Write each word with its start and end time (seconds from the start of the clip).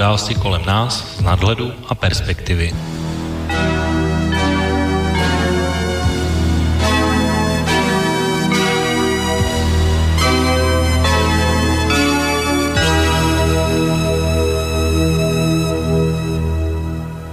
Události 0.00 0.34
kolem 0.34 0.64
nás 0.64 1.16
z 1.16 1.20
nadhledu 1.20 1.72
a 1.88 1.94
perspektivy. 1.94 2.72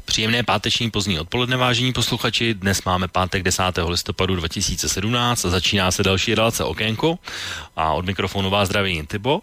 Příjemné 0.05 0.43
páteční 0.43 0.91
pozdní 0.91 1.19
odpoledne, 1.19 1.57
vážení 1.57 1.93
posluchači. 1.93 2.53
Dnes 2.53 2.83
máme 2.83 3.07
pátek 3.07 3.43
10. 3.43 3.63
listopadu 3.87 4.35
2017 4.35 5.45
a 5.45 5.49
začíná 5.49 5.91
se 5.91 6.03
další 6.03 6.35
relace 6.35 6.63
Okénko 6.63 7.19
a 7.75 7.93
od 7.93 8.05
mikrofonu 8.05 8.49
vás 8.49 8.67
zdraví 8.67 8.91
Intibo. 8.91 9.41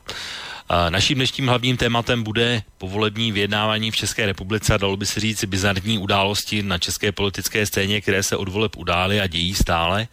Naším 0.89 1.17
dnešním 1.17 1.47
hlavním 1.47 1.77
tématem 1.77 2.23
bude 2.23 2.63
povolební 2.79 3.33
vyjednávání 3.33 3.91
v 3.91 3.97
České 3.97 4.27
republice 4.27 4.75
a 4.75 4.77
dalo 4.77 4.97
by 4.97 5.07
se 5.07 5.21
říct 5.21 5.45
bizarní 5.45 5.99
události 5.99 6.63
na 6.63 6.79
české 6.79 7.13
politické 7.13 7.67
scéně, 7.67 8.01
které 8.01 8.23
se 8.23 8.37
od 8.37 8.49
voleb 8.49 8.77
udály 8.77 9.21
a 9.21 9.27
dějí 9.27 9.55
stále, 9.55 10.09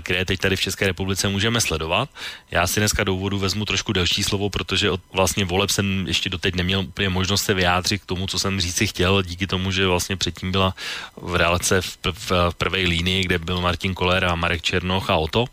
které 0.00 0.24
teď 0.24 0.40
tady 0.40 0.56
v 0.56 0.60
České 0.60 0.86
republice 0.86 1.28
můžeme 1.28 1.60
sledovat. 1.60 2.08
Já 2.50 2.66
si 2.66 2.80
dneska 2.80 3.04
do 3.04 3.14
úvodu 3.14 3.38
vezmu 3.38 3.64
trošku 3.64 3.92
delší 3.92 4.22
slovo, 4.22 4.50
protože 4.50 4.90
od 4.90 5.00
vlastně 5.12 5.44
voleb 5.44 5.70
jsem 5.70 6.06
ještě 6.06 6.30
doteď 6.30 6.54
neměl 6.54 6.80
úplně 6.80 7.08
možnost 7.08 7.42
se 7.42 7.54
vyjádřit 7.54 7.98
k 8.02 8.06
tomu, 8.06 8.26
co 8.26 8.38
jsem 8.38 8.60
říci 8.60 8.86
chtěl, 8.86 9.22
díky 9.22 9.46
tomu, 9.46 9.72
že 9.72 9.86
vlastně 9.86 10.16
předtím 10.16 10.52
byla 10.52 10.74
v 11.16 11.34
relace 11.34 11.80
v, 11.82 11.98
v, 12.12 12.30
v 12.50 12.54
prvé 12.54 12.78
línii, 12.78 13.24
kde 13.24 13.38
byl 13.38 13.60
Martin 13.60 13.94
Koller 13.94 14.24
a 14.24 14.34
Marek 14.34 14.62
Černoch 14.62 15.10
a 15.10 15.16
Oto 15.16 15.44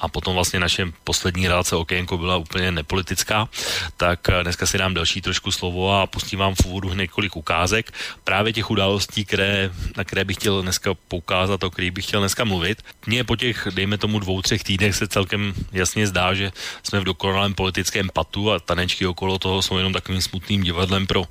a 0.00 0.08
potom 0.08 0.34
vlastně 0.34 0.60
naše 0.60 0.86
poslední 1.04 1.48
relace 1.48 1.76
Okénko 1.76 2.18
byla 2.18 2.36
úplně 2.36 2.72
nepolitická 2.72 3.48
tak 3.96 4.28
eh, 4.28 4.42
dneska 4.42 4.66
si 4.66 4.78
dám 4.78 4.94
další 4.94 5.20
trošku 5.20 5.52
slovo 5.52 6.00
a 6.00 6.06
pustím 6.06 6.38
vám 6.38 6.54
v 6.54 6.66
úvodu 6.66 6.94
několik 6.94 7.36
ukázek 7.36 7.92
právě 8.24 8.52
těch 8.52 8.70
událostí, 8.70 9.24
které, 9.24 9.70
na 9.96 10.04
které 10.04 10.24
bych 10.24 10.36
chtěl 10.36 10.62
dneska 10.62 10.94
poukázat, 11.08 11.62
o 11.62 11.70
kterých 11.70 11.90
bych 11.90 12.04
chtěl 12.04 12.20
dneska 12.20 12.44
mluvit. 12.44 12.82
Mně 13.06 13.24
po 13.24 13.36
těch, 13.36 13.68
dejme 13.70 13.98
tomu, 13.98 14.18
dvou, 14.18 14.42
třech 14.42 14.64
týdnech 14.64 14.96
se 14.96 15.08
celkem 15.08 15.54
jasně 15.72 16.06
zdá, 16.06 16.34
že 16.34 16.52
jsme 16.82 17.00
v 17.00 17.04
dokonalém 17.04 17.54
politickém 17.54 18.08
patu 18.12 18.52
a 18.52 18.60
tanečky 18.60 19.06
okolo 19.06 19.38
toho 19.38 19.62
jsou 19.62 19.76
jenom 19.76 19.92
takovým 19.92 20.22
smutným 20.22 20.62
divadlem 20.62 21.06
pro 21.06 21.24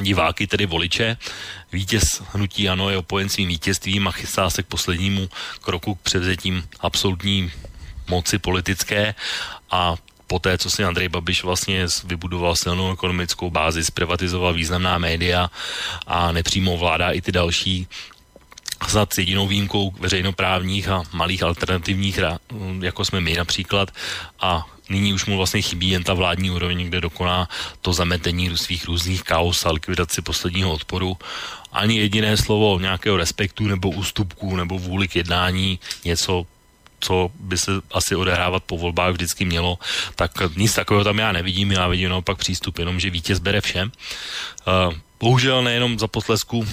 diváky, 0.00 0.46
tedy 0.46 0.66
voliče. 0.66 1.16
Vítěz 1.72 2.22
hnutí 2.32 2.68
ano 2.68 2.90
je 2.90 2.96
opojen 2.96 3.28
svým 3.28 3.48
vítězstvím 3.48 4.08
a 4.08 4.10
chystá 4.10 4.50
se 4.50 4.62
k 4.62 4.66
poslednímu 4.66 5.28
kroku 5.60 5.94
k 5.94 6.00
převzetím 6.00 6.68
absolutní 6.80 7.52
moci 8.08 8.38
politické 8.38 9.14
a 9.70 9.94
poté, 10.26 10.58
co 10.58 10.70
si 10.70 10.84
Andrej 10.84 11.08
Babiš 11.08 11.42
vlastně 11.42 11.86
vybudoval 12.04 12.56
silnou 12.56 12.92
ekonomickou 12.92 13.50
bázi, 13.50 13.84
zprivatizoval 13.84 14.54
významná 14.54 14.98
média 14.98 15.50
a 16.06 16.32
nepřímo 16.32 16.76
vládá 16.76 17.10
i 17.10 17.20
ty 17.20 17.32
další 17.32 17.86
snad 18.88 19.12
s 19.12 19.18
jedinou 19.18 19.46
výjimkou 19.46 19.90
veřejnoprávních 19.90 20.88
a 20.88 21.02
malých 21.12 21.42
alternativních, 21.42 22.20
jako 22.80 23.04
jsme 23.04 23.20
my 23.20 23.34
například, 23.34 23.90
a 24.40 24.66
nyní 24.88 25.14
už 25.14 25.24
mu 25.26 25.36
vlastně 25.36 25.62
chybí 25.62 25.88
jen 25.90 26.04
ta 26.04 26.14
vládní 26.14 26.50
úroveň, 26.50 26.86
kde 26.86 27.00
dokoná 27.00 27.48
to 27.80 27.92
zametení 27.92 28.56
svých 28.56 28.84
různých 28.84 29.22
chaos 29.22 29.66
a 29.66 29.70
likvidaci 29.70 30.22
posledního 30.22 30.72
odporu. 30.72 31.16
Ani 31.72 31.98
jediné 31.98 32.36
slovo 32.36 32.78
nějakého 32.80 33.16
respektu 33.16 33.64
nebo 33.64 33.90
ústupku 33.90 34.56
nebo 34.56 34.78
vůli 34.78 35.08
k 35.08 35.16
jednání, 35.16 35.80
něco 36.04 36.46
co 37.00 37.30
by 37.40 37.58
se 37.58 37.72
asi 37.92 38.16
odehrávat 38.16 38.64
po 38.64 38.78
volbách 38.78 39.12
vždycky 39.12 39.44
mělo, 39.44 39.78
tak 40.14 40.30
nic 40.56 40.74
takového 40.74 41.04
tam 41.04 41.18
já 41.18 41.32
nevidím, 41.32 41.72
já 41.72 41.88
vidím 41.88 42.10
naopak 42.10 42.38
přístup 42.38 42.78
jenom, 42.78 43.00
že 43.00 43.10
vítěz 43.10 43.38
bere 43.38 43.60
všem. 43.60 43.92
Uh, 44.66 44.94
bohužel 45.20 45.62
nejenom 45.62 45.98
za 45.98 46.06
poslesku 46.06 46.66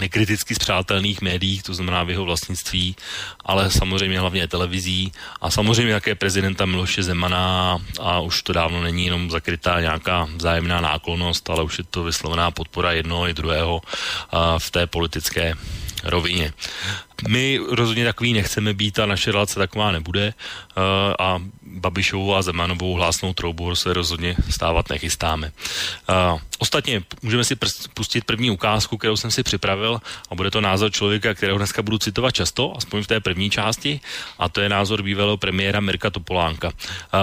nekriticky 0.00 0.54
zpřátelných 0.54 1.20
médiích, 1.20 1.62
to 1.62 1.74
znamená 1.74 2.02
v 2.02 2.10
jeho 2.10 2.24
vlastnictví, 2.24 2.96
ale 3.44 3.70
samozřejmě 3.70 4.20
hlavně 4.20 4.48
televizí 4.48 5.12
a 5.40 5.50
samozřejmě 5.50 5.92
také 5.92 6.14
prezidenta 6.14 6.66
Miloše 6.66 7.02
Zemana 7.02 7.78
a 8.00 8.20
už 8.20 8.42
to 8.42 8.52
dávno 8.52 8.82
není 8.82 9.04
jenom 9.04 9.30
zakrytá 9.30 9.80
nějaká 9.80 10.28
vzájemná 10.36 10.80
náklonost, 10.80 11.50
ale 11.50 11.62
už 11.62 11.78
je 11.78 11.84
to 11.84 12.04
vyslovená 12.04 12.50
podpora 12.50 12.92
jednoho 12.92 13.28
i 13.28 13.34
druhého 13.34 13.80
v 14.58 14.70
té 14.70 14.86
politické 14.86 15.54
rovině. 16.04 16.52
My 17.28 17.60
rozhodně 17.70 18.04
takový 18.04 18.32
nechceme 18.32 18.74
být 18.74 18.98
a 18.98 19.06
naše 19.06 19.32
relace 19.32 19.58
taková 19.58 19.92
nebude 19.92 20.34
uh, 20.76 20.82
a 21.18 21.42
Babišovou 21.74 22.34
a 22.34 22.42
Zemanovou 22.42 22.94
hlásnou 22.94 23.34
troubu 23.34 23.74
se 23.74 23.92
rozhodně 23.92 24.36
stávat 24.50 24.90
nechystáme. 24.90 25.52
Uh, 26.08 26.40
ostatně 26.58 27.02
můžeme 27.22 27.44
si 27.44 27.56
pustit 27.94 28.24
první 28.24 28.50
ukázku, 28.50 28.96
kterou 28.96 29.16
jsem 29.16 29.30
si 29.30 29.42
připravil 29.42 30.00
a 30.30 30.34
bude 30.34 30.50
to 30.50 30.60
názor 30.60 30.92
člověka, 30.92 31.34
kterého 31.34 31.58
dneska 31.58 31.82
budu 31.82 31.98
citovat 31.98 32.34
často, 32.34 32.76
aspoň 32.76 33.02
v 33.02 33.06
té 33.06 33.20
první 33.20 33.50
části, 33.50 34.00
a 34.38 34.48
to 34.48 34.60
je 34.60 34.68
názor 34.68 35.02
bývalého 35.02 35.36
premiéra 35.36 35.80
Mirka 35.80 36.10
Topolánka. 36.10 36.68
Uh, 36.68 36.72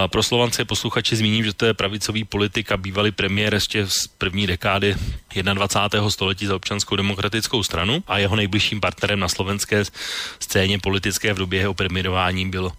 pro 0.06 0.22
Slovance 0.22 0.64
posluchače 0.64 1.16
zmíním, 1.16 1.44
že 1.44 1.52
to 1.52 1.66
je 1.66 1.74
pravicový 1.74 2.24
politik 2.24 2.72
a 2.72 2.76
bývalý 2.76 3.10
premiér 3.10 3.54
ještě 3.54 3.86
z 3.86 4.06
první 4.18 4.46
dekády 4.46 4.96
21. 5.42 6.10
století 6.10 6.46
za 6.46 6.56
občanskou 6.56 6.96
demokratickou 6.96 7.62
stranu 7.62 8.02
a 8.06 8.18
jeho 8.18 8.36
nejbližším 8.36 8.80
partnerem 8.80 9.20
na 9.20 9.28
slovenské 9.28 9.84
scéně 10.38 10.78
politické 10.78 11.32
v 11.32 11.38
době 11.38 11.60
jeho 11.60 11.74
premiérování 11.74 12.50
byl 12.50 12.72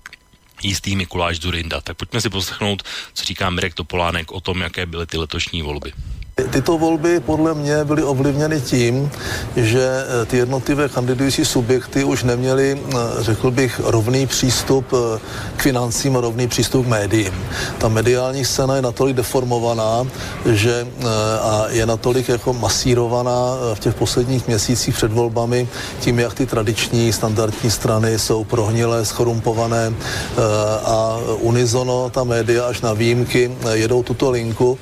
jistý 0.63 0.96
Mikuláš 0.96 1.40
Zurinda. 1.40 1.81
Tak 1.81 1.97
pojďme 1.97 2.22
si 2.22 2.29
poslechnout, 2.29 2.84
co 3.13 3.25
říká 3.25 3.50
Mirek 3.50 3.74
Topolánek 3.74 4.31
o 4.31 4.41
tom, 4.41 4.62
jaké 4.62 4.85
byly 4.85 5.06
ty 5.06 5.18
letošní 5.18 5.62
volby. 5.62 5.94
Tyto 6.33 6.77
volby 6.77 7.19
podle 7.19 7.53
mě 7.53 7.83
byly 7.83 8.03
ovlivněny 8.03 8.61
tím, 8.61 9.11
že 9.55 9.89
eh, 10.21 10.25
ty 10.25 10.38
jednotlivé 10.38 10.89
kandidující 10.89 11.45
subjekty 11.45 12.03
už 12.03 12.23
neměli, 12.23 12.79
eh, 12.81 12.97
řekl 13.19 13.51
bych, 13.51 13.81
rovný 13.83 14.27
přístup 14.27 14.85
eh, 14.94 15.19
k 15.57 15.61
financím 15.61 16.17
a 16.17 16.21
rovný 16.21 16.47
přístup 16.47 16.85
k 16.85 16.89
médiím. 16.89 17.33
Ta 17.77 17.88
mediální 17.88 18.45
scéna 18.45 18.75
je 18.75 18.81
natolik 18.81 19.16
deformovaná, 19.16 20.07
že 20.45 20.88
a 21.41 21.66
je 21.69 21.85
natolik 21.85 22.29
jako 22.29 22.53
masírovaná 22.53 23.55
v 23.73 23.79
těch 23.79 23.95
posledních 23.95 24.47
měsících 24.47 24.95
před 24.95 25.13
volbami 25.13 25.67
tím, 26.00 26.19
jak 26.19 26.33
ty 26.33 26.45
tradiční 26.45 27.13
standardní 27.13 27.71
strany 27.71 28.19
jsou 28.19 28.44
prohnilé, 28.44 29.05
schorumpované 29.05 29.94
a 30.85 31.17
unizono 31.39 32.09
ta 32.09 32.23
média 32.23 32.65
až 32.65 32.81
na 32.81 32.94
výjimky 32.94 33.51
jedou 33.71 34.03
tuto 34.03 34.31
linku, 34.31 34.77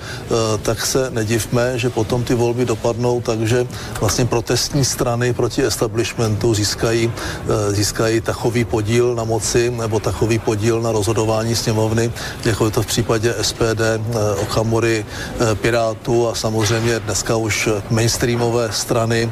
tak 0.62 0.86
se 0.86 1.10
nediv 1.10 1.41
divme, 1.42 1.80
že 1.80 1.90
potom 1.90 2.24
ty 2.24 2.34
volby 2.34 2.66
dopadnou 2.66 3.22
takže 3.22 3.68
vlastně 4.00 4.26
protestní 4.26 4.86
strany 4.86 5.34
proti 5.34 5.66
establishmentu 5.66 6.54
získají, 6.54 7.12
eh, 7.12 7.72
získají 7.72 8.22
takový 8.22 8.66
podíl 8.66 9.16
na 9.16 9.24
moci 9.24 9.70
nebo 9.70 10.00
takový 10.00 10.40
podíl 10.40 10.82
na 10.82 10.92
rozhodování 10.92 11.56
sněmovny, 11.56 12.12
jako 12.46 12.66
je 12.66 12.72
to 12.72 12.82
v 12.82 12.86
případě 12.86 13.36
SPD, 13.42 13.82
eh, 13.82 14.36
Okamury, 14.42 15.06
eh, 15.06 15.56
Pirátů 15.56 16.30
a 16.30 16.36
samozřejmě 16.36 17.00
dneska 17.00 17.36
už 17.36 17.70
mainstreamové 17.90 18.72
strany, 18.72 19.32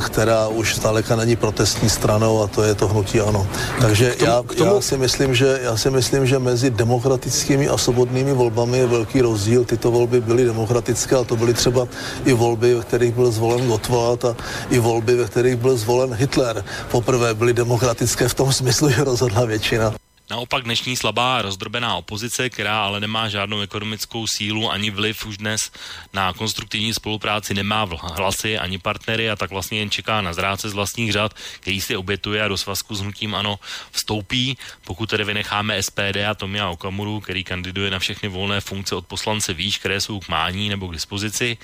která 0.00 0.48
už 0.48 0.76
zdaleka 0.76 1.16
není 1.16 1.36
protestní 1.36 1.90
stranou 1.90 2.42
a 2.42 2.46
to 2.46 2.62
je 2.62 2.74
to 2.74 2.88
hnutí 2.88 3.20
ano. 3.20 3.46
Takže 3.80 4.10
tomu, 4.10 4.30
já, 4.30 4.42
tomu... 4.42 4.74
já, 4.74 4.80
si 4.80 4.96
myslím, 4.96 5.34
že, 5.34 5.60
já 5.62 5.76
si 5.76 5.90
myslím, 5.90 6.26
že 6.26 6.38
mezi 6.38 6.70
demokratickými 6.70 7.68
a 7.68 7.76
svobodnými 7.76 8.32
volbami 8.32 8.78
je 8.78 8.86
velký 8.86 9.20
rozdíl. 9.20 9.64
Tyto 9.64 9.90
volby 9.90 10.20
byly 10.20 10.44
demokratické 10.44 11.16
to 11.24 11.36
byly 11.36 11.54
třeba 11.54 11.88
i 12.24 12.32
volby, 12.32 12.74
ve 12.74 12.82
kterých 12.82 13.14
byl 13.14 13.30
zvolen 13.30 13.66
Gottwald 13.66 14.24
a 14.24 14.36
i 14.70 14.78
volby, 14.78 15.16
ve 15.16 15.24
kterých 15.24 15.56
byl 15.56 15.76
zvolen 15.76 16.14
Hitler. 16.14 16.64
Poprvé 16.90 17.34
byly 17.34 17.52
demokratické 17.52 18.28
v 18.28 18.34
tom 18.34 18.52
smyslu, 18.52 18.90
že 18.90 19.04
rozhodla 19.04 19.44
většina. 19.44 20.03
Naopak 20.30 20.64
dnešní 20.64 20.96
slabá 20.96 21.42
rozdrobená 21.42 21.96
opozice, 21.96 22.50
která 22.50 22.84
ale 22.84 23.00
nemá 23.00 23.28
žádnou 23.28 23.60
ekonomickou 23.60 24.26
sílu 24.26 24.70
ani 24.70 24.90
vliv 24.90 25.26
už 25.26 25.36
dnes 25.36 25.70
na 26.12 26.32
konstruktivní 26.32 26.94
spolupráci, 26.94 27.54
nemá 27.54 27.88
hlasy 28.16 28.58
ani 28.58 28.78
partnery 28.78 29.30
a 29.30 29.36
tak 29.36 29.50
vlastně 29.50 29.78
jen 29.78 29.90
čeká 29.90 30.20
na 30.20 30.32
zráce 30.32 30.68
z 30.68 30.72
vlastních 30.72 31.12
řad, 31.12 31.34
který 31.60 31.80
si 31.80 31.96
obětuje 31.96 32.42
a 32.42 32.48
do 32.48 32.56
svazku 32.56 32.94
s 32.94 33.00
hnutím 33.00 33.34
ano 33.34 33.58
vstoupí. 33.90 34.58
Pokud 34.84 35.10
tedy 35.10 35.24
vynecháme 35.24 35.82
SPD 35.82 36.16
a 36.30 36.34
Tomia 36.34 36.68
Okamuru, 36.68 37.20
který 37.20 37.44
kandiduje 37.44 37.90
na 37.90 37.98
všechny 37.98 38.28
volné 38.28 38.60
funkce 38.60 38.94
od 38.94 39.06
poslance 39.06 39.54
výš, 39.54 39.78
které 39.78 40.00
jsou 40.00 40.20
k 40.20 40.28
mání 40.28 40.68
nebo 40.68 40.88
k 40.88 40.92
dispozici, 40.92 41.58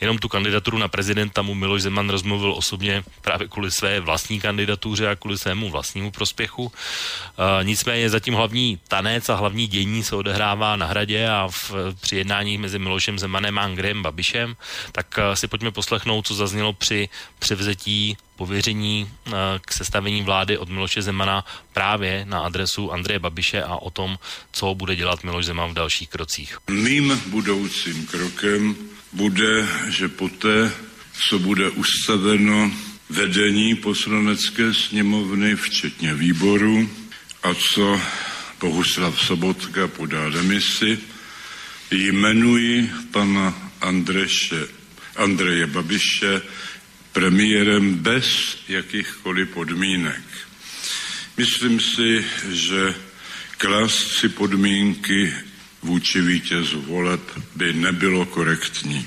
jenom 0.00 0.18
tu 0.18 0.28
kandidaturu 0.28 0.78
na 0.78 0.88
prezidenta 0.88 1.42
mu 1.42 1.54
Miloš 1.54 1.82
Zeman 1.82 2.10
rozmluvil 2.10 2.52
osobně 2.52 3.04
právě 3.20 3.48
kvůli 3.48 3.70
své 3.70 4.00
vlastní 4.00 4.40
kandidatuře 4.40 5.08
a 5.08 5.16
kvůli 5.16 5.38
svému 5.38 5.70
vlastnímu 5.70 6.10
prospěchu. 6.10 6.64
Uh, 6.64 6.72
nicméně 7.62 8.10
zatím 8.10 8.34
hlavní 8.34 8.78
tanec 8.88 9.28
a 9.28 9.34
hlavní 9.34 9.66
dění 9.66 10.02
se 10.02 10.16
odehrává 10.16 10.76
na 10.76 10.86
hradě 10.86 11.28
a 11.28 11.48
v, 11.50 11.72
při 12.00 12.16
jednáních 12.16 12.58
mezi 12.58 12.78
Milošem 12.78 13.18
Zemanem 13.18 13.58
a 13.58 13.62
Andrejem 13.62 14.02
Babišem, 14.02 14.56
tak 14.92 15.18
uh, 15.18 15.34
si 15.34 15.48
pojďme 15.48 15.70
poslechnout, 15.70 16.26
co 16.26 16.34
zaznělo 16.34 16.72
při 16.72 17.08
převzetí 17.38 18.16
pověření 18.36 19.10
uh, 19.26 19.32
k 19.60 19.72
sestavení 19.72 20.22
vlády 20.22 20.58
od 20.58 20.68
Miloše 20.68 21.02
Zemana 21.02 21.44
právě 21.72 22.24
na 22.28 22.40
adresu 22.40 22.92
Andreje 22.92 23.18
Babiše 23.18 23.62
a 23.62 23.76
o 23.76 23.90
tom, 23.90 24.18
co 24.52 24.74
bude 24.74 24.96
dělat 24.96 25.24
Miloš 25.24 25.44
Zeman 25.44 25.70
v 25.70 25.74
dalších 25.74 26.08
krocích. 26.08 26.58
Mým 26.70 27.22
budoucím 27.26 28.06
krokem 28.06 28.76
bude, 29.14 29.68
že 29.88 30.08
poté, 30.08 30.72
co 31.28 31.38
bude 31.38 31.70
ustaveno 31.70 32.72
vedení 33.10 33.74
poslanecké 33.74 34.74
sněmovny, 34.74 35.56
včetně 35.56 36.14
výboru, 36.14 36.90
a 37.42 37.54
co 37.54 38.00
Bohuslav 38.60 39.20
Sobotka 39.20 39.88
podá 39.88 40.30
demisi, 40.30 40.98
jmenuji 41.90 42.90
pana 43.10 43.72
Andreše, 43.80 44.66
Andreje 45.16 45.66
Babiše 45.66 46.42
premiérem 47.12 47.94
bez 47.94 48.58
jakýchkoliv 48.68 49.48
podmínek. 49.48 50.22
Myslím 51.36 51.80
si, 51.80 52.24
že 52.50 52.94
klást 53.58 54.18
si 54.18 54.28
podmínky 54.28 55.32
vůči 55.84 56.20
vítězu 56.20 56.82
voleb 56.82 57.20
by 57.56 57.72
nebylo 57.72 58.26
korektní. 58.26 59.06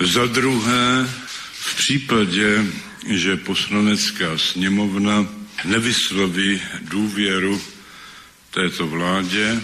Za 0.00 0.26
druhé, 0.26 1.08
v 1.52 1.74
případě, 1.76 2.66
že 3.06 3.36
poslanecká 3.36 4.38
sněmovna 4.38 5.26
nevysloví 5.64 6.60
důvěru 6.80 7.62
této 8.50 8.86
vládě, 8.86 9.60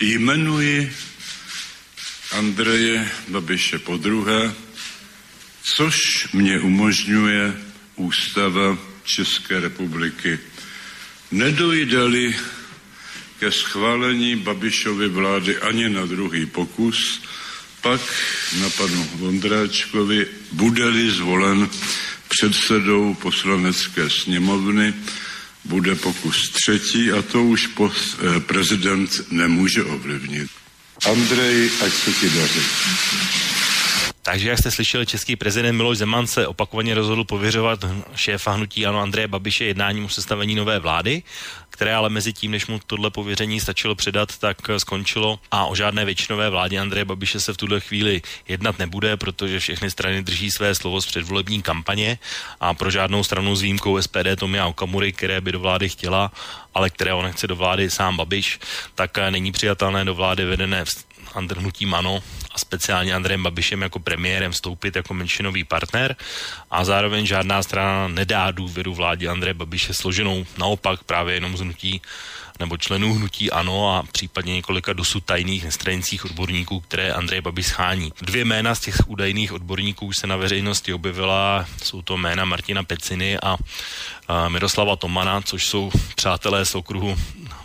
jmenuji 0.00 0.92
Andreje 2.32 3.10
Babiše 3.28 3.78
po 3.78 3.96
druhé, 3.96 4.54
což 5.62 6.28
mě 6.32 6.60
umožňuje 6.60 7.56
Ústava 7.96 8.78
České 9.04 9.60
republiky. 9.60 10.38
Nedojde-li 11.30 12.36
ke 13.38 13.52
schválení 13.52 14.36
Babišovy 14.36 15.08
vlády 15.08 15.58
ani 15.58 15.88
na 15.88 16.06
druhý 16.06 16.46
pokus, 16.46 17.22
pak 17.82 18.00
na 18.60 18.70
panu 18.70 19.08
Vondráčkovi 19.14 20.26
bude-li 20.52 21.10
zvolen 21.10 21.68
předsedou 22.28 23.14
poslanecké 23.14 24.10
sněmovny, 24.10 24.94
bude 25.64 25.94
pokus 25.94 26.50
třetí 26.50 27.12
a 27.12 27.22
to 27.22 27.44
už 27.44 27.66
eh, 27.66 28.40
prezident 28.40 29.30
nemůže 29.30 29.84
ovlivnit. 29.84 30.50
Andrej, 31.06 31.70
ať 31.86 31.92
se 31.92 32.12
ti 32.12 32.30
daří. 32.30 32.60
Takže, 34.28 34.48
jak 34.48 34.58
jste 34.58 34.70
slyšeli, 34.70 35.06
český 35.06 35.36
prezident 35.36 35.76
Miloš 35.76 35.98
Zeman 35.98 36.26
se 36.26 36.46
opakovaně 36.46 36.94
rozhodl 36.94 37.24
pověřovat 37.24 37.80
šéfa 38.14 38.52
hnutí 38.52 38.86
Ano 38.86 39.00
Andreje 39.00 39.28
Babiše 39.28 39.64
jednáním 39.64 40.04
o 40.04 40.08
sestavení 40.08 40.54
nové 40.54 40.78
vlády, 40.78 41.22
které 41.70 41.94
ale 41.94 42.08
mezi 42.08 42.32
tím, 42.32 42.50
než 42.50 42.66
mu 42.66 42.80
tohle 42.86 43.10
pověření 43.10 43.60
stačilo 43.60 43.94
předat, 43.94 44.38
tak 44.38 44.56
skončilo. 44.78 45.38
A 45.50 45.66
o 45.66 45.74
žádné 45.74 46.04
většinové 46.04 46.50
vládě 46.50 46.78
Andreje 46.78 47.04
Babiše 47.04 47.40
se 47.40 47.52
v 47.52 47.56
tuhle 47.56 47.80
chvíli 47.80 48.22
jednat 48.48 48.78
nebude, 48.78 49.16
protože 49.16 49.60
všechny 49.60 49.90
strany 49.90 50.22
drží 50.22 50.50
své 50.50 50.74
slovo 50.74 51.00
z 51.00 51.06
předvolební 51.06 51.62
kampaně. 51.62 52.18
A 52.60 52.74
pro 52.74 52.90
žádnou 52.90 53.24
stranu 53.24 53.56
s 53.56 53.62
výjimkou 53.62 54.02
SPD 54.02 54.36
Tomia 54.38 54.66
Okamury, 54.66 55.12
které 55.12 55.40
by 55.40 55.52
do 55.52 55.60
vlády 55.60 55.88
chtěla, 55.88 56.32
ale 56.74 56.90
které 56.90 57.14
on 57.14 57.24
nechce 57.24 57.46
do 57.46 57.56
vlády 57.56 57.90
sám 57.90 58.16
Babiš, 58.16 58.60
tak 58.94 59.18
není 59.30 59.52
přijatelné 59.52 60.04
do 60.04 60.14
vlády 60.14 60.44
vedené 60.44 60.84
hnutím 61.34 61.94
ANO 61.94 62.22
a 62.54 62.58
speciálně 62.58 63.14
Andrejem 63.14 63.42
Babišem 63.42 63.82
jako 63.82 63.98
premiérem 63.98 64.52
vstoupit 64.52 64.96
jako 64.96 65.14
menšinový 65.14 65.64
partner. 65.64 66.16
A 66.70 66.84
zároveň 66.84 67.26
žádná 67.26 67.62
strana 67.62 68.08
nedá 68.08 68.50
důvěru 68.50 68.94
vládě 68.94 69.28
Andreje 69.28 69.54
Babiše 69.54 69.94
složenou. 69.94 70.46
Naopak 70.58 71.04
právě 71.04 71.34
jenom 71.34 71.56
z 71.56 71.60
hnutí 71.60 72.02
nebo 72.58 72.76
členů 72.76 73.14
hnutí 73.14 73.50
ANO 73.50 73.96
a 73.96 74.02
případně 74.12 74.54
několika 74.54 74.92
dosud 74.92 75.24
tajných 75.24 75.64
nestranických 75.64 76.24
odborníků, 76.24 76.80
které 76.80 77.12
Andrej 77.12 77.40
Babiš 77.40 77.66
schání. 77.66 78.12
Dvě 78.22 78.44
jména 78.44 78.74
z 78.74 78.80
těch 78.80 78.96
údajných 79.06 79.52
odborníků 79.52 80.06
už 80.06 80.16
se 80.16 80.26
na 80.26 80.36
veřejnosti 80.36 80.92
objevila, 80.92 81.66
jsou 81.82 82.02
to 82.02 82.16
jména 82.16 82.44
Martina 82.44 82.82
Peciny 82.84 83.38
a, 83.38 83.56
a 84.28 84.48
Miroslava 84.48 84.96
Tomana, 84.96 85.40
což 85.40 85.66
jsou 85.66 85.90
přátelé 86.14 86.64
z 86.64 86.74
okruhu 86.74 87.16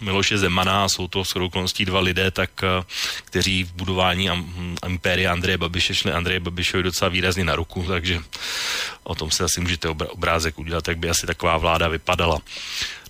Miloše 0.03 0.37
Zemana 0.37 0.83
a 0.83 0.89
jsou 0.89 1.07
to 1.07 1.25
s 1.25 1.35
okolností 1.35 1.85
dva 1.85 1.99
lidé, 1.99 2.31
tak, 2.31 2.49
kteří 3.25 3.63
v 3.63 3.73
budování 3.73 4.29
impéria 4.87 5.31
Andreje 5.31 5.57
Babiše 5.57 5.95
šli 5.95 6.11
Andreje 6.11 6.39
Babišovi 6.39 6.83
docela 6.83 7.09
výrazně 7.09 7.43
na 7.43 7.55
ruku, 7.55 7.85
takže 7.87 8.19
o 9.03 9.15
tom 9.15 9.31
se 9.31 9.43
asi 9.43 9.61
můžete 9.61 9.89
obrázek 9.89 10.59
udělat, 10.59 10.87
jak 10.87 10.97
by 10.97 11.09
asi 11.09 11.27
taková 11.27 11.57
vláda 11.57 11.87
vypadala. 11.87 12.39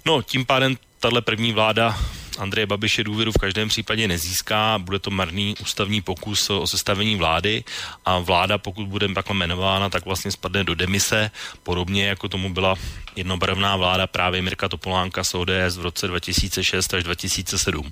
No, 0.06 0.22
tím 0.22 0.46
pádem 0.46 0.78
tahle 1.00 1.22
první 1.22 1.52
vláda 1.54 2.00
Andreje 2.38 2.66
Babiše 2.66 3.04
důvěru 3.04 3.32
v 3.32 3.38
každém 3.38 3.70
případě 3.70 4.08
nezíská, 4.08 4.80
bude 4.80 5.00
to 5.00 5.12
marný 5.12 5.56
ústavní 5.62 6.02
pokus 6.02 6.50
o 6.50 6.68
sestavení 6.68 7.16
vlády. 7.16 7.64
A 8.06 8.20
vláda, 8.20 8.58
pokud 8.58 8.88
bude 8.88 9.08
takhle 9.14 9.36
jmenována, 9.36 9.90
tak 9.90 10.06
vlastně 10.06 10.32
spadne 10.32 10.64
do 10.64 10.76
demise, 10.76 11.32
podobně 11.64 12.06
jako 12.08 12.30
tomu 12.30 12.54
byla 12.54 12.76
jednobarevná 13.16 13.76
vláda 13.76 14.08
právě 14.08 14.42
Mirka 14.42 14.70
Topolánka 14.70 15.24
z 15.24 15.36
ODS 15.36 15.78
v 15.78 15.82
roce 15.82 16.08
2006 16.08 16.94
až 16.94 17.04
2007. 17.04 17.92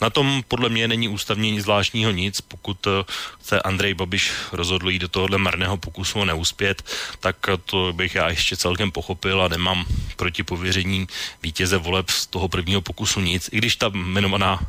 Na 0.00 0.10
tom 0.10 0.42
podle 0.48 0.68
mě 0.68 0.88
není 0.88 1.08
ústavně 1.08 1.50
nic 1.50 1.62
zvláštního 1.62 2.10
nic, 2.10 2.40
pokud 2.40 2.86
se 3.42 3.60
Andrej 3.60 3.94
Babiš 3.94 4.32
rozhodl 4.52 4.90
jít 4.90 4.98
do 4.98 5.08
tohohle 5.08 5.38
marného 5.38 5.76
pokusu 5.76 6.20
o 6.20 6.24
neuspět, 6.24 6.82
tak 7.20 7.36
to 7.64 7.92
bych 7.92 8.14
já 8.14 8.28
ještě 8.28 8.56
celkem 8.56 8.90
pochopil 8.90 9.42
a 9.42 9.48
nemám 9.48 9.84
proti 10.16 10.42
pověření 10.42 11.06
vítěze 11.42 11.78
voleb 11.78 12.10
z 12.10 12.26
toho 12.26 12.48
prvního 12.48 12.80
pokusu 12.80 13.20
nic, 13.20 13.48
i 13.52 13.58
když 13.58 13.76
ta 13.82 13.98
jmenovaná 13.98 14.60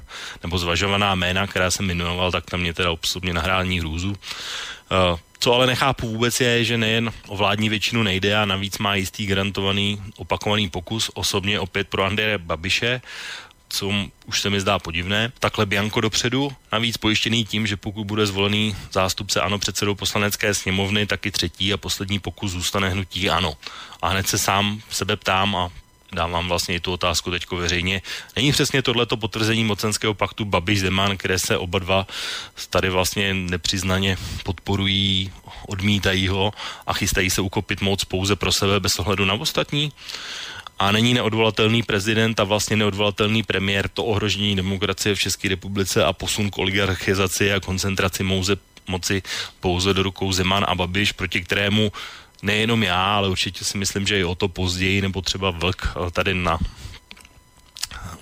nebo 0.43 0.57
zvažovaná 0.57 1.15
jména, 1.15 1.47
která 1.47 1.71
jsem 1.71 1.85
jmenoval, 1.85 2.31
tak 2.31 2.45
tam 2.45 2.59
mě 2.59 2.73
teda 2.73 2.91
osobně 2.91 3.33
nahrání 3.33 3.79
hrůzu. 3.79 4.09
Uh, 4.09 5.19
co 5.39 5.53
ale 5.53 5.67
nechápu 5.67 6.07
vůbec 6.07 6.39
je, 6.39 6.63
že 6.63 6.77
nejen 6.77 7.11
o 7.27 7.37
vládní 7.37 7.69
většinu 7.69 8.03
nejde 8.03 8.37
a 8.37 8.45
navíc 8.45 8.77
má 8.77 8.95
jistý 8.95 9.25
garantovaný 9.25 10.01
opakovaný 10.15 10.69
pokus 10.69 11.11
osobně 11.13 11.59
opět 11.59 11.87
pro 11.87 12.03
Andreje 12.03 12.37
Babiše, 12.37 13.01
co 13.69 13.91
už 14.25 14.41
se 14.41 14.49
mi 14.49 14.61
zdá 14.61 14.79
podivné. 14.79 15.31
Takhle 15.39 15.65
Bianko 15.65 16.01
dopředu, 16.01 16.51
navíc 16.71 16.97
pojištěný 16.97 17.45
tím, 17.45 17.67
že 17.67 17.77
pokud 17.77 18.03
bude 18.03 18.25
zvolený 18.25 18.75
zástupce 18.91 19.41
ANO 19.41 19.59
předsedou 19.59 19.95
poslanecké 19.95 20.53
sněmovny, 20.53 21.05
taky 21.05 21.31
třetí 21.31 21.73
a 21.73 21.77
poslední 21.77 22.19
pokus 22.19 22.51
zůstane 22.51 22.89
hnutí 22.89 23.29
ANO. 23.29 23.53
A 24.01 24.07
hned 24.07 24.27
se 24.27 24.37
sám 24.37 24.81
sebe 24.89 25.15
ptám 25.15 25.55
a 25.55 25.69
dávám 26.13 26.47
vlastně 26.47 26.75
i 26.75 26.79
tu 26.79 26.93
otázku 26.93 27.31
teďko 27.31 27.55
veřejně. 27.55 28.01
Není 28.35 28.51
přesně 28.51 28.81
tohleto 28.81 29.17
potvrzení 29.17 29.63
mocenského 29.63 30.13
paktu 30.13 30.45
Babiš 30.45 30.79
Zeman, 30.79 31.17
které 31.17 31.39
se 31.39 31.57
oba 31.57 31.79
dva 31.79 32.07
tady 32.69 32.89
vlastně 32.89 33.33
nepřiznaně 33.33 34.17
podporují, 34.43 35.31
odmítají 35.67 36.27
ho 36.27 36.53
a 36.87 36.93
chystají 36.93 37.29
se 37.29 37.41
ukopit 37.41 37.81
moc 37.81 38.05
pouze 38.05 38.35
pro 38.35 38.51
sebe 38.51 38.79
bez 38.79 38.99
ohledu 38.99 39.25
na 39.25 39.33
ostatní? 39.33 39.91
a 40.79 40.91
není 40.91 41.13
neodvolatelný 41.13 41.83
prezident 41.83 42.39
a 42.39 42.43
vlastně 42.43 42.75
neodvolatelný 42.75 43.43
premiér 43.43 43.89
to 43.89 44.05
ohrožení 44.05 44.55
demokracie 44.55 45.15
v 45.15 45.19
České 45.19 45.49
republice 45.49 46.05
a 46.05 46.13
posun 46.13 46.49
k 46.49 46.57
oligarchizaci 46.57 47.53
a 47.53 47.59
koncentraci 47.59 48.23
mouze 48.23 48.57
moci 48.87 49.23
pouze 49.59 49.93
do 49.93 50.03
rukou 50.03 50.31
Zeman 50.31 50.65
a 50.67 50.75
Babiš, 50.75 51.11
proti 51.11 51.41
kterému 51.41 51.91
nejenom 52.43 52.83
já, 52.83 53.15
ale 53.15 53.29
určitě 53.29 53.65
si 53.65 53.77
myslím, 53.77 54.07
že 54.07 54.19
i 54.19 54.23
o 54.23 54.35
to 54.35 54.47
později, 54.47 55.01
nebo 55.01 55.21
třeba 55.21 55.51
Vlk 55.51 55.87
eh, 55.87 56.11
tady 56.11 56.33
na 56.33 56.59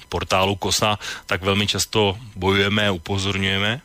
portálu 0.09 0.55
KOSA, 0.55 0.99
tak 1.25 1.41
velmi 1.41 1.67
často 1.67 2.17
bojujeme 2.35 2.91
upozorňujeme. 2.91 3.81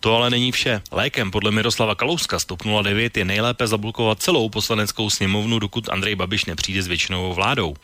To 0.00 0.16
ale 0.16 0.30
není 0.30 0.52
vše. 0.52 0.82
Lékem 0.90 1.30
podle 1.30 1.50
Miroslava 1.50 1.94
Kalouska 1.94 2.38
z 2.38 2.44
TOP 2.44 2.62
09 2.82 3.16
je 3.16 3.24
nejlépe 3.24 3.66
zablokovat 3.66 4.22
celou 4.22 4.48
poslaneckou 4.48 5.10
sněmovnu, 5.10 5.58
dokud 5.58 5.88
Andrej 5.88 6.14
Babiš 6.14 6.44
nepřijde 6.44 6.82
s 6.82 6.86
většinovou 6.86 7.34
vládou. 7.34 7.76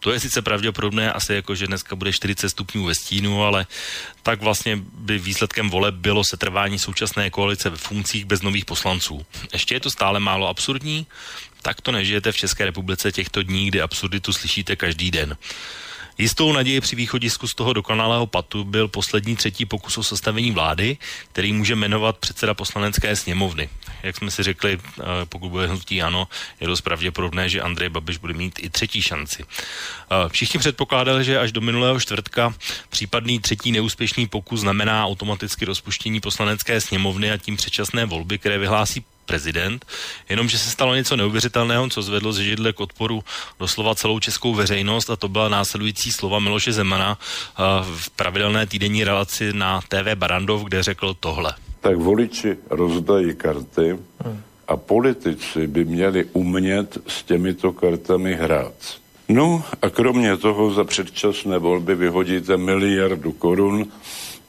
To 0.00 0.12
je 0.12 0.20
sice 0.20 0.42
pravděpodobné, 0.42 1.12
asi 1.12 1.34
jako, 1.34 1.54
že 1.54 1.66
dneska 1.66 1.96
bude 1.96 2.12
40 2.12 2.50
stupňů 2.50 2.84
ve 2.84 2.94
stínu, 2.94 3.44
ale 3.44 3.66
tak 4.22 4.40
vlastně 4.42 4.78
by 4.94 5.18
výsledkem 5.18 5.70
voleb 5.70 5.94
bylo 5.94 6.24
setrvání 6.24 6.78
současné 6.78 7.30
koalice 7.30 7.70
ve 7.70 7.76
funkcích 7.76 8.24
bez 8.24 8.42
nových 8.42 8.64
poslanců. 8.64 9.26
Ještě 9.52 9.74
je 9.74 9.80
to 9.80 9.90
stále 9.90 10.20
málo 10.20 10.48
absurdní? 10.48 11.06
Tak 11.62 11.80
to 11.80 11.92
nežijete 11.92 12.32
v 12.32 12.36
České 12.36 12.64
republice 12.64 13.12
těchto 13.12 13.42
dní, 13.42 13.66
kdy 13.66 13.80
absurditu 13.80 14.32
slyšíte 14.32 14.76
každý 14.76 15.10
den. 15.10 15.36
Jistou 16.20 16.52
naději 16.52 16.80
při 16.80 16.96
východisku 16.96 17.48
z 17.48 17.54
toho 17.54 17.72
dokonalého 17.72 18.26
patu 18.26 18.64
byl 18.64 18.88
poslední 18.88 19.36
třetí 19.36 19.64
pokus 19.64 19.98
o 19.98 20.02
sestavení 20.02 20.50
vlády, 20.50 20.96
který 21.32 21.52
může 21.52 21.76
jmenovat 21.76 22.18
předseda 22.18 22.54
poslanecké 22.54 23.16
sněmovny. 23.16 23.68
Jak 24.02 24.16
jsme 24.16 24.30
si 24.30 24.42
řekli, 24.42 24.78
eh, 24.78 25.02
pokud 25.24 25.48
bude 25.48 25.66
hnutí 25.66 26.02
ano, 26.02 26.28
je 26.60 26.66
dost 26.66 26.80
pravděpodobné, 26.80 27.48
že 27.48 27.62
Andrej 27.62 27.88
Babiš 27.88 28.16
bude 28.16 28.34
mít 28.34 28.58
i 28.58 28.70
třetí 28.70 29.02
šanci. 29.02 29.44
Eh, 29.44 30.28
všichni 30.28 30.60
předpokládali, 30.60 31.24
že 31.24 31.38
až 31.38 31.52
do 31.52 31.60
minulého 31.60 32.00
čtvrtka 32.00 32.54
případný 32.88 33.40
třetí 33.40 33.72
neúspěšný 33.72 34.26
pokus 34.26 34.60
znamená 34.60 35.06
automaticky 35.06 35.64
rozpuštění 35.64 36.20
poslanecké 36.20 36.80
sněmovny 36.80 37.32
a 37.32 37.36
tím 37.36 37.56
předčasné 37.56 38.06
volby, 38.06 38.38
které 38.38 38.58
vyhlásí 38.58 39.04
prezident, 39.30 39.86
jenomže 40.26 40.58
se 40.58 40.70
stalo 40.70 40.94
něco 40.94 41.14
neuvěřitelného, 41.16 41.88
co 41.88 42.02
zvedlo 42.02 42.32
ze 42.32 42.42
židle 42.44 42.72
k 42.72 42.80
odporu 42.80 43.22
doslova 43.62 43.94
celou 43.94 44.18
českou 44.18 44.54
veřejnost 44.54 45.10
a 45.10 45.16
to 45.16 45.28
byla 45.30 45.48
následující 45.48 46.10
slova 46.12 46.38
Miloše 46.42 46.72
Zemana 46.72 47.18
v 47.82 48.10
pravidelné 48.18 48.66
týdenní 48.66 49.04
relaci 49.06 49.52
na 49.52 49.80
TV 49.86 50.18
Barandov, 50.18 50.66
kde 50.66 50.82
řekl 50.82 51.14
tohle. 51.20 51.54
tak 51.80 51.96
voliči 51.96 52.56
rozdají 52.70 53.34
karty 53.34 53.98
a 54.68 54.76
politici 54.76 55.66
by 55.66 55.84
měli 55.84 56.24
umět 56.32 56.98
s 57.06 57.22
těmito 57.22 57.72
kartami 57.72 58.34
hrát. 58.34 58.74
No 59.28 59.62
a 59.82 59.90
kromě 59.90 60.36
toho 60.36 60.74
za 60.74 60.84
předčasné 60.84 61.58
volby 61.58 61.94
vyhodíte 61.94 62.56
miliardu 62.56 63.32
korun, 63.32 63.86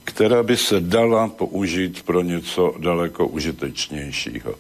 která 0.03 0.43
by 0.43 0.57
se 0.57 0.79
dala 0.81 1.27
použít 1.27 2.03
pro 2.03 2.21
něco 2.21 2.75
daleko 2.77 3.27
užitečnějšího. 3.27 4.55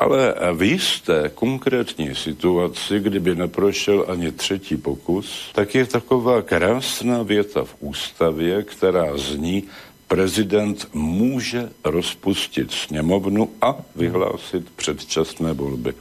Ale 0.00 0.34
v 0.52 0.62
jisté 0.62 1.30
konkrétní 1.34 2.14
situaci, 2.14 3.00
kdyby 3.00 3.34
neprošel 3.34 4.04
ani 4.08 4.32
třetí 4.32 4.76
pokus, 4.76 5.52
tak 5.52 5.74
je 5.74 5.86
taková 5.86 6.42
krásná 6.42 7.22
věta 7.22 7.64
v 7.64 7.76
ústavě, 7.80 8.62
která 8.62 9.16
zní, 9.16 9.64
prezident 10.08 10.88
může 10.92 11.68
rozpustit 11.84 12.72
sněmovnu 12.72 13.50
a 13.62 13.76
vyhlásit 13.96 14.70
předčasné 14.70 15.52
volby. 15.52 15.94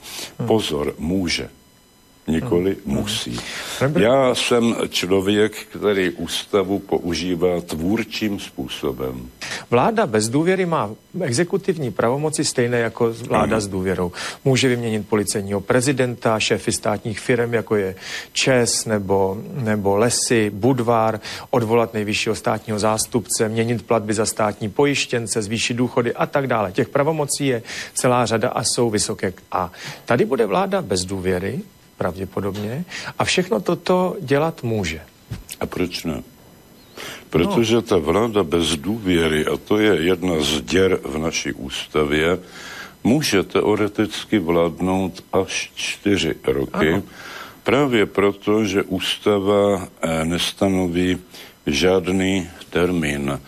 Pozor, 0.47 0.95
může 0.97 1.49
nikoli 2.27 2.77
hmm. 2.85 2.95
musí. 2.95 3.39
Já 3.97 4.35
jsem 4.35 4.75
člověk, 4.89 5.65
který 5.71 6.09
ústavu 6.09 6.79
používá 6.79 7.61
tvůrčím 7.61 8.39
způsobem. 8.39 9.29
Vláda 9.69 10.07
bez 10.07 10.29
důvěry 10.29 10.65
má 10.65 10.89
exekutivní 11.21 11.91
pravomoci 11.91 12.45
stejné 12.45 12.79
jako 12.79 13.13
vláda 13.27 13.55
ano. 13.55 13.61
s 13.61 13.67
důvěrou. 13.67 14.11
Může 14.45 14.67
vyměnit 14.67 15.09
policejního 15.09 15.61
prezidenta, 15.61 16.39
šéfy 16.39 16.71
státních 16.71 17.19
firm, 17.19 17.53
jako 17.53 17.75
je 17.75 17.95
ČES 18.33 18.85
nebo, 18.85 19.37
nebo 19.53 19.97
Lesy, 19.97 20.49
Budvar, 20.49 21.19
odvolat 21.49 21.93
nejvyššího 21.93 22.35
státního 22.35 22.79
zástupce, 22.79 23.49
měnit 23.49 23.85
platby 23.87 24.13
za 24.13 24.25
státní 24.25 24.69
pojištěnce, 24.69 25.41
zvýšit 25.41 25.73
důchody 25.73 26.13
a 26.13 26.25
tak 26.25 26.47
dále. 26.47 26.71
Těch 26.71 26.89
pravomocí 26.89 27.47
je 27.47 27.63
celá 27.93 28.25
řada 28.25 28.49
a 28.49 28.63
jsou 28.63 28.89
vysoké. 28.89 29.33
A 29.51 29.71
tady 30.05 30.25
bude 30.25 30.45
vláda 30.45 30.81
bez 30.81 31.05
důvěry, 31.05 31.59
pravděpodobně. 31.99 32.85
A 33.19 33.23
všechno 33.27 33.59
toto 33.59 34.15
dělat 34.23 34.63
může. 34.63 35.01
A 35.59 35.65
proč 35.67 36.03
ne? 36.07 36.23
Protože 37.29 37.75
no. 37.75 37.81
ta 37.81 37.97
vláda 37.97 38.43
bez 38.43 38.79
důvěry, 38.79 39.45
a 39.45 39.57
to 39.57 39.77
je 39.77 40.07
jedna 40.07 40.39
z 40.39 40.61
děr 40.61 40.99
v 41.03 41.17
naší 41.17 41.51
ústavě, 41.53 42.39
může 43.03 43.43
teoreticky 43.43 44.39
vládnout 44.39 45.23
až 45.33 45.71
čtyři 45.75 46.35
roky, 46.43 46.89
ano. 46.89 47.03
právě 47.63 48.05
proto, 48.05 48.65
že 48.65 48.83
ústava 48.83 49.87
eh, 50.01 50.25
nestanoví 50.25 51.17
žádný 51.67 52.49
termín. 52.69 53.39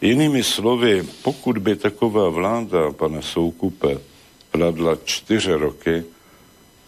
Jinými 0.00 0.42
slovy, 0.42 1.04
pokud 1.22 1.58
by 1.58 1.76
taková 1.76 2.28
vláda, 2.28 2.92
pane 2.92 3.22
Soukupe, 3.22 3.98
vládla 4.52 4.96
čtyři 5.04 5.54
roky, 5.54 6.04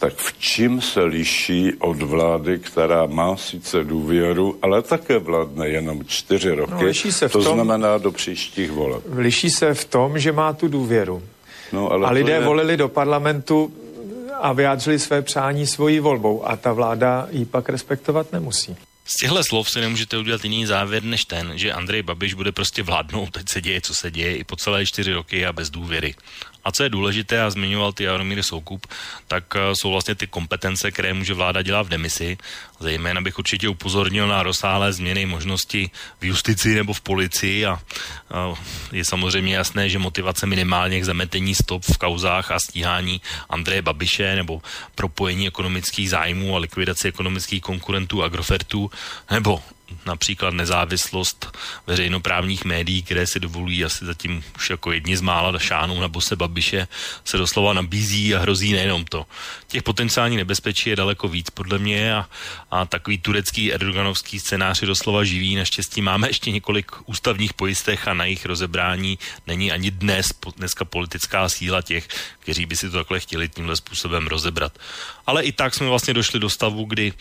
tak 0.02 0.14
v 0.16 0.34
čím 0.38 0.80
se 0.80 1.02
liší 1.02 1.72
od 1.78 2.02
vlády, 2.02 2.58
která 2.58 3.06
má 3.06 3.36
sice 3.36 3.84
důvěru, 3.84 4.58
ale 4.62 4.82
také 4.82 5.18
vládne 5.18 5.68
jenom 5.68 6.04
čtyři 6.06 6.48
no, 6.48 6.56
roky, 6.56 6.84
no, 6.84 7.12
se 7.12 7.28
v 7.28 7.32
to 7.32 7.42
tom, 7.42 7.54
znamená 7.54 7.98
do 7.98 8.12
příštích 8.12 8.70
voleb. 8.70 9.02
Liší 9.14 9.50
se 9.50 9.74
v 9.74 9.84
tom, 9.84 10.18
že 10.18 10.32
má 10.32 10.52
tu 10.52 10.68
důvěru. 10.68 11.22
No, 11.72 11.90
ale 11.90 12.08
a 12.08 12.10
lidé 12.10 12.32
je... 12.32 12.40
volili 12.40 12.76
do 12.76 12.88
parlamentu 12.88 13.72
a 14.40 14.52
vyjádřili 14.52 14.98
své 14.98 15.22
přání 15.22 15.66
svojí 15.66 16.00
volbou 16.00 16.48
a 16.48 16.56
ta 16.56 16.72
vláda 16.72 17.28
ji 17.30 17.44
pak 17.44 17.68
respektovat 17.68 18.32
nemusí. 18.32 18.76
Z 19.04 19.14
těchto 19.14 19.44
slov 19.44 19.70
si 19.70 19.80
nemůžete 19.80 20.18
udělat 20.18 20.44
jiný 20.44 20.66
závěr 20.66 21.02
než 21.02 21.24
ten, 21.24 21.52
že 21.54 21.72
Andrej 21.72 22.02
Babiš 22.02 22.34
bude 22.34 22.52
prostě 22.52 22.82
vládnout, 22.82 23.30
teď 23.30 23.48
se 23.48 23.60
děje, 23.60 23.80
co 23.80 23.94
se 23.94 24.10
děje, 24.10 24.36
i 24.36 24.44
po 24.44 24.56
celé 24.56 24.86
čtyři 24.86 25.12
roky 25.12 25.46
a 25.46 25.52
bez 25.52 25.70
důvěry. 25.70 26.14
A 26.64 26.72
co 26.72 26.82
je 26.82 26.88
důležité, 26.88 27.42
a 27.42 27.50
zmiňoval 27.50 27.92
ty 27.92 28.04
Jaromír 28.04 28.42
Soukup, 28.42 28.86
tak 29.28 29.44
eh, 29.56 29.76
jsou 29.76 29.90
vlastně 29.90 30.14
ty 30.14 30.26
kompetence, 30.26 30.90
které 30.90 31.14
může 31.14 31.34
vláda 31.34 31.62
dělat 31.62 31.82
v 31.82 31.88
demisi. 31.88 32.38
Zejména 32.80 33.20
bych 33.20 33.38
určitě 33.38 33.68
upozornil 33.68 34.28
na 34.28 34.42
rozsáhlé 34.42 34.92
změny 34.92 35.26
možnosti 35.26 35.90
v 36.20 36.24
justici 36.24 36.74
nebo 36.74 36.92
v 36.92 37.00
policii 37.00 37.66
a, 37.66 37.72
a 38.30 38.54
je 38.92 39.04
samozřejmě 39.04 39.54
jasné, 39.54 39.88
že 39.88 39.98
motivace 39.98 40.46
minimálně 40.46 41.00
k 41.00 41.04
zametení 41.04 41.54
stop 41.54 41.84
v 41.84 41.98
kauzách 41.98 42.50
a 42.50 42.58
stíhání 42.60 43.20
Andreje 43.50 43.82
Babiše 43.82 44.36
nebo 44.36 44.62
propojení 44.94 45.46
ekonomických 45.46 46.10
zájmů 46.10 46.56
a 46.56 46.58
likvidaci 46.58 47.08
ekonomických 47.08 47.62
konkurentů 47.62 48.22
Agrofertu 48.22 48.90
nebo 49.30 49.62
například 50.06 50.54
nezávislost 50.54 51.58
veřejnoprávních 51.86 52.64
médií, 52.64 53.02
které 53.02 53.26
si 53.26 53.40
dovolují 53.40 53.84
asi 53.84 54.04
zatím 54.04 54.44
už 54.56 54.70
jako 54.70 54.92
jedni 54.92 55.16
z 55.16 55.20
mála 55.20 55.58
šánů 55.58 56.00
na 56.00 56.08
bose 56.08 56.36
Babiše, 56.36 56.88
se 57.24 57.36
doslova 57.36 57.72
nabízí 57.72 58.34
a 58.34 58.38
hrozí 58.38 58.72
nejenom 58.72 59.04
to. 59.04 59.26
Těch 59.66 59.82
potenciálních 59.82 60.38
nebezpečí 60.38 60.90
je 60.90 60.96
daleko 60.96 61.28
víc 61.28 61.50
podle 61.50 61.78
mě 61.78 62.14
a, 62.14 62.28
a 62.70 62.84
takový 62.84 63.18
turecký 63.18 63.72
erdoganovský 63.72 64.40
scénář 64.40 64.80
je 64.82 64.88
doslova 64.88 65.24
živý. 65.24 65.56
Naštěstí 65.56 66.02
máme 66.02 66.28
ještě 66.28 66.50
několik 66.50 66.92
ústavních 67.06 67.54
pojistech 67.54 68.08
a 68.08 68.14
na 68.14 68.24
jejich 68.24 68.46
rozebrání 68.46 69.18
není 69.46 69.72
ani 69.72 69.90
dnes, 69.90 70.28
dneska 70.56 70.84
politická 70.84 71.48
síla 71.48 71.82
těch, 71.82 72.08
kteří 72.38 72.66
by 72.66 72.76
si 72.76 72.90
to 72.90 72.96
takhle 72.96 73.20
chtěli 73.20 73.48
tímhle 73.48 73.76
způsobem 73.76 74.26
rozebrat. 74.26 74.78
Ale 75.26 75.42
i 75.42 75.52
tak 75.52 75.74
jsme 75.74 75.86
vlastně 75.86 76.14
došli 76.14 76.40
do 76.40 76.50
stavu, 76.50 76.84
kdy 76.84 77.12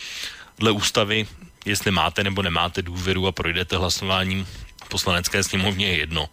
dle 0.59 0.71
ústavy 0.71 1.27
jestli 1.65 1.91
máte 1.91 2.23
nebo 2.23 2.41
nemáte 2.41 2.81
důvěru 2.81 3.27
a 3.27 3.31
projdete 3.31 3.77
hlasováním 3.77 4.47
poslanecké 4.91 5.43
sněmovně 5.43 5.87
je 5.87 5.97
jedno. 5.97 6.29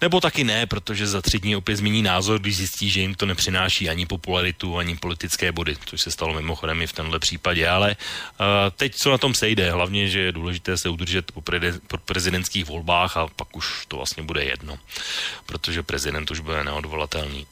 Nebo 0.00 0.20
taky 0.20 0.44
ne, 0.44 0.66
protože 0.66 1.06
za 1.06 1.22
tři 1.22 1.38
dny 1.38 1.56
opět 1.56 1.76
změní 1.76 2.02
názor, 2.02 2.38
když 2.38 2.56
zjistí, 2.56 2.90
že 2.90 3.00
jim 3.00 3.14
to 3.14 3.26
nepřináší 3.26 3.88
ani 3.88 4.06
popularitu, 4.06 4.78
ani 4.78 4.96
politické 4.96 5.52
body, 5.52 5.76
což 5.84 6.00
se 6.00 6.10
stalo 6.10 6.34
mimochodem 6.34 6.82
i 6.82 6.86
v 6.86 6.92
tomhle 6.92 7.18
případě. 7.18 7.68
Ale 7.68 7.96
uh, 7.96 8.46
teď 8.76 8.94
co 8.94 9.10
na 9.10 9.18
tom 9.18 9.34
sejde, 9.34 9.70
hlavně, 9.70 10.08
že 10.08 10.20
je 10.20 10.32
důležité 10.32 10.76
se 10.76 10.88
udržet 10.88 11.32
po, 11.32 11.40
pre- 11.40 11.80
po 11.86 11.98
prezidentských 11.98 12.64
volbách 12.64 13.16
a 13.16 13.26
pak 13.36 13.56
už 13.56 13.86
to 13.88 13.96
vlastně 13.96 14.22
bude 14.22 14.44
jedno, 14.44 14.78
protože 15.46 15.82
prezident 15.82 16.30
už 16.30 16.40
bude 16.40 16.64
neodvolatelný. 16.64 17.46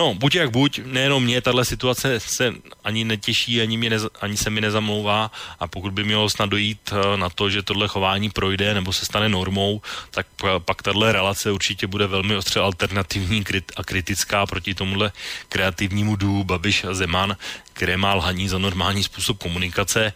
No, 0.00 0.14
buď 0.14 0.34
jak 0.34 0.50
buď, 0.50 0.80
nejenom 0.84 1.24
mě, 1.24 1.40
tahle 1.40 1.64
situace 1.64 2.20
se 2.20 2.54
ani 2.84 3.04
netěší, 3.04 3.60
ani, 3.60 3.76
mě 3.76 3.90
neza, 3.90 4.08
ani 4.20 4.36
se 4.36 4.50
mi 4.50 4.60
nezamlouvá 4.60 5.30
a 5.60 5.66
pokud 5.66 5.92
by 5.92 6.04
mělo 6.04 6.30
snad 6.30 6.48
dojít 6.48 6.80
eh, 6.92 7.16
na 7.16 7.28
to, 7.30 7.50
že 7.50 7.62
tohle 7.62 7.88
chování 7.88 8.30
projde 8.30 8.74
nebo 8.74 8.92
se 8.92 9.04
stane 9.06 9.28
normou, 9.28 9.80
tak 10.10 10.26
pak 10.58 10.82
tahle 10.82 11.12
relace 11.12 11.52
určitě 11.52 11.86
bude 11.86 12.06
velmi 12.06 12.36
ostře 12.36 12.60
alternativní 12.60 13.44
a 13.76 13.84
kritická 13.84 14.46
proti 14.46 14.74
tomuhle 14.74 15.12
kreativnímu 15.48 16.16
dů 16.16 16.44
Babiš 16.44 16.84
a 16.84 16.94
Zeman, 16.94 17.36
které 17.72 17.96
má 17.96 18.14
lhaní 18.14 18.48
za 18.48 18.58
normální 18.58 19.02
způsob 19.02 19.38
komunikace. 19.38 20.12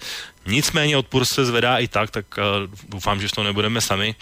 Nicméně 0.46 0.96
odpor 0.96 1.24
se 1.24 1.44
zvedá 1.44 1.78
i 1.78 1.88
tak, 1.88 2.10
tak 2.10 2.26
uh, 2.38 2.44
doufám, 2.88 3.20
že 3.20 3.28
to 3.28 3.42
nebudeme 3.42 3.80
sami. 3.80 4.14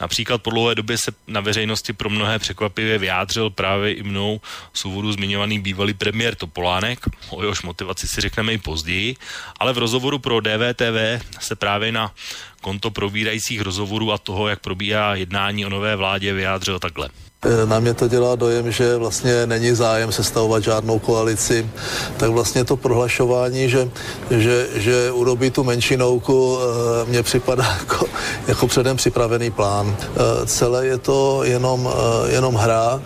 Například 0.00 0.42
po 0.42 0.50
dlouhé 0.50 0.74
době 0.74 0.98
se 0.98 1.12
na 1.26 1.40
veřejnosti 1.40 1.92
pro 1.92 2.10
mnohé 2.10 2.38
překvapivě 2.38 2.98
vyjádřil 2.98 3.50
právě 3.50 3.92
i 3.92 4.02
mnou 4.02 4.40
z 4.74 4.84
úvodu 4.84 5.12
zmiňovaný 5.12 5.58
bývalý 5.58 5.94
premiér 5.94 6.34
Topolánek, 6.34 6.98
o 7.30 7.42
jehož 7.42 7.62
motivaci 7.62 8.08
si 8.08 8.20
řekneme 8.20 8.52
i 8.52 8.58
později, 8.58 9.16
ale 9.60 9.72
v 9.72 9.78
rozhovoru 9.78 10.18
pro 10.18 10.40
DVTV 10.40 11.26
se 11.40 11.56
právě 11.56 11.92
na 11.92 12.14
konto 12.60 12.90
probírajících 12.90 13.60
rozhovorů 13.60 14.12
a 14.12 14.18
toho, 14.18 14.48
jak 14.48 14.60
probíhá 14.60 15.14
jednání 15.14 15.66
o 15.66 15.68
nové 15.68 15.96
vládě, 15.96 16.32
vyjádřil 16.32 16.78
takhle. 16.78 17.08
E, 17.42 17.66
na 17.66 17.80
mě 17.80 17.94
to 17.94 18.08
dělá 18.08 18.34
dojem, 18.34 18.72
že 18.72 18.96
vlastně 18.96 19.46
není 19.46 19.74
zájem 19.74 20.12
sestavovat 20.12 20.62
žádnou 20.62 20.98
koalici, 20.98 21.70
tak 22.16 22.30
vlastně 22.30 22.64
to 22.64 22.76
prohlašování, 22.76 23.70
že, 23.70 23.90
že, 24.30 24.66
že 24.74 25.10
urobí 25.10 25.50
tu 25.50 25.64
menšinovku, 25.64 26.58
e, 26.58 27.10
mně 27.10 27.22
připadá 27.22 27.64
jako, 27.78 28.06
jako 28.48 28.66
předem 28.66 28.96
připravený 28.96 29.50
plán. 29.50 29.96
E, 30.00 30.46
celé 30.46 30.86
je 30.86 30.98
to 30.98 31.40
jenom, 31.44 31.90
jenom 32.26 32.54
hra. 32.54 33.02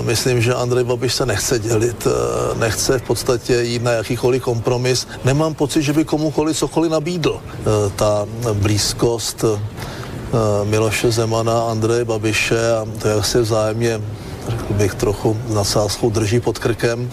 Myslím, 0.00 0.42
že 0.42 0.54
Andrej 0.54 0.84
Babiš 0.84 1.14
se 1.14 1.26
nechce 1.26 1.58
dělit, 1.58 2.06
nechce 2.54 2.98
v 2.98 3.02
podstatě 3.02 3.62
jít 3.62 3.82
na 3.82 3.90
jakýkoliv 3.90 4.42
kompromis. 4.42 5.06
Nemám 5.24 5.54
pocit, 5.54 5.82
že 5.82 5.92
by 5.92 6.04
komukoliv 6.04 6.56
cokoliv 6.56 6.92
nabídl. 6.92 7.40
Ta 7.96 8.26
blízkost 8.52 9.44
Miloše 10.64 11.10
Zemana, 11.10 11.62
Andreje 11.70 12.04
Babiše 12.04 12.72
a 12.72 12.86
to 13.02 13.08
jak 13.08 13.26
si 13.26 13.38
vzájemně 13.38 14.00
bych, 14.70 14.94
trochu 14.94 15.36
nadsázkou 15.48 16.10
drží 16.10 16.40
pod 16.40 16.58
krkem. 16.58 17.10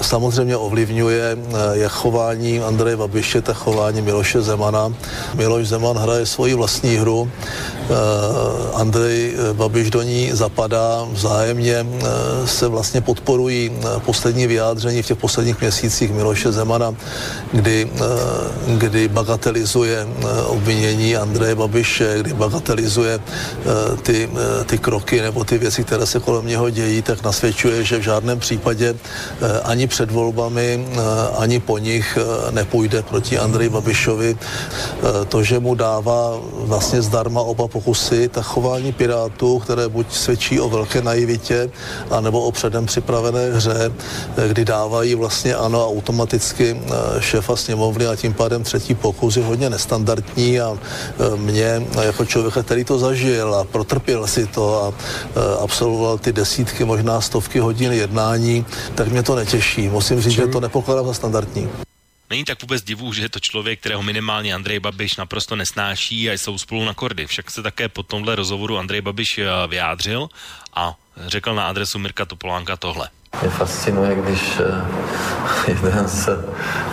Samozřejmě 0.00 0.56
ovlivňuje 0.56 1.36
jak 1.72 1.92
chování 1.92 2.60
Andreje 2.60 2.96
Babiše, 2.96 3.40
tak 3.42 3.56
chování 3.56 4.02
Miloše 4.02 4.42
Zemana. 4.42 4.94
Miloš 5.34 5.68
Zeman 5.68 5.96
hraje 5.98 6.26
svoji 6.26 6.54
vlastní 6.54 6.96
hru, 6.96 7.30
Andrej 8.74 9.34
Babiš 9.52 9.90
do 9.90 10.02
ní 10.02 10.30
zapadá, 10.32 11.08
vzájemně 11.12 11.86
se 12.44 12.68
vlastně 12.68 13.00
podporují 13.00 13.70
poslední 14.04 14.46
vyjádření 14.46 15.02
v 15.02 15.06
těch 15.06 15.18
posledních 15.18 15.60
měsících 15.60 16.12
Miloše 16.12 16.52
Zemana, 16.52 16.94
kdy, 17.52 17.90
kdy 18.66 19.08
bagatelizuje 19.08 20.06
obvinění 20.46 21.16
Andreje 21.16 21.54
Babiše, 21.54 22.16
kdy 22.20 22.34
bagatelizuje 22.34 23.20
ty, 24.02 24.28
ty 24.66 24.78
kroky 24.78 25.22
nebo 25.22 25.44
ty 25.44 25.58
věci, 25.58 25.84
které 25.84 26.06
se 26.06 26.20
kolem 26.20 26.46
něho 26.46 26.61
dějí, 26.70 27.02
tak 27.02 27.22
nasvědčuje, 27.22 27.84
že 27.84 27.98
v 27.98 28.02
žádném 28.02 28.38
případě 28.38 28.94
ani 29.64 29.86
před 29.86 30.10
volbami, 30.10 30.86
ani 31.38 31.60
po 31.60 31.78
nich 31.78 32.18
nepůjde 32.50 33.02
proti 33.02 33.38
Andreji 33.38 33.70
Babišovi. 33.70 34.36
To, 35.28 35.42
že 35.42 35.58
mu 35.58 35.74
dává 35.74 36.40
vlastně 36.54 37.02
zdarma 37.02 37.40
oba 37.40 37.68
pokusy, 37.68 38.28
tak 38.28 38.44
chování 38.44 38.92
Pirátů, 38.92 39.58
které 39.58 39.88
buď 39.88 40.12
svědčí 40.12 40.60
o 40.60 40.68
velké 40.68 41.02
naivitě, 41.02 41.70
anebo 42.10 42.42
o 42.42 42.52
předem 42.52 42.86
připravené 42.86 43.50
hře, 43.52 43.92
kdy 44.48 44.64
dávají 44.64 45.14
vlastně 45.14 45.54
ano 45.54 45.88
automaticky 45.88 46.80
šéfa 47.20 47.56
sněmovny 47.56 48.06
a 48.06 48.16
tím 48.16 48.34
pádem 48.34 48.62
třetí 48.62 48.94
pokus 48.94 49.36
je 49.36 49.44
hodně 49.44 49.70
nestandardní 49.70 50.60
a 50.60 50.78
mě 51.36 51.86
jako 52.02 52.24
člověka, 52.24 52.62
který 52.62 52.84
to 52.84 52.98
zažil 52.98 53.54
a 53.54 53.64
protrpěl 53.64 54.26
si 54.26 54.46
to 54.46 54.84
a 54.84 54.92
absolvoval 55.60 56.18
ty 56.18 56.32
desítky, 56.32 56.51
možná 56.84 57.20
stovky 57.20 57.58
hodin 57.58 57.92
jednání, 57.92 58.66
tak 58.94 59.08
mě 59.08 59.22
to 59.22 59.34
netěší. 59.34 59.88
Musím 59.88 60.20
říct, 60.20 60.32
že 60.32 60.46
to 60.46 60.60
nepokládám 60.60 61.06
za 61.06 61.14
standardní. 61.14 61.68
Není 62.30 62.44
tak 62.44 62.62
vůbec 62.62 62.82
divu, 62.82 63.12
že 63.12 63.22
je 63.22 63.28
to 63.28 63.40
člověk, 63.40 63.80
kterého 63.80 64.02
minimálně 64.02 64.54
Andrej 64.54 64.80
Babiš 64.80 65.16
naprosto 65.16 65.56
nesnáší 65.56 66.30
a 66.30 66.32
jsou 66.32 66.58
spolu 66.58 66.84
na 66.84 66.94
kordy. 66.94 67.26
Však 67.26 67.50
se 67.50 67.62
také 67.62 67.88
po 67.88 68.02
tomhle 68.02 68.36
rozhovoru 68.36 68.78
Andrej 68.78 69.00
Babiš 69.00 69.38
eh, 69.38 69.46
vyjádřil 69.66 70.28
a 70.74 70.96
řekl 71.26 71.54
na 71.54 71.68
adresu 71.68 71.98
Mirka 71.98 72.24
Topolánka 72.24 72.76
tohle. 72.76 73.08
Mě 73.40 73.50
fascinuje, 73.50 74.14
když 74.14 74.40
eh, 74.60 75.70
jeden 75.70 76.08
z, 76.08 76.28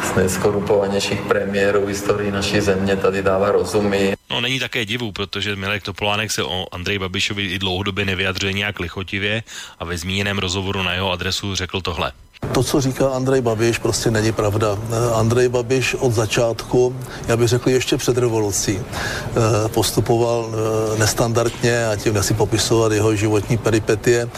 z 0.04 0.16
nejskorupovanějších 0.16 1.22
premiérů 1.22 1.86
v 1.86 1.88
historii 1.88 2.32
naší 2.32 2.62
země 2.62 2.96
tady 2.96 3.24
dává 3.24 3.52
rozumy. 3.52 4.14
No 4.30 4.42
není 4.42 4.60
také 4.60 4.86
divu, 4.86 5.12
protože 5.12 5.56
Mirek 5.56 5.84
Topolánek 5.84 6.32
se 6.32 6.44
o 6.44 6.66
Andrej 6.72 7.00
Babišovi 7.00 7.46
i 7.46 7.60
dlouhodobě 7.60 8.06
nevyjadřuje 8.06 8.54
nějak 8.54 8.80
lichotivě 8.80 9.44
a 9.80 9.86
ve 9.86 9.98
zmíněném 9.98 10.38
rozhovoru 10.40 10.84
na 10.84 10.94
jeho 10.94 11.12
adresu 11.12 11.56
řekl 11.56 11.82
tohle. 11.82 12.12
To, 12.52 12.64
co 12.64 12.82
říká 12.82 13.10
Andrej 13.10 13.42
Babiš, 13.42 13.78
prostě 13.78 14.12
není 14.12 14.32
pravda. 14.32 14.78
Eh, 14.92 15.14
Andrej 15.14 15.50
Babiš 15.50 15.96
od 15.96 16.14
začátku, 16.14 16.96
já 17.28 17.38
bych 17.38 17.48
řekl 17.48 17.70
ještě 17.70 17.98
před 17.98 18.18
revolucí, 18.18 18.80
eh, 18.80 19.70
postupoval 19.70 20.50
eh, 20.52 21.00
nestandardně 21.00 21.88
a 21.88 21.96
tím 21.96 22.14
nechci 22.14 22.34
popisovat 22.34 22.92
jeho 22.92 23.16
životní 23.16 23.58
peripetie. 23.58 24.30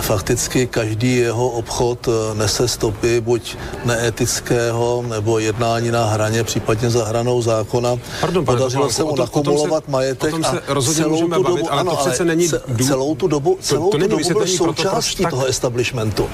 Fakticky 0.00 0.66
každý 0.66 1.16
jeho 1.16 1.48
obchod 1.48 2.08
nese 2.34 2.68
stopy 2.68 3.20
buď 3.20 3.56
neetického 3.84 5.04
nebo 5.08 5.38
jednání 5.38 5.90
na 5.90 6.04
hraně, 6.04 6.44
případně 6.44 6.90
za 6.90 7.04
hranou 7.04 7.42
zákona. 7.42 7.96
Pardon, 8.20 8.44
Podařilo 8.44 8.90
se 8.90 9.04
mu 9.04 9.16
nakumulovat 9.16 9.88
majetek 9.88 10.34
a 10.44 10.82
celou 10.82 11.28
tu 11.28 11.42
dobu, 11.42 11.72
ale 11.72 11.80
ano, 11.80 11.90
to 11.90 11.96
přece 11.96 12.24
není... 12.24 12.48
Celou 12.86 13.14
tu 13.14 13.28
dobu, 13.28 13.58
celou 13.60 13.90
to, 13.90 13.98
to 13.98 14.04
tu 14.04 14.10
dobu 14.10 14.28
byl 14.28 14.46
součástí 14.46 15.26
toho 15.30 15.46
establishmentu. 15.46 16.28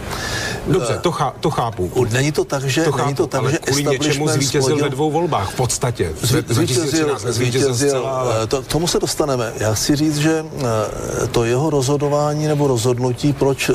Dobře, 0.66 0.83
to, 1.00 1.12
chá, 1.12 1.34
to 1.40 1.50
chápu. 1.50 2.06
Není 2.10 2.32
to 2.32 2.44
tak, 2.44 2.64
že, 2.64 2.84
to 2.84 2.92
chápu, 2.92 3.04
není 3.04 3.14
to 3.14 3.26
tak, 3.26 3.40
ale 3.40 3.52
že 3.52 3.58
kvůli 3.58 3.84
něčemu 3.84 4.28
zvítězil 4.28 4.62
splodil... 4.62 4.84
ve 4.84 4.90
dvou 4.90 5.10
volbách 5.10 5.50
v 5.50 5.56
podstatě. 5.56 6.12
Zvítězil, 6.48 7.18
zvítězil, 7.18 7.74
zcela, 7.74 8.26
eh, 8.42 8.46
to, 8.46 8.62
tomu 8.62 8.86
se 8.86 8.98
dostaneme. 8.98 9.52
Já 9.58 9.74
chci 9.74 9.96
říct, 9.96 10.16
že 10.16 10.44
eh, 10.44 11.26
to 11.26 11.44
jeho 11.44 11.70
rozhodování 11.70 12.46
nebo 12.46 12.66
rozhodnutí, 12.66 13.32
proč, 13.32 13.70
eh, 13.70 13.74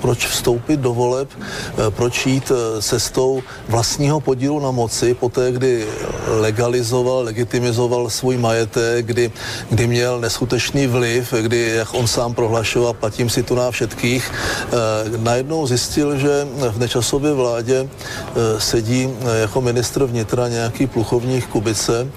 proč 0.00 0.26
vstoupit 0.26 0.80
do 0.80 0.94
voleb, 0.94 1.28
proč 1.90 2.26
jít 2.26 2.52
cestou 2.80 3.42
vlastního 3.68 4.20
podílu 4.20 4.60
na 4.60 4.70
moci, 4.70 5.14
poté, 5.14 5.52
kdy 5.52 5.86
legalizoval, 6.26 7.24
legitimizoval 7.24 8.10
svůj 8.10 8.36
majetek, 8.36 9.06
kdy, 9.06 9.30
kdy 9.70 9.86
měl 9.86 10.20
neskutečný 10.20 10.86
vliv, 10.86 11.34
kdy, 11.40 11.72
jak 11.74 11.94
on 11.94 12.06
sám 12.06 12.34
prohlašoval, 12.34 12.94
platím 12.94 13.30
si 13.30 13.42
tu 13.42 13.54
na 13.54 13.70
všetkých, 13.70 14.32
najednou 15.16 15.66
zjistil, 15.66 16.18
že 16.18 16.45
v 16.70 16.78
nečasově 16.78 17.32
vládě 17.32 17.88
eh, 17.88 18.60
sedí 18.60 19.08
eh, 19.08 19.38
jako 19.38 19.60
ministr 19.60 20.04
vnitra 20.04 20.48
nějaký 20.48 20.86
pluchovník 20.86 21.46
Kubice, 21.46 22.08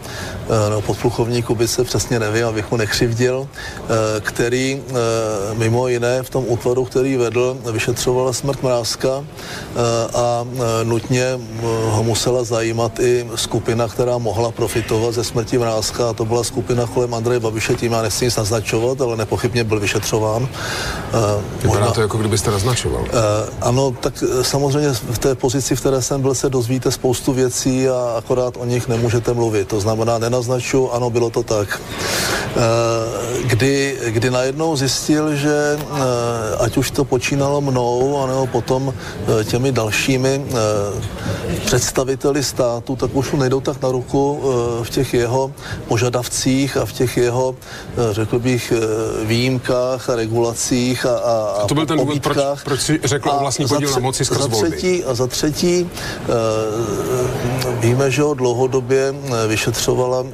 no 0.70 0.82
podpluchovník 0.82 1.46
Kubice, 1.46 1.84
přesně 1.84 2.20
nevím, 2.20 2.46
abych 2.46 2.72
mu 2.72 2.78
nekřivdil, 2.78 3.48
který 4.20 4.82
mimo 5.54 5.88
jiné 5.88 6.24
v 6.24 6.30
tom 6.30 6.46
útvaru, 6.48 6.86
který 6.86 7.18
vedl, 7.18 7.58
vyšetřovala 7.72 8.34
smrt 8.34 8.64
Mrázka 8.64 9.26
a 10.14 10.46
nutně 10.84 11.40
ho 11.86 12.04
musela 12.04 12.44
zajímat 12.44 13.00
i 13.00 13.28
skupina, 13.36 13.88
která 13.88 14.18
mohla 14.18 14.52
profitovat 14.52 15.14
ze 15.14 15.24
smrti 15.24 15.58
Mrázka 15.58 16.10
a 16.10 16.14
to 16.14 16.26
byla 16.26 16.44
skupina 16.44 16.88
kolem 16.88 17.14
Andreje 17.14 17.40
Babiše, 17.40 17.76
tím 17.76 17.92
já 17.92 18.02
nechci 18.02 18.26
nic 18.26 18.36
naznačovat, 18.36 19.02
ale 19.02 19.18
nepochybně 19.18 19.64
byl 19.64 19.80
vyšetřován. 19.80 20.50
Vypadá 21.62 21.80
možná, 21.80 21.92
to 21.92 22.02
jako 22.02 22.18
kdybyste 22.18 22.52
naznačoval. 22.52 23.06
Ano, 23.62 23.92
tak 24.00 24.19
eh, 24.24 24.44
samozřejmě 24.44 24.94
v 24.94 25.18
té 25.20 25.36
pozici, 25.36 25.76
v 25.76 25.80
které 25.80 26.02
jsem 26.02 26.22
byl, 26.22 26.36
se 26.36 26.50
dozvíte 26.50 26.92
spoustu 26.92 27.34
věcí 27.34 27.90
a 27.90 28.16
akorát 28.18 28.58
o 28.58 28.66
nich 28.66 28.88
nemůžete 28.88 29.34
mluvit. 29.34 29.68
To 29.68 29.80
znamená, 29.80 30.18
nenaznaču, 30.18 30.92
ano, 30.92 31.10
bylo 31.10 31.30
to 31.30 31.44
tak. 31.44 31.82
Eh, 31.82 33.44
kdy, 33.44 33.98
kdy 34.08 34.30
najednou 34.30 34.76
zjistil, 34.76 35.36
že 35.36 35.80
eh, 35.80 36.56
ať 36.60 36.78
už 36.78 36.92
to 36.92 37.06
počínalo 37.06 37.62
mnou, 37.62 38.24
anebo 38.24 38.48
potom 38.48 38.94
těmi 39.44 39.72
dalšími 39.72 40.46
představiteli 41.66 42.44
státu, 42.44 42.96
tak 42.96 43.16
už 43.16 43.32
nejdou 43.32 43.62
tak 43.62 43.82
na 43.82 43.92
ruku 43.92 44.42
v 44.84 44.90
těch 44.90 45.14
jeho 45.14 45.52
požadavcích 45.88 46.78
a 46.78 46.86
v 46.86 46.94
těch 46.94 47.18
jeho, 47.18 47.56
řekl 48.12 48.40
bych, 48.40 48.74
výjimkách 49.24 50.10
a 50.10 50.16
regulacích 50.16 51.06
a, 51.06 51.18
a, 51.18 51.62
a 51.64 51.68
to 51.68 51.76
byl 51.76 51.86
ten 51.86 51.98
důvod, 51.98 52.20
proč, 52.24 52.38
proč 52.64 52.82
si 52.82 53.00
řekl 53.04 53.30
o 53.30 53.40
vlastní 53.40 53.66
podíl 53.68 53.92
na 53.92 54.00
moci 54.10 54.26
skrz 54.26 54.42
za 54.42 54.48
třetí, 54.48 55.04
A 55.04 55.14
za 55.14 55.28
třetí 55.28 55.76
uh, 55.84 55.90
víme, 57.80 58.12
že 58.12 58.22
ho 58.22 58.34
dlouhodobě 58.34 59.14
eh, 59.14 59.48
vyšetřovala 59.48 60.22
uh, 60.22 60.30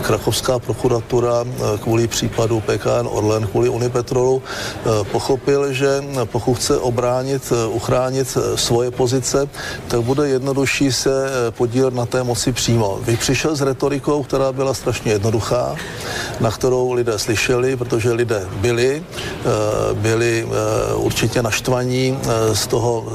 krakovská 0.00 0.58
prokuratura 0.58 1.42
uh, 1.42 1.78
kvůli 1.78 2.08
případu 2.08 2.60
PKN 2.60 3.04
Orlen, 3.04 3.46
kvůli 3.46 3.68
Unipetrolu. 3.68 4.34
Uh, 4.34 5.04
pochopil, 5.12 5.72
že 5.72 6.04
pokud 6.24 6.54
chce 6.54 6.78
obránit, 6.78 7.52
uh, 7.52 7.76
uchránit 7.76 8.38
svoje 8.54 8.90
pozice, 8.90 9.48
tak 9.88 10.00
bude 10.00 10.28
jednodušší 10.28 10.92
se 10.92 11.10
podílet 11.50 11.94
na 11.94 12.06
té 12.06 12.22
moci 12.22 12.52
přímo. 12.52 12.98
Vy 13.02 13.16
přišel 13.16 13.56
s 13.56 13.60
retorikou, 13.60 14.22
která 14.22 14.52
byla 14.52 14.74
strašně 14.74 15.12
jednoduchá, 15.12 15.76
na 16.40 16.50
kterou 16.50 16.92
lidé 16.92 17.18
slyšeli, 17.18 17.76
protože 17.76 18.12
lidé 18.12 18.46
byli, 18.60 19.02
byli 19.94 20.46
určitě 20.94 21.42
naštvaní 21.42 22.18
z 22.52 22.66
toho 22.66 23.06
eh, 23.06 23.09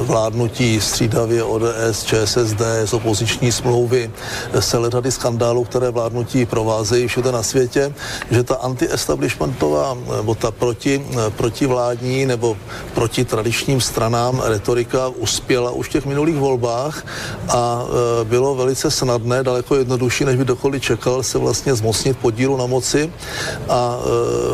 vládnutí 0.00 0.80
střídavě 0.80 1.44
ODS, 1.44 2.04
ČSSD, 2.04 2.62
z 2.84 2.92
opoziční 2.92 3.52
smlouvy, 3.52 4.10
celé 4.60 4.90
řady 4.90 5.12
skandálů, 5.12 5.64
které 5.64 5.90
vládnutí 5.90 6.46
provázejí 6.46 7.08
všude 7.08 7.32
na 7.32 7.42
světě, 7.42 7.94
že 8.30 8.42
ta 8.42 8.54
anti-establishmentová 8.54 9.96
nebo 10.16 10.34
ta 10.34 10.50
proti, 10.50 11.06
eh, 11.10 11.30
protivládní 11.30 12.26
nebo 12.26 12.56
proti 12.94 13.24
tradičním 13.24 13.80
stranám 13.80 14.42
retorika 14.44 15.08
uspěla 15.08 15.70
už 15.70 15.88
v 15.88 15.92
těch 15.92 16.06
minulých 16.06 16.36
volbách 16.36 17.06
a 17.48 17.82
eh, 17.84 18.24
bylo 18.24 18.54
velice 18.54 18.90
snadné, 18.90 19.42
daleko 19.42 19.76
jednodušší, 19.76 20.24
než 20.24 20.36
by 20.36 20.44
dokoliv 20.44 20.82
čekal, 20.82 21.22
se 21.22 21.38
vlastně 21.38 21.74
zmocnit 21.74 22.18
podílu 22.18 22.56
na 22.56 22.66
moci 22.66 23.12
a 23.68 23.98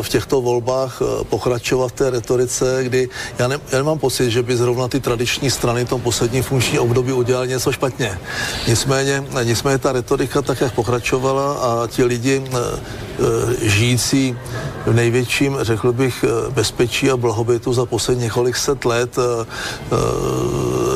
v 0.01 0.09
těchto 0.09 0.41
volbách 0.41 1.01
pokračovat 1.29 1.91
té 1.91 2.09
retorice, 2.09 2.83
kdy 2.83 3.09
já, 3.39 3.47
ne, 3.47 3.59
já 3.71 3.77
nemám 3.77 3.99
pocit, 3.99 4.31
že 4.31 4.43
by 4.43 4.57
zrovna 4.57 4.70
ty 4.87 4.99
tradiční 4.99 5.51
strany 5.51 5.85
v 5.85 5.89
tom 5.89 6.01
posledním 6.01 6.43
funkční 6.43 6.79
období 6.79 7.11
udělali 7.11 7.47
něco 7.47 7.71
špatně. 7.71 8.19
Nicméně, 8.67 9.23
nicméně 9.43 9.77
ta 9.77 9.91
retorika 9.91 10.41
tak, 10.41 10.61
jak 10.61 10.73
pokračovala 10.73 11.53
a 11.53 11.87
ti 11.87 12.03
lidi 12.03 12.43
e, 12.45 12.57
e, 12.57 13.69
žijící 13.69 14.37
v 14.85 14.93
největším, 14.93 15.57
řekl 15.61 15.93
bych, 15.93 16.23
e, 16.23 16.51
bezpečí 16.51 17.11
a 17.11 17.17
blahobytu 17.17 17.73
za 17.73 17.85
poslední 17.85 18.23
několik 18.23 18.57
set 18.57 18.85
let 18.85 19.17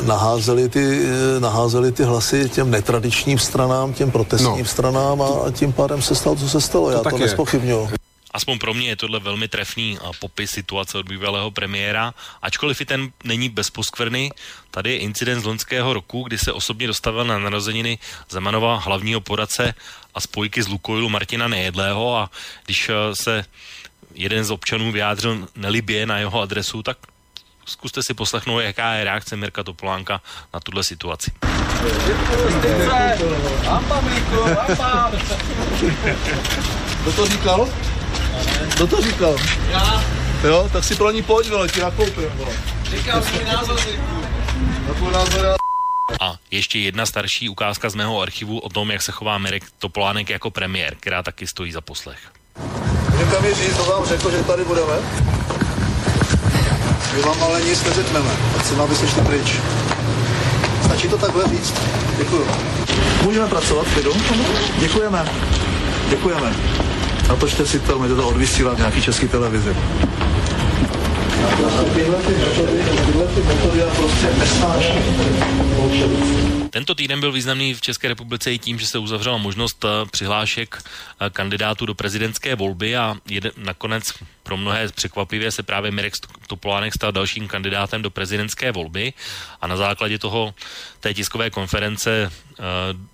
naházeli 0.06 0.70
ty, 0.70 1.06
naházeli 1.40 1.92
ty 1.92 2.04
hlasy 2.04 2.50
těm 2.50 2.72
netradičním 2.72 3.40
stranám, 3.40 3.94
těm 3.94 4.12
protestním 4.12 4.60
no. 4.60 4.66
stranám 4.66 5.22
a 5.22 5.52
tím 5.52 5.74
pádem 5.74 6.02
se 6.02 6.16
stalo, 6.16 6.36
co 6.36 6.50
se 6.50 6.62
stalo. 6.62 6.86
To 6.86 6.92
Já 6.92 7.04
to 7.04 7.18
nespochybnuju. 7.18 8.05
Aspoň 8.36 8.60
pro 8.60 8.74
mě 8.74 8.88
je 8.88 8.96
tohle 8.96 9.20
velmi 9.20 9.48
trefný 9.48 9.98
popis 10.20 10.52
situace 10.52 10.98
od 10.98 11.08
bývalého 11.08 11.52
premiéra, 11.52 12.14
ačkoliv 12.42 12.82
i 12.82 12.86
ten 12.86 13.12
není 13.24 13.50
bez 13.50 13.70
poskvrny. 13.70 14.32
Tady 14.72 14.92
je 14.92 14.98
incident 14.98 15.42
z 15.42 15.46
loňského 15.46 15.94
roku, 15.94 16.24
kdy 16.24 16.38
se 16.38 16.52
osobně 16.52 16.88
dostavil 16.88 17.26
na 17.26 17.40
narozeniny 17.40 18.00
Zemanova 18.30 18.76
hlavního 18.78 19.22
poradce 19.22 19.74
a 20.14 20.22
spojky 20.22 20.64
z 20.64 20.68
Lukoilu 20.68 21.10
Martina 21.10 21.48
Nejedlého 21.48 22.18
a 22.18 22.30
když 22.66 22.92
se 23.14 23.46
jeden 24.16 24.44
z 24.44 24.52
občanů 24.52 24.92
vyjádřil 24.92 25.48
nelibě 25.56 26.06
na 26.06 26.18
jeho 26.18 26.42
adresu, 26.42 26.84
tak 26.84 26.98
zkuste 27.66 28.04
si 28.04 28.14
poslechnout, 28.14 28.60
jaká 28.60 28.94
je 28.94 29.04
reakce 29.04 29.36
Mirka 29.36 29.64
Topolánka 29.64 30.22
na 30.54 30.60
tuhle 30.60 30.84
situaci. 30.84 31.32
Kdo 37.02 37.12
to 37.16 37.26
říkal? 37.26 37.70
Kdo 38.76 38.88
to 38.88 39.02
říkal? 39.02 39.36
Já. 39.70 40.04
Jo, 40.44 40.70
tak 40.74 40.84
si 40.84 40.96
pro 40.96 41.12
ní 41.12 41.24
pojď, 41.24 41.50
vole, 41.50 41.68
ti 41.68 41.82
nakoupím, 41.82 42.30
vole. 42.36 42.52
Říkám 42.84 43.24
svůj 43.24 43.44
názor, 43.44 43.80
Na 44.88 44.94
tvůj 44.94 45.12
názor 45.12 45.46
já... 45.46 45.56
A 46.22 46.36
ještě 46.52 46.80
jedna 46.80 47.06
starší 47.06 47.50
ukázka 47.50 47.90
z 47.90 47.96
mého 47.96 48.22
archivu 48.22 48.60
o 48.60 48.70
tom, 48.70 48.92
jak 48.92 49.02
se 49.02 49.12
chová 49.12 49.38
Mirek 49.38 49.64
Topolánek 49.80 50.30
jako 50.30 50.52
premiér, 50.52 50.96
která 51.00 51.24
taky 51.24 51.48
stojí 51.48 51.72
za 51.72 51.82
poslech. 51.82 52.20
Můžete 53.12 53.42
mi 53.42 53.54
říct, 53.54 53.78
to 53.78 53.86
vám 53.86 54.06
řekl, 54.06 54.32
že 54.32 54.44
tady 54.44 54.66
budeme? 54.66 54.94
My 57.16 57.22
vám 57.22 57.44
ale 57.44 57.62
nic 57.62 57.84
neřekneme. 57.84 58.32
A 58.56 58.60
chceme, 58.60 58.84
abyste 58.84 59.08
šli 59.08 59.22
pryč. 59.22 59.54
Stačí 60.86 61.08
to 61.08 61.18
takhle 61.18 61.48
říct? 61.48 61.74
Děkuju. 62.18 62.48
Můžeme 63.24 63.48
pracovat 63.48 63.88
v 63.88 63.94
klidu? 63.94 64.14
Děkujeme. 64.80 65.26
Děkujeme. 66.10 66.56
Natočte 67.30 67.66
si 67.66 67.80
to, 67.80 68.00
můžete 68.00 68.16
to 68.16 68.28
odvysílat 68.28 68.76
v 68.76 68.78
nějaký 68.78 69.02
český 69.02 69.28
televizi. 69.28 69.76
Tento 76.70 76.96
týden 76.96 77.20
byl 77.20 77.32
významný 77.32 77.74
v 77.74 77.82
České 77.82 78.08
republice 78.08 78.54
i 78.54 78.60
tím, 78.60 78.80
že 78.80 78.88
se 78.88 78.98
uzavřela 78.98 79.38
možnost 79.38 79.86
eh, 79.86 80.06
přihlášek 80.12 80.84
eh, 80.84 81.30
kandidátů 81.30 81.86
do 81.86 81.96
prezidentské 81.96 82.56
volby 82.56 82.98
a 82.98 83.16
jeden, 83.30 83.52
nakonec 83.58 84.14
pro 84.46 84.58
mnohé 84.58 84.88
překvapivě 84.88 85.52
se 85.52 85.64
právě 85.64 85.92
Mirek 85.92 86.14
Topolánek 86.48 86.94
stal 86.94 87.12
dalším 87.12 87.48
kandidátem 87.48 88.02
do 88.02 88.10
prezidentské 88.10 88.72
volby 88.72 89.14
a 89.62 89.68
na 89.68 89.78
základě 89.78 90.20
toho 90.20 90.54
té 91.00 91.14
tiskové 91.14 91.50
konference 91.50 92.32
uh, 92.32 92.66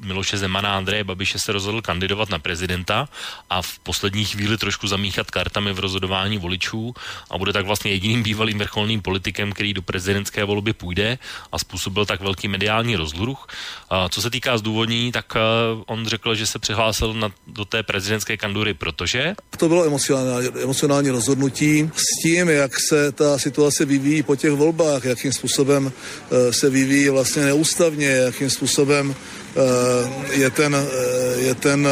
Miloše 0.07 0.37
Zemana 0.37 0.73
a 0.73 0.77
Andreje 0.77 1.03
Babiše 1.03 1.39
se 1.39 1.51
rozhodl 1.51 1.81
kandidovat 1.81 2.29
na 2.29 2.39
prezidenta 2.39 3.09
a 3.49 3.61
v 3.61 3.79
poslední 3.79 4.25
chvíli 4.25 4.57
trošku 4.57 4.87
zamíchat 4.87 5.31
kartami 5.31 5.73
v 5.73 5.79
rozhodování 5.79 6.37
voličů 6.37 6.93
a 7.31 7.37
bude 7.37 7.53
tak 7.53 7.65
vlastně 7.65 7.91
jediným 7.91 8.23
bývalým 8.23 8.59
vrcholným 8.59 9.01
politikem, 9.01 9.51
který 9.51 9.73
do 9.73 9.81
prezidentské 9.81 10.43
volby 10.43 10.73
půjde 10.73 11.17
a 11.51 11.59
způsobil 11.59 12.05
tak 12.05 12.21
velký 12.21 12.47
mediální 12.47 12.95
rozluch. 12.95 13.47
Uh, 13.91 14.07
co 14.09 14.21
se 14.21 14.29
týká 14.29 14.57
zdůvodnění, 14.57 15.11
tak 15.11 15.35
uh, 15.35 15.83
on 15.87 16.05
řekl, 16.05 16.35
že 16.35 16.45
se 16.45 16.59
přihlásil 16.59 17.13
na, 17.13 17.31
do 17.47 17.65
té 17.65 17.83
prezidentské 17.83 18.37
kandury, 18.37 18.73
protože... 18.73 19.35
To 19.57 19.67
bylo 19.67 19.85
emocionální, 19.85 20.47
emocionální 20.63 21.09
rozhodnutí 21.21 21.89
s 21.95 22.23
tím, 22.23 22.49
jak 22.49 22.71
se 22.89 23.11
ta 23.11 23.37
situace 23.37 23.85
vyvíjí 23.85 24.23
po 24.23 24.35
těch 24.35 24.51
volbách, 24.51 25.05
jakým 25.05 25.31
způsobem 25.31 25.91
eh, 25.91 26.53
se 26.53 26.69
vyvíjí 26.69 27.09
vlastně 27.09 27.45
neústavně, 27.45 28.07
jakým 28.07 28.49
způsobem 28.49 29.13
eh, 29.13 30.39
je 30.41 30.49
ten, 30.49 30.75
eh, 30.75 31.41
je 31.41 31.55
ten 31.55 31.87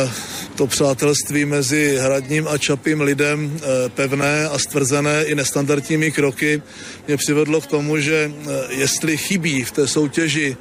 to 0.55 0.67
přátelství 0.67 1.45
mezi 1.45 1.97
Hradním 2.01 2.47
a 2.47 2.57
Čapým 2.57 3.01
lidem 3.01 3.59
pevné 3.95 4.47
a 4.49 4.59
stvrzené 4.59 5.23
i 5.23 5.35
nestandardními 5.35 6.11
kroky 6.11 6.61
mě 7.07 7.17
přivedlo 7.17 7.61
k 7.61 7.67
tomu, 7.67 7.97
že 7.97 8.31
jestli 8.69 9.17
chybí 9.17 9.63
v 9.63 9.71
té 9.71 9.87
soutěži 9.87 10.57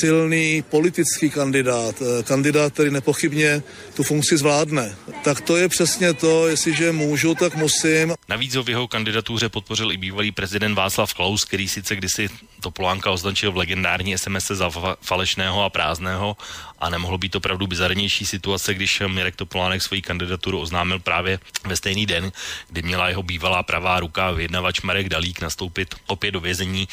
silný 0.00 0.62
politický 0.62 1.30
kandidát, 1.30 1.94
eh, 2.02 2.22
kandidát, 2.22 2.72
který 2.72 2.90
nepochybně 2.90 3.62
tu 3.96 4.02
funkci 4.02 4.36
zvládne. 4.36 4.96
Tak 5.24 5.40
to 5.40 5.56
je 5.56 5.68
přesně 5.68 6.14
to, 6.14 6.48
jestliže 6.48 6.92
můžu, 6.92 7.34
tak 7.34 7.54
musím. 7.54 8.14
Navíc 8.28 8.56
v 8.56 8.68
jeho 8.68 8.88
kandidatuře 8.88 9.48
podpořil 9.48 9.92
i 9.92 9.96
bývalý 9.96 10.32
prezident 10.32 10.74
Václav 10.74 11.14
Klaus, 11.14 11.44
který 11.44 11.68
sice 11.68 11.96
kdysi 11.96 12.28
Topolánka 12.60 13.10
označil 13.10 13.52
v 13.52 13.56
legendární 13.56 14.18
SMS 14.18 14.46
za 14.46 14.70
falešného 15.02 15.64
a 15.64 15.70
prázdného 15.70 16.36
a 16.80 16.90
nemohlo 16.90 17.18
být 17.18 17.36
opravdu 17.36 17.66
bizarnější 17.66 18.26
situace, 18.26 18.74
když 18.74 19.02
Mirek 19.06 19.36
Topolánek 19.36 19.82
svoji 19.82 20.02
kandidaturu 20.02 20.60
oznámil 20.60 20.98
právě 20.98 21.38
ve 21.66 21.76
stejný 21.76 22.06
den, 22.06 22.32
kdy 22.68 22.82
měla 22.82 23.08
jeho 23.08 23.22
bývalá 23.22 23.62
pravá 23.62 24.00
ruka 24.00 24.30
vyjednavač 24.30 24.80
Marek 24.80 25.08
Dalík 25.08 25.40
nastoupit 25.40 25.94
opět 26.06 26.30
do 26.30 26.40
vězení, 26.40 26.88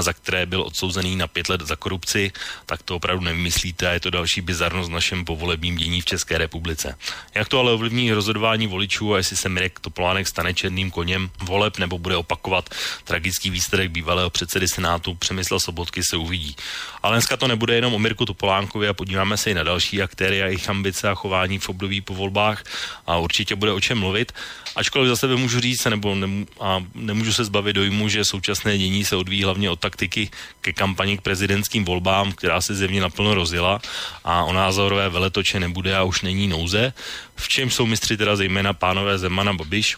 za 0.00 0.12
které 0.12 0.46
byl 0.46 0.62
odsouzený 0.62 1.16
na 1.16 1.26
pět 1.26 1.48
let 1.48 1.60
za 1.60 1.76
korupci, 1.76 2.32
tak 2.66 2.82
to 2.82 2.96
opravdu 2.96 3.24
nevymyslíte 3.24 3.88
a 3.88 3.92
je 3.92 4.00
to 4.00 4.10
další 4.10 4.40
bizarnost 4.40 4.90
v 4.90 4.92
našem 4.92 5.24
povolebním 5.24 5.76
dění 5.76 6.00
v 6.00 6.04
České 6.04 6.38
republice. 6.38 6.98
Jak 7.34 7.48
to 7.48 7.58
ale 7.58 7.72
ovlivní 7.72 8.12
rozhodování 8.12 8.66
voličů 8.66 9.14
a 9.14 9.16
jestli 9.16 9.36
se 9.36 9.48
Mirek 9.48 9.80
Topolánek 9.80 10.28
stane 10.28 10.54
černým 10.54 10.90
koněm 10.90 11.30
voleb 11.42 11.78
nebo 11.78 11.98
bude 11.98 12.16
opakovat 12.16 12.70
tragický 13.04 13.50
výsledek 13.50 13.90
bývalého 13.90 14.30
předsedy 14.30 14.68
Senátu 14.68 15.14
Přemysla 15.14 15.60
Sobotky 15.60 16.02
se 16.02 16.16
uvidí. 16.16 16.56
Ale 17.02 17.16
dneska 17.16 17.36
to 17.36 17.48
nebude 17.48 17.74
jenom 17.74 17.94
o 17.94 17.98
Mirku 17.98 18.24
Topolánkovi 18.24 18.88
a 18.88 18.94
podíváme 19.16 19.36
se 19.36 19.50
i 19.50 19.54
na 19.54 19.62
další 19.62 20.02
aktéry 20.02 20.42
a 20.42 20.46
jejich 20.46 20.68
ambice 20.68 21.08
a 21.08 21.14
chování 21.14 21.58
v 21.58 21.68
období 21.68 22.00
po 22.00 22.14
volbách 22.14 22.64
a 23.06 23.16
určitě 23.16 23.56
bude 23.56 23.72
o 23.72 23.80
čem 23.80 23.98
mluvit. 23.98 24.32
Ačkoliv 24.76 25.08
za 25.08 25.16
sebe 25.16 25.36
můžu 25.36 25.60
říct, 25.60 25.84
nebo 25.84 26.14
nemů- 26.14 26.46
a 26.60 26.84
nemůžu 26.94 27.32
se 27.32 27.44
zbavit 27.44 27.72
dojmu, 27.72 28.08
že 28.08 28.24
současné 28.24 28.78
dění 28.78 29.04
se 29.04 29.16
odvíjí 29.16 29.44
hlavně 29.44 29.70
od 29.70 29.80
taktiky 29.80 30.30
ke 30.60 30.72
kampani 30.72 31.18
k 31.18 31.20
prezidentským 31.20 31.84
volbám, 31.84 32.32
která 32.32 32.60
se 32.60 32.74
zjevně 32.74 33.00
naplno 33.00 33.34
rozjela 33.34 33.80
a 34.24 34.44
o 34.44 34.52
názorové 34.52 35.08
veletoče 35.08 35.60
nebude 35.60 35.96
a 35.96 36.02
už 36.02 36.22
není 36.22 36.48
nouze. 36.48 36.92
V 37.36 37.48
čem 37.48 37.70
jsou 37.70 37.86
mistři 37.86 38.16
teda 38.16 38.36
zejména 38.36 38.72
pánové 38.72 39.18
Zemana 39.18 39.52
Babiš 39.52 39.96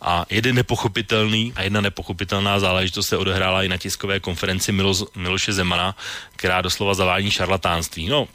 a 0.00 0.26
jeden 0.30 0.54
nepochopitelný 0.56 1.52
a 1.56 1.62
jedna 1.62 1.80
nepochopitelná 1.80 2.60
záležitost 2.60 3.06
se 3.06 3.16
odehrála 3.16 3.62
i 3.62 3.68
na 3.68 3.76
tiskové 3.76 4.20
konferenci 4.20 4.72
Miloš, 4.72 5.02
Miloše 5.16 5.52
Zemana, 5.52 5.96
která 6.36 6.62
doslova 6.62 6.94
zavání 6.94 7.30
šarlatánství. 7.30 8.08
No, 8.08 8.28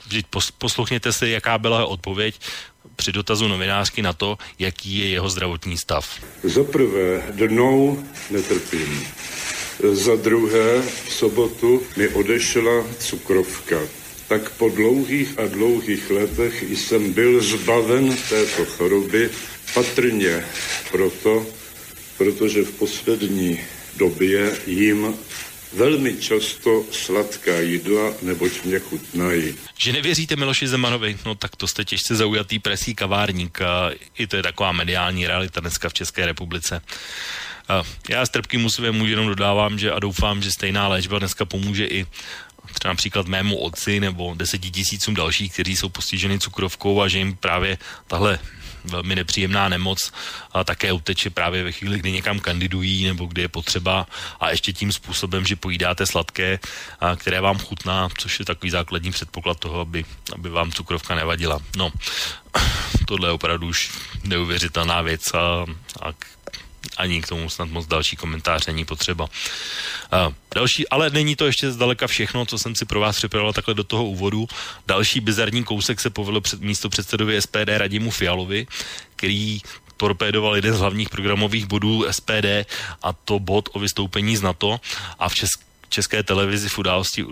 poslouchněte 0.58 1.14
si, 1.14 1.30
jaká 1.30 1.58
byla 1.58 1.86
odpověď 1.86 2.40
při 2.96 3.12
dotazu 3.12 3.48
novinářky 3.48 4.02
na 4.02 4.14
to, 4.14 4.38
jaký 4.60 4.98
je 4.98 5.08
jeho 5.08 5.30
zdravotní 5.30 5.78
stav. 5.78 6.10
Za 6.44 6.64
prvé, 6.64 7.22
dnou 7.32 8.04
netrpím. 8.32 9.08
Za 9.92 10.16
druhé, 10.16 10.82
v 10.82 11.14
sobotu 11.14 11.82
mi 11.98 12.08
odešla 12.08 12.84
cukrovka. 13.00 14.05
Tak 14.28 14.50
po 14.50 14.70
dlouhých 14.70 15.40
a 15.40 15.48
dlouhých 15.48 16.10
letech 16.10 16.64
jsem 16.64 17.14
byl 17.14 17.44
zbaven 17.44 18.18
této 18.30 18.66
choroby 18.66 19.30
patrně 19.74 20.46
proto, 20.92 21.46
protože 22.18 22.64
v 22.64 22.72
poslední 22.72 23.60
době 23.98 24.58
jim 24.68 25.14
velmi 25.74 26.18
často 26.18 26.84
sladká 26.92 27.60
jídla, 27.60 28.14
neboť 28.22 28.64
mě 28.64 28.80
chutnají. 28.80 29.56
Že 29.78 29.94
nevěříte 29.94 30.36
Miloši 30.36 30.68
Zemanovi, 30.68 31.18
no 31.26 31.36
tak 31.36 31.56
to 31.56 31.68
jste 31.68 31.86
těžce 31.86 32.16
zaujatý 32.16 32.60
presí 32.60 32.96
kavárník 32.96 33.62
a 33.62 33.92
i 34.18 34.28
to 34.28 34.36
je 34.36 34.44
taková 34.44 34.72
mediální 34.72 35.28
realita 35.28 35.60
dneska 35.60 35.90
v 35.90 35.94
České 35.94 36.26
republice. 36.26 36.82
Já 38.10 38.26
s 38.26 38.30
trpkým 38.30 38.66
úsměvem 38.66 39.06
jenom 39.06 39.28
dodávám, 39.28 39.80
že 39.80 39.92
a 39.92 40.00
doufám, 40.00 40.42
že 40.42 40.52
stejná 40.52 40.88
léčba 40.88 41.20
dneska 41.20 41.46
pomůže 41.46 41.86
i 41.86 42.06
třeba 42.74 42.92
například 42.92 43.28
mému 43.28 43.58
otci 43.58 44.00
nebo 44.00 44.34
deseti 44.38 44.72
tisícům 44.72 45.14
dalších, 45.14 45.54
kteří 45.54 45.76
jsou 45.76 45.90
postiženi 45.90 46.40
cukrovkou 46.40 47.02
a 47.02 47.08
že 47.08 47.18
jim 47.18 47.36
právě 47.36 47.78
tahle 48.08 48.40
velmi 48.86 49.16
nepříjemná 49.16 49.70
nemoc 49.70 50.12
a 50.52 50.64
také 50.64 50.92
uteče 50.92 51.30
právě 51.30 51.64
ve 51.64 51.72
chvíli, 51.72 52.00
kdy 52.00 52.12
někam 52.12 52.40
kandidují 52.40 53.06
nebo 53.06 53.26
kdy 53.26 53.42
je 53.42 53.48
potřeba 53.48 54.08
a 54.40 54.50
ještě 54.50 54.74
tím 54.74 54.92
způsobem, 54.92 55.46
že 55.46 55.56
pojídáte 55.56 56.06
sladké, 56.06 56.60
a 57.00 57.16
které 57.16 57.42
vám 57.42 57.60
chutná, 57.60 58.10
což 58.18 58.40
je 58.40 58.46
takový 58.46 58.70
základní 58.70 59.12
předpoklad 59.12 59.60
toho, 59.60 59.80
aby, 59.80 60.06
aby 60.34 60.50
vám 60.50 60.72
cukrovka 60.72 61.16
nevadila. 61.16 61.60
No, 61.78 61.92
tohle 63.08 63.30
je 63.30 63.34
opravdu 63.34 63.68
už 63.68 63.92
neuvěřitelná 64.24 65.02
věc 65.02 65.34
a, 65.34 65.66
a 66.02 66.14
ani 66.98 67.22
k 67.22 67.28
tomu 67.28 67.50
snad 67.50 67.70
moc 67.70 67.88
další 67.88 68.16
komentář 68.16 68.66
není 68.66 68.86
potřeba. 68.86 69.24
Uh, 69.24 70.34
další, 70.56 70.90
ale 70.90 71.10
není 71.10 71.36
to 71.36 71.46
ještě 71.46 71.72
zdaleka 71.72 72.08
všechno, 72.08 72.46
co 72.46 72.58
jsem 72.58 72.76
si 72.76 72.86
pro 72.86 73.00
vás 73.00 73.18
připravil 73.18 73.54
takhle 73.54 73.74
do 73.74 73.84
toho 73.84 74.06
úvodu. 74.06 74.48
Další 74.88 75.20
bizarní 75.20 75.64
kousek 75.64 76.00
se 76.00 76.10
povedl 76.10 76.42
před 76.42 76.62
místo 76.62 76.90
předsedovi 76.90 77.42
SPD 77.42 77.68
Radimu 77.78 78.12
Fialovi, 78.12 78.68
který 79.16 79.60
torpédoval 79.98 80.56
jeden 80.56 80.74
z 80.74 80.80
hlavních 80.80 81.10
programových 81.10 81.66
bodů 81.66 82.06
SPD 82.12 82.68
a 83.04 83.14
to 83.14 83.40
bod 83.40 83.70
o 83.74 83.80
vystoupení 83.80 84.38
z 84.38 84.42
NATO 84.42 84.80
a 85.20 85.30
v 85.30 85.36
České 85.36 85.66
české 85.90 86.24
televizi 86.24 86.70
v 86.70 86.78
události 86.78 87.26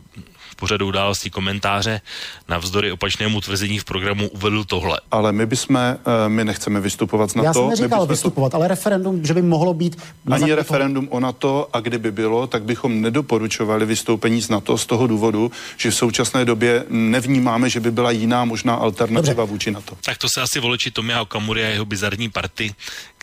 pořadu 0.64 0.88
událostí 0.88 1.30
komentáře 1.30 2.02
navzdory 2.48 2.92
opačnému 2.92 3.42
tvrzení 3.42 3.80
v 3.80 3.84
programu 3.84 4.28
uvedl 4.28 4.64
tohle. 4.64 5.00
Ale 5.12 5.32
my 5.32 5.46
bychom, 5.46 5.78
eh, 5.78 6.00
my 6.28 6.46
nechceme 6.46 6.80
vystupovat 6.80 7.36
na 7.36 7.44
Já 7.44 7.54
to. 7.54 7.60
jsem 7.60 7.70
neříkal 7.70 8.06
vystupovat, 8.06 8.52
to... 8.52 8.58
ale 8.58 8.68
referendum, 8.68 9.26
že 9.26 9.34
by 9.34 9.42
mohlo 9.42 9.74
být... 9.74 10.00
Ani 10.32 10.54
referendum 10.54 11.08
toho... 11.08 11.18
o 11.18 11.20
NATO 11.20 11.68
a 11.74 11.80
kdyby 11.80 12.12
bylo, 12.12 12.48
tak 12.48 12.64
bychom 12.64 13.02
nedoporučovali 13.02 13.86
vystoupení 13.86 14.42
z 14.42 14.50
NATO 14.50 14.78
z 14.78 14.86
toho 14.86 15.08
důvodu, 15.08 15.52
že 15.78 15.92
v 15.92 15.96
současné 15.96 16.46
době 16.46 16.86
nevnímáme, 16.90 17.70
že 17.70 17.80
by 17.80 17.92
byla 17.92 18.12
jiná 18.12 18.46
možná 18.46 18.74
alternativa 18.76 19.44
Dobře. 19.44 19.52
vůči 19.52 19.72
NATO. 19.72 19.98
Tak 20.06 20.18
to 20.18 20.28
se 20.30 20.42
asi 20.42 20.60
voliči 20.60 20.92
Tomia 20.92 21.22
Okamury 21.22 21.66
a 21.66 21.68
jeho 21.68 21.86
bizarní 21.86 22.30
party 22.30 22.72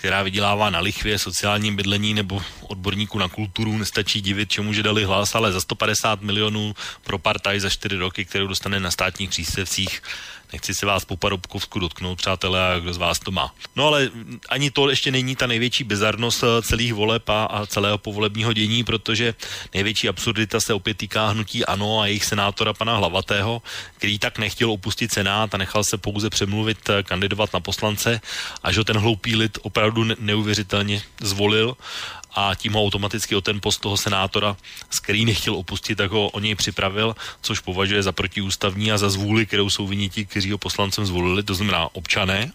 která 0.00 0.22
vydělává 0.22 0.70
na 0.70 0.80
lichvě, 0.80 1.18
sociálním 1.18 1.76
bydlení 1.76 2.14
nebo 2.14 2.42
odborníku 2.62 3.18
na 3.18 3.28
kulturu, 3.28 3.78
nestačí 3.78 4.20
divit, 4.20 4.50
čemu 4.50 4.72
že 4.72 4.82
dali 4.82 5.04
hlas, 5.04 5.34
ale 5.34 5.52
za 5.52 5.60
150 5.60 6.22
milionů 6.22 6.74
pro 7.04 7.18
partaj 7.18 7.60
za 7.60 7.70
4 7.70 7.96
roky, 7.96 8.24
kterou 8.24 8.46
dostane 8.46 8.80
na 8.80 8.90
státních 8.90 9.30
příspěvcích, 9.30 10.02
Nechci 10.52 10.74
se 10.74 10.86
vás 10.86 11.04
po 11.04 11.16
parobkovsku 11.16 11.78
dotknout, 11.78 12.18
přátelé, 12.18 12.74
a 12.74 12.78
kdo 12.78 12.92
z 12.92 12.96
vás 12.96 13.18
to 13.18 13.30
má. 13.30 13.54
No 13.76 13.86
ale 13.86 14.10
ani 14.48 14.70
to 14.70 14.90
ještě 14.90 15.10
není 15.10 15.36
ta 15.36 15.46
největší 15.46 15.84
bizarnost 15.84 16.44
eh, 16.44 16.62
celých 16.62 16.94
voleb 16.94 17.28
a, 17.28 17.44
a 17.44 17.66
celého 17.66 17.98
povolebního 17.98 18.52
dění, 18.52 18.84
protože 18.84 19.34
největší 19.74 20.08
absurdita 20.08 20.60
se 20.60 20.74
opět 20.74 20.96
týká 20.96 21.28
hnutí 21.28 21.64
ANO 21.64 22.00
a 22.00 22.06
jejich 22.06 22.24
senátora 22.24 22.72
pana 22.72 22.96
Hlavatého, 22.96 23.62
který 23.96 24.18
tak 24.18 24.38
nechtěl 24.38 24.70
opustit 24.70 25.12
senát 25.12 25.54
a 25.54 25.58
nechal 25.58 25.84
se 25.84 25.98
pouze 25.98 26.30
přemluvit 26.30 26.90
eh, 26.90 27.02
kandidovat 27.02 27.52
na 27.52 27.60
poslance 27.60 28.20
a 28.62 28.72
že 28.72 28.84
ten 28.84 28.98
hloupý 28.98 29.36
lid 29.36 29.58
opravdu 29.62 30.04
neuvěřitelně 30.18 31.02
zvolil 31.20 31.76
a 32.34 32.54
tím 32.54 32.72
ho 32.72 32.82
automaticky 32.82 33.36
o 33.36 33.40
ten 33.40 33.60
post 33.60 33.78
toho 33.78 33.96
senátora, 33.96 34.56
z 34.90 35.00
který 35.00 35.24
nechtěl 35.24 35.54
opustit, 35.54 35.98
tak 35.98 36.10
ho 36.10 36.28
o 36.28 36.40
něj 36.40 36.54
připravil, 36.54 37.16
což 37.40 37.60
považuje 37.60 38.02
za 38.02 38.12
protiústavní 38.12 38.92
a 38.92 38.98
za 38.98 39.10
zvůli, 39.10 39.46
kterou 39.46 39.70
jsou 39.70 39.86
vyni 39.86 40.08
ti, 40.08 40.26
kteří 40.26 40.52
ho 40.52 40.58
poslancem 40.58 41.06
zvolili, 41.06 41.42
to 41.42 41.54
znamená 41.54 41.88
občané. 41.92 42.52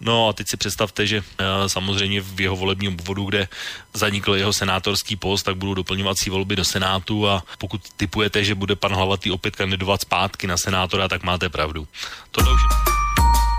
No 0.00 0.28
a 0.28 0.32
teď 0.32 0.48
si 0.48 0.56
představte, 0.56 1.06
že 1.06 1.16
e, 1.18 1.68
samozřejmě 1.68 2.20
v 2.20 2.40
jeho 2.40 2.56
volebním 2.56 2.94
obvodu, 2.94 3.24
kde 3.24 3.48
zanikl 3.94 4.34
jeho 4.34 4.52
senátorský 4.52 5.16
post, 5.16 5.42
tak 5.42 5.56
budou 5.56 5.74
doplňovací 5.74 6.30
volby 6.30 6.56
do 6.56 6.64
Senátu 6.64 7.28
a 7.28 7.44
pokud 7.58 7.80
typujete, 7.96 8.44
že 8.44 8.54
bude 8.54 8.76
pan 8.76 8.94
Hlavatý 8.94 9.30
opět 9.30 9.56
kandidovat 9.56 10.00
zpátky 10.00 10.46
na 10.46 10.56
senátora, 10.56 11.08
tak 11.08 11.22
máte 11.22 11.48
pravdu. 11.48 11.88
Tohle 12.30 12.52
už... 12.54 12.60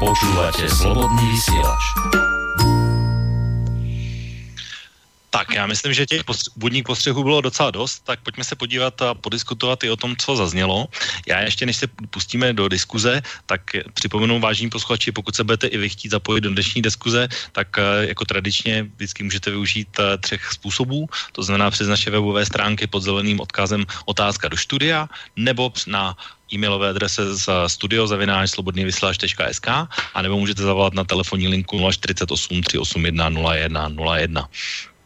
Počúvate 0.01 0.65
slobodný 0.65 1.29
vysielač. 1.29 2.40
Tak, 5.31 5.55
já 5.55 5.67
myslím, 5.67 5.93
že 5.93 6.05
těch 6.05 6.23
postř- 6.27 6.51
budních 6.55 6.83
postřehů 6.83 7.23
bylo 7.23 7.41
docela 7.41 7.71
dost, 7.71 8.03
tak 8.03 8.19
pojďme 8.19 8.43
se 8.43 8.55
podívat 8.55 9.01
a 9.01 9.13
podiskutovat 9.13 9.83
i 9.83 9.89
o 9.89 9.95
tom, 9.95 10.15
co 10.19 10.35
zaznělo. 10.35 10.87
Já 11.27 11.39
ještě, 11.39 11.65
než 11.65 11.77
se 11.77 11.87
pustíme 11.87 12.53
do 12.53 12.67
diskuze, 12.67 13.21
tak 13.45 13.61
připomenu 13.93 14.39
vážní 14.39 14.69
posluchači, 14.69 15.11
pokud 15.11 15.35
se 15.35 15.43
budete 15.43 15.67
i 15.67 15.77
vy 15.77 15.89
chtít 15.89 16.11
zapojit 16.11 16.41
do 16.41 16.51
dnešní 16.51 16.81
diskuze, 16.81 17.27
tak 17.51 17.67
eh, 17.79 18.11
jako 18.11 18.25
tradičně 18.25 18.91
vždycky 18.95 19.23
můžete 19.23 19.49
využít 19.51 19.87
eh, 19.99 20.17
třech 20.17 20.51
způsobů, 20.51 21.07
to 21.31 21.43
znamená 21.43 21.71
přes 21.71 21.87
naše 21.87 22.11
webové 22.11 22.45
stránky 22.45 22.87
pod 22.87 22.99
zeleným 22.99 23.39
odkazem 23.39 23.87
otázka 24.05 24.51
do 24.51 24.57
studia, 24.57 25.07
nebo 25.39 25.71
na 25.87 26.17
e-mailové 26.53 26.89
adrese 26.89 27.35
z 27.35 27.47
studiozavináč 27.67 28.49
slobodnývysílač.sk 28.49 29.67
a 30.13 30.21
nebo 30.21 30.39
můžete 30.39 30.61
zavolat 30.61 30.93
na 30.93 31.03
telefonní 31.03 31.47
linku 31.47 31.79
048 31.91 32.61
381 32.63 33.29
01 33.29 33.89
01. 33.95 34.49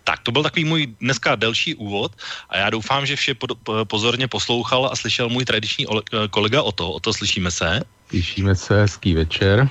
Tak 0.05 0.21
to 0.21 0.31
byl 0.31 0.43
takový 0.43 0.65
můj 0.65 0.81
dneska 1.01 1.35
delší 1.35 1.75
úvod 1.75 2.13
a 2.49 2.57
já 2.57 2.69
doufám, 2.69 3.05
že 3.05 3.15
vše 3.15 3.33
pozorně 3.89 4.27
poslouchal 4.27 4.85
a 4.85 4.95
slyšel 4.95 5.29
můj 5.29 5.45
tradiční 5.45 5.85
kolega 6.29 6.61
o 6.61 6.71
to. 6.71 6.91
O 6.91 6.99
to 6.99 7.13
slyšíme 7.13 7.51
se. 7.51 7.81
Slyšíme 8.15 8.55
se, 8.55 8.81
hezký 8.81 9.13
večer. 9.13 9.67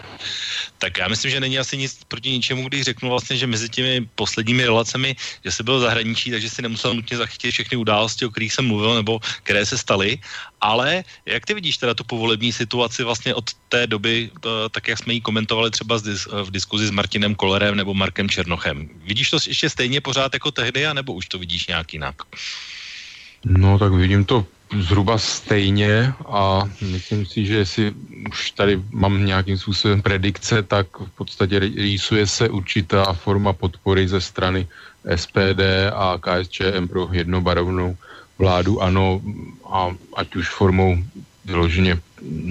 Tak 0.79 0.99
já 0.99 1.09
myslím, 1.09 1.31
že 1.31 1.41
není 1.41 1.59
asi 1.59 1.77
nic 1.81 2.05
proti 2.09 2.31
ničemu, 2.31 2.69
když 2.69 2.83
řeknu 2.83 3.09
vlastně, 3.09 3.37
že 3.37 3.47
mezi 3.47 3.69
těmi 3.69 4.05
posledními 4.15 4.65
relacemi, 4.65 5.17
že 5.45 5.51
se 5.51 5.63
byl 5.63 5.79
v 5.79 5.81
zahraničí, 5.81 6.31
takže 6.31 6.51
si 6.51 6.63
nemusel 6.63 6.95
nutně 6.95 7.17
zachytit 7.17 7.53
všechny 7.53 7.77
události, 7.77 8.29
o 8.29 8.31
kterých 8.31 8.53
jsem 8.53 8.69
mluvil, 8.69 8.95
nebo 8.95 9.21
které 9.43 9.65
se 9.67 9.79
staly. 9.79 10.21
Ale 10.61 11.05
jak 11.25 11.47
ty 11.47 11.55
vidíš 11.55 11.77
teda 11.81 11.95
tu 11.95 12.05
povolební 12.05 12.53
situaci 12.53 13.01
vlastně 13.01 13.35
od 13.35 13.49
té 13.73 13.87
doby, 13.87 14.29
eh, 14.29 14.49
tak 14.69 14.89
jak 14.89 14.99
jsme 14.99 15.15
ji 15.17 15.21
komentovali 15.25 15.71
třeba 15.71 15.97
v 16.45 16.51
diskuzi 16.51 16.87
s 16.87 16.93
Martinem 16.93 17.35
Kolerem 17.35 17.81
nebo 17.81 17.97
Markem 17.97 18.29
Černochem? 18.29 18.93
Vidíš 19.09 19.31
to 19.31 19.39
ještě 19.49 19.71
stejně 19.73 20.05
pořád 20.05 20.37
jako 20.37 20.51
tehdy, 20.51 20.87
anebo 20.87 21.17
už 21.17 21.33
to 21.33 21.39
vidíš 21.41 21.73
nějak 21.73 21.93
jinak? 21.93 22.17
No 23.45 23.79
tak 23.79 23.93
vidím 23.93 24.25
to 24.25 24.45
zhruba 24.83 25.19
stejně 25.19 26.13
a 26.27 26.63
myslím 26.81 27.27
si, 27.27 27.47
že 27.47 27.57
jestli 27.57 27.93
už 28.31 28.51
tady 28.51 28.83
mám 28.91 29.27
nějakým 29.27 29.59
způsobem 29.59 30.03
predikce, 30.03 30.63
tak 30.63 30.87
v 31.01 31.11
podstatě 31.11 31.59
rýsuje 31.59 32.27
se 32.27 32.49
určitá 32.49 33.13
forma 33.13 33.53
podpory 33.53 34.09
ze 34.09 34.21
strany 34.21 34.67
SPD 35.17 35.61
a 35.95 36.19
KSČM 36.21 36.89
pro 36.89 37.09
jednobarovnou 37.13 37.97
vládu, 38.39 38.83
ano, 38.83 39.21
a 39.71 39.95
ať 40.17 40.37
už 40.37 40.49
formou 40.49 40.99
vyloženě 41.45 42.01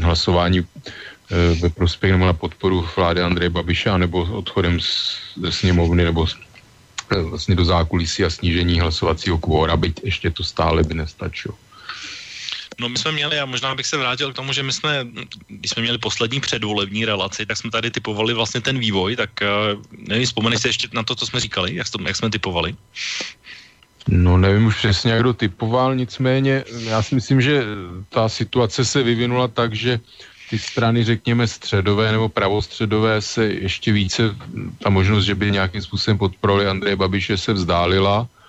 hlasování 0.04 0.60
e, 0.60 0.66
ve 1.56 1.70
prospěch 1.70 2.12
nebo 2.12 2.26
na 2.26 2.34
podporu 2.34 2.88
vlády 2.96 3.22
Andreje 3.22 3.50
Babiše, 3.50 3.98
nebo 3.98 4.22
odchodem 4.32 4.80
z, 4.80 5.18
ze 5.42 5.52
sněmovny 5.52 6.04
nebo 6.04 6.28
z, 6.28 6.36
e, 7.12 7.22
vlastně 7.22 7.56
do 7.56 7.66
zákulisí 7.66 8.24
a 8.24 8.30
snížení 8.30 8.80
hlasovacího 8.80 9.38
kvóra, 9.38 9.78
byť 9.78 10.00
ještě 10.04 10.32
to 10.32 10.44
stále 10.44 10.84
by 10.84 10.94
nestačilo. 10.94 11.56
No 12.80 12.90
my 12.90 12.98
jsme 12.98 13.12
měli, 13.12 13.40
a 13.40 13.46
možná 13.46 13.76
bych 13.76 13.86
se 13.86 13.98
vrátil 13.98 14.34
k 14.34 14.36
tomu, 14.36 14.54
že 14.54 14.64
my 14.64 14.74
jsme, 14.74 15.08
když 15.48 15.72
jsme 15.72 15.82
měli 15.82 15.98
poslední 15.98 16.40
předvolební 16.40 17.06
relaci, 17.06 17.46
tak 17.46 17.58
jsme 17.58 17.72
tady 17.72 17.92
typovali 17.92 18.34
vlastně 18.34 18.62
ten 18.62 18.80
vývoj, 18.80 19.16
tak 19.16 19.30
uh, 19.42 19.82
nevím, 19.98 20.26
vzpomeneš 20.26 20.62
si 20.62 20.68
ještě 20.68 20.88
na 20.94 21.04
to, 21.04 21.16
co 21.16 21.26
jsme 21.26 21.40
říkali, 21.40 21.76
jak, 21.76 21.90
to, 21.90 21.98
jak 22.08 22.16
jsme 22.16 22.30
typovali? 22.30 22.76
No 24.08 24.38
nevím 24.38 24.66
už 24.66 24.76
přesně, 24.76 25.20
kdo 25.20 25.34
typoval, 25.34 25.96
nicméně 25.96 26.64
já 26.80 27.04
si 27.04 27.16
myslím, 27.16 27.42
že 27.42 27.64
ta 28.10 28.30
situace 28.30 28.86
se 28.86 29.04
vyvinula 29.04 29.48
tak, 29.48 29.74
že 29.74 30.00
ty 30.50 30.60
strany, 30.60 31.04
řekněme, 31.04 31.48
středové 31.48 32.12
nebo 32.12 32.30
pravostředové 32.30 33.22
se 33.22 33.46
ještě 33.46 33.92
více, 33.92 34.36
ta 34.80 34.90
možnost, 34.90 35.26
že 35.26 35.36
by 35.36 35.52
nějakým 35.52 35.82
způsobem 35.82 36.18
podporovali 36.18 36.68
Andreje 36.68 36.96
Babiše 36.96 37.38
se 37.38 37.54
vzdálila 37.54 38.28
Eh, 38.28 38.43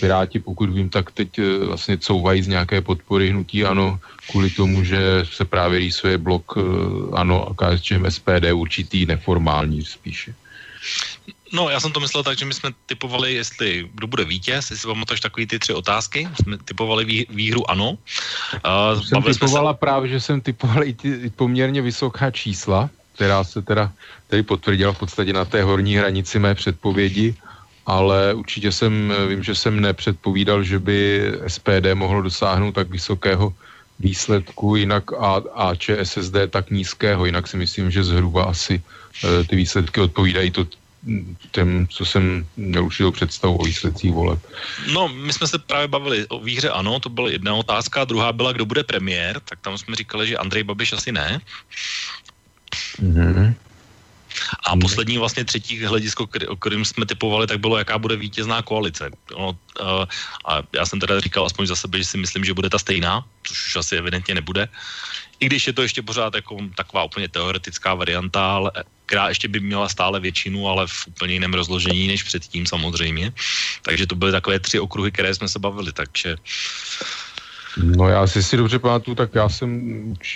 Piráti, 0.00 0.38
pokud 0.38 0.70
vím, 0.70 0.90
tak 0.90 1.10
teď 1.10 1.38
eh, 1.38 1.58
vlastně 1.66 1.98
couvají 1.98 2.42
z 2.42 2.48
nějaké 2.48 2.80
podpory 2.80 3.30
hnutí 3.30 3.64
ano, 3.64 3.98
kvůli 4.30 4.50
tomu, 4.50 4.84
že 4.84 4.98
se 5.32 5.44
právě 5.44 5.78
rýsuje 5.78 6.18
blok 6.18 6.54
eh, 6.56 6.60
ano 7.14 7.48
a 7.48 7.54
KSČM 7.54 8.06
SPD 8.08 8.52
určitý 8.52 9.06
neformální 9.06 9.84
spíše. 9.84 10.34
No, 11.52 11.70
já 11.70 11.80
jsem 11.80 11.92
to 11.92 12.00
myslel 12.00 12.22
tak, 12.22 12.38
že 12.38 12.44
my 12.44 12.54
jsme 12.54 12.70
typovali, 12.86 13.34
jestli 13.34 13.90
kdo 13.94 14.06
bude 14.06 14.24
vítěz, 14.24 14.70
jestli 14.70 14.86
pamatuješ 14.86 15.20
takový 15.20 15.46
ty 15.46 15.58
tři 15.58 15.72
otázky, 15.72 16.28
jsme 16.42 16.58
typovali 16.58 17.04
vý, 17.04 17.26
výhru 17.30 17.70
ano. 17.70 17.90
Uh, 17.90 19.02
jsem 19.02 19.22
typovala 19.22 19.72
se... 19.72 19.78
právě, 19.78 20.10
že 20.10 20.20
jsem 20.20 20.40
typoval 20.40 20.84
i, 20.84 20.92
ty, 20.92 21.30
poměrně 21.30 21.82
vysoká 21.82 22.30
čísla, 22.30 22.90
která 23.14 23.44
se 23.44 23.62
teda 23.62 23.92
tady 24.26 24.42
potvrdila 24.42 24.92
v 24.92 24.98
podstatě 24.98 25.32
na 25.32 25.44
té 25.44 25.62
horní 25.62 25.96
hranici 25.96 26.38
mé 26.38 26.54
předpovědi 26.54 27.34
ale 27.86 28.34
určitě 28.34 28.72
jsem, 28.72 29.12
vím, 29.28 29.42
že 29.42 29.54
jsem 29.54 29.80
nepředpovídal, 29.80 30.62
že 30.64 30.78
by 30.78 31.30
SPD 31.46 31.94
mohlo 31.94 32.22
dosáhnout 32.22 32.72
tak 32.72 32.90
vysokého 32.90 33.54
výsledku, 34.00 34.76
jinak 34.76 35.12
a, 35.12 35.42
a 35.54 35.74
ČSSD 35.74 36.50
tak 36.50 36.70
nízkého, 36.70 37.26
jinak 37.26 37.46
si 37.46 37.56
myslím, 37.56 37.90
že 37.90 38.04
zhruba 38.04 38.44
asi 38.44 38.82
e, 39.24 39.44
ty 39.44 39.56
výsledky 39.56 40.00
odpovídají 40.00 40.50
to 40.50 40.66
těm, 41.50 41.86
co 41.88 42.04
jsem 42.04 42.46
měl 42.56 42.84
určitou 42.84 43.10
představu 43.10 43.56
o 43.56 43.64
výsledcích 43.64 44.12
voleb. 44.12 44.40
No, 44.92 45.08
my 45.08 45.32
jsme 45.32 45.46
se 45.46 45.58
právě 45.58 45.88
bavili 45.88 46.26
o 46.28 46.40
výhře, 46.40 46.70
ano, 46.70 47.00
to 47.00 47.08
byla 47.08 47.30
jedna 47.30 47.54
otázka, 47.54 48.04
druhá 48.04 48.32
byla, 48.32 48.52
kdo 48.52 48.64
bude 48.64 48.84
premiér, 48.84 49.40
tak 49.44 49.60
tam 49.60 49.78
jsme 49.78 49.96
říkali, 49.96 50.26
že 50.26 50.36
Andrej 50.36 50.62
Babiš 50.64 50.92
asi 50.92 51.12
ne. 51.12 51.40
Mm-hmm. 53.02 53.54
A 54.66 54.70
hmm. 54.70 54.80
poslední 54.80 55.18
vlastně 55.18 55.44
třetí 55.44 55.84
hledisko, 55.84 56.28
o 56.48 56.56
kterým 56.56 56.84
jsme 56.84 57.06
typovali, 57.06 57.46
tak 57.46 57.60
bylo, 57.60 57.78
jaká 57.78 57.98
bude 57.98 58.16
vítězná 58.16 58.62
koalice. 58.62 59.10
No, 59.30 59.48
uh, 59.48 60.04
a 60.46 60.62
já 60.72 60.86
jsem 60.86 61.00
teda 61.00 61.20
říkal 61.20 61.46
aspoň 61.46 61.66
za 61.66 61.76
sebe, 61.76 61.98
že 61.98 62.04
si 62.04 62.16
myslím, 62.18 62.44
že 62.44 62.54
bude 62.54 62.70
ta 62.70 62.78
stejná, 62.78 63.24
což 63.42 63.66
už 63.66 63.76
asi 63.76 63.96
evidentně 63.96 64.34
nebude. 64.34 64.68
I 65.40 65.46
když 65.46 65.66
je 65.66 65.72
to 65.72 65.82
ještě 65.82 66.02
pořád 66.02 66.34
jako 66.34 66.56
taková 66.76 67.04
úplně 67.04 67.28
teoretická 67.28 67.94
varianta, 67.94 68.54
ale 68.54 68.72
která 69.06 69.28
ještě 69.28 69.48
by 69.48 69.60
měla 69.60 69.88
stále 69.88 70.20
většinu, 70.20 70.68
ale 70.68 70.86
v 70.86 71.06
úplně 71.06 71.32
jiném 71.34 71.54
rozložení 71.54 72.08
než 72.08 72.22
předtím 72.22 72.66
samozřejmě. 72.66 73.32
Takže 73.82 74.06
to 74.06 74.14
byly 74.14 74.32
takové 74.32 74.60
tři 74.60 74.80
okruhy, 74.80 75.12
které 75.12 75.34
jsme 75.34 75.48
se 75.48 75.58
bavili, 75.58 75.92
takže 75.92 76.36
No 77.82 78.08
já 78.08 78.26
si 78.26 78.42
si 78.42 78.56
dobře 78.56 78.78
pamatuju, 78.78 79.14
tak 79.14 79.34
já 79.34 79.48
jsem 79.48 79.70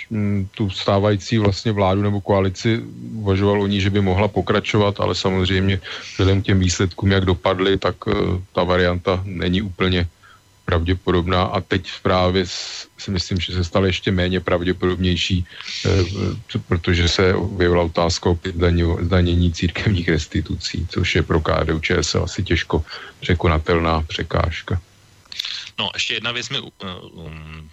mm, 0.09 0.47
tu 0.51 0.69
stávající 0.69 1.37
vlastně 1.37 1.71
vládu 1.71 2.01
nebo 2.01 2.21
koalici 2.21 2.81
uvažoval 3.13 3.61
o 3.61 3.67
ní, 3.67 3.81
že 3.81 3.89
by 3.89 4.01
mohla 4.01 4.27
pokračovat, 4.27 4.99
ale 4.99 5.15
samozřejmě 5.15 5.79
vzhledem 6.11 6.41
k 6.41 6.45
těm 6.45 6.59
výsledkům, 6.59 7.11
jak 7.11 7.25
dopadly, 7.25 7.77
tak 7.77 8.07
uh, 8.07 8.13
ta 8.53 8.63
varianta 8.63 9.21
není 9.25 9.61
úplně 9.61 10.07
pravděpodobná 10.69 11.43
a 11.43 11.61
teď 11.61 11.89
právě 12.05 12.45
si 12.97 13.09
myslím, 13.09 13.39
že 13.41 13.53
se 13.53 13.63
stala 13.63 13.89
ještě 13.89 14.11
méně 14.11 14.39
pravděpodobnější, 14.39 15.41
eh, 15.41 15.89
protože 16.67 17.09
se 17.09 17.33
objevila 17.33 17.89
otázka 17.89 18.29
o 18.29 18.37
zdanění 19.01 19.53
církevních 19.53 20.09
restitucí, 20.09 20.85
což 20.89 21.15
je 21.15 21.23
pro 21.25 21.41
KDU 21.41 21.79
ČSL 21.79 22.29
asi 22.29 22.43
těžko 22.43 22.85
překonatelná 23.19 24.05
překážka. 24.05 24.77
No, 25.79 25.89
ještě 25.93 26.13
jedna 26.13 26.31
věc 26.31 26.49
mi 26.49 26.59
um, 26.59 27.71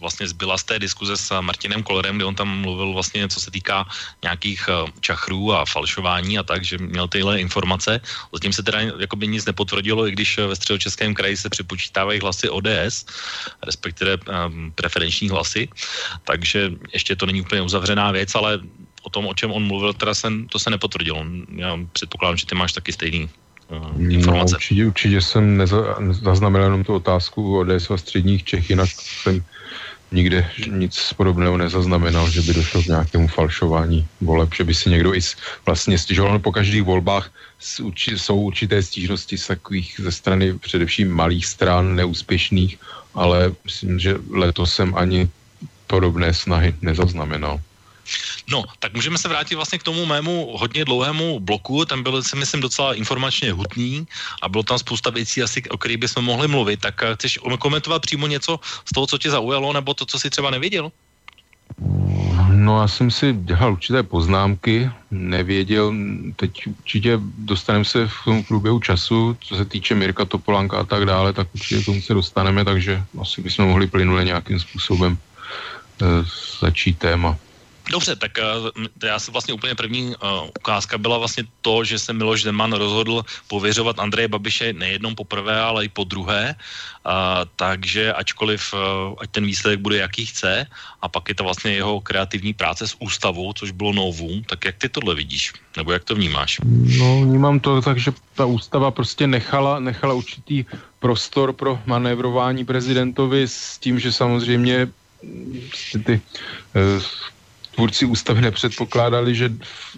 vlastně 0.00 0.28
zbyla 0.28 0.58
z 0.58 0.64
té 0.64 0.78
diskuze 0.78 1.16
s 1.16 1.40
Martinem 1.40 1.82
Kolerem, 1.82 2.16
kde 2.16 2.24
on 2.24 2.34
tam 2.34 2.48
mluvil 2.60 2.92
vlastně, 2.92 3.28
co 3.28 3.40
se 3.40 3.50
týká 3.50 3.86
nějakých 4.22 4.68
eh, 4.68 4.92
čachrů 5.00 5.52
a 5.52 5.64
falšování 5.64 6.38
a 6.38 6.42
tak, 6.42 6.64
že 6.64 6.78
měl 6.78 7.08
tyhle 7.08 7.40
informace. 7.40 8.00
Zatím 8.32 8.52
se 8.52 8.62
teda 8.62 8.80
jakoby 8.80 9.26
nic 9.26 9.44
nepotvrdilo, 9.44 10.06
i 10.06 10.10
když 10.10 10.38
ve 10.38 10.56
středočeském 10.56 11.14
kraji 11.14 11.36
se 11.36 11.50
připočítávají 11.50 12.20
hlasy 12.20 12.48
ODS, 12.48 13.06
respektive 13.62 14.16
um, 14.16 14.72
preferenční 14.74 15.28
hlasy, 15.28 15.68
takže 16.24 16.70
ještě 16.92 17.16
to 17.16 17.26
není 17.26 17.40
úplně 17.40 17.62
uzavřená 17.62 18.10
věc, 18.10 18.34
ale 18.34 18.60
o 19.02 19.10
tom, 19.10 19.26
o 19.26 19.34
čem 19.34 19.50
on 19.50 19.66
mluvil, 19.66 19.92
teda 19.92 20.14
se, 20.14 20.28
to 20.50 20.58
se 20.58 20.70
nepotvrdilo. 20.70 21.24
Já 21.56 21.78
předpokládám, 21.92 22.36
že 22.36 22.46
ty 22.46 22.54
máš 22.54 22.72
taky 22.72 22.92
stejný 22.92 23.24
uh, 23.24 23.30
informace. 23.98 24.52
No, 24.52 24.56
určitě, 24.56 24.86
určitě 24.86 25.20
jsem 25.20 25.56
nezaznamenal 25.98 26.66
jenom 26.66 26.84
tu 26.84 26.94
otázku 26.94 27.56
o 27.56 27.60
ODS 27.60 27.90
a 27.90 27.96
středních 27.96 28.44
Čech, 28.44 28.70
jinak 28.70 28.88
jsem 28.90 29.44
nikde 30.12 30.50
nic 30.66 31.12
podobného 31.16 31.56
nezaznamenal, 31.56 32.30
že 32.30 32.42
by 32.42 32.54
došlo 32.54 32.82
k 32.82 32.86
nějakému 32.86 33.28
falšování 33.28 34.06
voleb, 34.20 34.54
že 34.54 34.64
by 34.64 34.74
si 34.74 34.90
někdo 34.90 35.14
i 35.14 35.20
vlastně 35.66 35.98
stěžoval 35.98 36.38
po 36.38 36.52
každých 36.52 36.82
volbách 36.82 37.30
jsou 38.16 38.40
určité 38.40 38.82
stížnosti 38.82 39.38
z 39.38 39.46
takových 39.46 40.00
ze 40.02 40.12
strany 40.12 40.58
především 40.58 41.10
malých 41.10 41.46
stran, 41.46 41.96
neúspěšných, 41.96 42.78
ale 43.14 43.52
myslím, 43.64 43.98
že 43.98 44.16
letos 44.30 44.74
jsem 44.74 44.94
ani 44.94 45.28
podobné 45.86 46.34
snahy 46.34 46.74
nezaznamenal. 46.82 47.60
No, 48.48 48.64
tak 48.78 48.94
můžeme 48.94 49.18
se 49.18 49.28
vrátit 49.28 49.54
vlastně 49.54 49.78
k 49.78 49.82
tomu 49.82 50.06
mému 50.06 50.56
hodně 50.58 50.84
dlouhému 50.84 51.40
bloku, 51.40 51.84
ten 51.84 52.02
byl, 52.02 52.22
si 52.22 52.36
myslím, 52.36 52.60
docela 52.60 52.94
informačně 52.94 53.52
hutný 53.52 54.06
a 54.42 54.48
bylo 54.48 54.62
tam 54.62 54.78
spousta 54.78 55.10
věcí 55.10 55.42
asi, 55.42 55.62
o 55.70 55.78
kterých 55.78 55.96
bychom 55.96 56.24
mohli 56.24 56.48
mluvit, 56.48 56.80
tak 56.80 57.02
eh, 57.02 57.14
chceš 57.14 57.38
komentovat 57.58 58.02
přímo 58.02 58.26
něco 58.26 58.60
z 58.84 58.92
toho, 58.94 59.06
co 59.06 59.18
tě 59.18 59.30
zaujalo, 59.30 59.72
nebo 59.72 59.94
to, 59.94 60.06
co 60.06 60.18
si 60.18 60.30
třeba 60.30 60.50
nevěděl? 60.50 60.92
No 62.50 62.80
já 62.80 62.88
jsem 62.88 63.10
si 63.10 63.32
dělal 63.32 63.72
určité 63.72 64.02
poznámky, 64.02 64.90
nevěděl, 65.10 65.94
teď 66.36 66.66
určitě 66.66 67.18
dostaneme 67.38 67.84
se 67.84 68.06
v 68.06 68.24
tom 68.24 68.44
průběhu 68.44 68.80
času, 68.80 69.36
co 69.40 69.56
se 69.56 69.64
týče 69.64 69.94
Mirka 69.94 70.24
Topolánka 70.24 70.78
a 70.78 70.84
tak 70.84 71.06
dále, 71.06 71.32
tak 71.32 71.48
určitě 71.54 71.82
k 71.82 71.84
tomu 71.84 72.02
se 72.02 72.14
dostaneme, 72.14 72.64
takže 72.64 73.02
asi 73.20 73.42
bychom 73.42 73.66
mohli 73.66 73.86
plynule 73.86 74.24
nějakým 74.24 74.60
způsobem 74.60 75.18
e, 76.02 76.04
začít 76.60 76.98
téma. 76.98 77.38
Dobře, 77.90 78.16
tak 78.16 78.38
uh, 78.38 78.86
já 79.02 79.18
jsem 79.18 79.32
vlastně 79.32 79.54
úplně 79.54 79.74
první 79.74 80.14
uh, 80.14 80.48
ukázka 80.58 80.98
byla 80.98 81.18
vlastně 81.18 81.44
to, 81.60 81.84
že 81.84 81.98
se 81.98 82.12
Miloš 82.12 82.42
Zeman 82.42 82.72
rozhodl 82.72 83.24
pověřovat 83.48 83.98
Andreje 83.98 84.28
Babiše 84.28 84.72
nejednou 84.72 85.14
poprvé, 85.14 85.60
ale 85.60 85.84
i 85.84 85.88
po 85.88 86.04
druhé. 86.04 86.54
Uh, 86.54 87.12
takže 87.56 88.12
ačkoliv, 88.12 88.74
uh, 88.74 89.18
ať 89.18 89.30
ten 89.30 89.44
výsledek 89.46 89.80
bude 89.80 89.96
jaký 89.96 90.26
chce, 90.26 90.66
a 91.02 91.08
pak 91.08 91.28
je 91.28 91.34
to 91.34 91.42
vlastně 91.44 91.72
jeho 91.72 92.00
kreativní 92.00 92.54
práce 92.54 92.88
s 92.88 92.96
ústavou, 92.98 93.52
což 93.52 93.70
bylo 93.70 93.92
novum, 93.92 94.44
tak 94.46 94.64
jak 94.64 94.76
ty 94.78 94.88
tohle 94.88 95.14
vidíš? 95.14 95.52
Nebo 95.76 95.92
jak 95.92 96.04
to 96.04 96.14
vnímáš? 96.14 96.60
No, 96.98 97.20
vnímám 97.26 97.60
to 97.60 97.82
tak, 97.82 97.98
že 97.98 98.12
ta 98.34 98.46
ústava 98.46 98.90
prostě 98.90 99.26
nechala, 99.26 99.80
nechala 99.80 100.14
určitý 100.14 100.64
prostor 100.98 101.52
pro 101.52 101.80
manévrování 101.86 102.64
prezidentovi 102.64 103.48
s 103.48 103.78
tím, 103.78 103.98
že 103.98 104.12
samozřejmě 104.12 104.88
ty 106.04 106.20
uh, 106.74 107.02
tvůrci 107.74 108.06
ústavy 108.06 108.40
nepředpokládali, 108.40 109.34
že, 109.34 109.52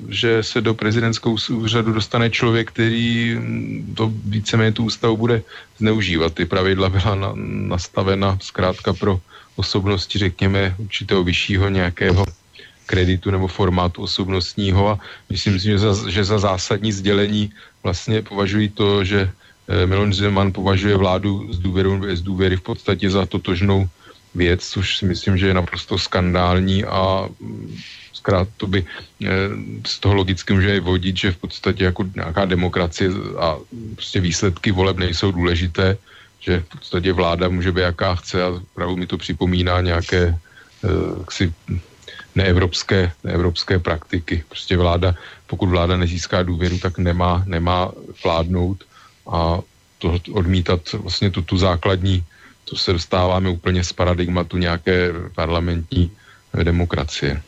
že 0.08 0.42
se 0.42 0.60
do 0.60 0.74
prezidentského 0.74 1.36
úřadu 1.50 1.92
dostane 1.92 2.30
člověk, 2.30 2.68
který 2.68 3.36
to 3.94 4.12
víceméně 4.24 4.72
tu 4.72 4.84
ústavu 4.84 5.16
bude 5.16 5.42
zneužívat. 5.78 6.34
Ty 6.34 6.44
pravidla 6.44 6.88
byla 6.88 7.14
na, 7.14 7.32
nastavena 7.74 8.38
zkrátka 8.40 8.92
pro 8.92 9.20
osobnosti, 9.56 10.18
řekněme, 10.18 10.74
určitého 10.78 11.24
vyššího 11.24 11.68
nějakého 11.68 12.24
kreditu 12.86 13.30
nebo 13.30 13.46
formátu 13.46 14.02
osobnostního 14.02 14.88
a 14.88 14.98
myslím 15.30 15.58
si, 15.60 15.64
že 15.64 15.78
za, 15.78 16.10
že 16.10 16.24
za 16.24 16.38
zásadní 16.38 16.92
sdělení 16.92 17.52
vlastně 17.82 18.22
považují 18.22 18.68
to, 18.68 19.04
že 19.04 19.30
eh, 19.68 19.86
Miloš 19.86 20.16
Zeman 20.16 20.52
považuje 20.52 20.96
vládu 20.96 21.52
z 21.52 21.58
důvěru 21.58 21.98
bez 21.98 22.20
důvěry 22.20 22.56
v 22.56 22.66
podstatě 22.68 23.10
za 23.10 23.26
totožnou 23.26 23.88
věc, 24.34 24.68
což 24.68 24.96
si 24.96 25.04
myslím, 25.06 25.38
že 25.38 25.46
je 25.46 25.54
naprosto 25.54 25.98
skandální 25.98 26.84
a 26.84 27.28
mm, 27.40 27.76
zkrát 28.12 28.48
to 28.56 28.66
by 28.66 28.84
eh, 28.84 29.28
z 29.86 29.98
toho 29.98 30.14
logicky 30.14 30.52
může 30.52 30.80
vodit, 30.80 31.16
že 31.16 31.32
v 31.32 31.36
podstatě 31.36 31.84
jako 31.84 32.04
nějaká 32.14 32.44
demokracie 32.44 33.10
a 33.38 33.58
prostě 33.94 34.20
výsledky 34.20 34.72
voleb 34.72 34.96
nejsou 34.96 35.32
důležité, 35.32 35.98
že 36.40 36.60
v 36.60 36.68
podstatě 36.78 37.12
vláda 37.12 37.48
může 37.48 37.72
být 37.72 37.80
jaká 37.80 38.14
chce 38.14 38.42
a 38.42 38.48
opravdu 38.48 38.96
mi 38.96 39.06
to 39.06 39.18
připomíná 39.18 39.80
nějaké 39.80 40.34
eh, 40.84 41.52
neevropské, 42.34 43.12
neevropské 43.24 43.78
praktiky. 43.78 44.44
Prostě 44.48 44.76
vláda, 44.76 45.14
pokud 45.46 45.68
vláda 45.68 45.96
nezíská 45.96 46.42
důvěru, 46.42 46.78
tak 46.78 46.98
nemá, 46.98 47.42
nemá 47.46 47.92
vládnout 48.24 48.84
a 49.26 49.60
to 49.98 50.18
odmítat 50.32 50.92
vlastně 50.92 51.30
tu, 51.30 51.42
tu 51.42 51.58
základní 51.58 52.24
to 52.64 52.76
se 52.76 52.92
dostáváme 52.92 53.48
úplně 53.48 53.84
z 53.84 53.92
paradigmatu 53.92 54.56
nějaké 54.56 55.12
parlamentní 55.34 56.10
demokracie. 56.62 57.42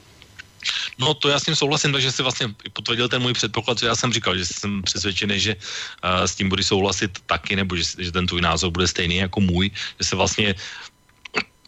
No 0.98 1.14
to 1.14 1.28
já 1.28 1.40
s 1.40 1.44
tím 1.44 1.56
souhlasím, 1.56 1.92
takže 1.92 2.12
si 2.12 2.22
vlastně 2.22 2.54
potvrdil 2.72 3.08
ten 3.08 3.22
můj 3.22 3.32
předpoklad, 3.32 3.78
co 3.78 3.86
já 3.86 3.96
jsem 3.96 4.12
říkal, 4.12 4.36
že 4.36 4.46
jsem 4.46 4.82
přesvědčený, 4.82 5.40
že 5.40 5.52
uh, 5.56 6.24
s 6.24 6.34
tím 6.34 6.48
bude 6.48 6.62
souhlasit 6.64 7.18
taky, 7.26 7.56
nebo 7.56 7.76
že, 7.76 7.84
že 7.98 8.12
ten 8.12 8.26
tvůj 8.26 8.40
názor 8.40 8.70
bude 8.70 8.88
stejný 8.88 9.16
jako 9.16 9.40
můj, 9.40 9.70
že 10.00 10.04
se 10.08 10.16
vlastně 10.16 10.54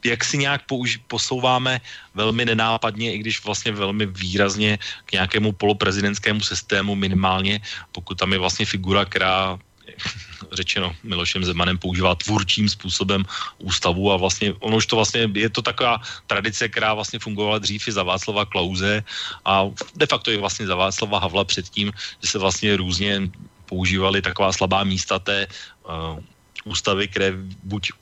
jak 0.05 0.25
si 0.25 0.39
nějak 0.39 0.63
použ- 0.71 1.01
posouváme 1.09 1.81
velmi 2.15 2.45
nenápadně, 2.45 3.15
i 3.15 3.19
když 3.19 3.45
vlastně 3.45 3.73
velmi 3.73 4.07
výrazně 4.07 4.79
k 5.07 5.13
nějakému 5.13 5.53
poloprezidentskému 5.53 6.41
systému 6.41 6.95
minimálně, 6.95 7.61
pokud 7.93 8.15
tam 8.19 8.33
je 8.33 8.39
vlastně 8.39 8.67
figura, 8.67 9.05
která 9.05 9.59
řečeno 10.53 10.97
Milošem 11.03 11.45
Zemanem 11.45 11.79
používá 11.79 12.15
tvůrčím 12.15 12.69
způsobem 12.69 13.25
ústavu 13.59 14.13
a 14.13 14.17
vlastně 14.17 14.53
ono 14.61 14.77
už 14.77 14.87
to 14.87 14.97
vlastně 14.97 15.31
je 15.35 15.51
to 15.51 15.63
taková 15.63 16.01
tradice, 16.27 16.69
která 16.69 16.95
vlastně 16.95 17.19
fungovala 17.19 17.59
dřív 17.59 17.89
i 17.89 17.93
za 17.93 18.03
Václava 18.03 18.45
Klauze 18.45 19.05
a 19.45 19.65
de 19.97 20.07
facto 20.07 20.31
je 20.31 20.39
vlastně 20.39 20.67
za 20.67 20.75
Václava 20.75 21.19
Havla 21.19 21.45
předtím, 21.45 21.93
že 22.23 22.29
se 22.29 22.39
vlastně 22.39 22.77
různě 22.77 23.31
používali 23.67 24.23
taková 24.23 24.53
slabá 24.53 24.85
místa 24.85 25.19
té 25.19 25.47
uh, 25.85 26.19
ústavy, 26.65 27.09
které 27.09 27.33
buď 27.63 27.93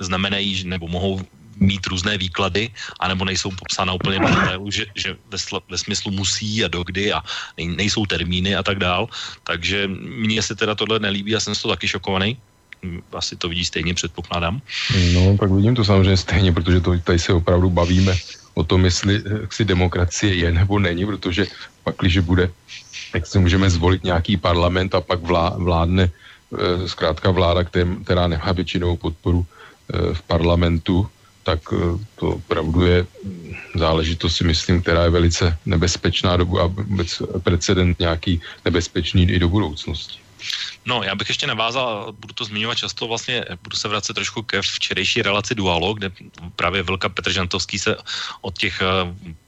znamenají, 0.00 0.64
nebo 0.64 0.88
mohou 0.88 1.20
mít 1.56 1.86
různé 1.86 2.18
výklady, 2.18 2.70
anebo 3.00 3.24
nejsou 3.24 3.50
popsána 3.50 3.92
úplně 3.92 4.18
v 4.18 4.22
detailu, 4.22 4.70
že, 4.70 4.86
že 4.94 5.16
ve, 5.30 5.38
sl- 5.38 5.62
ve 5.70 5.78
smyslu 5.78 6.10
musí 6.10 6.64
a 6.64 6.68
dokdy 6.68 7.12
a 7.12 7.22
nej, 7.58 7.66
nejsou 7.66 8.06
termíny 8.06 8.56
a 8.56 8.62
tak 8.62 8.78
dál. 8.78 9.08
Takže 9.44 9.88
mně 10.16 10.42
se 10.42 10.54
teda 10.54 10.74
tohle 10.74 10.98
nelíbí 10.98 11.36
a 11.36 11.40
jsem 11.40 11.54
z 11.54 11.62
toho 11.62 11.72
taky 11.74 11.88
šokovaný. 11.88 12.36
Asi 13.12 13.36
to 13.36 13.48
vidí 13.48 13.64
stejně, 13.64 13.94
předpokládám. 13.94 14.60
No, 15.14 15.38
tak 15.38 15.50
vidím 15.50 15.74
to 15.74 15.84
samozřejmě 15.84 16.16
stejně, 16.16 16.52
protože 16.52 16.80
to, 16.80 16.98
tady 16.98 17.18
se 17.18 17.32
opravdu 17.32 17.70
bavíme 17.70 18.16
o 18.54 18.64
tom, 18.64 18.84
jestli 18.84 19.22
si 19.50 19.64
demokracie 19.64 20.34
je 20.34 20.52
nebo 20.52 20.78
není, 20.78 21.06
protože 21.06 21.46
pak, 21.84 21.94
když 21.98 22.18
bude, 22.18 22.50
tak 23.12 23.26
si 23.26 23.38
můžeme 23.38 23.70
zvolit 23.70 24.04
nějaký 24.04 24.36
parlament 24.36 24.94
a 24.94 25.00
pak 25.00 25.20
vlá, 25.22 25.54
vládne 25.56 26.10
eh, 26.10 26.88
zkrátka 26.88 27.30
vláda, 27.30 27.64
která 28.04 28.26
nemá 28.26 28.52
většinou 28.52 28.96
podporu 28.96 29.46
eh, 29.46 30.14
v 30.14 30.22
parlamentu, 30.22 31.08
tak 31.42 31.60
eh, 31.72 31.76
to 32.16 32.28
opravdu 32.28 32.82
je 32.86 33.06
záležitost, 33.74 34.36
si 34.36 34.44
myslím, 34.44 34.82
která 34.82 35.04
je 35.04 35.10
velice 35.10 35.58
nebezpečná 35.66 36.36
dobu 36.36 36.60
a 36.60 36.66
vůbec 36.66 37.22
precedent 37.42 37.98
nějaký 37.98 38.40
nebezpečný 38.64 39.22
i 39.22 39.38
do 39.38 39.48
budoucnosti. 39.48 40.22
No, 40.86 41.02
já 41.02 41.14
bych 41.14 41.28
ještě 41.28 41.46
navázal, 41.46 42.12
budu 42.18 42.34
to 42.34 42.44
zmiňovat 42.44 42.78
často, 42.78 43.06
vlastně 43.06 43.44
budu 43.62 43.76
se 43.76 43.88
vracet 43.88 44.14
trošku 44.14 44.42
ke 44.42 44.62
včerejší 44.62 45.22
relaci 45.22 45.54
Dualo, 45.54 45.94
kde 45.94 46.10
právě 46.56 46.82
Velka 46.82 47.08
Petr 47.08 47.32
Žantovský 47.32 47.78
se 47.78 47.96
od 48.40 48.58
těch 48.58 48.82
eh, 48.82 48.86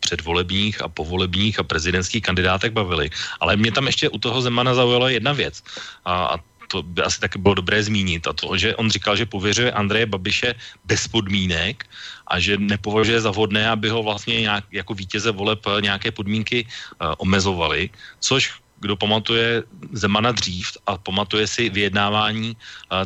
předvolebních 0.00 0.82
a 0.82 0.88
povolebních 0.88 1.58
a 1.58 1.62
prezidentských 1.62 2.22
kandidátek 2.22 2.72
bavili. 2.72 3.10
Ale 3.40 3.56
mě 3.56 3.72
tam 3.72 3.86
ještě 3.86 4.08
u 4.08 4.18
toho 4.18 4.42
Zemana 4.42 4.74
zaujala 4.74 5.10
jedna 5.10 5.32
věc. 5.32 5.62
A, 6.04 6.24
a 6.24 6.38
to 6.74 6.82
by 6.82 7.06
asi 7.06 7.22
taky 7.22 7.38
bylo 7.38 7.62
dobré 7.62 7.78
zmínit, 7.78 8.26
a 8.26 8.34
to, 8.34 8.58
že 8.58 8.74
on 8.74 8.90
říkal, 8.90 9.14
že 9.14 9.30
pověřuje 9.30 9.70
Andreje 9.70 10.10
Babiše 10.10 10.58
bez 10.90 11.06
podmínek 11.06 11.86
a 12.26 12.42
že 12.42 12.58
nepovažuje 12.58 13.22
za 13.22 13.30
vhodné, 13.30 13.62
aby 13.70 13.94
ho 13.94 14.02
vlastně 14.02 14.42
nějak, 14.42 14.64
jako 14.74 14.92
vítěze 14.94 15.30
voleb 15.30 15.62
nějaké 15.80 16.10
podmínky 16.10 16.66
uh, 16.66 17.14
omezovali, 17.22 17.94
což 18.18 18.63
kdo 18.84 18.96
pamatuje 18.96 19.62
Zemana 19.92 20.32
dřív 20.32 20.76
a 20.86 21.00
pamatuje 21.00 21.46
si 21.46 21.72
vyjednávání 21.72 22.56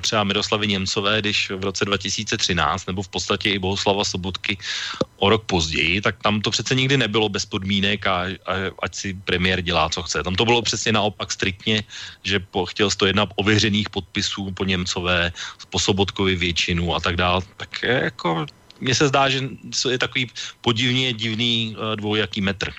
třeba 0.00 0.24
Miroslavy 0.24 0.66
Němcové, 0.66 1.20
když 1.20 1.50
v 1.50 1.64
roce 1.64 1.84
2013, 1.84 2.86
nebo 2.86 3.02
v 3.02 3.08
podstatě 3.08 3.50
i 3.50 3.58
Bohuslava 3.58 4.04
Sobotky 4.04 4.58
o 5.16 5.30
rok 5.30 5.46
později, 5.46 6.00
tak 6.00 6.18
tam 6.22 6.40
to 6.40 6.50
přece 6.50 6.74
nikdy 6.74 6.96
nebylo 6.96 7.28
bez 7.28 7.46
podmínek 7.46 8.06
a, 8.06 8.34
a 8.46 8.52
ať 8.82 8.92
si 8.94 9.08
premiér 9.14 9.62
dělá, 9.62 9.88
co 9.88 10.02
chce. 10.02 10.22
Tam 10.22 10.34
to 10.34 10.44
bylo 10.44 10.62
přesně 10.62 10.92
naopak 10.92 11.32
striktně, 11.32 11.82
že 12.22 12.40
po, 12.40 12.66
chtěl 12.66 12.90
to 12.90 13.06
jedna 13.06 13.26
ověřených 13.36 13.90
podpisů 13.90 14.50
po 14.50 14.64
Němcové, 14.64 15.32
po 15.70 15.78
Sobotkovi 15.78 16.34
většinu 16.36 16.94
a 16.94 17.00
tak 17.00 17.16
dále. 17.16 17.42
Tak 17.56 17.82
jako 17.82 18.46
mně 18.80 18.94
se 18.94 19.08
zdá, 19.08 19.28
že 19.28 19.48
je 19.90 19.98
takový 19.98 20.30
podivně 20.60 21.12
divný 21.12 21.76
uh, 21.76 21.96
dvoujaký 21.96 22.40
metr. 22.40 22.72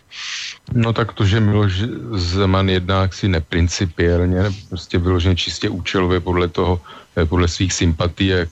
No 0.74 0.93
tak 0.93 1.14
to, 1.14 1.26
že 1.26 1.39
Miloš 1.39 1.74
Zeman 2.16 2.70
jedná 2.70 3.08
si 3.12 3.28
neprincipiálně, 3.28 4.43
prostě 4.70 4.97
vyloženě 4.97 5.36
čistě 5.36 5.70
účelově 5.70 6.20
podle 6.20 6.47
toho, 6.47 6.82
eh, 7.16 7.26
podle 7.26 7.47
svých 7.47 7.74
sympatí, 7.74 8.28
jak 8.28 8.50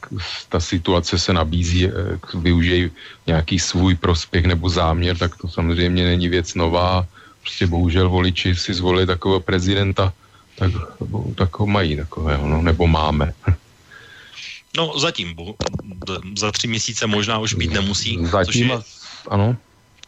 ta 0.49 0.59
situace 0.59 1.19
se 1.19 1.33
nabízí, 1.33 1.79
jak 1.89 2.25
eh, 2.35 2.37
využijí 2.37 2.91
nějaký 3.27 3.59
svůj 3.59 3.95
prospěch 3.95 4.45
nebo 4.45 4.69
záměr, 4.69 5.17
tak 5.17 5.37
to 5.37 5.47
samozřejmě 5.47 6.05
není 6.05 6.27
věc 6.29 6.55
nová. 6.55 7.05
Prostě 7.41 7.67
bohužel 7.67 8.09
voliči 8.09 8.55
si 8.55 8.73
zvolili 8.73 9.05
takového 9.05 9.39
prezidenta, 9.39 10.13
tak, 10.55 10.71
tak 11.35 11.59
ho 11.59 11.67
mají 11.67 11.95
takového, 11.95 12.47
no, 12.47 12.61
nebo 12.61 12.87
máme. 12.87 13.33
No 14.77 14.93
zatím, 14.99 15.33
bo, 15.33 15.55
za 16.37 16.51
tři 16.51 16.67
měsíce 16.67 17.07
možná 17.07 17.39
už 17.39 17.53
být 17.53 17.71
nemusí. 17.73 18.17
Zatím, 18.21 18.69
je, 18.69 18.79
ano. 19.27 19.57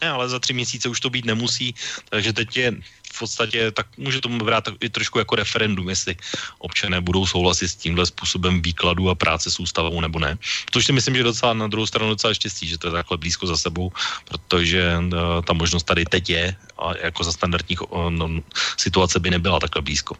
Ne, 0.00 0.08
ale 0.08 0.28
za 0.28 0.38
tři 0.38 0.52
měsíce 0.52 0.88
už 0.88 1.00
to 1.00 1.10
být 1.10 1.24
nemusí, 1.24 1.74
takže 2.08 2.32
teď 2.32 2.56
je 2.56 2.68
v 3.12 3.18
podstatě, 3.18 3.70
tak 3.70 3.86
může 3.98 4.20
tomu 4.20 4.38
brát 4.38 4.64
i 4.80 4.88
trošku 4.88 5.18
jako 5.18 5.36
referendum, 5.36 5.88
jestli 5.88 6.16
občané 6.58 7.00
budou 7.00 7.26
souhlasit 7.26 7.68
s 7.68 7.76
tímhle 7.76 8.06
způsobem 8.06 8.62
výkladu 8.62 9.10
a 9.10 9.14
práce 9.14 9.50
s 9.50 9.60
ústavou 9.60 10.00
nebo 10.00 10.18
ne. 10.18 10.38
Což 10.70 10.86
si 10.86 10.92
myslím, 10.92 11.14
že 11.14 11.22
docela 11.22 11.52
na 11.52 11.68
druhou 11.68 11.86
stranu 11.86 12.10
docela 12.10 12.34
štěstí, 12.34 12.68
že 12.68 12.78
to 12.78 12.86
je 12.86 12.92
takhle 12.92 13.16
blízko 13.16 13.46
za 13.46 13.56
sebou, 13.56 13.92
protože 14.24 14.96
uh, 14.98 15.44
ta 15.44 15.52
možnost 15.52 15.84
tady 15.84 16.04
teď 16.04 16.30
je 16.30 16.56
a 16.78 16.96
jako 17.02 17.24
za 17.24 17.32
standardních 17.32 17.92
uh, 17.92 18.10
no, 18.10 18.40
situace 18.76 19.20
by 19.20 19.30
nebyla 19.30 19.60
takhle 19.60 19.82
blízko. 19.82 20.16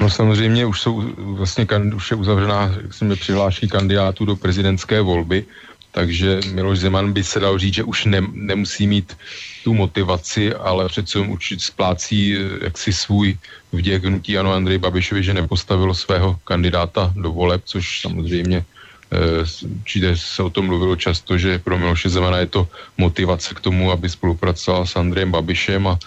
No 0.00 0.10
samozřejmě 0.10 0.66
už 0.66 0.80
jsou 0.80 1.02
vlastně 1.16 1.66
už 1.94 2.10
je 2.10 2.16
uzavřená 2.16 2.74
jsme 2.90 3.16
přihlášky 3.16 3.68
kandidátů 3.68 4.24
do 4.24 4.36
prezidentské 4.36 5.00
volby, 5.00 5.44
takže 5.90 6.40
Miloš 6.52 6.78
Zeman 6.78 7.12
by 7.12 7.24
se 7.24 7.40
dal 7.40 7.58
říct, 7.58 7.74
že 7.74 7.84
už 7.84 8.04
ne, 8.04 8.20
nemusí 8.32 8.86
mít 8.86 9.16
tu 9.64 9.74
motivaci, 9.74 10.54
ale 10.54 10.88
přece 10.88 11.18
určitě 11.18 11.64
splácí 11.64 12.36
eh, 12.36 12.64
jaksi 12.64 12.92
svůj 12.92 13.36
vděk 13.72 14.04
hnutí 14.04 14.38
ano 14.38 14.52
Andrej 14.52 14.78
Babišovi, 14.78 15.22
že 15.22 15.34
nepostavilo 15.34 15.94
svého 15.94 16.38
kandidáta 16.44 17.12
do 17.16 17.32
voleb, 17.32 17.62
což 17.64 18.00
samozřejmě 18.00 18.64
eh, 19.10 19.44
určitě 19.82 20.16
se 20.16 20.42
o 20.42 20.50
tom 20.50 20.66
mluvilo 20.66 20.96
často, 20.96 21.38
že 21.38 21.58
pro 21.58 21.78
Miloše 21.78 22.08
Zemana 22.08 22.38
je 22.38 22.46
to 22.46 22.68
motivace 22.98 23.54
k 23.54 23.60
tomu, 23.60 23.90
aby 23.92 24.08
spolupracoval 24.08 24.86
s 24.86 24.96
Andrejem 24.96 25.32
Babišem 25.32 25.86
a 25.86 25.98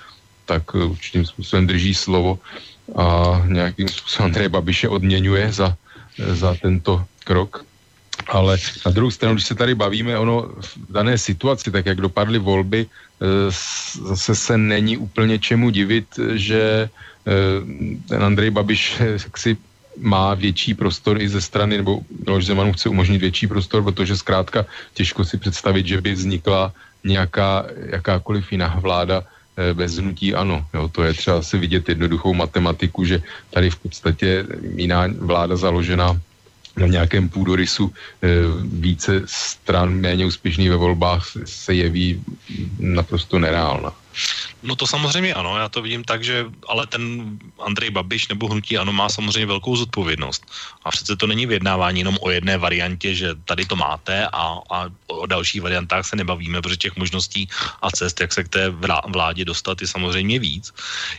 tak 0.45 0.63
eh, 0.75 0.83
určitým 0.83 1.25
způsobem 1.25 1.67
drží 1.67 1.93
slovo 1.93 2.39
a 2.95 3.41
nějakým 3.47 3.87
způsobem 3.87 4.25
Andrej 4.25 4.49
Babiše 4.49 4.87
odměňuje 4.89 5.51
za, 5.51 5.75
za 6.17 6.55
tento 6.61 7.05
krok. 7.23 7.65
Ale 8.27 8.57
na 8.85 8.91
druhou 8.91 9.11
stranu, 9.11 9.35
když 9.35 9.47
se 9.47 9.55
tady 9.55 9.75
bavíme 9.75 10.17
ono 10.19 10.41
v 10.61 10.91
dané 10.91 11.17
situaci, 11.17 11.71
tak 11.71 11.85
jak 11.85 12.01
dopadly 12.01 12.39
volby, 12.39 12.85
eh, 12.85 13.25
zase 14.03 14.35
se 14.35 14.57
není 14.57 14.97
úplně 14.97 15.39
čemu 15.39 15.69
divit, 15.69 16.07
že 16.35 16.89
eh, 16.89 17.31
ten 18.07 18.23
Andrej 18.23 18.49
Babiš 18.49 18.81
eh, 18.99 19.17
si 19.35 19.57
má 19.97 20.33
větší 20.33 20.73
prostor 20.73 21.21
i 21.21 21.29
ze 21.29 21.41
strany, 21.41 21.77
nebo 21.77 22.01
Miloš 22.25 22.45
Zemanu 22.45 22.73
chce 22.73 22.89
umožnit 22.89 23.21
větší 23.21 23.47
prostor, 23.47 23.83
protože 23.83 24.17
zkrátka 24.17 24.65
těžko 24.93 25.25
si 25.25 25.37
představit, 25.37 25.87
že 25.87 26.01
by 26.01 26.11
vznikla 26.13 26.73
nějaká 27.03 27.65
jakákoliv 27.75 28.51
jiná 28.51 28.77
vláda, 28.79 29.23
bez 29.73 29.97
hnutí 29.97 30.33
ano. 30.33 30.65
Jo, 30.73 30.87
to 30.87 31.03
je 31.03 31.13
třeba 31.13 31.41
si 31.41 31.57
vidět 31.57 31.89
jednoduchou 31.89 32.33
matematiku, 32.33 33.05
že 33.05 33.21
tady 33.49 33.69
v 33.69 33.79
podstatě 33.79 34.45
jiná 34.75 35.07
vláda 35.19 35.55
založená 35.55 36.19
na 36.77 36.87
nějakém 36.87 37.29
půdorysu 37.29 37.91
e, 37.91 38.27
více 38.63 39.21
stran 39.25 39.93
méně 39.93 40.25
úspěšný 40.25 40.69
ve 40.69 40.75
volbách 40.75 41.27
se 41.45 41.73
jeví 41.73 42.23
naprosto 42.79 43.39
nereálna. 43.39 43.93
No 44.63 44.75
to 44.75 44.87
samozřejmě 44.87 45.33
ano, 45.33 45.57
já 45.57 45.69
to 45.69 45.81
vidím 45.81 46.03
tak, 46.03 46.23
že 46.23 46.45
ale 46.67 46.87
ten 46.87 47.01
Andrej 47.59 47.89
Babiš 47.89 48.27
nebo 48.27 48.47
hnutí 48.47 48.77
ano 48.77 48.93
má 48.93 49.09
samozřejmě 49.09 49.45
velkou 49.45 49.75
zodpovědnost. 49.75 50.45
A 50.83 50.91
přece 50.91 51.15
to 51.15 51.27
není 51.27 51.45
vyjednávání 51.45 51.99
jenom 51.99 52.17
o 52.21 52.29
jedné 52.29 52.57
variantě, 52.57 53.15
že 53.15 53.35
tady 53.45 53.65
to 53.65 53.75
máte 53.75 54.27
a, 54.27 54.59
a 54.71 54.77
o 55.07 55.25
dalších 55.25 55.61
variantách 55.61 56.05
se 56.05 56.15
nebavíme, 56.15 56.61
protože 56.61 56.77
těch 56.77 56.95
možností 56.95 57.49
a 57.81 57.91
cest, 57.91 58.21
jak 58.21 58.33
se 58.33 58.43
k 58.43 58.49
té 58.49 58.63
vládě 59.07 59.45
dostat, 59.45 59.81
je 59.81 59.87
samozřejmě 59.87 60.39
víc. 60.39 60.73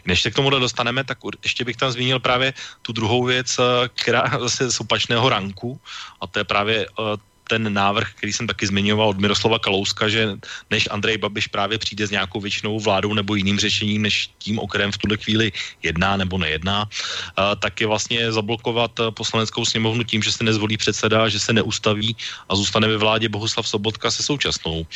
Než 0.07 0.22
se 0.22 0.30
k 0.30 0.34
tomuhle 0.34 0.61
dostaneme, 0.61 1.05
tak 1.05 1.18
ještě 1.43 1.64
bych 1.64 1.76
tam 1.76 1.90
zmínil 1.90 2.20
právě 2.20 2.55
tu 2.82 2.93
druhou 2.93 3.24
věc, 3.24 3.59
eh, 3.59 3.88
která 3.95 4.30
zase 4.40 4.70
z 4.70 4.80
opačného 4.80 5.28
ranku, 5.28 5.80
a 6.20 6.26
to 6.26 6.38
je 6.38 6.45
právě 6.45 6.88
uh, 6.99 7.18
ten 7.53 7.69
návrh, 7.69 8.17
který 8.17 8.33
jsem 8.33 8.49
taky 8.49 8.65
zmiňoval 8.65 9.13
od 9.13 9.21
Miroslava 9.21 9.61
Kalouska, 9.61 10.09
že 10.09 10.41
než 10.73 10.89
Andrej 10.89 11.21
Babiš 11.21 11.53
právě 11.53 11.77
přijde 11.77 12.09
s 12.09 12.17
nějakou 12.17 12.41
většinou 12.41 12.81
vládou 12.81 13.13
nebo 13.13 13.37
jiným 13.37 13.61
řešením, 13.61 14.09
než 14.09 14.33
tím, 14.41 14.57
o 14.57 14.65
kterém 14.65 14.89
v 14.89 14.99
tuhle 14.99 15.17
chvíli 15.21 15.53
jedná 15.85 16.17
nebo 16.17 16.41
nejedná, 16.41 16.89
tak 17.37 17.81
je 17.81 17.87
vlastně 17.87 18.33
zablokovat 18.33 18.97
poslaneckou 19.13 19.69
sněmovnu 19.69 20.01
tím, 20.09 20.25
že 20.25 20.33
se 20.33 20.41
nezvolí 20.49 20.81
předseda, 20.81 21.29
že 21.29 21.37
se 21.37 21.53
neustaví 21.53 22.17
a 22.49 22.57
zůstane 22.57 22.89
ve 22.89 22.97
vládě 22.97 23.29
Bohuslav 23.29 23.69
Sobotka 23.69 24.09
se 24.09 24.25
současnou 24.25 24.89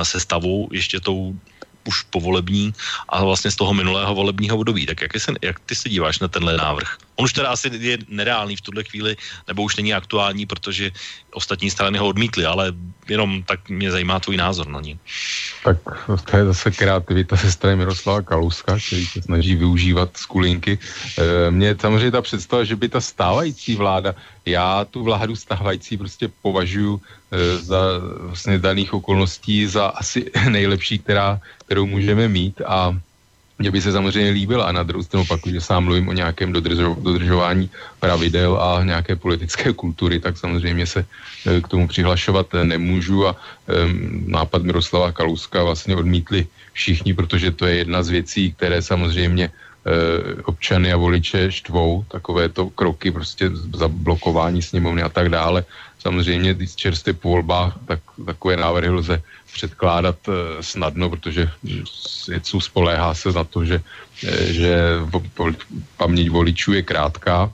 sestavou, 0.00 0.72
ještě 0.72 1.00
tou 1.04 1.36
už 1.84 2.08
povolební 2.08 2.72
a 3.08 3.24
vlastně 3.24 3.52
z 3.52 3.56
toho 3.56 3.76
minulého 3.76 4.14
volebního 4.14 4.56
období. 4.56 4.88
Tak 4.88 5.04
jak, 5.04 5.12
se, 5.20 5.32
jak 5.44 5.60
ty 5.60 5.74
se 5.76 5.88
díváš 5.92 6.24
na 6.24 6.28
tenhle 6.28 6.56
návrh? 6.56 7.07
On 7.18 7.24
už 7.26 7.32
teda 7.32 7.50
asi 7.50 7.66
je 7.74 7.98
nereálný 8.08 8.56
v 8.56 8.60
tuhle 8.60 8.84
chvíli, 8.84 9.16
nebo 9.48 9.62
už 9.62 9.76
není 9.76 9.94
aktuální, 9.94 10.46
protože 10.46 10.90
ostatní 11.34 11.70
strany 11.70 11.98
ho 11.98 12.06
odmítly, 12.06 12.46
ale 12.46 12.72
jenom 13.08 13.42
tak 13.42 13.68
mě 13.68 13.90
zajímá 13.90 14.20
tvůj 14.20 14.36
názor 14.36 14.68
na 14.70 14.80
ní. 14.80 14.98
Tak 15.64 15.76
to 16.30 16.36
je 16.36 16.44
zase 16.44 16.70
kreativita 16.70 17.36
ze 17.36 17.52
strany 17.52 17.76
Miroslava 17.76 18.22
Kaluska, 18.22 18.78
který 18.86 19.06
se 19.06 19.22
snaží 19.22 19.54
využívat 19.54 20.16
skulinky. 20.16 20.78
E, 21.18 21.50
mně 21.50 21.76
samozřejmě 21.80 22.10
ta 22.10 22.22
představa, 22.22 22.64
že 22.64 22.76
by 22.76 22.88
ta 22.88 23.00
stávající 23.00 23.74
vláda, 23.74 24.14
já 24.46 24.84
tu 24.84 25.02
vládu 25.02 25.36
stávající 25.36 25.98
prostě 25.98 26.30
považuji 26.42 27.00
e, 27.00 27.58
za 27.58 27.78
vlastně 28.30 28.58
daných 28.58 28.94
okolností 28.94 29.66
za 29.66 29.86
asi 29.86 30.30
nejlepší, 30.48 30.98
která, 30.98 31.40
kterou 31.66 31.86
můžeme 31.86 32.28
mít 32.28 32.62
a 32.62 32.94
mně 33.58 33.70
by 33.70 33.80
se 33.80 33.92
samozřejmě 33.92 34.30
líbila 34.30 34.64
a 34.64 34.72
na 34.72 34.82
druhou 34.82 35.02
stranu 35.02 35.26
pak, 35.26 35.40
když 35.44 35.64
sám 35.64 35.84
mluvím 35.84 36.08
o 36.08 36.12
nějakém 36.12 36.52
dodržo, 36.52 36.96
dodržování 37.00 37.70
pravidel 38.00 38.62
a 38.62 38.84
nějaké 38.84 39.16
politické 39.16 39.72
kultury, 39.72 40.20
tak 40.20 40.38
samozřejmě 40.38 40.86
se 40.86 41.00
e, 41.46 41.60
k 41.60 41.68
tomu 41.68 41.88
přihlašovat 41.88 42.46
nemůžu 42.62 43.26
a 43.26 43.34
um, 43.34 44.24
nápad 44.26 44.62
Miroslava 44.62 45.12
Kalouska 45.12 45.64
vlastně 45.64 45.96
odmítli 45.96 46.46
všichni, 46.72 47.14
protože 47.14 47.50
to 47.50 47.66
je 47.66 47.74
jedna 47.76 48.02
z 48.02 48.08
věcí, 48.08 48.52
které 48.52 48.82
samozřejmě 48.82 49.50
uh, 49.50 50.40
občany 50.44 50.92
a 50.92 50.96
voliče 50.96 51.52
štvou, 51.52 52.04
takovéto 52.08 52.70
kroky 52.70 53.10
prostě 53.10 53.50
za 53.74 53.88
blokování 53.88 54.62
sněmovny 54.62 55.02
a 55.02 55.08
tak 55.08 55.28
dále. 55.28 55.64
Samozřejmě, 55.98 56.54
když 56.54 56.74
čerstvě 56.74 57.14
po 57.14 57.28
volbách, 57.28 57.78
tak 57.86 58.00
takové 58.26 58.56
návrhy 58.56 58.90
lze 58.90 59.22
předkládat 59.52 60.16
eh, 60.28 60.62
snadno, 60.62 61.10
protože 61.10 61.50
jsou 62.42 62.60
spoléhá 62.60 63.14
se 63.14 63.32
na 63.32 63.44
to, 63.44 63.64
že, 63.64 63.82
eh, 64.24 64.52
že 64.52 64.74
paměť 65.96 66.30
voličů 66.30 66.72
je 66.72 66.82
krátká 66.82 67.50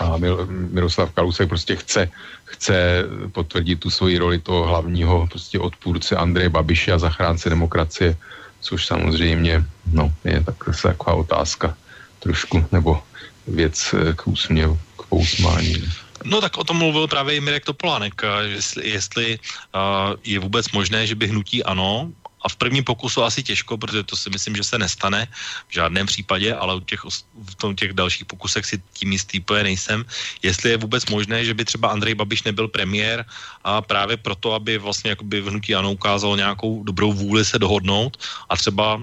a 0.00 0.16
Miroslav 0.48 1.12
Kalousek 1.14 1.48
prostě 1.48 1.76
chce, 1.76 2.10
chce 2.44 3.04
potvrdit 3.32 3.80
tu 3.80 3.90
svoji 3.90 4.18
roli 4.18 4.38
toho 4.38 4.66
hlavního 4.66 5.26
prostě 5.30 5.58
odpůrce 5.58 6.16
Andreje 6.16 6.48
Babiše 6.48 6.92
a 6.92 6.98
zachránce 6.98 7.50
demokracie, 7.50 8.16
což 8.60 8.86
samozřejmě 8.86 9.64
no, 9.92 10.12
je 10.24 10.42
tak, 10.42 10.56
taková 10.82 11.14
otázka 11.14 11.76
trošku, 12.18 12.66
nebo 12.72 13.02
věc 13.46 13.94
eh, 13.94 14.12
k 14.14 14.26
úsměvu, 14.26 14.78
k 14.98 15.02
pousmání. 15.02 15.84
No 16.24 16.40
tak 16.40 16.56
o 16.56 16.64
tom 16.64 16.76
mluvil 16.76 17.08
právě 17.08 17.36
i 17.36 17.40
Mirek 17.40 17.64
Topolánek, 17.64 18.22
jestli, 18.42 18.88
jestli 18.88 19.38
uh, 19.38 20.16
je 20.24 20.38
vůbec 20.38 20.70
možné, 20.72 21.06
že 21.06 21.14
by 21.14 21.26
hnutí 21.26 21.64
ano, 21.64 22.12
a 22.44 22.48
v 22.48 22.56
prvním 22.56 22.84
pokusu 22.84 23.24
asi 23.24 23.42
těžko, 23.42 23.78
protože 23.78 24.02
to 24.02 24.16
si 24.16 24.30
myslím, 24.30 24.56
že 24.56 24.64
se 24.64 24.78
nestane 24.78 25.26
v 25.68 25.72
žádném 25.72 26.06
případě, 26.06 26.54
ale 26.54 26.76
u 26.76 26.80
těch, 26.80 27.00
v 27.34 27.54
tom 27.56 27.76
těch 27.76 27.92
dalších 27.92 28.24
pokusech 28.24 28.66
si 28.66 28.82
tím 28.92 29.12
jistý 29.12 29.40
nejsem. 29.62 30.04
Jestli 30.42 30.70
je 30.70 30.76
vůbec 30.76 31.06
možné, 31.06 31.44
že 31.44 31.54
by 31.54 31.64
třeba 31.64 31.88
Andrej 31.88 32.14
Babiš 32.14 32.42
nebyl 32.42 32.68
premiér 32.68 33.24
a 33.64 33.80
právě 33.80 34.16
proto, 34.16 34.52
aby 34.52 34.78
vlastně 34.78 35.16
jakoby 35.16 35.40
v 35.40 35.48
hnutí 35.48 35.74
ANO 35.74 35.92
ukázalo 35.92 36.36
nějakou 36.36 36.84
dobrou 36.84 37.12
vůli 37.12 37.44
se 37.44 37.58
dohodnout 37.58 38.20
a 38.48 38.56
třeba 38.56 39.00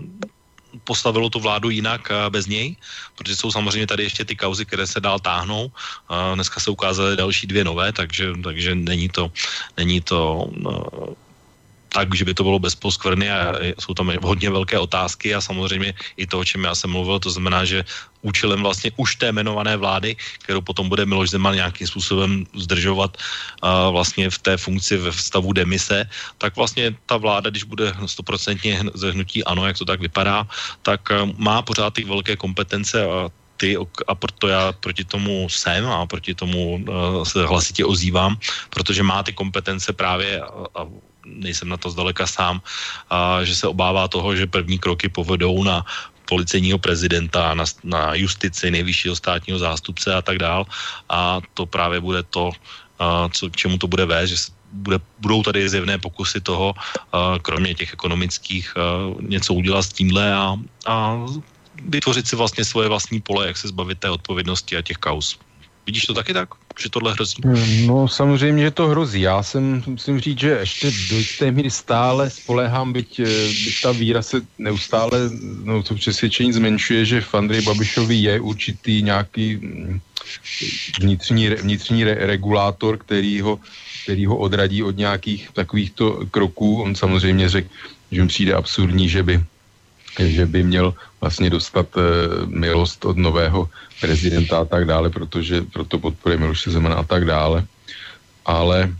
postavilo 0.83 1.29
tu 1.29 1.39
vládu 1.39 1.69
jinak 1.69 2.11
bez 2.29 2.47
něj, 2.47 2.75
protože 3.15 3.35
jsou 3.35 3.51
samozřejmě 3.51 3.87
tady 3.87 4.03
ještě 4.03 4.25
ty 4.25 4.35
kauzy, 4.35 4.65
které 4.65 4.87
se 4.87 4.99
dál 4.99 5.19
táhnou. 5.19 5.71
Dneska 6.35 6.59
se 6.59 6.71
ukázaly 6.71 7.17
další 7.17 7.47
dvě 7.47 7.63
nové, 7.63 7.93
takže, 7.93 8.33
takže 8.43 8.75
není 8.75 9.09
to, 9.09 9.31
není 9.77 10.01
to 10.01 10.49
tak, 11.93 12.15
že 12.15 12.25
by 12.25 12.33
to 12.33 12.43
bylo 12.43 12.59
bez 12.59 12.75
poskvrny 12.75 13.31
a 13.31 13.55
jsou 13.79 13.93
tam 13.93 14.11
hodně 14.23 14.49
velké 14.49 14.79
otázky 14.79 15.35
a 15.35 15.41
samozřejmě 15.41 15.93
i 16.17 16.27
to, 16.27 16.39
o 16.39 16.45
čem 16.45 16.63
já 16.63 16.75
jsem 16.75 16.89
mluvil, 16.89 17.19
to 17.19 17.31
znamená, 17.31 17.65
že 17.65 17.83
účelem 18.21 18.61
vlastně 18.63 18.91
už 18.95 19.15
té 19.15 19.27
jmenované 19.27 19.77
vlády, 19.77 20.15
kterou 20.43 20.61
potom 20.61 20.89
bude 20.89 21.05
Miloš 21.05 21.29
Zeman 21.29 21.55
nějakým 21.55 21.87
způsobem 21.87 22.45
zdržovat 22.55 23.17
uh, 23.17 23.91
vlastně 23.91 24.29
v 24.29 24.39
té 24.39 24.57
funkci 24.57 24.97
ve 24.97 25.11
stavu 25.11 25.53
demise, 25.53 26.07
tak 26.37 26.55
vlastně 26.55 26.95
ta 27.05 27.17
vláda, 27.17 27.49
když 27.49 27.63
bude 27.63 27.93
stoprocentně 28.05 28.83
zehnutí 28.93 29.43
ano, 29.43 29.67
jak 29.67 29.77
to 29.77 29.85
tak 29.85 29.99
vypadá, 29.99 30.47
tak 30.81 31.11
uh, 31.11 31.29
má 31.37 31.61
pořád 31.61 31.93
ty 31.93 32.03
velké 32.03 32.35
kompetence 32.35 33.03
a 33.03 33.29
ty 33.57 33.77
a 34.07 34.15
proto 34.15 34.47
já 34.47 34.71
proti 34.71 35.05
tomu 35.05 35.45
jsem 35.49 35.85
a 35.85 36.05
proti 36.05 36.33
tomu 36.33 36.81
uh, 36.81 37.23
se 37.23 37.45
hlasitě 37.45 37.85
ozývám, 37.85 38.37
protože 38.69 39.03
má 39.03 39.23
ty 39.23 39.33
kompetence 39.33 39.93
právě 39.93 40.41
a 40.75 40.87
nejsem 41.25 41.69
na 41.69 41.77
to 41.77 41.89
zdaleka 41.89 42.27
sám, 42.27 42.61
a 43.09 43.43
že 43.43 43.55
se 43.55 43.67
obává 43.67 44.07
toho, 44.07 44.35
že 44.35 44.47
první 44.47 44.79
kroky 44.79 45.09
povedou 45.09 45.63
na 45.63 45.85
policejního 46.25 46.79
prezidenta, 46.79 47.53
na, 47.53 47.65
na 47.83 48.15
justici, 48.15 48.71
nejvyššího 48.71 49.15
státního 49.15 49.59
zástupce 49.59 50.15
a 50.15 50.21
tak 50.21 50.39
dál. 50.39 50.63
A 51.09 51.43
to 51.53 51.65
právě 51.65 51.99
bude 51.99 52.23
to, 52.23 52.51
a 52.99 53.29
co, 53.29 53.49
k 53.49 53.55
čemu 53.55 53.77
to 53.77 53.87
bude 53.87 54.05
vést, 54.05 54.29
že 54.29 54.37
se 54.37 54.51
bude, 54.71 54.99
budou 55.19 55.43
tady 55.43 55.69
zjevné 55.69 55.99
pokusy 55.99 56.39
toho, 56.41 56.73
a 57.11 57.35
kromě 57.41 57.75
těch 57.75 57.93
ekonomických, 57.93 58.77
a 58.77 59.11
něco 59.19 59.53
udělat 59.53 59.83
s 59.83 59.93
tímhle 59.93 60.33
a, 60.33 60.55
a 60.87 61.19
vytvořit 61.83 62.27
si 62.27 62.35
vlastně 62.35 62.63
svoje 62.63 62.87
vlastní 62.87 63.19
pole, 63.21 63.47
jak 63.47 63.57
se 63.57 63.67
zbavit 63.67 63.99
té 63.99 64.09
odpovědnosti 64.09 64.77
a 64.77 64.81
těch 64.81 64.97
kaus. 64.97 65.35
Vidíš 65.85 66.05
to 66.05 66.13
taky 66.13 66.33
tak, 66.33 66.49
že 66.81 66.89
tohle 66.89 67.13
hrozí? 67.13 67.41
No 67.85 68.07
samozřejmě, 68.07 68.63
že 68.63 68.71
to 68.71 68.87
hrozí. 68.87 69.21
Já 69.21 69.43
jsem, 69.43 69.83
musím 69.87 70.19
říct, 70.19 70.39
že 70.39 70.49
ještě 70.59 70.91
do 71.09 71.17
jisté 71.17 71.51
míry 71.51 71.71
stále 71.71 72.29
spolehám, 72.29 72.93
byť, 72.93 73.19
eh, 73.19 73.47
byť 73.47 73.81
ta 73.81 73.91
víra 73.91 74.21
se 74.21 74.41
neustále, 74.57 75.29
no 75.63 75.83
to 75.83 75.95
přesvědčení 75.95 76.53
zmenšuje, 76.53 77.05
že 77.05 77.21
v 77.21 77.33
Andrej 77.35 77.61
Babišovi 77.61 78.15
je 78.15 78.39
určitý 78.39 79.01
nějaký 79.01 79.55
mm, 79.55 79.99
vnitřní, 81.01 81.49
vnitřní 81.49 82.03
re, 82.03 82.13
regulátor, 82.13 82.97
který 82.97 83.41
ho, 83.41 83.59
který 84.03 84.25
ho 84.25 84.37
odradí 84.37 84.83
od 84.83 84.97
nějakých 84.97 85.49
takovýchto 85.53 86.25
kroků. 86.31 86.81
On 86.81 86.95
samozřejmě 86.95 87.49
řekl, 87.49 87.69
že 88.11 88.21
mi 88.21 88.27
přijde 88.27 88.53
absurdní, 88.53 89.09
že 89.09 89.23
by 89.23 89.43
že 90.19 90.45
by 90.45 90.63
měl 90.63 90.93
vlastně 91.21 91.49
dostat 91.49 91.87
e, 91.95 92.01
milost 92.45 93.05
od 93.05 93.17
nového 93.17 93.69
prezidenta 94.01 94.59
a 94.59 94.65
tak 94.65 94.85
dále, 94.85 95.09
protože 95.09 95.61
proto 95.61 95.99
podporuje 95.99 96.37
Miloše 96.37 96.71
Zemana 96.71 96.95
a 96.95 97.03
tak 97.03 97.25
dále. 97.25 97.63
Ale 98.45 98.91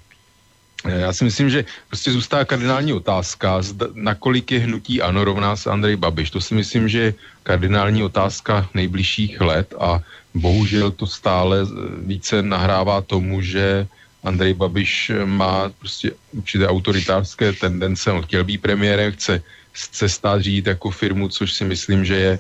e, 0.86 1.00
já 1.00 1.14
si 1.14 1.24
myslím, 1.24 1.50
že 1.50 1.66
prostě 1.88 2.12
zůstává 2.12 2.46
kardinální 2.46 2.94
otázka, 2.94 3.62
zda, 3.62 3.88
nakolik 3.94 4.52
je 4.52 4.60
hnutí 4.60 5.02
ANO 5.02 5.24
rovná 5.24 5.56
se 5.56 5.70
Andrej 5.70 5.96
Babiš. 5.96 6.32
To 6.32 6.42
si 6.42 6.56
myslím, 6.56 6.88
že 6.90 7.00
je 7.00 7.14
kardinální 7.44 8.04
otázka 8.04 8.70
nejbližších 8.74 9.42
let 9.42 9.74
a 9.80 10.00
bohužel 10.34 10.92
to 10.92 11.08
stále 11.08 11.68
více 12.06 12.42
nahrává 12.42 13.02
tomu, 13.02 13.42
že 13.42 13.88
Andrej 14.24 14.54
Babiš 14.54 15.12
má 15.26 15.72
prostě 15.80 16.12
určité 16.32 16.68
autoritářské 16.68 17.54
tendence, 17.54 18.12
on 18.12 18.22
chtěl 18.22 18.44
být 18.44 18.62
premiérem, 18.62 19.12
chce 19.12 19.44
chce 19.72 20.10
stát 20.10 20.42
řídit 20.42 20.68
jako 20.68 20.90
firmu, 20.90 21.30
což 21.30 21.54
si 21.54 21.64
myslím, 21.66 22.06
že 22.06 22.16
je 22.16 22.32
e, 22.32 22.40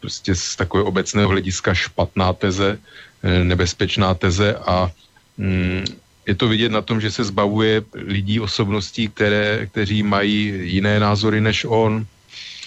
prostě 0.00 0.34
z 0.34 0.56
takového 0.56 0.88
obecného 0.88 1.28
hlediska 1.28 1.74
špatná 1.74 2.32
teze, 2.32 2.78
e, 3.22 3.44
nebezpečná 3.44 4.14
teze 4.14 4.54
a 4.54 4.90
mm, 5.38 5.84
je 6.26 6.34
to 6.34 6.48
vidět 6.48 6.72
na 6.72 6.82
tom, 6.82 7.00
že 7.00 7.10
se 7.10 7.24
zbavuje 7.24 7.82
lidí, 7.94 8.40
osobností, 8.40 9.08
které, 9.08 9.66
kteří 9.66 10.02
mají 10.02 10.52
jiné 10.76 11.00
názory 11.00 11.40
než 11.40 11.64
on. 11.64 12.06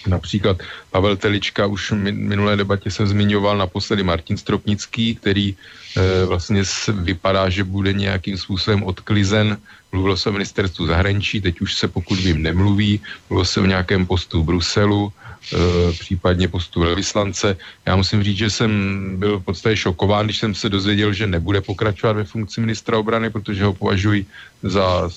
Například 0.07 0.57
Pavel 0.91 1.17
Telička, 1.17 1.65
už 1.65 1.91
v 1.91 1.95
minulé 2.11 2.57
debatě 2.57 2.91
jsem 2.91 3.07
zmiňoval 3.07 3.57
naposledy 3.57 4.03
Martin 4.03 4.37
Stropnický, 4.37 5.15
který 5.15 5.55
e, 5.55 6.25
vlastně 6.25 6.63
vypadá, 6.93 7.49
že 7.49 7.63
bude 7.63 7.93
nějakým 7.93 8.37
způsobem 8.37 8.83
odklizen 8.83 9.57
Mluvilo 9.93 10.17
se 10.17 10.29
o 10.29 10.33
ministerstvu 10.33 10.87
zahraničí, 10.87 11.41
teď 11.41 11.61
už 11.61 11.73
se 11.73 11.87
pokud 11.87 12.19
vím 12.19 12.41
nemluví, 12.41 12.99
mluvilo 13.29 13.45
se 13.45 13.61
o 13.61 13.65
nějakém 13.65 14.05
postu 14.05 14.41
v 14.41 14.45
Bruselu, 14.45 15.13
e, 15.13 15.91
případně 15.93 16.47
postu 16.47 16.81
velvyslance. 16.81 17.57
Já 17.85 17.95
musím 17.95 18.23
říct, 18.23 18.37
že 18.37 18.49
jsem 18.49 18.71
byl 19.19 19.39
v 19.39 19.43
podstatě 19.43 19.77
šokován, 19.77 20.25
když 20.25 20.37
jsem 20.37 20.55
se 20.55 20.69
dozvěděl, 20.69 21.13
že 21.13 21.27
nebude 21.27 21.61
pokračovat 21.61 22.13
ve 22.13 22.23
funkci 22.23 22.61
ministra 22.61 22.97
obrany, 22.97 23.29
protože 23.29 23.63
ho 23.63 23.73
považuji 23.73 24.25
za, 24.63 25.09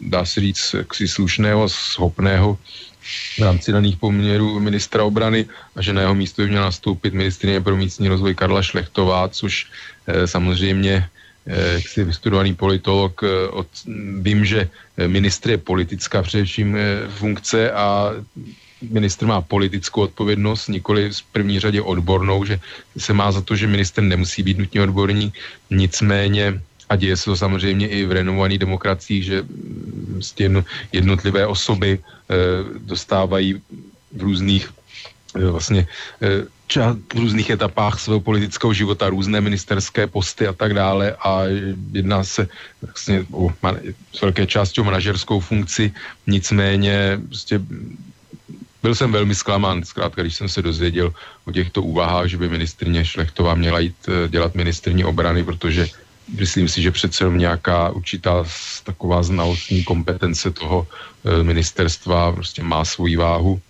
dá 0.00 0.26
se 0.26 0.40
říct, 0.40 0.74
jaksi 0.74 1.08
slušného, 1.08 1.68
schopného 1.68 2.58
v 3.38 3.42
rámci 3.42 3.72
daných 3.72 3.96
poměrů 3.96 4.60
ministra 4.60 5.04
obrany 5.04 5.46
a 5.76 5.82
že 5.82 5.92
na 5.92 6.00
jeho 6.00 6.14
místo 6.14 6.42
by 6.42 6.48
měla 6.48 6.64
nastoupit 6.64 7.14
ministrině 7.14 7.60
pro 7.60 7.76
místní 7.76 8.08
rozvoj 8.08 8.34
Karla 8.34 8.62
Šlechtová, 8.62 9.28
což 9.28 9.66
e, 10.06 10.26
samozřejmě 10.26 11.08
Eh, 11.46 11.72
jaksi 11.72 12.04
vystudovaný 12.04 12.54
politolog, 12.54 13.22
eh, 13.22 13.48
od, 13.48 13.66
vím, 14.20 14.44
že 14.44 14.70
ministr 15.06 15.50
je 15.50 15.58
politická 15.58 16.22
především 16.22 16.76
funkce 17.08 17.72
a 17.72 18.10
ministr 18.82 19.26
má 19.26 19.40
politickou 19.40 20.00
odpovědnost, 20.00 20.68
nikoli 20.68 21.10
v 21.10 21.22
první 21.22 21.60
řadě 21.60 21.82
odbornou, 21.82 22.44
že 22.44 22.60
se 22.98 23.12
má 23.12 23.32
za 23.32 23.40
to, 23.40 23.56
že 23.56 23.66
minister 23.66 24.04
nemusí 24.04 24.42
být 24.42 24.58
nutně 24.58 24.82
odborník, 24.82 25.34
nicméně 25.70 26.62
a 26.88 26.96
děje 26.96 27.16
se 27.16 27.24
to 27.24 27.36
samozřejmě 27.36 27.88
i 27.88 28.04
v 28.04 28.12
renovovaných 28.12 28.58
demokraciích, 28.58 29.24
že 29.24 29.42
mm, 29.42 30.62
jednotlivé 30.92 31.46
osoby 31.46 31.98
dostávají 32.78 33.60
v 34.12 34.22
různých 34.22 34.68
vlastně 35.34 35.86
ča- 36.68 36.96
v 37.14 37.18
různých 37.18 37.50
etapách 37.50 38.00
svého 38.00 38.20
politického 38.20 38.72
života 38.72 39.08
různé 39.08 39.40
ministerské 39.40 40.06
posty 40.06 40.46
a 40.46 40.52
tak 40.52 40.74
dále. 40.74 41.16
A 41.20 41.44
jedná 41.92 42.24
se 42.24 42.48
vlastně 42.82 43.24
o 43.32 43.52
man- 43.62 43.80
velké 44.22 44.46
části 44.46 44.80
o 44.80 44.84
manažerskou 44.84 45.40
funkci, 45.40 45.92
nicméně 46.26 47.20
prostě 47.26 47.60
byl 48.82 48.94
jsem 48.94 49.12
velmi 49.12 49.34
zklamán, 49.34 49.84
zkrátka, 49.84 50.22
když 50.22 50.34
jsem 50.34 50.48
se 50.48 50.62
dozvěděl 50.62 51.14
o 51.44 51.52
těchto 51.52 51.82
úvahách, 51.82 52.26
že 52.26 52.36
by 52.36 52.48
ministrně 52.48 53.04
Šlechtová 53.04 53.54
měla 53.54 53.78
jít 53.78 53.96
eh, 54.08 54.28
dělat 54.28 54.54
ministrní 54.54 55.04
obrany, 55.04 55.44
protože 55.44 55.88
myslím 56.32 56.68
si, 56.68 56.82
že 56.82 56.90
přece 56.90 57.24
nějaká 57.24 57.90
určitá 57.90 58.44
taková 58.84 59.22
znalostní 59.22 59.84
kompetence 59.84 60.50
toho 60.50 60.86
eh, 60.86 61.42
ministerstva 61.42 62.32
prostě 62.32 62.62
má 62.62 62.84
svoji 62.84 63.16
váhu. 63.16 63.60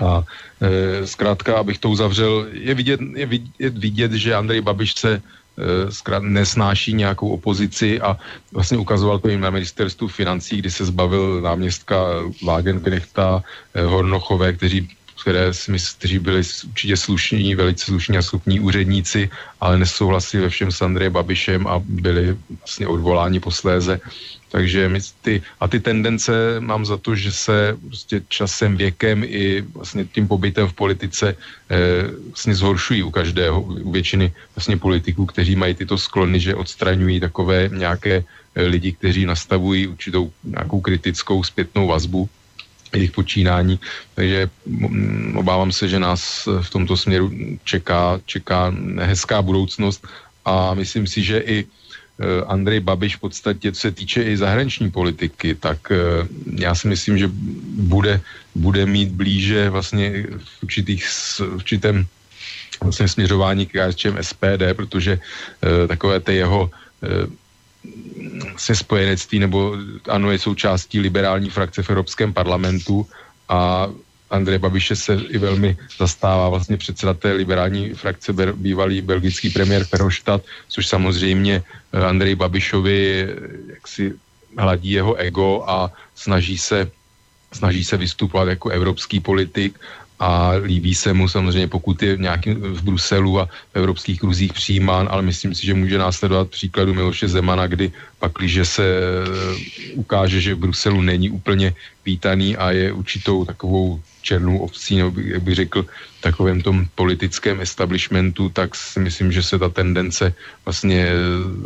A 0.00 0.24
e, 0.60 1.06
zkrátka, 1.06 1.58
abych 1.58 1.78
to 1.78 1.88
uzavřel, 1.90 2.46
je 2.52 2.74
vidět, 2.74 3.00
je 3.14 3.26
vidět, 3.26 3.74
vidět 3.76 4.12
že 4.12 4.34
Andrej 4.34 4.60
Babiš 4.60 4.94
se 4.94 5.12
e, 5.12 5.20
zkrát 5.92 6.22
nesnáší 6.22 6.92
nějakou 6.92 7.28
opozici 7.28 8.00
a 8.00 8.16
vlastně 8.52 8.78
ukazoval 8.78 9.18
to 9.18 9.28
i 9.28 9.36
na 9.36 9.50
ministerstvu 9.50 10.08
financí, 10.08 10.56
kdy 10.56 10.70
se 10.70 10.84
zbavil 10.84 11.40
náměstka 11.40 11.96
Wagenknechta, 12.44 13.44
Hornochové, 13.86 14.52
kteří 14.52 14.88
které, 15.20 15.52
kteří 15.98 16.18
byli 16.18 16.42
určitě 16.68 16.96
slušní, 16.96 17.54
velice 17.54 17.84
slušní 17.84 18.18
a 18.18 18.22
schopní 18.22 18.60
úředníci, 18.60 19.30
ale 19.60 19.78
nesouhlasili 19.78 20.42
ve 20.42 20.48
všem 20.48 20.72
s 20.72 20.82
Andrejem 20.82 21.12
Babišem 21.12 21.66
a 21.66 21.82
byli 21.84 22.36
vlastně 22.60 22.86
odvoláni 22.86 23.40
posléze. 23.40 24.00
Takže 24.50 24.88
my 24.88 24.98
ty, 25.22 25.42
a 25.60 25.68
ty 25.68 25.80
tendence 25.80 26.60
mám 26.60 26.86
za 26.86 26.96
to, 26.96 27.14
že 27.14 27.32
se 27.32 27.78
prostě 27.86 28.22
časem, 28.28 28.76
věkem 28.76 29.22
i 29.24 29.62
vlastně 29.62 30.04
tím 30.04 30.28
pobytem 30.28 30.66
v 30.66 30.72
politice 30.72 31.36
eh, 31.70 31.78
vlastně 32.26 32.54
zhoršují 32.54 33.02
u 33.02 33.10
každého, 33.10 33.62
u 33.62 33.90
většiny 33.90 34.32
vlastně 34.54 34.76
politiků, 34.76 35.26
kteří 35.26 35.56
mají 35.56 35.74
tyto 35.74 35.98
sklony, 35.98 36.40
že 36.40 36.54
odstraňují 36.58 37.20
takové 37.20 37.70
nějaké 37.72 38.24
eh, 38.54 38.62
lidi, 38.62 38.92
kteří 38.92 39.26
nastavují 39.26 39.86
určitou 39.86 40.32
nějakou 40.44 40.80
kritickou 40.80 41.44
zpětnou 41.44 41.86
vazbu 41.86 42.28
jejich 42.92 43.10
počínání. 43.10 43.80
Takže 44.14 44.50
mm, 44.66 45.36
obávám 45.36 45.72
se, 45.72 45.88
že 45.88 45.98
nás 45.98 46.48
v 46.60 46.70
tomto 46.70 46.96
směru 46.96 47.30
čeká, 47.64 48.20
čeká 48.26 48.74
hezká 48.98 49.42
budoucnost 49.42 50.06
a 50.44 50.74
myslím 50.74 51.06
si, 51.06 51.22
že 51.22 51.38
i 51.38 51.66
Eh, 52.20 52.44
Andrej 52.46 52.80
Babiš 52.80 53.16
v 53.16 53.20
podstatě, 53.20 53.72
co 53.72 53.80
se 53.80 53.90
týče 53.90 54.22
i 54.22 54.36
zahraniční 54.36 54.90
politiky, 54.90 55.54
tak 55.54 55.88
eh, 55.88 56.28
já 56.60 56.74
si 56.74 56.88
myslím, 56.88 57.18
že 57.18 57.30
bude, 57.80 58.20
bude 58.54 58.86
mít 58.86 59.08
blíže 59.08 59.70
vlastně 59.70 60.26
v, 60.36 60.62
určitých, 60.62 61.04
v 61.40 61.40
určitém 61.40 62.06
vlastně 62.80 63.08
směřování 63.08 63.66
k 63.66 63.72
KSČM 63.72 64.16
SPD, 64.20 64.76
protože 64.76 65.20
takové 65.88 66.20
ty 66.20 66.34
jeho 66.34 66.70
se 68.56 68.76
spojenectví, 68.76 69.38
nebo 69.38 69.76
ano, 70.08 70.30
je 70.30 70.38
součástí 70.38 71.00
liberální 71.00 71.50
frakce 71.50 71.82
v 71.82 71.90
Evropském 71.90 72.32
parlamentu 72.32 73.06
a 73.48 73.88
Andreje 74.30 74.58
Babiše 74.58 74.96
se 74.96 75.14
i 75.14 75.38
velmi 75.38 75.76
zastává 75.98 76.48
vlastně 76.48 76.76
předseda 76.76 77.14
té 77.14 77.32
liberální 77.32 77.94
frakce, 77.94 78.32
bývalý 78.54 79.00
belgický 79.00 79.50
premiér 79.50 79.86
Verhofstadt, 79.92 80.44
což 80.68 80.86
samozřejmě 80.86 81.62
eh, 81.92 82.04
Andrej 82.04 82.34
Babišovi 82.34 83.28
jaksi 83.68 84.12
hladí 84.58 84.90
jeho 84.90 85.14
ego 85.14 85.64
a 85.66 85.92
snaží 86.14 86.58
se, 86.58 86.90
snaží 87.52 87.84
se 87.84 87.96
vystupovat 87.96 88.48
jako 88.48 88.68
evropský 88.70 89.20
politik 89.20 89.78
a 90.20 90.52
líbí 90.62 90.94
se 90.94 91.12
mu 91.12 91.28
samozřejmě, 91.28 91.68
pokud 91.68 92.02
je 92.02 92.16
nějaký 92.16 92.54
v 92.54 92.82
Bruselu 92.82 93.40
a 93.40 93.44
v 93.46 93.74
evropských 93.74 94.20
kruzích 94.20 94.52
přijímán, 94.52 95.08
ale 95.10 95.22
myslím 95.22 95.54
si, 95.54 95.66
že 95.66 95.74
může 95.74 95.98
následovat 95.98 96.50
příkladu 96.50 96.94
Miloše 96.94 97.28
Zemana, 97.28 97.66
kdy 97.66 97.92
pak, 98.18 98.32
když 98.38 98.68
se 98.68 98.84
eh, 98.84 99.94
ukáže, 99.94 100.40
že 100.40 100.54
v 100.54 100.58
Bruselu 100.58 101.00
není 101.00 101.30
úplně 101.30 101.74
vítaný 102.04 102.56
a 102.56 102.70
je 102.70 102.92
určitou 102.92 103.44
takovou 103.44 104.00
černou 104.22 104.58
ovcí, 104.58 104.96
nebo 104.96 105.20
jak 105.20 105.42
bych 105.42 105.54
řekl, 105.54 105.86
takovém 106.20 106.60
tom 106.60 106.86
politickém 106.94 107.60
establishmentu, 107.60 108.48
tak 108.48 108.76
si 108.76 109.00
myslím, 109.00 109.32
že 109.32 109.42
se 109.42 109.58
ta 109.58 109.68
tendence 109.68 110.34
vlastně 110.64 111.08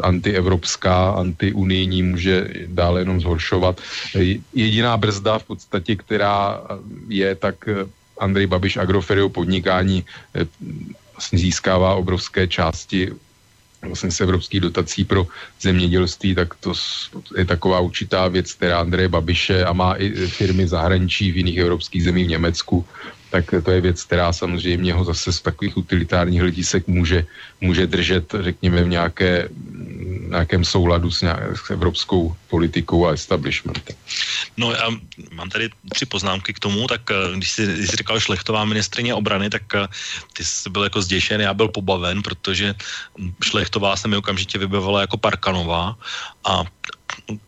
antievropská, 0.01 1.11
antiunijní 1.11 2.03
může 2.03 2.49
dále 2.67 3.01
jenom 3.01 3.21
zhoršovat. 3.21 3.81
Jediná 4.55 4.97
brzda 4.97 5.39
v 5.39 5.45
podstatě, 5.45 5.97
která 5.97 6.63
je, 7.09 7.35
tak 7.35 7.69
Andrej 8.19 8.47
Babiš 8.47 8.77
Agroferio 8.77 9.29
podnikání 9.29 10.05
eh, 10.35 10.47
vlastně 11.13 11.39
získává 11.39 11.95
obrovské 11.95 12.49
části 12.49 13.13
vlastně 13.87 14.11
z 14.11 14.21
evropských 14.21 14.61
dotací 14.61 15.05
pro 15.05 15.27
zemědělství, 15.61 16.35
tak 16.35 16.55
to 16.55 16.73
je 17.37 17.45
taková 17.45 17.81
určitá 17.81 18.29
věc, 18.29 18.53
která 18.53 18.81
Andreje 18.81 19.09
Babiše 19.09 19.65
a 19.65 19.73
má 19.73 19.95
i 19.95 20.11
firmy 20.27 20.69
zahraničí 20.69 21.33
v 21.33 21.37
jiných 21.37 21.59
evropských 21.59 22.05
zemích 22.05 22.27
v 22.27 22.31
Německu, 22.31 22.85
tak 23.35 23.51
to 23.51 23.71
je 23.71 23.81
věc, 23.81 23.99
která 24.05 24.31
samozřejmě 24.33 24.95
ho 24.95 25.05
zase 25.05 25.33
z 25.33 25.41
takových 25.43 25.77
utilitárních 25.77 26.41
hledisek 26.41 26.87
může, 26.87 27.27
může 27.61 27.87
držet, 27.87 28.31
řekněme, 28.31 28.85
v 28.85 28.89
nějaké, 28.89 29.49
nějakém 30.31 30.63
souladu 30.65 31.11
s, 31.11 31.27
nějak, 31.27 31.59
s 31.59 31.71
evropskou 31.71 32.37
politikou 32.47 33.07
a 33.07 33.19
establishmentem. 33.19 33.97
No 34.55 34.71
já 34.71 34.87
mám 35.35 35.51
tady 35.51 35.71
tři 35.91 36.07
poznámky 36.07 36.55
k 36.55 36.63
tomu, 36.63 36.87
tak 36.87 37.11
eh, 37.11 37.35
když 37.35 37.51
jsi, 37.51 37.63
když 37.67 37.91
jsi 37.91 37.97
říkal 37.97 38.21
šlechtová 38.21 38.63
ministrině 38.65 39.15
obrany, 39.15 39.51
tak 39.51 39.67
eh, 39.75 39.91
ty 40.39 40.45
jsi 40.47 40.71
byl 40.71 40.87
jako 40.87 41.03
zděšen, 41.03 41.43
já 41.43 41.55
byl 41.55 41.75
pobaven, 41.75 42.23
protože 42.23 42.75
šlechtová 43.43 43.99
se 43.99 44.07
mi 44.07 44.15
okamžitě 44.17 44.63
vybavila 44.63 45.11
jako 45.11 45.19
Parkanová 45.19 45.99
a 46.47 46.63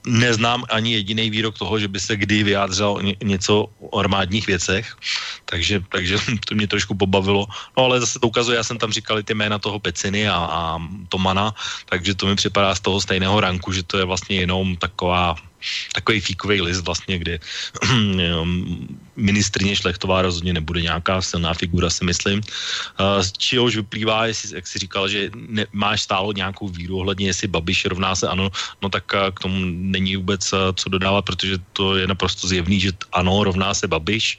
neznám 0.07 0.65
ani 0.71 0.93
jediný 0.93 1.31
výrok 1.31 1.59
toho, 1.59 1.79
že 1.79 1.89
by 1.89 2.01
se 2.01 2.17
kdy 2.17 2.43
vyjádřil 2.43 2.99
něco 3.25 3.69
o 3.81 3.99
armádních 3.99 4.47
věcech, 4.47 4.97
takže, 5.45 5.83
takže 5.89 6.19
to 6.49 6.55
mě 6.55 6.67
trošku 6.67 6.95
pobavilo. 6.95 7.47
No 7.77 7.85
ale 7.85 8.01
zase 8.01 8.19
to 8.19 8.27
ukazuje, 8.27 8.57
já 8.57 8.65
jsem 8.65 8.79
tam 8.79 8.93
říkal 8.93 9.23
ty 9.23 9.35
jména 9.35 9.59
toho 9.59 9.79
Peciny 9.79 10.29
a, 10.29 10.37
a 10.37 10.79
Tomana, 11.09 11.55
takže 11.89 12.15
to 12.15 12.27
mi 12.27 12.37
připadá 12.37 12.75
z 12.75 12.81
toho 12.81 13.01
stejného 13.01 13.41
ranku, 13.41 13.73
že 13.73 13.83
to 13.83 13.99
je 13.99 14.05
vlastně 14.05 14.37
jenom 14.37 14.77
taková 14.77 15.37
takový 15.93 16.21
fíkový 16.21 16.61
list 16.61 16.81
vlastně, 16.81 17.19
kde 17.19 17.39
ministrně 19.17 19.77
Šlechtová 19.77 20.23
rozhodně 20.23 20.53
nebude 20.53 20.83
nějaká 20.83 21.23
silná 21.23 21.55
figura, 21.55 21.91
si 21.91 22.05
myslím. 22.05 22.41
Z 23.21 23.33
čehož 23.33 23.77
vyplývá, 23.77 24.27
jestli, 24.27 24.57
jak 24.57 24.67
jsi 24.67 24.79
říkal, 24.79 25.09
že 25.09 25.31
ne, 25.35 25.67
máš 25.73 26.03
stálo 26.03 26.33
nějakou 26.33 26.69
víru 26.69 26.99
ohledně, 26.99 27.27
jestli 27.27 27.49
Babiš 27.49 27.85
rovná 27.85 28.17
se 28.17 28.29
ano, 28.29 28.51
no 28.83 28.89
tak 28.89 29.05
k 29.07 29.41
tomu 29.41 29.57
není 29.67 30.17
vůbec 30.17 30.55
co 30.75 30.89
dodávat, 30.89 31.23
protože 31.25 31.59
to 31.73 31.97
je 31.97 32.07
naprosto 32.07 32.49
zjevný, 32.49 32.81
že 32.81 32.93
ano, 33.13 33.45
rovná 33.45 33.75
se 33.75 33.89
Babiš. 33.89 34.39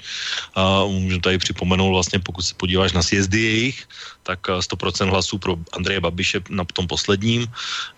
Můžu 0.87 1.19
tady 1.19 1.37
připomenout 1.37 1.91
vlastně, 1.91 2.19
pokud 2.19 2.41
se 2.41 2.53
podíváš 2.53 2.93
na 2.93 3.01
sjezdy 3.03 3.41
jejich, 3.41 3.87
tak 4.27 4.59
100% 4.59 5.07
hlasů 5.07 5.39
pro 5.39 5.55
Andreje 5.71 6.03
Babiše 6.03 6.51
na 6.51 6.67
tom 6.67 6.87
posledním, 6.87 7.47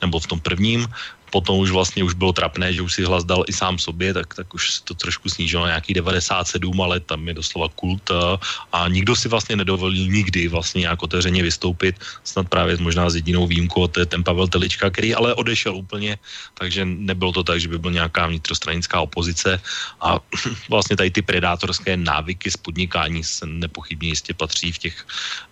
nebo 0.01 0.21
v 0.21 0.27
tom 0.27 0.39
prvním, 0.39 0.85
potom 1.29 1.61
už 1.61 1.71
vlastně 1.71 2.03
už 2.03 2.13
bylo 2.13 2.33
trapné, 2.33 2.73
že 2.73 2.81
už 2.81 2.93
si 2.93 3.01
hlas 3.05 3.23
dal 3.23 3.45
i 3.47 3.53
sám 3.53 3.77
sobě, 3.77 4.13
tak, 4.13 4.33
tak 4.33 4.53
už 4.53 4.73
se 4.73 4.79
to 4.83 4.93
trošku 4.93 5.29
snížilo 5.29 5.63
na 5.63 5.77
nějaký 5.77 5.93
97, 5.93 6.81
ale 6.81 6.99
tam 6.99 7.27
je 7.27 7.33
doslova 7.33 7.69
kult 7.69 8.11
a, 8.11 8.39
a 8.73 8.87
nikdo 8.89 9.15
si 9.15 9.29
vlastně 9.29 9.55
nedovolil 9.55 10.09
nikdy 10.09 10.47
vlastně 10.47 10.89
nějak 10.89 11.03
otevřeně 11.03 11.43
vystoupit, 11.43 11.95
snad 12.23 12.49
právě 12.49 12.77
možná 12.77 13.09
s 13.09 13.15
jedinou 13.15 13.47
výjimkou, 13.47 13.87
to 13.87 13.99
je 13.99 14.05
ten 14.05 14.23
Pavel 14.23 14.47
Telička, 14.47 14.89
který 14.89 15.15
ale 15.15 15.33
odešel 15.33 15.75
úplně, 15.75 16.17
takže 16.53 16.85
nebylo 16.85 17.31
to 17.31 17.43
tak, 17.43 17.59
že 17.61 17.67
by 17.67 17.77
byl 17.77 17.91
nějaká 17.91 18.27
vnitrostranická 18.27 19.01
opozice. 19.01 19.61
A 20.01 20.19
vlastně 20.69 20.97
tady 20.97 21.11
ty 21.11 21.21
predátorské 21.21 21.97
návyky 21.97 22.51
z 22.51 22.57
podnikání 22.57 23.23
se 23.23 23.45
nepochybně 23.45 24.09
jistě 24.09 24.33
patří 24.33 24.71
v 24.71 24.77
těch 24.77 24.95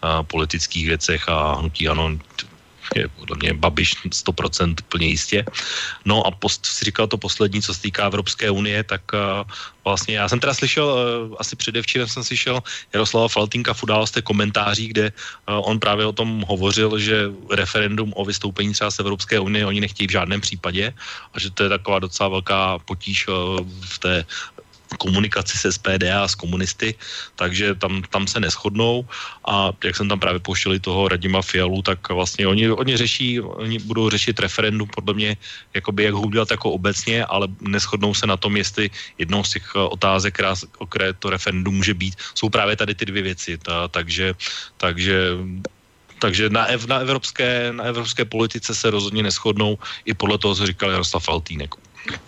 uh, 0.03 0.23
politických 0.23 0.66
věcech 0.75 1.29
a 1.29 1.55
hnutí 1.55 1.87
ano 1.87 2.17
je 2.95 3.07
podle 3.07 3.37
mě 3.39 3.53
Babiš 3.53 3.95
100% 4.05 4.75
úplně 4.87 5.07
jistě. 5.07 5.45
No 6.05 6.27
a 6.27 6.31
post, 6.31 6.65
si 6.65 6.85
říkal 6.85 7.07
to 7.07 7.17
poslední, 7.17 7.61
co 7.61 7.73
se 7.73 7.81
týká 7.81 8.05
Evropské 8.05 8.51
unie, 8.51 8.83
tak 8.83 9.01
uh, 9.13 9.51
vlastně 9.83 10.15
já 10.15 10.29
jsem 10.29 10.39
teda 10.39 10.53
slyšel, 10.53 10.87
uh, 10.87 11.35
asi 11.39 11.55
předevčírem 11.55 12.07
jsem 12.07 12.23
slyšel 12.23 12.63
Jaroslava 12.93 13.27
Faltinka 13.27 13.73
v 13.73 13.83
událostech 13.83 14.23
komentáří, 14.23 14.87
kde 14.87 15.11
uh, 15.11 15.69
on 15.69 15.79
právě 15.79 16.05
o 16.05 16.11
tom 16.13 16.43
hovořil, 16.47 16.99
že 16.99 17.31
referendum 17.51 18.13
o 18.15 18.25
vystoupení 18.25 18.73
třeba 18.73 18.91
z 18.91 18.99
Evropské 18.99 19.39
unie 19.39 19.65
oni 19.65 19.81
nechtějí 19.81 20.07
v 20.07 20.11
žádném 20.11 20.41
případě 20.41 20.93
a 21.33 21.39
že 21.39 21.51
to 21.51 21.63
je 21.63 21.69
taková 21.69 21.99
docela 21.99 22.29
velká 22.29 22.79
potíž 22.79 23.27
uh, 23.27 23.59
v 23.81 23.99
té 23.99 24.25
komunikaci 24.95 25.57
s 25.57 25.71
SPD 25.71 26.07
a 26.07 26.27
s 26.27 26.35
komunisty, 26.35 26.95
takže 27.35 27.75
tam, 27.75 28.01
tam 28.09 28.27
se 28.27 28.39
neschodnou 28.39 29.05
a 29.45 29.71
jak 29.83 29.95
jsem 29.95 30.07
tam 30.07 30.19
právě 30.19 30.39
pouštěli 30.39 30.79
toho 30.79 31.07
Radima 31.07 31.41
Fialu, 31.41 31.81
tak 31.81 31.99
vlastně 32.09 32.47
oni, 32.47 32.71
oni 32.71 32.97
řeší, 32.97 33.41
oni 33.41 33.79
budou 33.79 34.09
řešit 34.09 34.39
referendum 34.39 34.87
podle 34.95 35.13
mě, 35.13 35.37
jakoby 35.73 36.03
jak 36.03 36.13
ho 36.13 36.21
udělat 36.21 36.51
jako 36.51 36.71
obecně, 36.71 37.25
ale 37.25 37.47
neschodnou 37.61 38.13
se 38.13 38.27
na 38.27 38.37
tom, 38.37 38.57
jestli 38.57 38.89
jednou 39.17 39.43
z 39.43 39.49
těch 39.59 39.75
otázek, 39.75 40.33
která, 40.33 40.55
o 40.77 40.85
které 40.85 41.13
to 41.13 41.29
referendum 41.29 41.75
může 41.75 41.93
být, 41.93 42.15
jsou 42.35 42.49
právě 42.49 42.75
tady 42.75 42.95
ty 42.95 43.05
dvě 43.05 43.21
věci, 43.21 43.57
ta, 43.57 43.87
takže, 43.87 44.33
takže 44.77 45.37
takže 46.19 46.49
na, 46.49 46.65
ev, 46.65 46.85
na, 46.85 46.97
evropské, 46.97 47.69
na 47.71 47.83
evropské 47.83 48.25
politice 48.25 48.75
se 48.75 48.89
rozhodně 48.89 49.23
neschodnou 49.23 49.77
i 50.05 50.13
podle 50.13 50.37
toho, 50.37 50.55
co 50.55 50.65
říkal 50.65 50.89
Jaroslav 50.89 51.23
Faltýnek. 51.23 51.75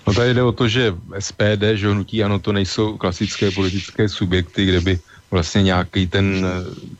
No 0.07 0.13
tady 0.13 0.33
jde 0.33 0.43
o 0.43 0.51
to, 0.51 0.67
že 0.67 0.93
SPD, 1.19 1.63
že 1.73 1.89
hnutí 1.89 2.23
ano, 2.23 2.39
to 2.39 2.53
nejsou 2.53 2.97
klasické 2.97 3.51
politické 3.51 4.09
subjekty, 4.09 4.65
kde 4.65 4.81
by 4.81 4.99
vlastně 5.31 5.63
nějaký 5.63 6.07
ten, 6.07 6.45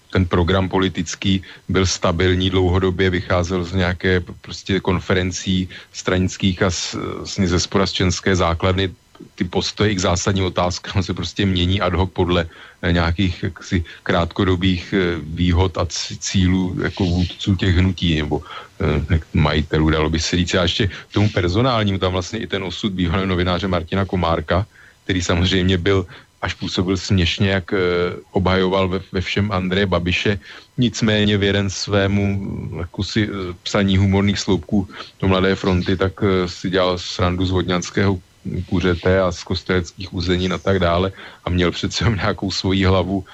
ten 0.10 0.26
program 0.26 0.70
politický 0.70 1.42
byl 1.70 1.86
stabilní 1.86 2.50
dlouhodobě, 2.50 3.10
vycházel 3.10 3.64
z 3.64 3.74
nějaké 3.74 4.20
prostě 4.42 4.80
konferencí 4.80 5.70
stranických 5.94 6.62
a 6.64 6.72
z, 6.72 6.96
z, 7.24 7.40
ze 7.48 7.60
sporazčenské 7.60 8.36
základny 8.36 8.94
ty 9.36 9.44
postoje 9.44 9.96
k 9.96 10.00
zásadním 10.00 10.46
otázkám 10.46 11.04
se 11.04 11.14
prostě 11.14 11.46
mění 11.46 11.82
ad 11.82 11.94
hoc 11.94 12.10
podle 12.14 12.48
eh, 12.82 12.94
nějakých 12.94 13.44
jaksi, 13.44 13.84
krátkodobých 14.04 14.94
eh, 14.94 15.20
výhod 15.24 15.78
a 15.78 15.86
cílů 16.20 16.76
jako 16.84 17.06
vůdců 17.06 17.56
těch 17.56 17.76
hnutí 17.76 18.16
nebo 18.20 18.42
eh, 18.44 19.20
majitelů, 19.34 19.90
dalo 19.90 20.10
by 20.10 20.20
se 20.20 20.36
říct. 20.36 20.56
A 20.56 20.64
ještě 20.64 20.90
tomu 21.12 21.30
personálnímu, 21.30 21.98
tam 21.98 22.12
vlastně 22.12 22.40
i 22.40 22.48
ten 22.48 22.64
osud 22.64 22.94
bývalého 22.94 23.26
novináře 23.26 23.68
Martina 23.68 24.06
Komárka, 24.06 24.66
který 25.04 25.22
samozřejmě 25.22 25.78
byl 25.78 26.06
až 26.42 26.54
působil 26.54 26.98
směšně, 26.98 27.50
jak 27.50 27.72
obhajoval 28.32 28.88
ve, 28.88 29.00
ve 29.12 29.22
všem 29.22 29.52
Andreje 29.52 29.86
Babiše. 29.86 30.40
Nicméně 30.78 31.36
v 31.38 31.44
jeden 31.44 31.68
svému 31.68 32.24
si 33.04 33.28
psaní 33.64 33.98
humorných 33.98 34.40
sloupků 34.40 34.88
do 35.20 35.28
Mladé 35.28 35.56
fronty, 35.56 35.98
tak 36.00 36.14
si 36.48 36.70
dělal 36.70 36.96
srandu 36.96 37.46
z 37.46 37.52
Vodňanského 37.52 38.20
kuřete 38.70 39.22
a 39.22 39.32
z 39.32 39.44
kosteleckých 39.44 40.14
uzenin 40.14 40.54
a 40.54 40.58
tak 40.58 40.80
dále 40.80 41.12
a 41.46 41.50
měl 41.50 41.72
přece 41.72 42.06
nějakou 42.10 42.52
svoji 42.52 42.86
hlavu 42.86 43.26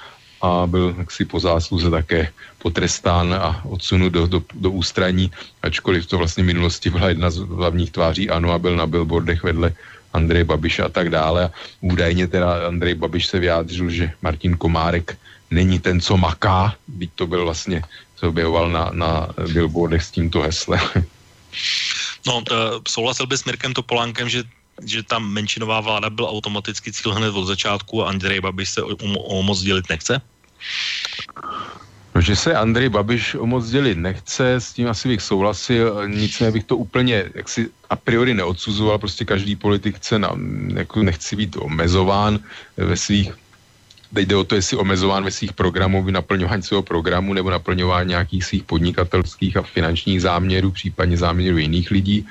a 0.42 0.66
byl 0.66 0.94
jaksi 0.98 1.24
po 1.24 1.40
zásluze 1.40 1.90
také 1.90 2.28
potrestán 2.58 3.34
a 3.34 3.64
odsunut 3.64 4.12
do, 4.12 4.26
do, 4.26 4.42
do 4.54 4.70
ústraní, 4.70 5.30
ačkoliv 5.62 6.06
to 6.06 6.18
vlastně 6.18 6.42
v 6.44 6.46
minulosti 6.46 6.90
byla 6.90 7.08
jedna 7.08 7.30
z 7.30 7.36
hlavních 7.36 7.90
tváří 7.90 8.30
ANO 8.30 8.52
a 8.52 8.58
byl 8.58 8.76
na 8.76 8.86
billboardech 8.86 9.42
vedle 9.42 9.72
Andrej 10.12 10.44
Babiše 10.44 10.82
a 10.82 10.88
tak 10.88 11.10
dále. 11.10 11.44
A 11.44 11.50
údajně 11.80 12.26
teda 12.26 12.66
Andrej 12.66 12.94
Babiš 12.94 13.26
se 13.26 13.38
vyjádřil, 13.38 13.90
že 13.90 14.10
Martin 14.22 14.56
Komárek 14.56 15.18
není 15.50 15.78
ten, 15.80 16.00
co 16.00 16.16
maká, 16.16 16.74
byť 16.88 17.10
to 17.14 17.26
byl 17.26 17.44
vlastně, 17.44 17.82
se 18.16 18.26
objevoval 18.26 18.70
na, 18.70 18.90
na 18.92 19.28
billboardech 19.52 20.02
s 20.02 20.10
tímto 20.10 20.40
heslem. 20.42 20.80
No, 22.26 22.42
souhlasil 22.88 23.26
by 23.26 23.38
s 23.38 23.44
Mirkem 23.44 23.74
Topolánkem, 23.74 24.28
že 24.28 24.42
že 24.84 25.02
tam 25.02 25.28
menšinová 25.32 25.80
vláda 25.80 26.10
byl 26.10 26.24
automaticky 26.24 26.92
cíl 26.92 27.14
hned 27.14 27.30
od 27.34 27.46
začátku 27.46 28.04
a 28.04 28.08
Andrej 28.08 28.40
Babiš 28.40 28.68
se 28.68 28.82
o, 28.82 28.96
o 29.16 29.42
moc 29.42 29.60
dělit 29.60 29.88
nechce? 29.88 30.20
No, 32.14 32.20
že 32.20 32.36
se 32.36 32.54
Andrej 32.54 32.88
Babiš 32.88 33.34
o 33.34 33.46
moc 33.46 33.68
dělit 33.68 33.98
nechce, 33.98 34.54
s 34.54 34.72
tím 34.72 34.88
asi 34.88 35.08
bych 35.08 35.22
souhlasil, 35.22 36.08
nicméně 36.08 36.52
bych 36.52 36.64
to 36.64 36.76
úplně 36.76 37.24
jaksi 37.34 37.70
a 37.90 37.96
priori 37.96 38.34
neodsuzoval, 38.34 38.98
prostě 38.98 39.24
každý 39.24 39.56
politik 39.56 39.96
chce 39.96 40.18
na, 40.18 40.32
jako 40.74 41.02
nechci 41.02 41.36
být 41.36 41.56
omezován 41.56 42.40
ve 42.76 42.96
svých 42.96 43.32
Teď 44.14 44.28
jde 44.28 44.36
o 44.36 44.44
to, 44.44 44.54
jestli 44.54 44.76
omezován 44.76 45.24
ve 45.24 45.30
svých 45.30 45.52
programů, 45.52 46.10
naplňování 46.10 46.62
svého 46.62 46.82
programu 46.82 47.34
nebo 47.34 47.50
naplňování 47.50 48.08
nějakých 48.08 48.44
svých 48.44 48.62
podnikatelských 48.62 49.56
a 49.56 49.62
finančních 49.62 50.22
záměrů, 50.22 50.70
případně 50.70 51.16
záměrů 51.16 51.58
jiných 51.58 51.90
lidí. 51.90 52.26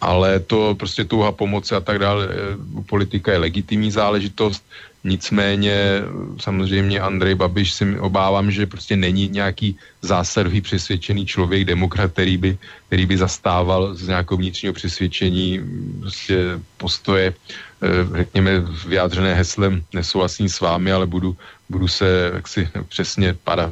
Ale 0.00 0.40
to 0.40 0.74
prostě 0.78 1.04
touha 1.04 1.32
pomoci 1.32 1.74
a 1.74 1.80
tak 1.80 1.98
dále, 1.98 2.28
eh, 2.30 2.82
politika 2.86 3.32
je 3.32 3.38
legitimní 3.38 3.90
záležitost. 3.90 4.64
Nicméně 5.04 6.02
samozřejmě 6.40 7.00
Andrej 7.00 7.34
Babiš 7.34 7.72
si 7.72 7.98
obávám, 7.98 8.50
že 8.50 8.66
prostě 8.66 8.96
není 8.96 9.28
nějaký 9.28 9.76
zásadový 10.02 10.60
přesvědčený 10.60 11.26
člověk, 11.26 11.64
demokrat, 11.64 12.12
který 12.12 12.36
by, 12.36 12.58
který 12.86 13.06
by 13.06 13.16
zastával 13.16 13.94
z 13.94 14.08
nějakého 14.08 14.38
vnitřního 14.38 14.74
přesvědčení 14.74 15.60
prostě 16.00 16.58
postoje, 16.76 17.34
eh, 17.34 18.16
řekněme, 18.16 18.50
vyjádřené 18.86 19.34
heslem 19.34 19.82
nesouhlasím 19.94 20.48
s 20.48 20.60
vámi, 20.60 20.92
ale 20.92 21.06
budu, 21.06 21.36
budu 21.68 21.88
se 21.88 22.30
jaksi 22.34 22.68
přesně, 22.88 23.34
pada 23.44 23.70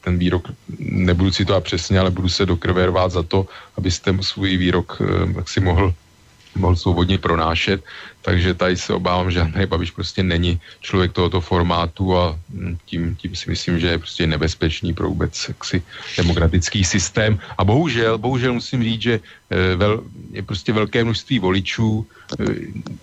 ten 0.00 0.18
výrok, 0.18 0.48
nebudu 0.78 1.30
citovat 1.30 1.64
přesně, 1.64 1.98
ale 1.98 2.10
budu 2.10 2.28
se 2.28 2.46
do 2.46 2.56
krve 2.56 2.86
za 3.08 3.22
to, 3.22 3.46
abyste 3.76 4.14
svůj 4.20 4.56
výrok 4.56 5.02
eh, 5.02 5.32
jaksi 5.36 5.60
mohl 5.60 5.94
mohl 6.54 6.76
svobodně 6.76 7.18
pronášet, 7.18 7.84
takže 8.24 8.54
tady 8.56 8.76
se 8.76 8.92
obávám, 8.96 9.30
že 9.30 9.40
Andrej 9.40 9.66
Babiš 9.66 9.90
prostě 9.90 10.22
není 10.22 10.56
člověk 10.80 11.12
tohoto 11.12 11.40
formátu 11.40 12.16
a 12.16 12.40
tím, 12.88 13.16
tím 13.16 13.36
si 13.36 13.50
myslím, 13.50 13.76
že 13.78 13.86
je 13.86 13.98
prostě 13.98 14.26
nebezpečný 14.26 14.96
pro 14.96 15.08
vůbec 15.12 15.36
jaksi 15.48 15.82
demokratický 16.16 16.84
systém. 16.84 17.38
A 17.58 17.64
bohužel, 17.64 18.18
bohužel 18.18 18.56
musím 18.56 18.80
říct, 18.80 19.02
že 19.02 19.14
eh, 19.20 19.76
vel, 19.76 20.02
je 20.32 20.42
prostě 20.42 20.72
velké 20.72 21.04
množství 21.04 21.38
voličů, 21.38 22.06
eh, 22.40 22.44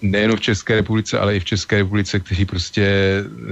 nejen 0.01 0.34
v 0.34 0.41
České 0.41 0.82
republice, 0.82 1.19
ale 1.19 1.38
i 1.38 1.39
v 1.39 1.49
České 1.53 1.86
republice, 1.86 2.19
kteří 2.19 2.45
prostě 2.45 2.86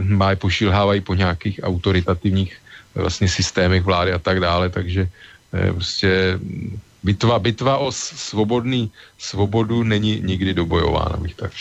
má 0.09 0.35
pošilhávají 0.35 1.01
po 1.05 1.13
nějakých 1.13 1.59
autoritativních 1.63 2.57
vlastně 2.95 3.29
systémech 3.29 3.85
vlády 3.85 4.11
a 4.11 4.19
tak 4.19 4.41
dále, 4.41 4.73
takže 4.73 5.05
eh, 5.53 5.73
prostě 5.73 6.39
bitva, 7.03 7.39
bitva 7.39 7.77
o 7.77 7.91
svobodný 7.91 8.91
svobodu 9.17 9.83
není 9.83 10.21
nikdy 10.21 10.53
dobojována, 10.53 11.17
bych 11.17 11.35
tak. 11.35 11.51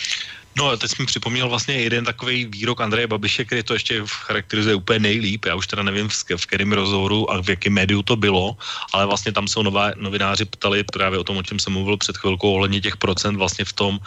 No, 0.57 0.77
teď 0.77 0.99
mi 0.99 1.05
připomněl 1.05 1.49
vlastně 1.49 1.75
jeden 1.75 2.05
takový 2.05 2.45
výrok 2.45 2.81
Andreje 2.81 3.07
Babiše, 3.07 3.45
který 3.45 3.63
to 3.63 3.73
ještě 3.73 4.01
charakterizuje 4.05 4.75
úplně 4.75 4.99
nejlíp. 4.99 5.45
Já 5.45 5.55
už 5.55 5.67
teda 5.67 5.83
nevím, 5.83 6.09
v, 6.09 6.15
v 6.35 6.45
kterém 6.45 6.71
rozhovoru 6.71 7.31
a 7.31 7.41
v 7.41 7.49
jakém 7.49 7.73
médiu 7.73 8.01
to 8.03 8.15
bylo, 8.15 8.57
ale 8.93 9.05
vlastně 9.05 9.31
tam 9.31 9.47
se 9.47 9.63
nová, 9.63 9.91
novináři 9.95 10.45
ptali 10.45 10.83
právě 10.83 11.19
o 11.19 11.23
tom, 11.23 11.37
o 11.37 11.43
čem 11.43 11.59
jsem 11.59 11.73
mluvil 11.73 11.97
před 11.97 12.17
chvilkou, 12.17 12.53
ohledně 12.53 12.81
těch 12.81 12.97
procent 12.97 13.35
vlastně 13.35 13.65
v 13.65 13.73
tom, 13.73 13.99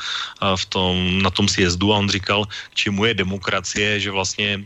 v 0.57 0.64
tom, 0.66 1.22
na 1.22 1.30
tom 1.30 1.49
sjezdu 1.49 1.95
a 1.95 1.99
on 1.99 2.11
říkal, 2.11 2.45
čemu 2.74 3.05
je 3.05 3.14
demokracie, 3.14 4.01
že 4.01 4.11
vlastně, 4.11 4.61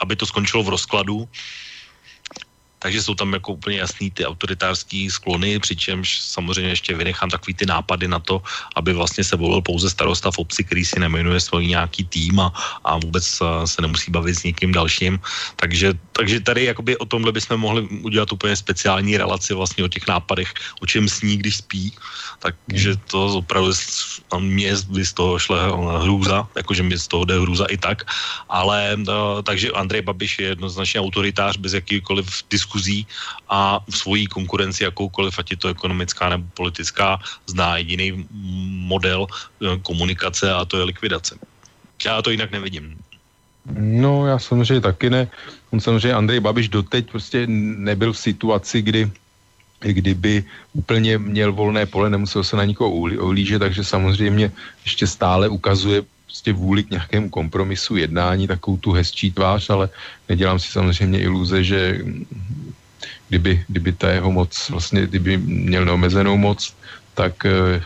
aby 0.00 0.16
to 0.16 0.26
skončilo 0.26 0.62
v 0.62 0.68
rozkladu, 0.68 1.28
takže 2.80 3.02
jsou 3.02 3.14
tam 3.14 3.32
jako 3.32 3.52
úplně 3.52 3.78
jasný 3.78 4.10
ty 4.10 4.24
autoritářský 4.24 5.10
sklony, 5.12 5.60
přičemž 5.60 6.20
samozřejmě 6.20 6.72
ještě 6.72 6.96
vynechám 6.96 7.30
takový 7.30 7.54
ty 7.54 7.66
nápady 7.68 8.08
na 8.08 8.18
to, 8.18 8.42
aby 8.76 8.92
vlastně 8.96 9.24
se 9.24 9.36
volil 9.36 9.60
pouze 9.60 9.90
starosta 9.90 10.32
v 10.32 10.38
obci, 10.38 10.64
který 10.64 10.84
si 10.84 10.96
nejmenuje 10.96 11.40
svůj 11.40 11.76
nějaký 11.76 12.04
tým 12.04 12.40
a, 12.40 12.48
a 12.84 12.96
vůbec 12.96 13.24
se 13.64 13.78
nemusí 13.84 14.08
bavit 14.10 14.34
s 14.34 14.48
někým 14.48 14.72
dalším. 14.72 15.20
Takže, 15.60 15.92
takže 16.16 16.40
tady 16.40 16.64
jakoby 16.64 16.96
o 16.96 17.04
tomhle 17.04 17.32
bychom 17.32 17.60
mohli 17.60 17.82
udělat 18.00 18.32
úplně 18.32 18.56
speciální 18.56 19.16
relaci 19.16 19.54
vlastně 19.54 19.84
o 19.84 19.92
těch 19.92 20.08
nápadech, 20.08 20.48
o 20.80 20.86
čem 20.88 21.08
sní, 21.08 21.36
když 21.36 21.56
spí. 21.56 21.92
Takže 22.40 22.96
to 23.12 23.44
opravdu 23.44 23.76
mě 24.40 24.76
z 24.76 25.12
toho 25.12 25.38
šle 25.38 25.68
hrůza, 26.00 26.48
jakože 26.56 26.82
mi 26.82 26.96
z 26.96 27.08
toho 27.08 27.24
jde 27.28 27.40
hrůza 27.40 27.68
i 27.68 27.76
tak. 27.76 28.08
Ale 28.48 28.96
takže 29.44 29.76
Andrej 29.76 30.02
Babiš 30.02 30.38
je 30.38 30.46
jednoznačně 30.56 31.00
autoritář 31.00 31.60
bez 31.60 31.72
jakýkoliv 31.76 32.24
diskuse 32.50 32.69
diskuzí 32.70 33.06
a 33.50 33.82
v 33.82 33.96
svojí 33.96 34.26
konkurenci 34.30 34.86
jakoukoliv, 34.86 35.34
ať 35.34 35.50
je 35.50 35.56
to 35.58 35.68
ekonomická 35.74 36.30
nebo 36.30 36.46
politická, 36.54 37.18
zná 37.50 37.82
jediný 37.82 38.22
model 38.86 39.26
eh, 39.26 39.74
komunikace 39.82 40.46
a 40.46 40.62
to 40.64 40.78
je 40.78 40.84
likvidace. 40.86 41.34
Já 42.06 42.22
to 42.22 42.30
jinak 42.30 42.54
nevidím. 42.54 42.94
No, 43.74 44.26
já 44.26 44.38
samozřejmě 44.38 44.80
taky 44.80 45.10
ne. 45.10 45.28
On 45.74 45.80
samozřejmě 45.80 46.14
Andrej 46.14 46.40
Babiš 46.40 46.68
doteď 46.68 47.10
prostě 47.10 47.46
nebyl 47.50 48.12
v 48.12 48.18
situaci, 48.18 48.82
kdy 48.82 49.10
kdyby 49.80 50.44
úplně 50.76 51.18
měl 51.18 51.56
volné 51.56 51.88
pole, 51.88 52.12
nemusel 52.12 52.44
se 52.44 52.52
na 52.52 52.68
nikoho 52.68 52.92
ohlížet, 52.92 53.64
takže 53.64 53.80
samozřejmě 53.80 54.52
ještě 54.84 55.08
stále 55.08 55.48
ukazuje 55.48 56.04
prostě 56.30 56.52
vůli 56.52 56.82
k 56.86 56.90
nějakému 56.90 57.28
kompromisu, 57.30 57.96
jednání, 57.96 58.46
takovou 58.46 58.76
tu 58.76 58.92
hezčí 58.92 59.34
tvář, 59.34 59.70
ale 59.70 59.90
nedělám 60.28 60.58
si 60.58 60.70
samozřejmě 60.70 61.18
iluze, 61.20 61.64
že 61.64 61.98
kdyby, 63.28 63.64
kdyby 63.68 63.92
ta 63.92 64.10
jeho 64.10 64.30
moc, 64.30 64.70
vlastně 64.70 65.10
kdyby 65.10 65.36
měl 65.42 65.84
neomezenou 65.84 66.36
moc, 66.36 66.74
tak 67.14 67.44
eh, 67.46 67.82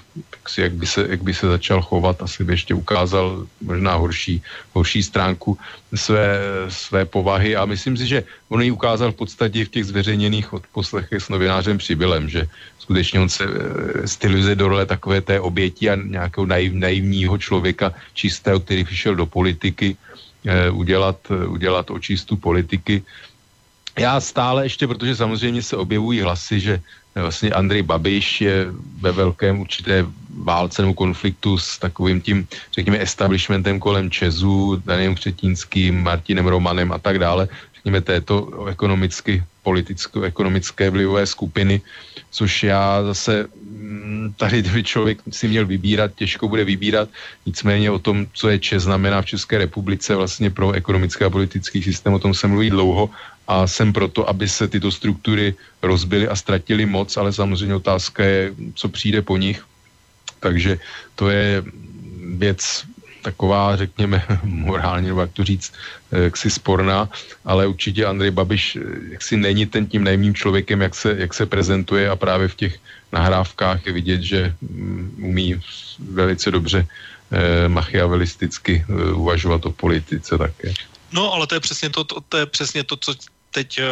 si, 0.49 0.61
jak, 0.61 0.73
by 0.73 0.87
se, 0.87 1.01
jak 1.09 1.23
by 1.23 1.35
se 1.35 1.47
začal 1.49 1.83
chovat, 1.83 2.23
asi 2.23 2.45
by 2.45 2.53
ještě 2.53 2.75
ukázal 2.75 3.47
možná 3.61 3.95
horší, 3.95 4.43
horší 4.73 5.03
stránku 5.03 5.59
své, 5.95 6.39
své 6.69 7.05
povahy 7.05 7.57
a 7.57 7.65
myslím 7.65 7.97
si, 7.97 8.07
že 8.07 8.25
on 8.49 8.63
ji 8.63 8.71
ukázal 8.71 9.13
v 9.13 9.17
podstatě 9.17 9.65
v 9.65 9.69
těch 9.69 9.85
zveřejněných 9.85 10.53
odposlechech 10.53 11.23
s 11.23 11.29
novinářem 11.29 11.79
Přibylem, 11.79 12.29
že 12.29 12.49
skutečně 12.79 13.21
on 13.21 13.29
se 13.29 13.45
eh, 13.45 14.09
stylizuje 14.09 14.57
do 14.57 14.69
role 14.69 14.87
takové 14.87 15.21
té 15.21 15.41
oběti 15.41 15.91
a 15.91 15.97
nějakého 15.97 16.47
naiv, 16.47 16.73
naivního 16.73 17.39
člověka 17.39 17.95
čistého, 18.15 18.61
který 18.61 18.85
přišel 18.85 19.15
do 19.17 19.27
politiky 19.27 19.97
eh, 20.45 20.71
udělat, 20.71 21.17
udělat 21.31 21.91
očistu 21.91 22.37
politiky. 22.37 23.03
Já 23.99 24.21
stále 24.21 24.67
ještě, 24.67 24.87
protože 24.87 25.17
samozřejmě 25.17 25.63
se 25.63 25.77
objevují 25.77 26.21
hlasy, 26.21 26.61
že 26.61 26.83
vlastně 27.23 27.51
Andrej 27.51 27.83
Babiš 27.83 28.41
je 28.41 28.67
ve 29.01 29.13
velkém 29.13 29.61
určité 29.61 30.07
válce 30.43 30.83
nebo 30.83 30.95
konfliktu 30.95 31.59
s 31.59 31.79
takovým 31.79 32.21
tím, 32.21 32.47
řekněme, 32.73 33.03
establishmentem 33.03 33.81
kolem 33.81 34.11
Česu, 34.11 34.83
Danielem 34.87 35.15
Křetínským, 35.15 36.03
Martinem 36.03 36.47
Romanem 36.47 36.93
a 36.93 36.99
tak 36.99 37.19
dále, 37.19 37.49
řekněme, 37.75 38.01
této 38.01 38.67
ekonomicky, 38.67 39.43
politicko-ekonomické 39.63 40.91
vlivové 40.91 41.27
skupiny, 41.27 41.81
což 42.31 42.63
já 42.63 43.03
zase 43.03 43.47
mm, 43.63 44.35
tady, 44.37 44.63
kdyby 44.63 44.85
člověk 44.85 45.19
si 45.31 45.49
měl 45.49 45.67
vybírat, 45.67 46.11
těžko 46.15 46.49
bude 46.49 46.65
vybírat, 46.65 47.09
nicméně 47.47 47.91
o 47.91 47.99
tom, 47.99 48.27
co 48.33 48.49
je 48.49 48.59
Čes 48.59 48.83
znamená 48.83 49.23
v 49.23 49.27
České 49.27 49.59
republice 49.59 50.15
vlastně 50.15 50.51
pro 50.51 50.73
ekonomický 50.73 51.25
a 51.25 51.31
politický 51.31 51.83
systém, 51.83 52.15
o 52.15 52.19
tom 52.19 52.35
se 52.35 52.47
mluví 52.47 52.71
dlouho 52.71 53.11
a 53.49 53.67
jsem 53.67 53.93
proto, 53.93 54.29
aby 54.29 54.49
se 54.49 54.69
tyto 54.69 54.91
struktury 54.91 55.55
rozbily 55.83 56.29
a 56.29 56.37
ztratily 56.37 56.87
moc, 56.87 57.17
ale 57.17 57.33
samozřejmě 57.33 57.75
otázka 57.75 58.25
je, 58.25 58.53
co 58.75 58.89
přijde 58.89 59.23
po 59.23 59.37
nich. 59.37 59.65
Takže 60.41 60.79
to 61.15 61.31
je 61.31 61.65
věc 62.37 62.85
taková, 63.25 63.77
řekněme, 63.77 64.21
morálně, 64.45 65.09
nebo 65.09 65.21
jak 65.21 65.33
to 65.33 65.45
říct, 65.45 65.73
eh, 66.13 66.29
jaksi 66.29 66.51
sporná, 66.51 67.09
ale 67.45 67.67
určitě 67.67 68.05
Andrej 68.05 68.31
Babiš 68.31 68.77
eh, 68.77 68.81
jaksi 69.17 69.37
není 69.37 69.67
ten 69.67 69.89
tím 69.89 70.05
nejmým 70.05 70.35
člověkem, 70.37 70.85
jak 70.85 70.95
se, 70.95 71.17
jak 71.19 71.33
se 71.35 71.49
prezentuje 71.49 72.05
a 72.05 72.17
právě 72.17 72.49
v 72.49 72.55
těch 72.55 72.75
nahrávkách 73.13 73.87
je 73.87 73.93
vidět, 73.93 74.21
že 74.21 74.41
mm, 74.61 75.17
umí 75.33 75.57
velice 75.99 76.51
dobře 76.51 76.85
eh, 76.85 77.69
machiavelisticky 77.69 78.85
eh, 78.85 79.13
uvažovat 79.17 79.67
o 79.67 79.73
politice 79.73 80.39
také. 80.39 80.77
No, 81.13 81.33
ale 81.33 81.47
to 81.47 81.55
je 81.55 81.61
přesně 81.61 81.89
to, 81.91 82.05
to, 82.05 82.21
to 82.21 82.37
je 82.37 82.47
přesně 82.47 82.85
to, 82.85 82.97
co 82.97 83.15
teď 83.55 83.69
eh, 83.79 83.87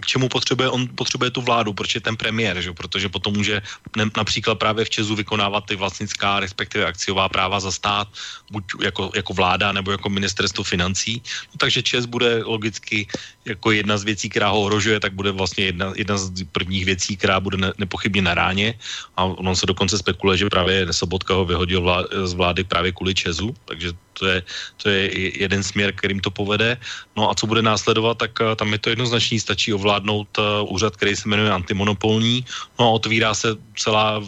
k 0.00 0.04
čemu 0.06 0.28
potřebuje, 0.28 0.68
on 0.68 0.84
potřebuje 0.92 1.32
tu 1.32 1.40
vládu, 1.40 1.72
proč 1.72 1.96
je 1.96 2.04
ten 2.04 2.16
premiér, 2.16 2.60
že? 2.60 2.76
protože 2.76 3.08
potom 3.08 3.32
může 3.32 3.64
například 3.96 4.60
právě 4.60 4.84
v 4.84 4.92
Česu 4.92 5.16
vykonávat 5.16 5.64
ty 5.64 5.76
vlastnická, 5.76 6.40
respektive 6.40 6.84
akciová 6.84 7.28
práva 7.32 7.56
za 7.60 7.72
stát, 7.72 8.08
buď 8.52 8.64
jako, 8.84 9.10
jako 9.16 9.32
vláda 9.32 9.72
nebo 9.72 9.90
jako 9.90 10.08
ministerstvo 10.12 10.64
financí. 10.64 11.22
No, 11.24 11.56
takže 11.56 11.82
Čes 11.82 12.04
bude 12.04 12.44
logicky 12.44 13.08
jako 13.48 13.72
jedna 13.72 13.96
z 13.96 14.04
věcí, 14.04 14.28
která 14.28 14.52
ho 14.52 14.60
ohrožuje, 14.60 15.00
tak 15.00 15.16
bude 15.16 15.32
vlastně 15.32 15.64
jedna, 15.72 15.92
jedna 15.96 16.16
z 16.20 16.44
prvních 16.52 16.84
věcí, 16.84 17.16
která 17.16 17.40
bude 17.40 17.56
ne, 17.56 17.72
nepochybně 17.78 18.22
na 18.22 18.34
ráně. 18.34 18.76
A 19.16 19.24
on 19.24 19.56
se 19.56 19.66
dokonce 19.66 19.98
spekuluje, 19.98 20.44
že 20.44 20.52
právě 20.52 20.92
Sobotka 20.92 21.34
ho 21.34 21.44
vyhodil 21.44 21.80
vlá, 21.80 22.04
z 22.24 22.32
vlády 22.36 22.64
právě 22.64 22.92
kvůli 22.92 23.14
Česu, 23.14 23.54
takže 23.64 23.96
to 24.18 24.26
je, 24.26 24.42
to 24.82 24.88
je 24.88 25.02
jeden 25.38 25.62
směr, 25.62 25.94
kterým 25.94 26.20
to 26.20 26.30
povede. 26.30 26.76
No 27.16 27.30
a 27.30 27.34
co 27.34 27.46
bude 27.46 27.62
následovat, 27.62 28.18
tak 28.18 28.30
eh, 28.40 28.56
tam 28.56 28.72
je 28.72 28.78
to 28.78 28.90
jednoznačný, 28.90 29.40
stačí 29.40 29.74
ovládnout 29.74 30.38
uh, 30.38 30.72
úřad, 30.72 30.96
který 30.96 31.16
se 31.16 31.28
jmenuje 31.28 31.50
antimonopolní, 31.50 32.44
no 32.78 32.86
a 32.86 32.90
otvírá 32.90 33.34
se 33.34 33.48
celá 33.76 34.22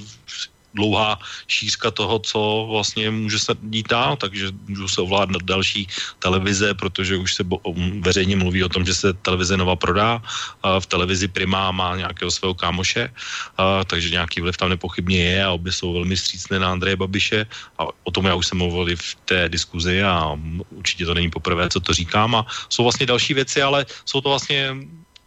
dlouhá 0.76 1.18
šířka 1.48 1.90
toho, 1.90 2.20
co 2.20 2.68
vlastně 2.70 3.10
může 3.10 3.38
se 3.38 3.52
dít 3.72 3.88
dál, 3.88 4.16
takže 4.16 4.52
můžou 4.68 4.88
se 4.88 5.00
ovládnout 5.00 5.42
další 5.42 5.88
televize, 6.20 6.74
protože 6.76 7.16
už 7.16 7.34
se 7.34 7.42
bo, 7.44 7.58
veřejně 8.04 8.36
mluví 8.36 8.60
o 8.64 8.68
tom, 8.68 8.84
že 8.84 8.94
se 8.94 9.08
televize 9.24 9.56
Nova 9.56 9.76
prodá. 9.76 10.20
A 10.62 10.80
v 10.80 10.86
televizi 10.86 11.28
Prima 11.28 11.72
má 11.72 11.96
nějakého 11.96 12.30
svého 12.30 12.54
kámoše, 12.54 13.08
a, 13.56 13.84
takže 13.84 14.10
nějaký 14.12 14.40
vliv 14.40 14.56
tam 14.56 14.68
nepochybně 14.68 15.18
je 15.24 15.40
a 15.44 15.56
obě 15.56 15.72
jsou 15.72 15.92
velmi 15.92 16.16
střícné 16.16 16.60
na 16.60 16.72
Andreje 16.76 16.96
Babiše 16.96 17.46
a 17.78 17.88
o 18.04 18.10
tom 18.10 18.28
já 18.28 18.34
už 18.34 18.46
jsem 18.46 18.58
mluvil 18.58 18.96
v 18.96 19.14
té 19.24 19.48
diskuzi 19.48 20.02
a 20.02 20.36
určitě 20.70 21.06
to 21.06 21.14
není 21.14 21.30
poprvé, 21.30 21.68
co 21.68 21.80
to 21.80 21.92
říkám 21.92 22.34
a 22.34 22.46
jsou 22.68 22.82
vlastně 22.82 23.06
další 23.06 23.34
věci, 23.34 23.62
ale 23.62 23.86
jsou 24.04 24.20
to 24.20 24.28
vlastně 24.28 24.76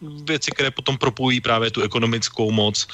věci, 0.00 0.50
které 0.50 0.70
potom 0.70 0.98
propojí 0.98 1.40
právě 1.40 1.70
tu 1.70 1.82
ekonomickou 1.82 2.50
moc, 2.50 2.86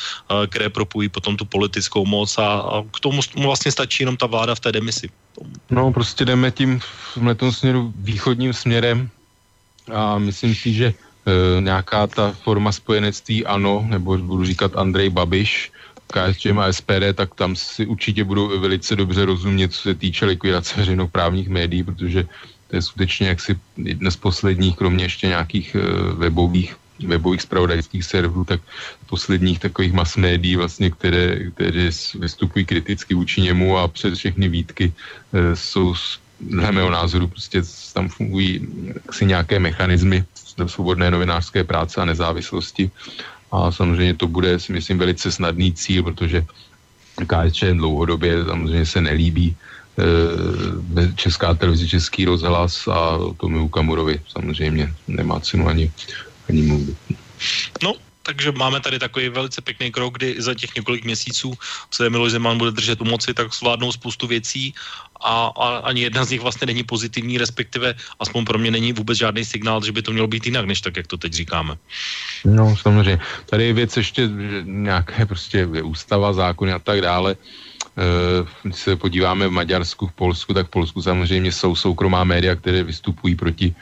které 0.50 0.68
propojí 0.68 1.08
potom 1.08 1.36
tu 1.36 1.44
politickou 1.44 2.06
moc 2.06 2.38
a, 2.38 2.46
a 2.46 2.82
k 2.90 3.00
tomu 3.00 3.20
vlastně 3.42 3.72
stačí 3.72 4.02
jenom 4.02 4.16
ta 4.16 4.26
vláda 4.26 4.54
v 4.54 4.60
té 4.60 4.72
demisi. 4.72 5.08
No, 5.70 5.92
prostě 5.92 6.24
jdeme 6.24 6.50
tím 6.50 6.80
v 6.80 7.34
tom 7.36 7.52
směru 7.52 7.92
východním 7.96 8.52
směrem 8.52 9.08
a 9.92 10.18
myslím 10.18 10.54
si, 10.54 10.72
že 10.72 10.86
e, 10.86 11.60
nějaká 11.60 12.06
ta 12.06 12.32
forma 12.32 12.72
spojenectví 12.72 13.46
ano, 13.46 13.86
nebo 13.88 14.18
budu 14.18 14.44
říkat 14.44 14.76
Andrej 14.76 15.10
Babiš, 15.10 15.72
KSČM 16.06 16.58
a 16.58 16.72
SPD, 16.72 17.14
tak 17.14 17.34
tam 17.34 17.56
si 17.56 17.86
určitě 17.86 18.24
budou 18.24 18.60
velice 18.60 18.96
dobře 18.96 19.24
rozumět, 19.24 19.72
co 19.72 19.80
se 19.80 19.94
týče 19.94 20.26
likvidace 20.26 20.74
veřejnoprávních 20.76 21.48
médií, 21.48 21.82
protože 21.82 22.26
to 22.68 22.76
je 22.76 22.82
skutečně 22.82 23.28
jaksi 23.28 23.58
jedna 23.76 24.10
z 24.10 24.16
posledních, 24.16 24.76
kromě 24.76 25.04
ještě 25.04 25.26
nějakých 25.26 25.74
e, 25.74 25.78
webových 26.12 26.76
webových 27.04 27.42
spravodajských 27.42 28.04
serverů, 28.04 28.44
tak 28.44 28.60
posledních 29.06 29.58
takových 29.58 29.92
mass 29.92 30.16
médií, 30.16 30.56
vlastně, 30.56 30.90
které, 30.90 31.50
které 31.50 31.90
vystupují 32.18 32.64
kriticky 32.64 33.14
vůči 33.14 33.40
němu 33.40 33.78
a 33.78 33.88
přes 33.88 34.18
všechny 34.18 34.48
výtky 34.48 34.92
e, 35.32 35.56
jsou 35.56 35.94
dle 36.40 36.72
mého 36.72 36.90
názoru 36.90 37.28
prostě 37.28 37.62
tam 37.94 38.08
fungují 38.08 38.68
si 39.10 39.24
nějaké 39.26 39.58
mechanismy 39.58 40.24
svobodné 40.66 41.10
novinářské 41.10 41.64
práce 41.64 42.00
a 42.00 42.04
nezávislosti. 42.04 42.90
A 43.52 43.72
samozřejmě 43.72 44.14
to 44.14 44.26
bude, 44.26 44.60
si 44.60 44.72
myslím, 44.72 44.98
velice 44.98 45.32
snadný 45.32 45.72
cíl, 45.72 46.02
protože 46.02 46.44
KSČ 47.26 47.64
dlouhodobě 47.72 48.44
samozřejmě 48.44 48.86
se 48.86 49.00
nelíbí 49.00 49.56
e, 49.56 51.12
Česká 51.16 51.54
televize, 51.54 51.88
Český 51.88 52.24
rozhlas 52.24 52.88
a 52.88 53.18
Tomiu 53.36 53.68
Kamurovi 53.68 54.20
samozřejmě 54.28 54.94
nemá 55.08 55.40
cenu 55.40 55.68
ani 55.68 55.92
ani 56.48 56.62
mluvit. 56.62 56.96
No, 57.82 57.94
takže 58.26 58.52
máme 58.52 58.80
tady 58.80 58.98
takový 58.98 59.28
velice 59.28 59.62
pěkný 59.62 59.92
krok, 59.92 60.18
kdy 60.18 60.34
za 60.38 60.54
těch 60.54 60.74
několik 60.74 61.04
měsíců 61.04 61.54
se 61.94 62.10
Miloš 62.10 62.32
Zeman 62.32 62.58
bude 62.58 62.70
držet 62.70 63.00
u 63.00 63.04
moci, 63.04 63.34
tak 63.34 63.54
zvládnou 63.54 63.92
spoustu 63.92 64.26
věcí 64.26 64.74
a, 65.22 65.46
a 65.46 65.66
ani 65.86 66.10
jedna 66.10 66.24
z 66.24 66.30
nich 66.30 66.40
vlastně 66.40 66.66
není 66.66 66.82
pozitivní, 66.82 67.38
respektive 67.38 67.94
aspoň 68.18 68.44
pro 68.44 68.58
mě 68.58 68.70
není 68.70 68.92
vůbec 68.92 69.18
žádný 69.18 69.44
signál, 69.44 69.84
že 69.84 69.92
by 69.92 70.02
to 70.02 70.10
mělo 70.10 70.26
být 70.26 70.46
jinak, 70.46 70.66
než 70.66 70.80
tak, 70.80 70.96
jak 70.96 71.06
to 71.06 71.16
teď 71.16 71.32
říkáme. 71.32 71.78
No, 72.44 72.76
samozřejmě. 72.76 73.20
Tady 73.46 73.64
je 73.64 73.72
věc 73.72 73.96
ještě 73.96 74.28
nějaké 74.62 75.26
prostě 75.26 75.66
ústava, 75.66 76.32
zákony 76.32 76.72
a 76.72 76.78
tak 76.78 77.00
dále. 77.00 77.36
Eh, 77.96 78.46
když 78.62 78.76
se 78.76 78.96
podíváme 78.96 79.48
v 79.48 79.56
Maďarsku, 79.56 80.06
v 80.06 80.12
Polsku, 80.12 80.54
tak 80.54 80.66
v 80.66 80.70
Polsku 80.70 81.02
samozřejmě 81.02 81.52
jsou 81.52 81.76
soukromá 81.76 82.24
média, 82.24 82.56
které 82.56 82.82
vystupují 82.82 83.34
proti 83.34 83.74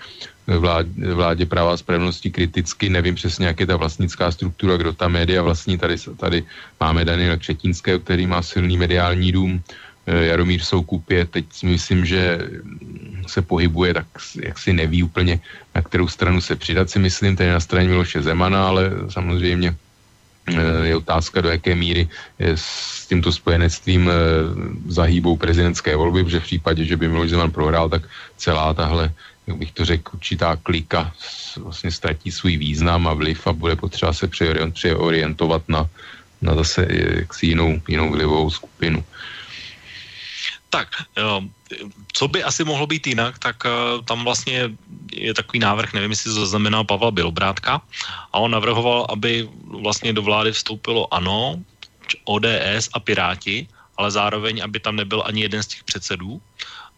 vládě, 0.46 1.14
vládě 1.14 1.46
práva 1.46 1.72
a 1.72 1.76
spravedlnosti 1.76 2.30
kriticky. 2.30 2.88
Nevím 2.88 3.14
přesně, 3.14 3.46
jak 3.46 3.60
je 3.60 3.66
ta 3.66 3.76
vlastnická 3.76 4.30
struktura, 4.30 4.76
kdo 4.76 4.92
ta 4.92 5.08
média 5.08 5.42
vlastní. 5.42 5.78
Tady, 5.78 5.96
tady 6.16 6.44
máme 6.80 7.04
Daniela 7.04 7.36
Křetínského, 7.36 7.98
který 7.98 8.26
má 8.26 8.42
silný 8.42 8.76
mediální 8.76 9.32
dům. 9.32 9.62
Eh, 10.06 10.24
Jaromír 10.24 10.60
Soukup 10.60 11.10
je 11.10 11.24
teď 11.24 11.46
myslím, 11.62 12.04
že 12.04 12.38
se 13.26 13.42
pohybuje, 13.42 13.94
tak 13.94 14.06
jak 14.42 14.58
si 14.58 14.72
neví 14.72 15.02
úplně, 15.02 15.40
na 15.74 15.82
kterou 15.82 16.08
stranu 16.08 16.40
se 16.40 16.56
přidat, 16.56 16.90
si 16.90 16.98
myslím, 16.98 17.36
je 17.40 17.52
na 17.52 17.60
straně 17.60 17.88
Miloše 17.88 18.22
Zemana, 18.22 18.68
ale 18.68 18.90
samozřejmě 19.08 19.74
eh, 20.48 20.86
je 20.92 20.96
otázka, 20.96 21.40
do 21.40 21.48
jaké 21.48 21.74
míry 21.74 22.08
s 22.38 23.06
tímto 23.08 23.32
spojenectvím 23.32 24.10
eh, 24.10 24.14
zahýbou 24.92 25.36
prezidentské 25.36 25.96
volby, 25.96 26.24
protože 26.24 26.40
v 26.40 26.50
případě, 26.52 26.84
že 26.84 26.96
by 26.96 27.08
Miloš 27.08 27.30
Zeman 27.30 27.50
prohrál, 27.50 27.88
tak 27.88 28.02
celá 28.36 28.74
tahle 28.74 29.08
jak 29.46 29.56
bych 29.56 29.72
to 29.72 29.84
řekl, 29.84 30.10
určitá 30.14 30.56
klika 30.56 31.12
vlastně 31.56 31.90
ztratí 31.90 32.32
svůj 32.32 32.56
význam 32.56 33.08
a 33.08 33.14
vliv 33.14 33.46
a 33.46 33.52
bude 33.52 33.76
potřeba 33.76 34.12
se 34.12 34.28
přeorientovat 34.72 35.62
na, 35.68 35.86
na 36.42 36.54
zase 36.54 36.86
jaksi 36.90 37.46
jinou, 37.46 37.80
jinou 37.88 38.10
vlivovou 38.10 38.50
skupinu. 38.50 39.04
Tak, 40.70 40.88
co 42.12 42.28
by 42.28 42.42
asi 42.42 42.64
mohlo 42.64 42.86
být 42.86 43.06
jinak, 43.06 43.38
tak 43.38 43.56
eh, 43.66 43.70
tam 44.04 44.24
vlastně 44.24 44.70
je 45.12 45.34
takový 45.34 45.58
návrh, 45.58 45.92
nevím, 45.92 46.10
jestli 46.10 46.34
to 46.34 46.40
zaznamenal 46.40 46.84
Pavel 46.84 47.12
Bělobrátka, 47.12 47.82
a 48.32 48.38
on 48.38 48.50
navrhoval, 48.50 49.06
aby 49.08 49.48
vlastně 49.64 50.12
do 50.12 50.22
vlády 50.22 50.52
vstoupilo 50.52 51.14
ANO, 51.14 51.62
ODS 52.24 52.90
a 52.92 53.00
Piráti, 53.00 53.68
ale 53.96 54.10
zároveň, 54.10 54.62
aby 54.64 54.80
tam 54.80 54.96
nebyl 54.96 55.22
ani 55.26 55.42
jeden 55.42 55.62
z 55.62 55.66
těch 55.66 55.84
předsedů, 55.84 56.42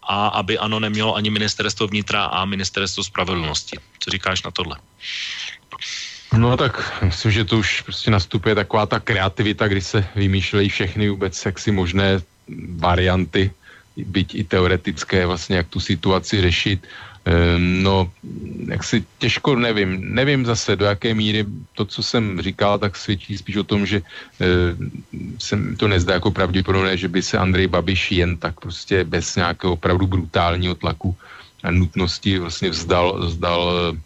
a 0.07 0.27
aby 0.29 0.59
ano 0.59 0.81
nemělo 0.81 1.15
ani 1.15 1.31
ministerstvo 1.31 1.87
vnitra 1.87 2.25
a 2.25 2.45
ministerstvo 2.45 3.05
spravedlnosti. 3.05 3.77
Co 3.99 4.11
říkáš 4.11 4.43
na 4.43 4.51
tohle? 4.51 4.77
No 6.37 6.57
tak 6.57 7.03
myslím, 7.03 7.33
že 7.33 7.45
to 7.45 7.59
už 7.59 7.81
prostě 7.81 8.11
nastupuje 8.11 8.55
taková 8.55 8.87
ta 8.87 9.01
kreativita, 9.01 9.69
kdy 9.69 9.81
se 9.81 10.07
vymýšlejí 10.15 10.69
všechny 10.69 11.09
vůbec 11.09 11.45
jaksi 11.45 11.71
možné 11.73 12.21
varianty, 12.77 13.51
byť 13.97 14.35
i 14.35 14.45
teoretické, 14.45 15.27
vlastně 15.27 15.57
jak 15.57 15.69
tu 15.69 15.81
situaci 15.81 16.43
řešit. 16.43 16.87
Ehm, 17.27 17.83
no, 17.83 18.11
jak 18.71 18.85
si 18.85 19.05
těžko 19.19 19.57
nevím. 19.57 20.15
Nevím 20.15 20.47
zase, 20.47 20.77
do 20.77 20.85
jaké 20.85 21.15
míry 21.15 21.45
to, 21.75 21.85
co 21.85 22.03
jsem 22.03 22.41
říkal, 22.41 22.79
tak 22.79 22.97
svědčí 22.97 23.39
spíš 23.39 23.57
o 23.57 23.65
tom, 23.67 23.87
že 23.87 24.03
ehm, 24.39 24.91
se 25.39 25.59
to 25.77 25.89
nezdá 25.89 26.15
jako 26.15 26.31
pravděpodobné, 26.31 26.97
že 26.97 27.09
by 27.09 27.23
se 27.23 27.39
Andrej 27.39 27.67
Babiš 27.67 28.13
jen 28.13 28.37
tak 28.37 28.61
prostě 28.61 29.05
bez 29.05 29.37
nějakého 29.37 29.73
opravdu 29.73 30.07
brutálního 30.07 30.75
tlaku 30.75 31.17
a 31.63 31.71
nutnosti 31.71 32.39
vlastně 32.39 32.71
vzdal, 32.71 33.19
vzdal 33.27 33.63
eh, 33.75 34.01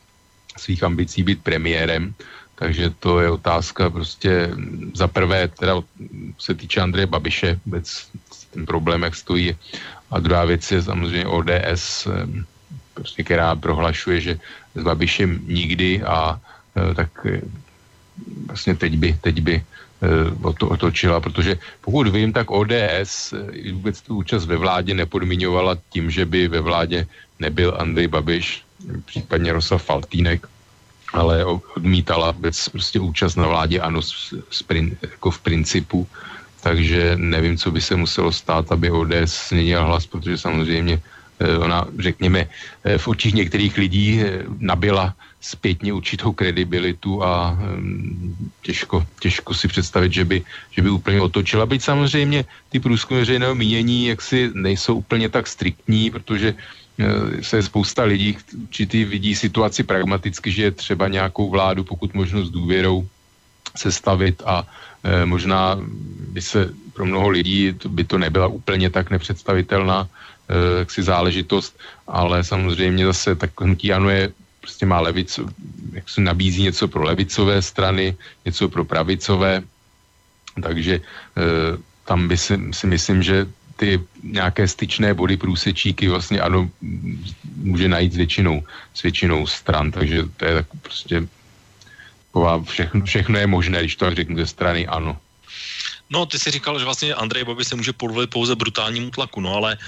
svých 0.57 0.83
ambicí 0.83 1.23
být 1.23 1.43
premiérem. 1.45 2.15
Takže 2.55 2.91
to 3.01 3.21
je 3.21 3.31
otázka 3.31 3.91
prostě 3.91 4.51
za 4.95 5.09
prvé, 5.09 5.49
teda 5.49 5.81
se 6.39 6.55
týče 6.55 6.81
Andreje 6.81 7.07
Babiše, 7.07 7.61
vůbec 7.65 8.09
ten 8.51 8.67
problém, 8.67 9.03
jak 9.03 9.17
stojí. 9.17 9.57
A 10.11 10.21
druhá 10.21 10.45
věc 10.45 10.73
je 10.73 10.83
samozřejmě 10.83 11.27
ODS, 11.27 12.07
ehm, 12.07 12.45
prostě, 13.01 13.25
která 13.25 13.57
prohlašuje, 13.57 14.21
že 14.21 14.33
s 14.77 14.83
Babišem 14.85 15.41
nikdy 15.49 16.05
a 16.05 16.37
e, 16.37 16.95
tak 16.95 17.11
e, 17.25 17.41
vlastně 18.47 18.77
teď 18.77 18.93
by, 19.01 19.09
teď 19.25 19.37
by 19.41 19.55
e, 19.57 19.65
o 20.45 20.53
to 20.53 20.69
otočila, 20.69 21.17
protože 21.21 21.57
pokud 21.81 22.13
vím, 22.13 22.33
tak 22.37 22.53
ODS 22.53 23.33
vůbec 23.73 23.97
tu 24.05 24.21
účast 24.21 24.45
ve 24.45 24.61
vládě 24.61 24.93
nepodmiňovala 24.93 25.81
tím, 25.89 26.13
že 26.13 26.29
by 26.29 26.49
ve 26.49 26.61
vládě 26.61 27.09
nebyl 27.41 27.73
Andrej 27.73 28.13
Babiš, 28.13 28.69
případně 29.09 29.53
Rosa 29.57 29.81
Faltínek, 29.81 30.45
ale 31.17 31.45
odmítala 31.45 32.37
vůbec 32.37 32.69
prostě 32.69 33.01
účast 33.01 33.41
na 33.41 33.49
vládě 33.49 33.81
ano 33.81 34.01
jako 35.01 35.31
v 35.31 35.41
principu, 35.41 36.07
takže 36.61 37.17
nevím, 37.17 37.57
co 37.57 37.71
by 37.73 37.81
se 37.81 37.97
muselo 37.97 38.29
stát, 38.33 38.69
aby 38.73 38.93
ODS 38.93 39.49
změnila 39.49 39.85
hlas, 39.97 40.07
protože 40.07 40.39
samozřejmě 40.39 41.01
ona, 41.41 41.89
řekněme, 41.99 42.47
eh, 42.85 42.99
v 42.99 43.09
očích 43.09 43.35
některých 43.35 43.77
lidí 43.77 44.21
eh, 44.21 44.45
nabila 44.59 45.15
zpětně 45.41 45.93
určitou 45.93 46.33
kredibilitu 46.37 47.25
a 47.25 47.57
těžko, 48.63 49.07
těžko 49.21 49.55
si 49.55 49.69
představit, 49.69 50.13
že 50.13 50.25
by, 50.25 50.45
že 50.71 50.83
by 50.83 50.91
úplně 50.91 51.21
otočila. 51.21 51.65
Byť 51.65 51.83
samozřejmě 51.83 52.45
ty 52.69 52.77
průzkumy 52.77 53.21
veřejného 53.25 53.55
mínění 53.55 54.13
jaksi 54.13 54.53
nejsou 54.53 55.01
úplně 55.01 55.33
tak 55.33 55.49
striktní, 55.49 56.11
protože 56.13 56.55
se 57.41 57.57
spousta 57.63 58.05
lidí 58.05 58.37
určitý 58.69 59.05
vidí 59.05 59.33
situaci 59.33 59.81
pragmaticky, 59.81 60.53
že 60.53 60.63
je 60.63 60.77
třeba 60.77 61.09
nějakou 61.09 61.49
vládu, 61.49 61.89
pokud 61.89 62.13
možno 62.13 62.45
s 62.45 62.53
důvěrou 62.53 63.09
sestavit 63.73 64.45
a 64.45 64.69
možná 65.25 65.81
by 66.37 66.43
se 66.45 66.69
pro 66.93 67.09
mnoho 67.09 67.29
lidí 67.33 67.73
by 67.89 68.05
to 68.05 68.21
nebyla 68.21 68.47
úplně 68.53 68.93
tak 68.93 69.09
nepředstavitelná 69.09 70.05
Eh, 70.05 70.30
jaksi 70.79 71.03
záležitost, 71.03 71.79
ale 72.07 72.45
samozřejmě 72.45 73.07
zase 73.07 73.35
tak 73.35 73.61
hnutí 73.61 73.93
ano 73.93 74.11
je 74.11 74.33
prostě 74.61 74.87
má 74.87 75.01
levicu, 75.01 75.49
jak 75.93 76.09
se 76.09 76.21
nabízí 76.21 76.63
něco 76.63 76.89
pro 76.89 77.03
levicové 77.03 77.63
strany, 77.63 78.17
něco 78.45 78.69
pro 78.69 78.85
pravicové, 78.85 79.63
takže 80.63 80.95
e, 80.95 81.01
tam 82.05 82.29
by 82.29 82.37
si, 82.37 82.59
si 82.71 82.87
myslím, 82.87 83.23
že 83.23 83.47
ty 83.77 84.01
nějaké 84.23 84.69
styčné 84.69 85.15
body, 85.15 85.37
průsečíky 85.37 86.09
vlastně 86.09 86.41
ano, 86.41 86.69
může 87.57 87.89
najít 87.89 88.13
s 88.13 88.17
většinou, 88.17 88.63
s 88.95 89.03
většinou 89.03 89.47
stran, 89.47 89.91
takže 89.91 90.29
to 90.37 90.45
je 90.45 90.55
tak 90.55 90.67
prostě 90.83 91.29
všechno, 92.65 93.05
všechno 93.05 93.39
je 93.39 93.47
možné, 93.47 93.81
když 93.81 93.97
to 93.97 94.05
tak 94.05 94.15
řeknu 94.15 94.37
ze 94.37 94.47
strany 94.47 94.87
ano. 94.87 95.17
No, 96.11 96.27
ty 96.27 96.39
si 96.39 96.51
říkal, 96.51 96.79
že 96.79 96.85
vlastně 96.85 97.15
Andrej 97.15 97.45
Babiš 97.45 97.69
se 97.69 97.77
může 97.77 97.93
podvolit 97.93 98.31
pouze 98.31 98.57
brutálnímu 98.57 99.11
tlaku, 99.11 99.41
no 99.41 99.55
ale 99.55 99.79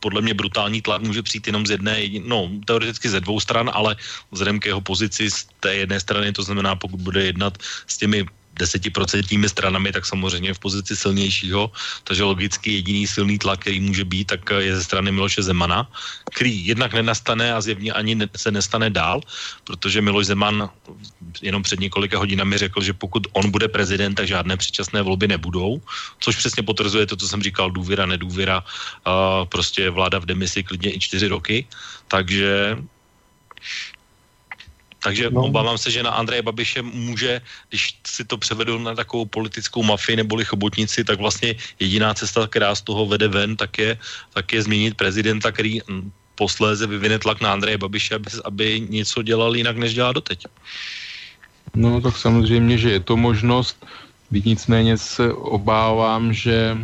podle 0.00 0.20
mě 0.20 0.34
brutální 0.34 0.82
tlak 0.82 1.02
může 1.02 1.22
přijít 1.22 1.46
jenom 1.46 1.66
z 1.66 1.70
jedné, 1.70 2.08
no 2.24 2.50
teoreticky 2.64 3.08
ze 3.08 3.20
dvou 3.20 3.40
stran, 3.40 3.70
ale 3.72 3.96
vzhledem 4.32 4.60
k 4.60 4.66
jeho 4.66 4.80
pozici 4.80 5.30
z 5.30 5.46
té 5.60 5.74
jedné 5.74 6.00
strany, 6.00 6.32
to 6.32 6.42
znamená, 6.42 6.76
pokud 6.76 7.00
bude 7.00 7.24
jednat 7.24 7.58
s 7.86 7.96
těmi 7.96 8.24
desetiprocentními 8.58 9.48
stranami, 9.48 9.92
tak 9.92 10.06
samozřejmě 10.06 10.54
v 10.54 10.58
pozici 10.58 10.96
silnějšího. 10.96 11.70
Takže 12.04 12.22
logicky 12.22 12.72
jediný 12.72 13.06
silný 13.06 13.38
tlak, 13.38 13.60
který 13.60 13.80
může 13.80 14.04
být, 14.04 14.24
tak 14.24 14.40
je 14.58 14.76
ze 14.76 14.84
strany 14.84 15.12
Miloše 15.12 15.42
Zemana, 15.42 15.90
který 16.34 16.66
jednak 16.66 16.94
nenastane 16.94 17.54
a 17.54 17.60
zjevně 17.60 17.92
ani 17.92 18.16
se 18.36 18.50
nestane 18.50 18.90
dál, 18.90 19.20
protože 19.64 20.02
Miloš 20.02 20.26
Zeman 20.26 20.70
jenom 21.42 21.62
před 21.62 21.80
několika 21.80 22.18
hodinami 22.18 22.58
řekl, 22.58 22.82
že 22.82 22.92
pokud 22.92 23.26
on 23.32 23.50
bude 23.50 23.68
prezident, 23.68 24.14
tak 24.14 24.26
žádné 24.26 24.56
předčasné 24.56 25.02
volby 25.02 25.28
nebudou, 25.28 25.80
což 26.20 26.36
přesně 26.36 26.62
potvrzuje 26.62 27.06
to, 27.06 27.16
co 27.16 27.28
jsem 27.28 27.42
říkal, 27.42 27.70
důvěra, 27.70 28.06
nedůvěra, 28.06 28.64
prostě 29.48 29.90
vláda 29.90 30.18
v 30.18 30.26
demisi 30.26 30.62
klidně 30.62 30.94
i 30.94 31.00
čtyři 31.00 31.28
roky. 31.28 31.66
Takže 32.08 32.76
takže 35.06 35.30
no. 35.30 35.46
obávám 35.46 35.78
se, 35.78 35.86
že 35.90 36.02
na 36.02 36.10
Andreje 36.18 36.42
Babiše 36.42 36.82
může, 36.82 37.40
když 37.70 37.94
si 38.02 38.26
to 38.26 38.34
převedu 38.34 38.74
na 38.82 38.94
takovou 38.94 39.30
politickou 39.30 39.86
mafii 39.86 40.16
neboli 40.18 40.42
chobotnici, 40.42 41.06
tak 41.06 41.22
vlastně 41.22 41.54
jediná 41.78 42.10
cesta, 42.14 42.42
která 42.50 42.74
z 42.74 42.82
toho 42.82 43.06
vede 43.06 43.30
ven, 43.30 43.54
tak 43.54 43.78
je, 43.78 43.94
tak 44.34 44.52
je 44.52 44.66
změnit 44.66 44.98
prezidenta, 44.98 45.54
který 45.54 45.78
hm, 45.78 46.10
posléze 46.34 46.90
vyvine 46.90 47.22
tlak 47.22 47.38
na 47.38 47.54
Andreje 47.54 47.78
Babiše, 47.78 48.18
aby, 48.18 48.30
aby 48.44 48.66
něco 48.90 49.22
dělal 49.22 49.54
jinak, 49.54 49.78
než 49.78 49.94
dělá 49.94 50.10
doteď. 50.10 50.50
No 51.78 52.02
tak 52.02 52.18
samozřejmě, 52.18 52.74
že 52.78 52.90
je 52.98 53.00
to 53.06 53.14
možnost, 53.14 53.78
byť 54.30 54.44
nicméně 54.44 54.98
se 54.98 55.32
obávám, 55.32 56.34
že 56.34 56.74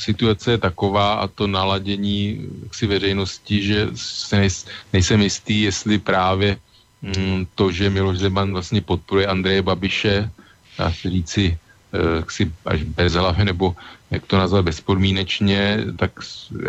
situace 0.00 0.56
je 0.56 0.58
taková 0.58 1.20
a 1.20 1.28
to 1.28 1.44
naladění 1.44 2.48
si 2.72 2.88
veřejnosti, 2.88 3.56
že 3.62 3.88
se 3.94 4.48
nejsem 4.92 5.20
jistý, 5.22 5.68
jestli 5.68 6.00
právě 6.00 6.56
to, 7.54 7.72
že 7.72 7.90
Miloš 7.90 8.18
Zeman 8.18 8.52
vlastně 8.52 8.80
podporuje 8.80 9.26
Andreje 9.26 9.62
Babiše, 9.62 10.30
dá 10.78 10.92
se 10.92 11.10
říci, 11.10 11.58
eh, 11.92 12.24
si 12.28 12.52
až 12.64 12.82
bez 12.82 13.12
hlavy, 13.12 13.44
nebo 13.44 13.76
jak 14.10 14.26
to 14.26 14.38
nazvat, 14.38 14.64
bezpodmínečně, 14.64 15.84
tak 15.96 16.12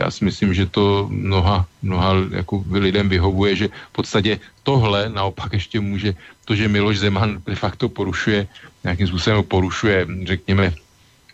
já 0.02 0.12
si 0.12 0.26
myslím, 0.26 0.54
že 0.54 0.66
to 0.66 1.08
mnoha, 1.12 1.66
mnoha 1.82 2.14
jako 2.32 2.64
lidem 2.72 3.10
vyhovuje, 3.10 3.56
že 3.56 3.68
v 3.68 3.92
podstatě 3.92 4.40
tohle 4.64 5.10
naopak 5.10 5.54
ještě 5.54 5.80
může, 5.80 6.16
to, 6.46 6.56
že 6.56 6.68
Miloš 6.68 7.00
Zeman 7.00 7.42
de 7.46 7.56
facto 7.56 7.90
porušuje, 7.90 8.48
nějakým 8.84 9.08
způsobem 9.08 9.44
porušuje, 9.44 10.08
řekněme, 10.26 10.74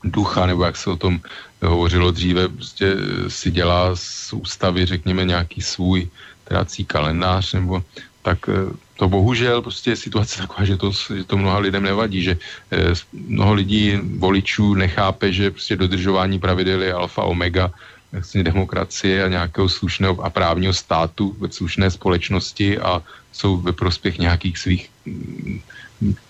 ducha, 0.03 0.45
nebo 0.45 0.63
jak 0.63 0.77
se 0.77 0.89
o 0.89 0.97
tom 0.97 1.19
hovořilo 1.61 2.11
dříve, 2.11 2.49
prostě 2.49 2.95
si 3.27 3.51
dělá 3.51 3.95
z 3.95 4.33
ústavy, 4.33 4.85
řekněme, 4.85 5.25
nějaký 5.25 5.61
svůj 5.61 6.09
trácí 6.43 6.85
kalendář, 6.85 7.53
nebo 7.53 7.83
tak 8.21 8.49
eh, 8.49 8.53
to 9.01 9.09
bohužel 9.09 9.61
prostě 9.65 9.97
je 9.97 10.05
situace 10.05 10.45
taková, 10.45 10.61
že 10.61 10.77
to, 10.77 10.91
že 10.93 11.23
to 11.25 11.37
mnoha 11.37 11.57
lidem 11.57 11.81
nevadí, 11.81 12.21
že 12.21 12.37
eh, 12.37 12.93
mnoho 13.13 13.53
lidí, 13.57 13.97
voličů 13.97 14.77
nechápe, 14.77 15.33
že 15.33 15.51
prostě 15.51 15.73
dodržování 15.75 16.37
pravidel 16.37 16.85
je 16.85 16.93
alfa 16.93 17.25
omega 17.25 17.73
vlastně 18.13 18.45
demokracie 18.45 19.25
a 19.25 19.33
nějakého 19.41 19.69
slušného 19.69 20.21
a 20.21 20.29
právního 20.29 20.73
státu 20.73 21.33
ve 21.41 21.49
slušné 21.49 21.89
společnosti 21.91 22.77
a 22.77 23.01
jsou 23.33 23.57
ve 23.57 23.73
prospěch 23.73 24.21
nějakých 24.21 24.57
svých 24.57 24.83
mm, 25.09 25.59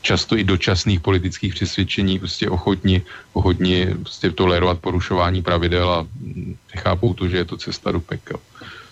často 0.01 0.39
i 0.39 0.43
dočasných 0.47 1.03
politických 1.03 1.53
přesvědčení 1.53 2.23
prostě 2.23 2.47
ochotni, 2.47 3.03
ochotni 3.35 3.99
prostě 3.99 4.31
tolerovat 4.31 4.79
porušování 4.79 5.43
pravidel 5.43 5.91
a 5.91 6.07
mm, 6.07 6.55
nechápou 6.71 7.19
to, 7.19 7.27
že 7.27 7.43
je 7.43 7.45
to 7.45 7.57
cesta 7.59 7.91
do 7.91 7.99
pekel. 7.99 8.39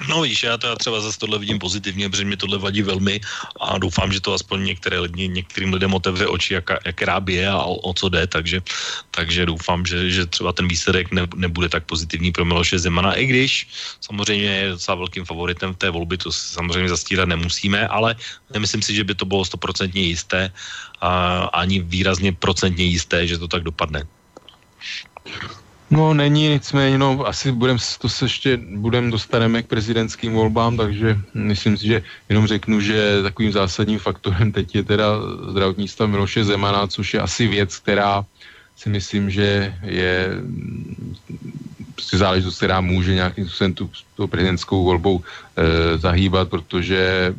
No 0.07 0.21
víš, 0.21 0.43
já 0.43 0.57
já 0.63 0.75
třeba 0.75 1.01
zase 1.01 1.19
tohle 1.19 1.39
vidím 1.39 1.59
pozitivně, 1.59 2.09
protože 2.09 2.25
mě 2.25 2.37
tohle 2.37 2.57
vadí 2.57 2.81
velmi 2.81 3.21
a 3.59 3.77
doufám, 3.77 4.11
že 4.11 4.21
to 4.21 4.33
aspoň 4.33 4.63
některé 4.63 4.99
lidi, 4.99 5.27
některým 5.27 5.73
lidem 5.73 5.93
otevře 5.93 6.27
oči, 6.27 6.53
jak, 6.53 6.69
jak 6.85 7.01
ráb 7.01 7.29
je 7.29 7.47
a 7.49 7.57
o, 7.57 7.75
o 7.75 7.93
co 7.93 8.09
jde, 8.09 8.27
takže, 8.27 8.61
takže 9.11 9.45
doufám, 9.45 9.85
že, 9.85 10.09
že 10.09 10.25
třeba 10.25 10.53
ten 10.53 10.67
výsledek 10.67 11.11
ne, 11.11 11.27
nebude 11.35 11.69
tak 11.69 11.85
pozitivní 11.85 12.31
pro 12.31 12.45
Miloše 12.45 12.79
Zemana, 12.79 13.13
i 13.13 13.25
když 13.25 13.67
samozřejmě 14.01 14.49
je 14.49 14.69
docela 14.69 14.95
velkým 14.95 15.25
favoritem 15.25 15.73
v 15.73 15.77
té 15.77 15.89
volby, 15.89 16.17
to 16.17 16.31
samozřejmě 16.31 16.89
zastírat 16.89 17.27
nemusíme, 17.27 17.87
ale 17.87 18.15
nemyslím 18.53 18.81
si, 18.81 18.95
že 18.95 19.03
by 19.03 19.15
to 19.15 19.25
bylo 19.25 19.45
stoprocentně 19.45 20.01
jisté 20.01 20.53
a 21.01 21.43
ani 21.53 21.79
výrazně 21.79 22.33
procentně 22.33 22.85
jisté, 22.85 23.27
že 23.27 23.37
to 23.37 23.47
tak 23.47 23.63
dopadne. 23.63 24.07
No 25.91 26.13
není, 26.13 26.49
nicméně, 26.49 26.97
no 26.97 27.27
asi 27.27 27.51
budem, 27.51 27.77
to 28.01 28.09
se 28.09 28.25
ještě 28.25 28.57
budem 28.57 29.11
dostaneme 29.11 29.63
k 29.63 29.67
prezidentským 29.67 30.33
volbám, 30.33 30.77
takže 30.77 31.17
myslím 31.33 31.77
si, 31.77 31.87
že 31.87 32.03
jenom 32.29 32.47
řeknu, 32.47 32.81
že 32.81 33.23
takovým 33.23 33.51
zásadním 33.51 33.99
faktorem 33.99 34.51
teď 34.57 34.75
je 34.75 34.83
teda 34.83 35.07
zdravotní 35.49 35.87
stav 35.87 36.09
Miloše 36.09 36.43
Zemana, 36.43 36.87
což 36.87 37.13
je 37.13 37.19
asi 37.19 37.47
věc, 37.47 37.77
která 37.77 38.25
si 38.75 38.89
myslím, 38.89 39.29
že 39.29 39.75
je 39.83 40.29
prostě 41.95 42.17
záležitost, 42.17 42.57
která 42.57 42.81
může 42.81 43.15
nějakým 43.15 43.45
způsobem 43.45 43.73
tu, 43.73 43.89
tu 44.15 44.27
prezidentskou 44.27 44.83
volbou 44.83 45.19
e, 45.19 45.97
zahýbat, 45.97 46.49
protože 46.49 47.33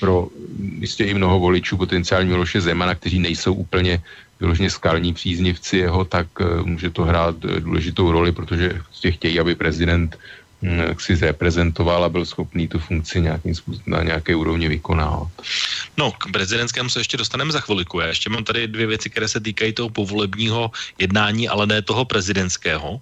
pro 0.00 0.28
jistě 0.78 1.04
i 1.04 1.14
mnoho 1.14 1.40
voličů 1.40 1.76
potenciální 1.76 2.30
Miloše 2.30 2.60
Zemana, 2.60 2.94
kteří 2.94 3.18
nejsou 3.18 3.54
úplně 3.54 4.02
vyloženě 4.40 4.70
skalní 4.70 5.14
příznivci 5.14 5.76
jeho, 5.78 6.04
tak 6.04 6.26
eh, 6.40 6.44
může 6.62 6.90
to 6.90 7.04
hrát 7.04 7.36
eh, 7.44 7.60
důležitou 7.60 8.12
roli, 8.12 8.32
protože 8.32 8.80
chtějí, 9.10 9.40
aby 9.40 9.54
prezident 9.54 10.18
si 10.98 11.16
zreprezentoval 11.16 12.04
a 12.04 12.08
byl 12.08 12.26
schopný 12.26 12.68
tu 12.68 12.78
funkci 12.78 13.20
nějakým 13.20 13.54
způsobem, 13.54 13.84
na 13.86 14.02
nějaké 14.02 14.36
úrovni 14.36 14.68
vykonávat. 14.68 15.28
No, 15.96 16.12
k 16.12 16.32
prezidentskému 16.32 16.88
se 16.88 17.00
ještě 17.00 17.16
dostaneme 17.16 17.52
za 17.52 17.60
chviliku. 17.60 18.00
Já 18.00 18.06
ještě 18.06 18.30
mám 18.30 18.44
tady 18.44 18.68
dvě 18.68 18.86
věci, 18.86 19.10
které 19.10 19.28
se 19.28 19.40
týkají 19.40 19.72
toho 19.72 19.90
povolebního 19.90 20.70
jednání, 20.98 21.48
ale 21.48 21.66
ne 21.66 21.82
toho 21.82 22.04
prezidentského. 22.04 22.90
Uh, 22.92 23.00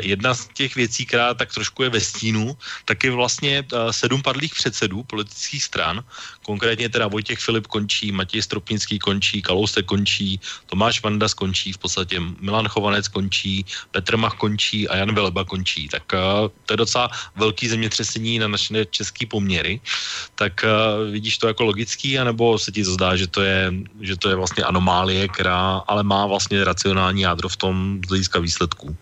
jedna 0.00 0.34
z 0.34 0.48
těch 0.54 0.74
věcí, 0.76 1.06
která 1.06 1.34
tak 1.34 1.54
trošku 1.54 1.82
je 1.82 1.88
ve 1.88 2.00
stínu, 2.00 2.56
tak 2.84 3.04
je 3.04 3.10
vlastně 3.10 3.64
uh, 3.72 3.90
sedm 3.90 4.22
padlých 4.22 4.54
předsedů 4.54 5.02
politických 5.02 5.64
stran, 5.64 6.04
konkrétně 6.42 6.88
teda 6.88 7.06
Vojtěch 7.08 7.38
Filip 7.38 7.66
končí, 7.66 8.12
Matěj 8.12 8.42
Stropnický 8.42 8.98
končí, 8.98 9.42
Kalousek 9.42 9.84
končí, 9.84 10.40
Tomáš 10.66 11.02
Vanda 11.02 11.28
skončí, 11.28 11.72
v 11.72 11.78
podstatě 11.78 12.20
Milan 12.40 12.68
Chovanec 12.68 13.08
končí, 13.08 13.64
Petr 13.90 14.16
Mach 14.16 14.34
končí 14.34 14.88
a 14.88 14.96
Jan 14.96 15.14
Veleba 15.14 15.44
končí. 15.44 15.88
Tak 15.88 16.02
uh, 16.12 16.48
to 16.66 16.73
je 16.74 16.82
docela 16.82 17.10
velký 17.36 17.68
zemětřesení 17.68 18.38
na 18.38 18.48
naše 18.48 18.84
české 18.90 19.26
poměry. 19.26 19.80
Tak 20.34 20.66
uh, 20.66 21.12
vidíš 21.12 21.38
to 21.38 21.48
jako 21.48 21.64
logický 21.64 22.18
anebo 22.18 22.58
se 22.58 22.72
ti 22.72 22.84
zdá, 22.84 23.16
že 23.16 23.26
to 23.26 23.42
je, 23.42 23.72
že 24.00 24.16
to 24.16 24.28
je 24.28 24.34
vlastně 24.34 24.64
anomálie, 24.64 25.28
která 25.28 25.86
ale 25.86 26.02
má 26.02 26.26
vlastně 26.26 26.64
racionální 26.64 27.22
jádro 27.22 27.48
v 27.48 27.56
tom 27.56 28.00
z 28.06 28.08
hlediska 28.08 28.38
výsledků? 28.38 28.96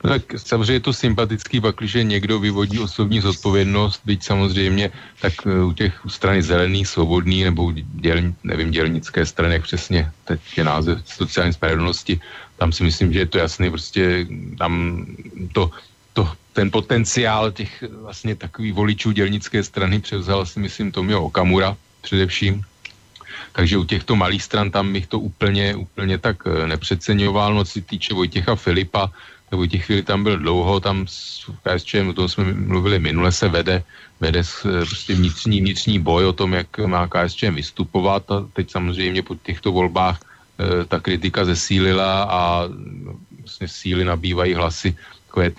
Tak 0.00 0.22
samozřejmě 0.36 0.72
je 0.72 0.88
to 0.88 0.92
sympatický, 0.92 1.60
pakliže 1.60 2.04
někdo 2.04 2.40
vyvodí 2.40 2.78
osobní 2.80 3.20
zodpovědnost, 3.20 4.00
byť 4.04 4.20
samozřejmě 4.24 4.90
tak 5.20 5.44
e, 5.44 5.64
u 5.64 5.72
těch 5.72 5.92
strany 6.08 6.42
zelených, 6.42 6.88
svobodný 6.88 7.44
nebo 7.44 7.72
děl, 7.76 8.32
nevím, 8.44 8.70
dělnické 8.70 9.26
strany, 9.26 9.60
jak 9.60 9.62
přesně 9.62 10.12
teď 10.24 10.40
je 10.56 10.64
název 10.64 10.98
sociální 11.04 11.52
spravedlnosti, 11.52 12.20
tam 12.56 12.72
si 12.72 12.84
myslím, 12.84 13.12
že 13.12 13.18
je 13.18 13.26
to 13.26 13.38
jasný, 13.38 13.70
prostě 13.70 14.26
tam 14.58 15.06
to, 15.52 15.70
to, 16.12 16.32
ten 16.52 16.70
potenciál 16.70 17.52
těch 17.52 17.84
vlastně 18.00 18.36
takových 18.36 18.72
voličů 18.72 19.12
dělnické 19.12 19.62
strany 19.62 20.00
převzal 20.00 20.46
si 20.46 20.60
myslím 20.60 20.92
Tomio 20.92 21.22
Okamura 21.22 21.76
především. 22.00 22.64
Takže 23.52 23.78
u 23.78 23.84
těchto 23.84 24.16
malých 24.16 24.42
stran 24.42 24.70
tam 24.70 24.92
bych 24.92 25.06
to 25.06 25.18
úplně, 25.18 25.74
úplně 25.74 26.18
tak 26.18 26.36
eh, 26.46 26.66
nepřeceňoval. 26.66 27.54
No, 27.54 27.64
se 27.64 27.80
týče 27.80 28.14
Vojtěcha 28.14 28.54
Filipa, 28.54 29.10
tak 29.50 29.56
Vojtěch 29.56 29.84
Filip 29.84 30.06
tam 30.06 30.22
byl 30.24 30.38
dlouho, 30.38 30.80
tam 30.80 31.06
v 31.06 31.58
KSČM, 31.62 32.08
o 32.08 32.12
tom 32.12 32.28
jsme 32.28 32.44
mluvili 32.44 32.98
minule, 32.98 33.32
se 33.32 33.48
vede, 33.48 33.82
vede 34.20 34.40
eh, 34.40 34.86
prostě 34.86 35.14
vnitřní, 35.14 35.60
vnitřní 35.60 35.98
boj 35.98 36.24
o 36.24 36.32
tom, 36.32 36.52
jak 36.52 36.78
má 36.78 37.08
KSČM 37.08 37.54
vystupovat 37.54 38.30
a 38.30 38.46
teď 38.52 38.70
samozřejmě 38.70 39.22
po 39.22 39.34
těchto 39.34 39.72
volbách 39.72 40.20
ta 40.88 41.00
kritika 41.00 41.44
zesílila 41.44 42.22
a 42.22 42.68
no, 42.68 43.16
vlastně 43.40 43.68
síly 43.68 44.04
nabývají 44.04 44.54
hlasy 44.54 44.96
takové 45.26 45.50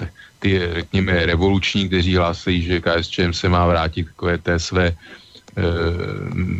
ty, 0.41 0.61
řekněme, 0.73 1.25
revoluční, 1.25 1.87
kteří 1.87 2.15
hlásí, 2.15 2.61
že 2.61 2.81
KSČM 2.81 3.33
se 3.33 3.49
má 3.49 3.61
vrátit 3.67 4.09
k 4.17 4.37
té 4.41 4.59
své 4.59 4.87
e, 4.87 4.95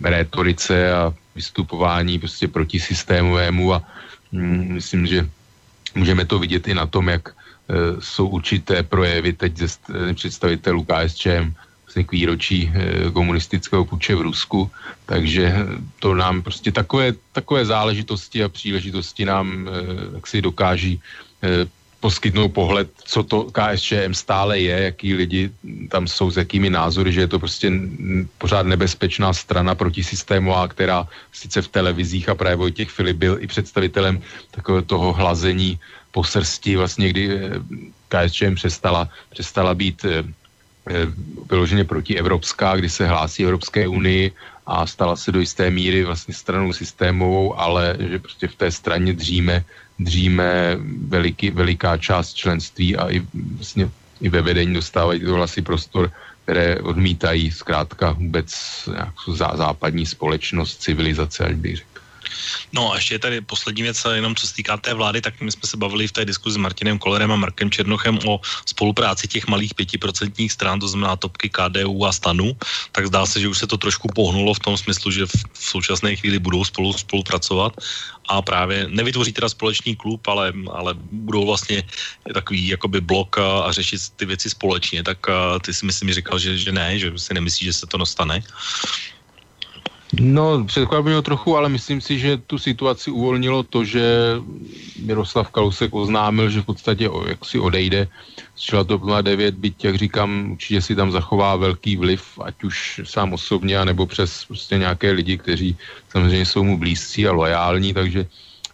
rétorice 0.05 0.93
a 0.93 1.13
vystupování 1.35 2.19
prostě 2.19 2.47
protisystémovému 2.47 3.73
a 3.73 3.81
mm, 4.31 4.77
myslím, 4.77 5.07
že 5.07 5.29
můžeme 5.95 6.25
to 6.25 6.39
vidět 6.39 6.67
i 6.67 6.73
na 6.77 6.85
tom, 6.85 7.09
jak 7.09 7.29
e, 7.29 7.33
jsou 7.99 8.27
určité 8.27 8.83
projevy 8.85 9.33
teď 9.33 9.57
ze 9.57 9.67
představitelů 10.13 10.85
KSČM 10.85 11.57
vlastně 11.85 12.03
k 12.05 12.11
výročí 12.11 12.71
komunistického 13.13 13.85
puče 13.85 14.15
v 14.15 14.21
Rusku, 14.21 14.71
takže 15.05 15.55
to 15.99 16.15
nám 16.15 16.41
prostě 16.45 16.71
takové, 16.71 17.13
takové 17.33 17.65
záležitosti 17.65 18.43
a 18.43 18.49
příležitosti 18.49 19.25
nám 19.25 19.67
jak 20.15 20.27
si 20.27 20.41
dokáží 20.41 21.01
poskytnout 22.01 22.49
pohled, 22.49 22.89
co 23.05 23.23
to 23.23 23.47
KSČM 23.53 24.13
stále 24.13 24.59
je, 24.59 24.83
jaký 24.83 25.13
lidi 25.13 25.51
tam 25.89 26.07
jsou, 26.07 26.31
s 26.31 26.37
jakými 26.37 26.69
názory, 26.69 27.13
že 27.13 27.21
je 27.21 27.27
to 27.27 27.39
prostě 27.39 27.71
pořád 28.37 28.65
nebezpečná 28.65 29.33
strana 29.33 29.75
protisystémová, 29.75 30.67
která 30.67 31.07
sice 31.31 31.61
v 31.61 31.67
televizích 31.67 32.29
a 32.29 32.35
právě 32.35 32.55
Vojtěch 32.55 32.89
Filip 32.89 33.17
byl 33.17 33.37
i 33.39 33.47
představitelem 33.47 34.21
takového 34.51 34.81
toho 34.81 35.13
hlazení 35.13 35.79
po 36.11 36.23
srsti, 36.23 36.75
vlastně 36.75 37.09
kdy 37.09 37.23
eh, 37.29 37.49
KSČM 38.09 38.55
přestala, 38.55 39.09
přestala 39.29 39.73
být 39.77 40.05
eh, 40.05 40.25
eh, 40.89 41.07
vyloženě 41.49 41.85
protievropská, 41.85 42.75
kdy 42.75 42.89
se 42.89 43.07
hlásí 43.07 43.43
Evropské 43.43 43.87
unii 43.87 44.31
a 44.65 44.87
stala 44.87 45.15
se 45.15 45.31
do 45.31 45.39
jisté 45.39 45.69
míry 45.69 46.03
vlastně 46.03 46.33
stranou 46.33 46.73
systémovou, 46.73 47.59
ale 47.59 47.95
že 47.99 48.19
prostě 48.19 48.47
v 48.47 48.55
té 48.55 48.71
straně 48.71 49.13
dříme 49.13 49.63
dříme 50.03 50.77
veliký, 51.07 51.49
veliká 51.49 51.97
část 51.97 52.33
členství 52.33 52.97
a 52.97 53.09
i, 53.09 53.21
vlastně, 53.33 53.89
i 54.21 54.29
ve 54.29 54.41
vedení 54.41 54.73
dostávají 54.73 55.19
to 55.19 55.33
hlasy 55.33 55.61
prostor, 55.61 56.11
které 56.43 56.79
odmítají 56.79 57.51
zkrátka 57.51 58.11
vůbec 58.11 58.49
západní 59.53 60.05
společnost, 60.05 60.81
civilizace, 60.81 61.45
až 61.45 61.55
bych 61.55 61.75
řekl. 61.75 61.90
No 62.73 62.91
a 62.91 62.95
ještě 62.95 63.15
je 63.15 63.19
tady 63.19 63.41
poslední 63.41 63.83
věc, 63.83 64.05
jenom 64.13 64.35
co 64.35 64.47
se 64.47 64.53
týká 64.53 64.77
té 64.77 64.93
vlády, 64.93 65.21
tak 65.21 65.41
my 65.41 65.51
jsme 65.51 65.65
se 65.65 65.77
bavili 65.77 66.07
v 66.07 66.11
té 66.11 66.25
diskuzi 66.25 66.53
s 66.53 66.57
Martinem 66.57 66.99
Kolerem 66.99 67.31
a 67.31 67.35
Markem 67.35 67.71
Černochem 67.71 68.19
o 68.25 68.41
spolupráci 68.65 69.27
těch 69.27 69.47
malých 69.47 69.73
pětiprocentních 69.73 70.51
stran, 70.51 70.79
to 70.79 70.87
znamená 70.87 71.15
topky 71.15 71.49
KDU 71.49 72.05
a 72.05 72.11
stanu, 72.11 72.57
tak 72.91 73.07
zdá 73.07 73.25
se, 73.25 73.39
že 73.39 73.47
už 73.47 73.57
se 73.57 73.67
to 73.67 73.77
trošku 73.77 74.07
pohnulo 74.15 74.53
v 74.53 74.59
tom 74.59 74.77
smyslu, 74.77 75.11
že 75.11 75.25
v, 75.25 75.33
současné 75.53 76.15
chvíli 76.15 76.39
budou 76.39 76.65
spolu 76.65 76.93
spolupracovat. 76.93 77.73
A 78.27 78.41
právě 78.41 78.87
nevytvoří 78.87 79.33
teda 79.33 79.49
společný 79.49 79.95
klub, 79.95 80.27
ale, 80.27 80.53
ale 80.71 80.93
budou 81.11 81.45
vlastně 81.45 81.83
takový 82.33 82.67
jakoby 82.67 83.01
blok 83.01 83.37
a, 83.37 83.67
a 83.67 83.71
řešit 83.71 84.01
ty 84.15 84.25
věci 84.25 84.49
společně, 84.49 85.03
tak 85.03 85.29
a, 85.29 85.59
ty 85.59 85.73
si 85.73 85.85
myslím 85.85 86.13
říkal, 86.13 86.39
že, 86.39 86.57
že 86.57 86.71
ne, 86.71 86.99
že 86.99 87.11
si 87.17 87.33
nemyslí, 87.33 87.65
že 87.65 87.73
se 87.73 87.85
to 87.87 87.97
dostane. 87.97 88.43
No, 90.19 90.65
překvapilo 90.65 91.21
trochu, 91.21 91.57
ale 91.57 91.69
myslím 91.69 92.01
si, 92.01 92.19
že 92.19 92.37
tu 92.37 92.57
situaci 92.57 93.11
uvolnilo 93.11 93.63
to, 93.63 93.85
že 93.85 94.35
Miroslav 94.99 95.51
Kalousek 95.51 95.93
oznámil, 95.93 96.49
že 96.49 96.61
v 96.61 96.65
podstatě 96.65 97.09
jak 97.27 97.45
si 97.45 97.59
odejde. 97.59 98.07
Z 98.55 98.61
čela 98.61 98.83
TOP 98.83 99.01
09, 99.21 99.55
byť, 99.55 99.85
jak 99.85 99.95
říkám, 99.95 100.51
určitě 100.51 100.81
si 100.81 100.95
tam 100.95 101.11
zachová 101.11 101.55
velký 101.55 101.95
vliv, 101.95 102.23
ať 102.43 102.63
už 102.63 103.01
sám 103.03 103.33
osobně, 103.33 103.85
nebo 103.85 104.05
přes 104.05 104.45
prostě 104.45 104.77
nějaké 104.77 105.11
lidi, 105.11 105.37
kteří 105.37 105.77
samozřejmě 106.09 106.45
jsou 106.45 106.63
mu 106.63 106.77
blízcí 106.77 107.27
a 107.27 107.31
lojální, 107.31 107.93
takže 107.93 108.25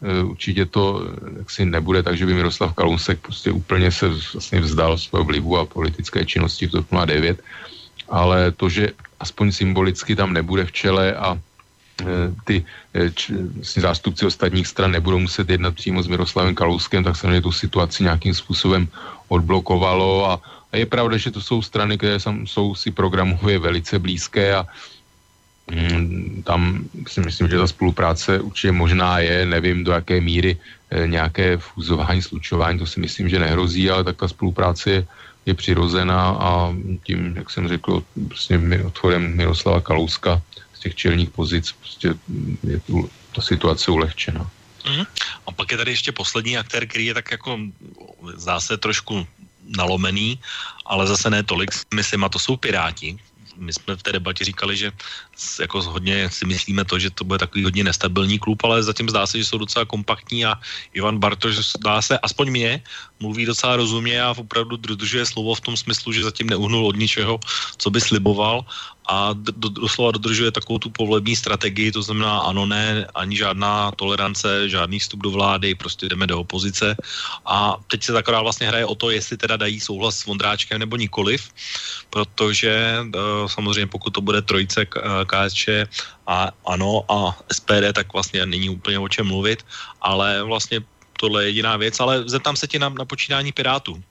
uh, 0.01 0.29
určitě 0.29 0.65
to 0.65 1.05
jaksi 1.37 1.65
nebude 1.65 2.03
tak, 2.03 2.17
že 2.17 2.25
by 2.25 2.33
Miroslav 2.33 2.73
Kalousek 2.73 3.19
prostě 3.21 3.51
úplně 3.51 3.91
se 3.91 4.09
vlastně 4.33 4.59
vzdal 4.59 4.97
svého 4.97 5.25
vlivu 5.25 5.57
a 5.57 5.65
politické 5.65 6.25
činnosti 6.25 6.67
v 6.67 6.71
TOP 6.71 6.85
09, 7.05 7.41
ale 8.09 8.51
to, 8.51 8.69
že 8.69 8.89
aspoň 9.19 9.51
symbolicky 9.51 10.15
tam 10.15 10.33
nebude 10.33 10.65
v 10.65 10.71
čele 10.71 11.15
a 11.15 11.33
e, 11.33 12.05
ty 12.43 12.65
e, 12.93 13.11
č, 13.11 13.33
vlastně 13.33 13.81
zástupci 13.81 14.25
ostatních 14.25 14.67
stran 14.67 14.91
nebudou 14.91 15.19
muset 15.19 15.49
jednat 15.49 15.75
přímo 15.75 16.03
s 16.03 16.07
Miroslavem 16.07 16.55
Kalouskem, 16.55 17.03
tak 17.03 17.15
se 17.15 17.41
tu 17.41 17.51
situaci 17.51 18.03
nějakým 18.03 18.33
způsobem 18.33 18.87
odblokovalo 19.27 20.29
a, 20.29 20.41
a 20.71 20.77
je 20.77 20.85
pravda, 20.85 21.17
že 21.17 21.31
to 21.31 21.41
jsou 21.41 21.61
strany, 21.61 21.97
které 21.97 22.17
jsou 22.45 22.75
si 22.75 22.91
programově 22.91 23.59
velice 23.59 23.99
blízké 23.99 24.55
a 24.55 24.65
mm, 25.71 26.43
tam 26.45 26.85
si 27.07 27.19
myslím, 27.21 27.47
že 27.47 27.57
ta 27.57 27.67
spolupráce 27.67 28.39
určitě 28.39 28.71
možná 28.71 29.19
je, 29.19 29.45
nevím 29.45 29.83
do 29.83 29.91
jaké 29.91 30.21
míry 30.21 30.57
e, 30.91 31.07
nějaké 31.07 31.57
fúzování, 31.57 32.21
slučování, 32.21 32.79
to 32.79 32.85
si 32.85 32.99
myslím, 32.99 33.29
že 33.29 33.39
nehrozí, 33.39 33.89
ale 33.89 34.03
tak 34.03 34.17
ta 34.17 34.27
spolupráce 34.27 34.91
je 34.91 35.07
je 35.47 35.53
přirozená 35.53 36.29
a 36.29 36.75
tím, 37.03 37.35
jak 37.35 37.49
jsem 37.49 37.67
řekl, 37.67 38.03
prostě 38.27 38.59
otvorem 38.85 39.37
Miroslava 39.37 39.81
Kalouska 39.81 40.41
z 40.73 40.79
těch 40.79 40.95
čelních 40.95 41.29
pozic 41.29 41.71
prostě 41.71 42.13
je 42.63 42.79
tu 42.79 43.09
ta 43.35 43.41
situace 43.41 43.91
ulehčená. 43.91 44.49
Mm. 44.89 45.03
A 45.47 45.51
pak 45.51 45.71
je 45.71 45.77
tady 45.77 45.91
ještě 45.91 46.11
poslední 46.11 46.57
aktér, 46.57 46.87
který 46.87 47.05
je 47.05 47.13
tak 47.13 47.31
jako 47.31 47.59
zase 48.35 48.77
trošku 48.77 49.27
nalomený, 49.77 50.39
ale 50.85 51.07
zase 51.07 51.29
ne 51.29 51.43
tolik, 51.43 51.71
myslím, 51.93 52.23
a 52.23 52.29
to 52.29 52.39
jsou 52.39 52.57
Piráti, 52.57 53.17
my 53.57 53.73
jsme 53.73 53.95
v 53.95 54.03
té 54.03 54.11
debatě 54.11 54.45
říkali, 54.45 54.77
že 54.77 54.91
jako 55.59 55.81
hodně 55.81 56.29
si 56.29 56.45
myslíme 56.45 56.85
to, 56.85 56.99
že 56.99 57.09
to 57.09 57.23
bude 57.23 57.39
takový 57.39 57.63
hodně 57.63 57.83
nestabilní 57.83 58.39
klub, 58.39 58.63
ale 58.63 58.83
zatím 58.83 59.09
zdá 59.09 59.27
se, 59.27 59.37
že 59.37 59.45
jsou 59.45 59.57
docela 59.57 59.85
kompaktní 59.85 60.45
a 60.45 60.55
Ivan 60.93 61.17
Bartoš 61.17 61.77
zdá 61.77 62.01
se, 62.01 62.19
aspoň 62.19 62.49
mě, 62.49 62.81
mluví 63.19 63.45
docela 63.45 63.75
rozumně 63.75 64.21
a 64.21 64.33
opravdu 64.37 64.77
dodržuje 64.77 65.25
slovo 65.25 65.55
v 65.55 65.61
tom 65.61 65.77
smyslu, 65.77 66.11
že 66.13 66.23
zatím 66.23 66.49
neuhnul 66.49 66.87
od 66.87 66.95
ničeho, 66.95 67.39
co 67.77 67.89
by 67.89 68.01
sliboval 68.01 68.65
a 69.07 69.33
do, 69.33 69.69
doslova 69.69 70.11
dodržuje 70.11 70.51
takovou 70.51 70.79
tu 70.79 70.89
povlební 70.89 71.35
strategii, 71.35 71.91
to 71.91 72.01
znamená 72.01 72.39
ano, 72.39 72.65
ne, 72.65 73.07
ani 73.15 73.37
žádná 73.37 73.91
tolerance, 73.91 74.69
žádný 74.69 74.99
vstup 74.99 75.23
do 75.23 75.31
vlády, 75.31 75.75
prostě 75.75 76.09
jdeme 76.09 76.27
do 76.27 76.39
opozice. 76.39 76.95
A 77.45 77.79
teď 77.87 78.03
se 78.03 78.13
taková 78.13 78.41
vlastně 78.41 78.67
hraje 78.67 78.85
o 78.85 78.95
to, 78.95 79.09
jestli 79.09 79.37
teda 79.37 79.57
dají 79.57 79.79
souhlas 79.79 80.19
s 80.19 80.25
Vondráčkem 80.25 80.79
nebo 80.79 80.97
nikoliv, 80.97 81.49
protože 82.09 82.99
uh, 82.99 83.47
samozřejmě 83.47 83.87
pokud 83.87 84.09
to 84.09 84.21
bude 84.21 84.41
trojice 84.41 84.85
KSČ 85.27 85.69
a 86.27 86.51
ano 86.65 87.03
a 87.11 87.37
SPD, 87.51 87.93
tak 87.93 88.13
vlastně 88.13 88.45
není 88.45 88.69
úplně 88.69 88.99
o 88.99 89.09
čem 89.09 89.27
mluvit, 89.27 89.65
ale 90.01 90.43
vlastně 90.43 90.81
tohle 91.19 91.43
je 91.43 91.49
jediná 91.49 91.77
věc, 91.77 91.99
ale 91.99 92.23
zeptám 92.29 92.55
se 92.55 92.67
ti 92.67 92.79
na, 92.79 92.89
na 92.89 93.05
počínání 93.05 93.51
Pirátů. 93.51 94.03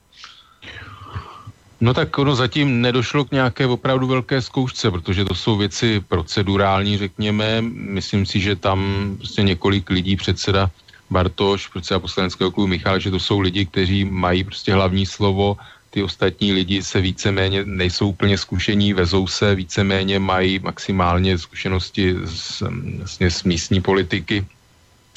No 1.80 1.94
tak 1.94 2.18
ono 2.18 2.34
zatím 2.34 2.80
nedošlo 2.80 3.24
k 3.24 3.30
nějaké 3.30 3.66
opravdu 3.66 4.06
velké 4.06 4.42
zkoušce, 4.42 4.90
protože 4.90 5.24
to 5.24 5.34
jsou 5.34 5.56
věci 5.56 6.00
procedurální, 6.08 6.98
řekněme. 6.98 7.60
Myslím 7.70 8.26
si, 8.26 8.40
že 8.40 8.56
tam 8.56 8.80
prostě 9.18 9.42
několik 9.42 9.90
lidí, 9.90 10.16
předseda 10.16 10.70
Bartoš, 11.10 11.68
předseda 11.68 12.00
poslaneckého 12.00 12.50
klubu 12.50 12.66
Michal, 12.66 12.98
že 12.98 13.10
to 13.10 13.20
jsou 13.20 13.40
lidi, 13.40 13.66
kteří 13.66 14.04
mají 14.04 14.44
prostě 14.44 14.74
hlavní 14.74 15.06
slovo, 15.06 15.56
ty 15.97 16.03
ostatní 16.03 16.53
lidi 16.53 16.82
se 16.84 17.01
víceméně 17.01 17.64
nejsou 17.64 18.12
úplně 18.12 18.36
zkušení, 18.38 18.92
vezou 18.92 19.24
se, 19.26 19.55
víceméně 19.55 20.20
mají 20.20 20.59
maximálně 20.61 21.38
zkušenosti 21.40 22.14
z, 22.24 22.61
vlastně 23.01 23.30
z 23.30 23.44
místní 23.49 23.80
politiky 23.80 24.44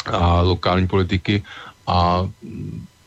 a 0.07 0.41
lokální 0.41 0.87
politiky 0.87 1.43
a 1.87 2.23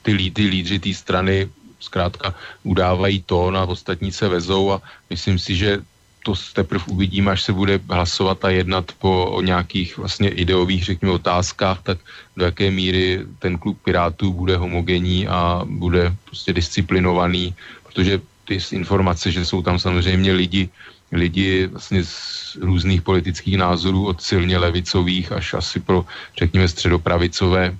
ty, 0.05 0.13
ty 0.37 0.43
lídři 0.47 0.79
té 0.85 0.93
strany 0.95 1.49
zkrátka 1.81 2.35
udávají 2.63 3.25
to 3.25 3.49
a 3.57 3.65
ostatní 3.65 4.13
se 4.13 4.29
vezou 4.29 4.77
a 4.77 4.83
myslím 5.09 5.41
si, 5.41 5.57
že 5.57 5.81
to 6.23 6.35
teprve 6.53 6.85
uvidíme, 6.87 7.31
až 7.31 7.43
se 7.43 7.53
bude 7.53 7.81
hlasovat 7.91 8.45
a 8.45 8.51
jednat 8.51 8.93
po 8.99 9.27
o 9.27 9.43
nějakých 9.43 9.99
vlastně 9.99 10.29
ideových, 10.29 10.85
řekněme, 10.85 11.13
otázkách, 11.13 11.83
tak 11.83 11.99
do 12.37 12.45
jaké 12.45 12.71
míry 12.71 13.21
ten 13.39 13.59
klub 13.59 13.79
Pirátů 13.85 14.33
bude 14.33 14.57
homogenní 14.57 15.29
a 15.29 15.63
bude 15.65 16.15
prostě 16.25 16.53
disciplinovaný, 16.53 17.55
protože 17.83 18.21
ty 18.45 18.59
informace, 18.73 19.33
že 19.33 19.45
jsou 19.45 19.63
tam 19.63 19.79
samozřejmě 19.79 20.33
lidi, 20.33 20.69
lidi 21.13 21.67
vlastně 21.67 22.05
z 22.05 22.57
různých 22.61 23.03
politických 23.03 23.57
názorů, 23.59 24.07
od 24.07 24.23
silně 24.23 24.59
levicových 24.59 25.33
až 25.33 25.55
asi 25.55 25.81
pro, 25.81 26.05
řekněme, 26.39 26.69
středopravicové, 26.69 27.77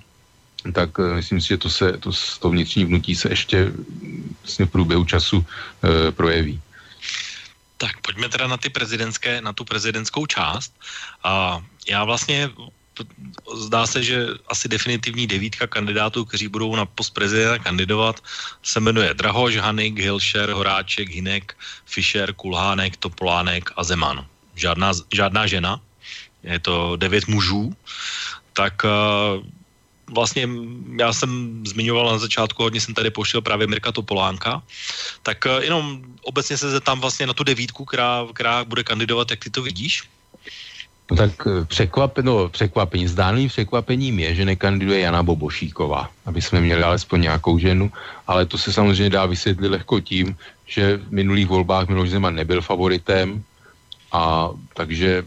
tak 0.71 0.89
eh, 0.99 1.15
myslím 1.15 1.41
si, 1.41 1.47
že 1.47 1.57
to, 1.57 1.69
se, 1.69 1.97
to, 1.97 2.11
to 2.39 2.49
vnitřní 2.49 2.85
vnutí 2.85 3.15
se 3.15 3.29
ještě 3.29 3.71
vlastně 4.43 4.65
v 4.65 4.71
průběhu 4.71 5.05
času 5.05 5.45
e, 5.83 6.11
projeví. 6.11 6.61
Tak 7.83 7.99
pojďme 7.99 8.31
teda 8.31 8.47
na 8.47 8.55
ty 8.55 8.71
prezidentské, 8.71 9.43
na 9.43 9.51
tu 9.51 9.67
prezidentskou 9.67 10.23
část. 10.25 10.71
A 11.23 11.59
já 11.83 12.03
vlastně 12.03 12.49
zdá 13.53 13.83
se, 13.83 14.03
že 14.03 14.39
asi 14.47 14.71
definitivní 14.71 15.27
devítka 15.27 15.67
kandidátů, 15.67 16.25
kteří 16.25 16.47
budou 16.47 16.75
na 16.75 16.85
post 16.85 17.11
prezidenta 17.11 17.59
kandidovat, 17.59 18.23
se 18.63 18.79
jmenuje 18.79 19.13
Drahoš, 19.13 19.57
Hanik, 19.57 19.99
Hilšer, 19.99 20.49
Horáček, 20.49 21.09
Hinek, 21.09 21.57
Fischer, 21.85 22.33
Kulhánek, 22.33 22.97
Topolánek 22.97 23.75
a 23.75 23.83
Zeman. 23.83 24.27
Žádná, 24.55 24.91
žádná 25.13 25.47
žena, 25.47 25.81
je 26.43 26.59
to 26.59 26.95
devět 26.95 27.27
mužů, 27.27 27.75
tak 28.53 28.85
uh, 28.87 29.43
vlastně 30.13 30.49
já 30.99 31.13
jsem 31.13 31.61
zmiňoval 31.67 32.11
na 32.11 32.17
začátku, 32.17 32.63
hodně 32.63 32.81
jsem 32.81 32.93
tady 32.93 33.09
pošel 33.09 33.41
právě 33.41 33.67
Mirka 33.67 33.91
Topolánka, 33.91 34.61
tak 35.23 35.45
uh, 35.45 35.63
jenom 35.63 36.01
obecně 36.21 36.57
se 36.57 36.71
zeptám 36.71 37.01
vlastně 37.01 37.27
na 37.27 37.33
tu 37.33 37.43
devítku, 37.43 37.85
která, 37.85 38.25
která 38.33 38.63
bude 38.63 38.83
kandidovat, 38.83 39.31
jak 39.31 39.39
ty 39.43 39.49
to 39.49 39.61
vidíš? 39.61 40.03
No 41.11 41.17
tak 41.17 41.47
eh, 41.47 41.65
překvap, 41.65 42.19
no, 42.19 42.49
překvapení, 42.49 43.07
zdánlivým 43.07 43.49
překvapením 43.49 44.19
je, 44.19 44.35
že 44.35 44.45
nekandiduje 44.45 44.99
Jana 44.99 45.23
Bobošíková, 45.23 46.09
aby 46.25 46.41
jsme 46.41 46.61
měli 46.61 46.83
alespoň 46.83 47.21
nějakou 47.21 47.57
ženu, 47.59 47.91
ale 48.27 48.45
to 48.45 48.57
se 48.57 48.73
samozřejmě 48.73 49.09
dá 49.09 49.25
vysvětlit 49.25 49.69
lehko 49.69 49.99
tím, 49.99 50.35
že 50.67 50.97
v 50.97 51.11
minulých 51.11 51.47
volbách 51.47 51.87
Miloš 51.87 52.09
Zeman 52.09 52.35
nebyl 52.35 52.61
favoritem 52.61 53.43
a 54.11 54.49
takže 54.73 55.23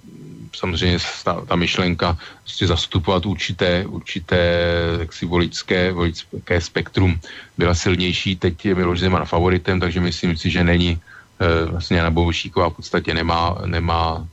samozřejmě 0.57 0.99
ta, 1.25 1.45
ta 1.49 1.57
myšlenka 1.57 2.19
prostě 2.43 2.67
zastupovat 2.67 3.27
určité, 3.27 3.87
určité 3.87 4.63
jaksi 5.01 5.27
voličské, 5.27 5.93
voličské 5.93 6.61
spektrum 6.61 7.21
byla 7.59 7.75
silnější. 7.75 8.37
Teď 8.37 8.65
je 8.67 8.75
Miloš 8.75 9.01
Zeman 9.01 9.27
favoritem, 9.27 9.81
takže 9.81 10.01
myslím 10.01 10.37
si, 10.37 10.51
že 10.51 10.65
není 10.65 10.99
e, 11.41 11.65
vlastně 11.65 11.97
Jana 11.97 12.11
Bobošíková 12.11 12.71
v 12.71 12.77
podstatě 12.77 13.15
nemá, 13.15 13.59
nemá 13.67 14.27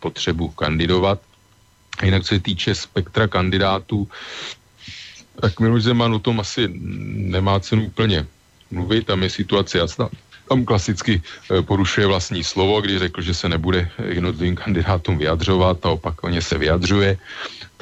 potřebu 0.00 0.48
kandidovat. 0.48 1.20
Jinak 2.02 2.22
co 2.22 2.28
se 2.28 2.40
týče 2.40 2.74
spektra 2.74 3.28
kandidátů, 3.28 4.08
tak 5.40 5.60
Miloš 5.60 5.82
Zeman 5.82 6.14
o 6.14 6.18
tom 6.18 6.40
asi 6.40 6.68
nemá 7.32 7.60
cenu 7.60 7.86
úplně 7.86 8.26
mluvit, 8.70 9.06
tam 9.06 9.22
je 9.22 9.30
situace 9.30 9.78
jasná. 9.78 10.08
Tam 10.52 10.68
klasicky 10.68 11.16
eh, 11.16 11.64
porušuje 11.64 12.06
vlastní 12.06 12.44
slovo, 12.44 12.84
když 12.84 13.08
řekl, 13.08 13.24
že 13.24 13.32
se 13.34 13.48
nebude 13.48 13.88
jednotlivým 14.04 14.56
kandidátům 14.56 15.16
vyjadřovat 15.18 15.80
a 15.86 15.96
opakovaně 15.96 16.44
se 16.44 16.58
vyjadřuje, 16.58 17.16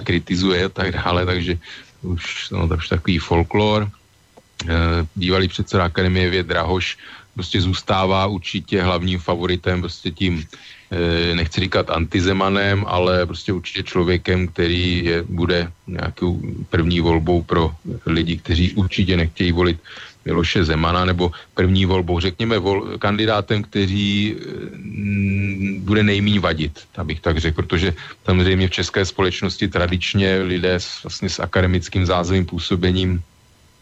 kritizuje 0.06 0.64
a 0.64 0.68
tak 0.70 0.94
dále, 0.94 1.26
takže 1.26 1.58
už, 2.06 2.54
no, 2.54 2.70
už 2.70 2.88
takový 2.88 3.18
folklor. 3.18 3.90
Eh, 3.90 5.02
bývalý 5.18 5.50
předseda 5.50 5.90
Akademie 5.90 6.30
věd 6.30 6.46
Drahoš 6.46 6.98
prostě 7.34 7.58
zůstává 7.58 8.26
určitě 8.26 8.82
hlavním 8.82 9.18
favoritem 9.18 9.80
prostě 9.80 10.10
tím 10.14 10.46
Eh, 10.90 11.34
nechci 11.34 11.60
říkat 11.60 11.90
antizemanem, 11.90 12.82
ale 12.88 13.26
prostě 13.26 13.52
určitě 13.52 13.82
člověkem, 13.82 14.48
který 14.48 15.04
je, 15.04 15.22
bude 15.22 15.70
nějakou 15.86 16.42
první 16.70 17.00
volbou 17.00 17.42
pro 17.42 17.70
lidi, 18.06 18.36
kteří 18.42 18.74
určitě 18.74 19.16
nechtějí 19.16 19.52
volit 19.52 19.78
Miloše 20.24 20.64
Zemana, 20.64 21.04
nebo 21.04 21.32
první 21.54 21.86
volbou, 21.86 22.20
řekněme, 22.20 22.58
vol, 22.58 22.98
kandidátem, 22.98 23.62
který 23.62 24.36
mm, 24.76 25.80
bude 25.84 26.02
nejmíň 26.02 26.38
vadit, 26.40 26.80
abych 26.96 27.20
tak 27.20 27.38
řekl, 27.38 27.62
protože 27.62 27.94
samozřejmě 28.24 28.68
v 28.68 28.76
české 28.84 29.04
společnosti 29.04 29.68
tradičně 29.68 30.38
lidé 30.42 30.74
s, 30.74 31.02
vlastně 31.02 31.28
s 31.28 31.40
akademickým 31.40 32.06
zázemím 32.06 32.46
působením 32.46 33.22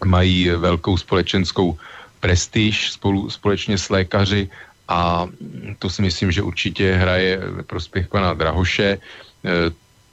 mají 0.04 0.50
velkou 0.50 0.96
společenskou 0.96 1.78
prestiž 2.20 2.90
spolu, 2.90 3.30
společně 3.30 3.78
s 3.78 3.88
lékaři 3.90 4.48
a 4.88 5.26
to 5.78 5.90
si 5.90 6.02
myslím, 6.02 6.32
že 6.32 6.42
určitě 6.42 6.94
hraje 6.94 7.40
prospěch 7.66 8.08
pana 8.08 8.34
Drahoše. 8.34 8.88
E, 8.88 8.98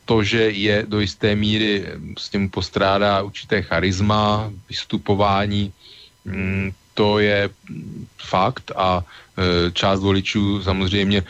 to, 0.05 0.23
že 0.23 0.41
je 0.49 0.85
do 0.87 0.99
jisté 0.99 1.35
míry 1.35 1.85
s 2.17 2.29
tím 2.29 2.49
postrádá 2.49 3.21
určité 3.21 3.61
charisma, 3.61 4.51
vystupování, 4.69 5.73
to 6.93 7.19
je 7.19 7.49
fakt 8.17 8.71
a 8.75 9.03
e, 9.37 9.71
část 9.71 9.99
voličů 9.99 10.63
samozřejmě 10.63 11.23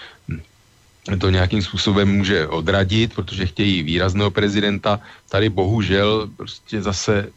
to 1.20 1.30
nějakým 1.30 1.62
způsobem 1.62 2.18
může 2.18 2.48
odradit, 2.48 3.14
protože 3.14 3.46
chtějí 3.46 3.84
výrazného 3.84 4.32
prezidenta. 4.32 5.00
Tady 5.30 5.50
bohužel 5.50 6.30
prostě 6.38 6.82
zase 6.82 7.30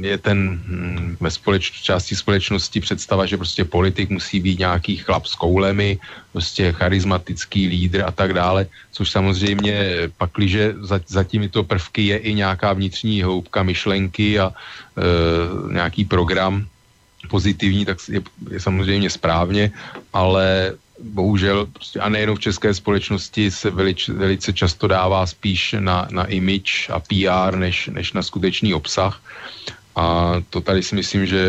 je 0.00 0.18
ten 0.18 0.60
hm, 0.66 1.16
ve 1.20 1.30
společ, 1.30 1.70
části 1.82 2.16
společnosti 2.16 2.80
představa, 2.80 3.26
že 3.26 3.36
prostě 3.36 3.64
politik 3.64 4.10
musí 4.10 4.40
být 4.40 4.58
nějaký 4.58 4.96
chlap 4.96 5.26
s 5.26 5.34
koulemi, 5.34 5.98
prostě 6.32 6.72
charismatický 6.72 7.66
lídr 7.68 8.04
a 8.06 8.10
tak 8.10 8.32
dále, 8.32 8.66
což 8.92 9.10
samozřejmě 9.10 9.90
pakliže 10.16 10.74
za, 10.80 11.00
za 11.06 11.24
těmito 11.24 11.64
prvky 11.64 12.06
je 12.06 12.16
i 12.18 12.34
nějaká 12.34 12.72
vnitřní 12.72 13.22
hloubka 13.22 13.62
myšlenky 13.62 14.38
a 14.38 14.52
e, 14.52 14.52
nějaký 15.72 16.04
program 16.04 16.66
pozitivní, 17.28 17.84
tak 17.84 17.98
je, 18.08 18.20
je 18.50 18.60
samozřejmě 18.60 19.10
správně, 19.10 19.72
ale 20.12 20.74
bohužel, 21.02 21.66
prostě, 21.66 22.00
a 22.00 22.08
nejenom 22.08 22.36
v 22.36 22.40
české 22.40 22.74
společnosti 22.74 23.50
se 23.50 23.70
velič, 23.70 24.08
velice 24.08 24.52
často 24.52 24.88
dává 24.88 25.26
spíš 25.26 25.74
na, 25.78 26.08
na 26.10 26.24
image 26.24 26.90
a 26.90 27.00
PR, 27.00 27.56
než, 27.56 27.86
než 27.92 28.12
na 28.12 28.22
skutečný 28.22 28.74
obsah. 28.74 29.22
A 29.96 30.34
to 30.50 30.60
tady 30.60 30.82
si 30.82 30.94
myslím, 30.94 31.26
že 31.26 31.42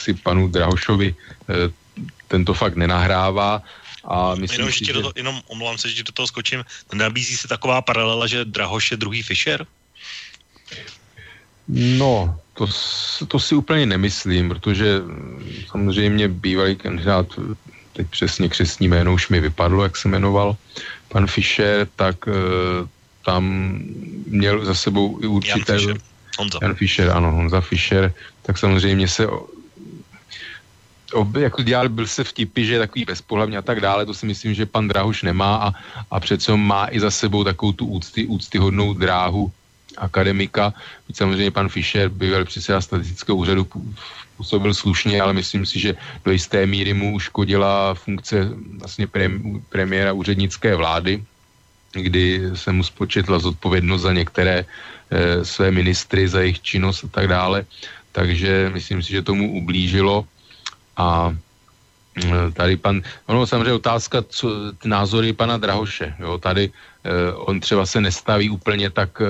si 0.00 0.14
panu 0.14 0.48
Drahošovi 0.48 1.14
eh, 1.14 1.54
tento 2.28 2.54
fakt 2.54 2.76
nenahrává. 2.76 3.62
A 4.04 4.34
myslím 4.34 4.60
jenom, 4.60 4.72
si, 4.72 4.84
že... 4.84 4.92
do 4.92 5.00
toho, 5.00 5.12
jenom 5.16 5.40
omlouvám 5.46 5.78
se, 5.78 5.90
že 5.90 6.02
do 6.02 6.12
toho 6.12 6.26
skočím. 6.26 6.64
Nabízí 6.94 7.36
se 7.36 7.48
taková 7.48 7.82
paralela, 7.82 8.26
že 8.26 8.44
Drahoš 8.44 8.90
je 8.90 8.96
druhý 8.96 9.22
Fischer? 9.22 9.66
No, 11.68 12.40
to, 12.54 12.66
to 13.28 13.38
si 13.38 13.54
úplně 13.54 13.86
nemyslím, 13.86 14.48
protože 14.48 15.00
samozřejmě 15.70 16.28
bývalý 16.28 16.76
kandidát 16.76 17.26
teď 17.92 18.06
přesně 18.06 18.48
křesní 18.48 18.88
jméno 18.88 19.14
už 19.14 19.28
mi 19.28 19.40
vypadlo, 19.40 19.82
jak 19.82 19.96
se 19.96 20.08
jmenoval, 20.08 20.56
pan 21.08 21.26
Fischer, 21.26 21.88
tak 21.96 22.28
e, 22.28 22.32
tam 23.24 23.72
měl 24.26 24.64
za 24.64 24.74
sebou 24.74 25.18
i 25.22 25.26
určité... 25.26 25.72
Jan 25.72 25.78
Fischer. 25.78 25.96
Honza. 26.38 26.58
Jan 26.62 26.74
Fischer, 26.74 27.10
ano, 27.10 27.30
Honza 27.30 27.60
Fischer, 27.60 28.12
tak 28.42 28.58
samozřejmě 28.58 29.08
se 29.08 29.26
ob, 31.12 31.36
jako 31.36 31.62
dělal, 31.62 31.88
byl 31.88 32.06
se 32.06 32.24
vtipy, 32.24 32.64
že 32.64 32.72
je 32.72 32.78
takový 32.78 33.04
bezpohlavně 33.04 33.58
a 33.58 33.62
tak 33.62 33.80
dále, 33.80 34.06
to 34.06 34.14
si 34.14 34.26
myslím, 34.26 34.54
že 34.54 34.66
pan 34.66 34.88
Drahuš 34.88 35.22
nemá 35.22 35.56
a, 35.56 35.72
a 36.10 36.20
přece 36.20 36.56
má 36.56 36.88
i 36.90 37.00
za 37.00 37.10
sebou 37.10 37.44
takovou 37.44 37.72
tu 37.72 37.86
úcty, 37.86 38.26
úctyhodnou 38.26 38.94
dráhu 38.94 39.52
akademika. 39.96 40.74
Samozřejmě 41.12 41.50
pan 41.50 41.68
Fischer 41.68 42.08
býval 42.08 42.44
předseda 42.44 42.80
statistického 42.80 43.36
úřadu 43.36 43.66
působil 44.36 44.74
slušně, 44.74 45.20
ale 45.20 45.32
myslím 45.32 45.66
si, 45.66 45.80
že 45.80 45.94
do 46.24 46.32
jisté 46.32 46.66
míry 46.66 46.94
mu 46.94 47.14
uškodila 47.14 47.94
funkce 47.94 48.48
vlastně 48.80 49.06
premiéra 49.68 50.12
úřednické 50.12 50.76
vlády, 50.76 51.22
kdy 51.92 52.50
se 52.54 52.72
mu 52.72 52.82
spočetla 52.82 53.38
zodpovědnost 53.38 54.02
za 54.02 54.12
některé 54.12 54.64
e, 54.64 55.44
své 55.44 55.70
ministry, 55.70 56.28
za 56.28 56.40
jejich 56.40 56.62
činnost 56.62 57.04
a 57.04 57.08
tak 57.08 57.28
dále. 57.28 57.64
Takže 58.12 58.70
myslím 58.74 59.02
si, 59.02 59.12
že 59.12 59.22
tomu 59.22 59.52
ublížilo 59.52 60.24
a 60.96 61.36
tady 62.52 62.76
pan, 62.76 63.02
ono 63.26 63.46
samozřejmě 63.46 63.72
otázka, 63.72 64.22
co, 64.28 64.48
názory 64.84 65.32
pana 65.32 65.56
Drahoše, 65.56 66.14
jo, 66.18 66.38
tady 66.38 66.70
e, 67.04 67.32
on 67.32 67.60
třeba 67.60 67.86
se 67.86 68.00
nestaví 68.00 68.50
úplně 68.50 68.90
tak 68.90 69.20
e, 69.20 69.26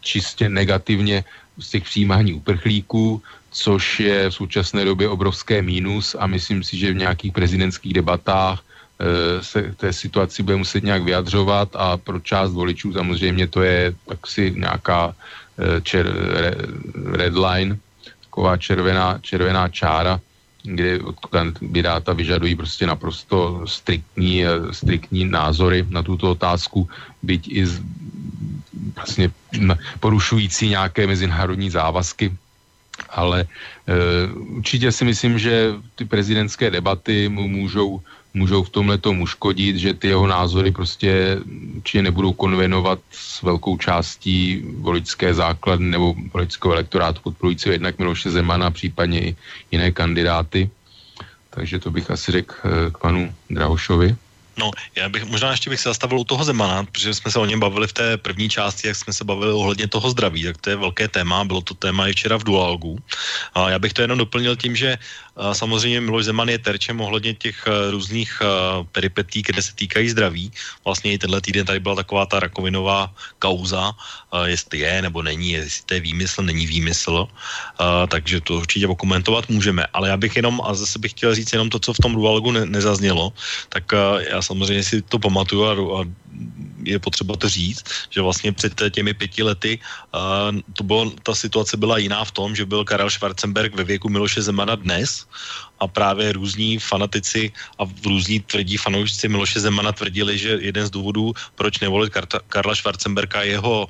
čistě 0.00 0.48
negativně 0.48 1.24
z 1.58 1.70
těch 1.70 1.84
přijímání 1.84 2.32
uprchlíků, 2.32 3.22
což 3.50 4.00
je 4.00 4.30
v 4.30 4.34
současné 4.34 4.84
době 4.84 5.08
obrovské 5.08 5.62
mínus 5.62 6.16
a 6.18 6.26
myslím 6.26 6.64
si, 6.64 6.76
že 6.76 6.92
v 6.92 7.00
nějakých 7.00 7.32
prezidentských 7.32 7.92
debatách 7.92 8.60
e, 8.60 9.42
se 9.42 9.72
té 9.76 9.92
situaci 9.92 10.42
bude 10.42 10.56
muset 10.56 10.84
nějak 10.84 11.02
vyjadřovat 11.02 11.68
a 11.74 11.96
pro 11.96 12.20
část 12.20 12.52
voličů 12.52 12.92
samozřejmě 12.92 13.46
to 13.46 13.62
je 13.62 13.94
taksi 14.08 14.52
nějaká 14.56 15.16
e, 15.56 15.80
čer, 15.80 16.04
re, 16.12 16.52
red 17.12 17.34
line, 17.34 17.76
taková 18.24 18.56
červená, 18.56 19.18
červená 19.22 19.68
čára, 19.68 20.20
kde 20.66 21.00
od 21.00 21.16
kandidáta 21.30 22.12
vyžadují 22.12 22.54
prostě 22.54 22.86
naprosto 22.86 23.62
striktní, 23.66 24.44
e, 24.44 24.48
striktní 24.70 25.24
názory 25.24 25.86
na 25.88 26.02
tuto 26.02 26.30
otázku, 26.30 26.88
byť 27.22 27.42
i 27.48 27.66
z, 27.66 27.80
vlastně 28.96 29.30
porušující 30.00 30.68
nějaké 30.68 31.06
mezinárodní 31.06 31.70
závazky. 31.70 32.34
Ale 33.10 33.44
e, 33.44 33.46
určitě 34.32 34.92
si 34.92 35.04
myslím, 35.04 35.38
že 35.38 35.74
ty 35.94 36.04
prezidentské 36.04 36.70
debaty 36.70 37.28
mu 37.28 37.48
můžou, 37.48 38.00
můžou 38.36 38.62
v 38.62 38.70
tomhle 38.70 38.98
tomu 38.98 39.26
škodit, 39.26 39.76
že 39.76 39.94
ty 39.96 40.12
jeho 40.12 40.26
názory 40.26 40.70
prostě 40.70 41.40
určitě 41.76 42.02
nebudou 42.02 42.32
konvenovat 42.32 43.00
s 43.10 43.42
velkou 43.42 43.80
částí 43.80 44.60
voličské 44.84 45.34
základy 45.34 45.84
nebo 45.84 46.14
voličského 46.34 46.72
elektorátu 46.72 47.20
podporujícího 47.24 47.72
jednak 47.72 47.98
Miloše 47.98 48.30
Zemana, 48.30 48.70
případně 48.70 49.20
i 49.20 49.36
jiné 49.72 49.88
kandidáty. 49.92 50.70
Takže 51.50 51.78
to 51.78 51.90
bych 51.90 52.10
asi 52.10 52.32
řekl 52.32 52.54
e, 52.64 52.90
k 52.92 52.98
panu 52.98 53.32
Drahošovi. 53.50 54.16
No, 54.56 54.70
já 54.96 55.08
bych 55.08 55.24
možná 55.24 55.50
ještě 55.50 55.70
bych 55.70 55.80
se 55.80 55.88
zastavil 55.88 56.18
u 56.20 56.24
toho 56.24 56.44
Zemana, 56.44 56.84
protože 56.84 57.14
jsme 57.14 57.30
se 57.30 57.38
o 57.38 57.44
něm 57.44 57.60
bavili 57.60 57.88
v 57.88 57.92
té 57.92 58.16
první 58.16 58.48
části, 58.48 58.88
jak 58.88 58.96
jsme 58.96 59.12
se 59.12 59.24
bavili 59.24 59.52
ohledně 59.52 59.88
toho 59.88 60.10
zdraví, 60.10 60.44
tak 60.44 60.56
to 60.56 60.70
je 60.70 60.76
velké 60.76 61.08
téma, 61.08 61.44
bylo 61.44 61.60
to 61.60 61.74
téma 61.74 62.08
i 62.08 62.12
včera 62.12 62.36
v 62.36 62.44
Dualgu. 62.44 62.98
A 63.54 63.70
já 63.70 63.78
bych 63.78 63.92
to 63.92 64.02
jenom 64.02 64.18
doplnil 64.18 64.56
tím, 64.56 64.76
že 64.76 64.98
samozřejmě 65.52 66.00
Miloš 66.00 66.24
Zeman 66.24 66.48
je 66.48 66.58
terčem 66.58 67.00
ohledně 67.00 67.34
těch 67.34 67.64
různých 67.90 68.42
peripetí, 68.92 69.42
které 69.42 69.62
se 69.62 69.74
týkají 69.74 70.08
zdraví. 70.08 70.52
Vlastně 70.84 71.12
i 71.12 71.18
tenhle 71.18 71.40
týden 71.40 71.66
tady 71.66 71.80
byla 71.80 71.94
taková 71.94 72.26
ta 72.26 72.40
rakovinová 72.40 73.14
kauza, 73.38 73.92
jestli 74.44 74.78
je 74.78 75.02
nebo 75.02 75.22
není, 75.22 75.50
jestli 75.50 75.82
to 75.86 75.94
je 75.94 76.00
výmysl, 76.00 76.42
není 76.42 76.66
výmysl, 76.66 77.28
takže 78.08 78.40
to 78.40 78.54
určitě 78.54 78.86
okomentovat 78.88 79.48
můžeme. 79.48 79.86
Ale 79.92 80.08
já 80.08 80.16
bych 80.16 80.36
jenom, 80.36 80.60
a 80.64 80.74
zase 80.74 80.98
bych 80.98 81.10
chtěl 81.10 81.34
říct 81.34 81.52
jenom 81.52 81.70
to, 81.70 81.78
co 81.78 81.92
v 81.92 81.98
tom 81.98 82.14
Dualgu 82.14 82.52
ne, 82.52 82.66
nezaznělo, 82.66 83.32
tak 83.68 83.92
já 84.30 84.42
samozřejmě 84.42 84.84
si 84.84 85.02
to 85.02 85.18
pamatuju 85.18 85.64
a, 85.64 86.00
a 86.00 86.04
je 86.86 86.98
potřeba 86.98 87.36
to 87.36 87.48
říct, 87.48 87.84
že 88.10 88.20
vlastně 88.20 88.52
před 88.52 88.72
těmi 88.90 89.14
pěti 89.14 89.42
lety 89.42 89.72
uh, 90.14 90.60
to 90.72 90.84
bylo, 90.84 91.10
ta 91.22 91.34
situace 91.34 91.76
byla 91.76 91.98
jiná 91.98 92.24
v 92.24 92.32
tom, 92.32 92.56
že 92.56 92.64
byl 92.64 92.84
Karel 92.84 93.10
Schwarzenberg 93.10 93.74
ve 93.74 93.84
věku 93.84 94.08
Miloše 94.08 94.42
Zemana 94.42 94.74
dnes 94.74 95.26
a 95.80 95.88
právě 95.88 96.32
různí 96.32 96.78
fanatici 96.78 97.52
a 97.78 97.84
různí 98.04 98.40
tvrdí 98.40 98.76
fanoušci 98.76 99.28
Miloše 99.28 99.60
Zemana 99.60 99.92
tvrdili, 99.92 100.38
že 100.38 100.58
jeden 100.60 100.86
z 100.86 100.90
důvodů, 100.90 101.34
proč 101.54 101.78
nevolit 101.80 102.12
Karla 102.48 102.74
Schwarzenberga 102.74 103.42
je 103.42 103.50
jeho 103.50 103.88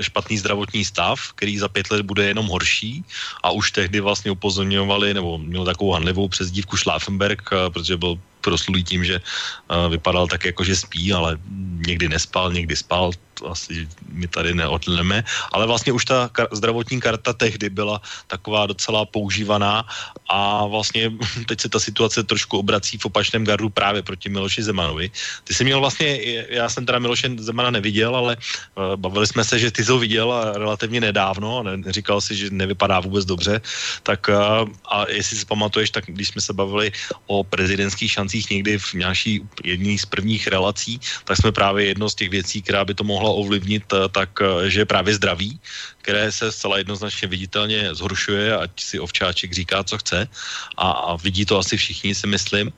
špatný 0.00 0.38
zdravotní 0.38 0.84
stav, 0.84 1.32
který 1.34 1.58
za 1.58 1.68
pět 1.68 1.90
let 1.90 2.02
bude 2.02 2.24
jenom 2.26 2.46
horší 2.46 3.04
a 3.42 3.50
už 3.50 3.70
tehdy 3.70 4.00
vlastně 4.00 4.30
upozorňovali, 4.30 5.14
nebo 5.14 5.38
měl 5.38 5.64
takovou 5.64 5.92
hanlivou 5.92 6.28
přezdívku 6.28 6.76
Schlafenberg, 6.76 7.42
eh, 7.52 7.70
protože 7.70 7.96
byl 7.96 8.18
proslulý 8.40 8.84
tím, 8.84 9.04
že 9.04 9.20
uh, 9.20 9.90
vypadal 9.90 10.26
tak 10.26 10.44
jako, 10.44 10.64
že 10.64 10.76
spí, 10.76 11.12
ale 11.12 11.38
někdy 11.86 12.08
nespal, 12.08 12.52
někdy 12.52 12.76
spal, 12.76 13.12
to 13.38 13.50
asi 13.50 13.88
my 14.12 14.26
tady 14.26 14.54
neodlneme, 14.54 15.24
ale 15.52 15.66
vlastně 15.66 15.92
už 15.92 16.04
ta 16.04 16.26
kar- 16.28 16.50
zdravotní 16.52 17.00
karta 17.00 17.32
tehdy 17.32 17.70
byla 17.70 18.00
taková 18.26 18.66
docela 18.66 19.06
používaná 19.06 19.86
a 20.28 20.66
vlastně 20.66 21.12
teď 21.46 21.60
se 21.60 21.68
ta 21.68 21.78
situace 21.78 22.24
trošku 22.24 22.58
obrací 22.58 22.98
v 22.98 23.06
opačném 23.06 23.44
gardu 23.44 23.68
právě 23.70 24.02
proti 24.02 24.28
Miloši 24.28 24.62
Zemanovi. 24.62 25.10
Ty 25.44 25.54
jsi 25.54 25.64
měl 25.64 25.80
vlastně, 25.80 26.18
já 26.50 26.68
jsem 26.68 26.86
teda 26.86 26.98
Miloše 26.98 27.30
Zemana 27.38 27.70
neviděl, 27.70 28.16
ale 28.16 28.36
uh, 28.36 28.96
bavili 28.96 29.26
jsme 29.26 29.44
se, 29.44 29.58
že 29.58 29.70
ty 29.70 29.84
jsi 29.84 29.90
ho 29.92 29.98
viděl 29.98 30.52
relativně 30.54 31.00
nedávno, 31.00 31.62
ne, 31.62 31.92
říkal 31.92 32.20
si, 32.20 32.36
že 32.36 32.50
nevypadá 32.50 33.00
vůbec 33.00 33.24
dobře, 33.24 33.60
tak 34.02 34.28
uh, 34.28 34.68
a 34.90 35.08
jestli 35.08 35.36
si 35.36 35.46
pamatuješ, 35.46 35.90
tak 35.90 36.04
když 36.06 36.28
jsme 36.28 36.40
se 36.42 36.52
bavili 36.52 36.92
o 37.26 37.44
prezidentských 37.44 38.12
šancích 38.12 38.27
někdy 38.50 38.78
v 38.78 38.94
nějaký 38.94 39.32
jedný 39.64 39.98
z 39.98 40.06
prvních 40.06 40.46
relací, 40.46 41.00
tak 41.24 41.36
jsme 41.36 41.52
právě 41.52 41.86
jedno 41.86 42.10
z 42.10 42.14
těch 42.14 42.30
věcí, 42.30 42.62
která 42.62 42.84
by 42.84 42.94
to 42.94 43.04
mohla 43.04 43.30
ovlivnit, 43.30 43.84
eh, 43.92 44.08
tak 44.08 44.30
eh, 44.40 44.70
že 44.70 44.84
právě 44.84 45.14
zdraví, 45.14 45.60
které 46.02 46.32
se 46.32 46.52
zcela 46.52 46.78
jednoznačně 46.78 47.28
viditelně 47.28 47.94
zhoršuje, 47.94 48.56
ať 48.56 48.70
si 48.80 48.96
ovčáček 49.00 49.52
říká, 49.52 49.84
co 49.84 49.98
chce 49.98 50.28
a, 50.76 50.88
a 50.90 51.16
vidí 51.16 51.44
to 51.44 51.58
asi 51.58 51.76
všichni, 51.76 52.14
si 52.14 52.26
myslím. 52.26 52.72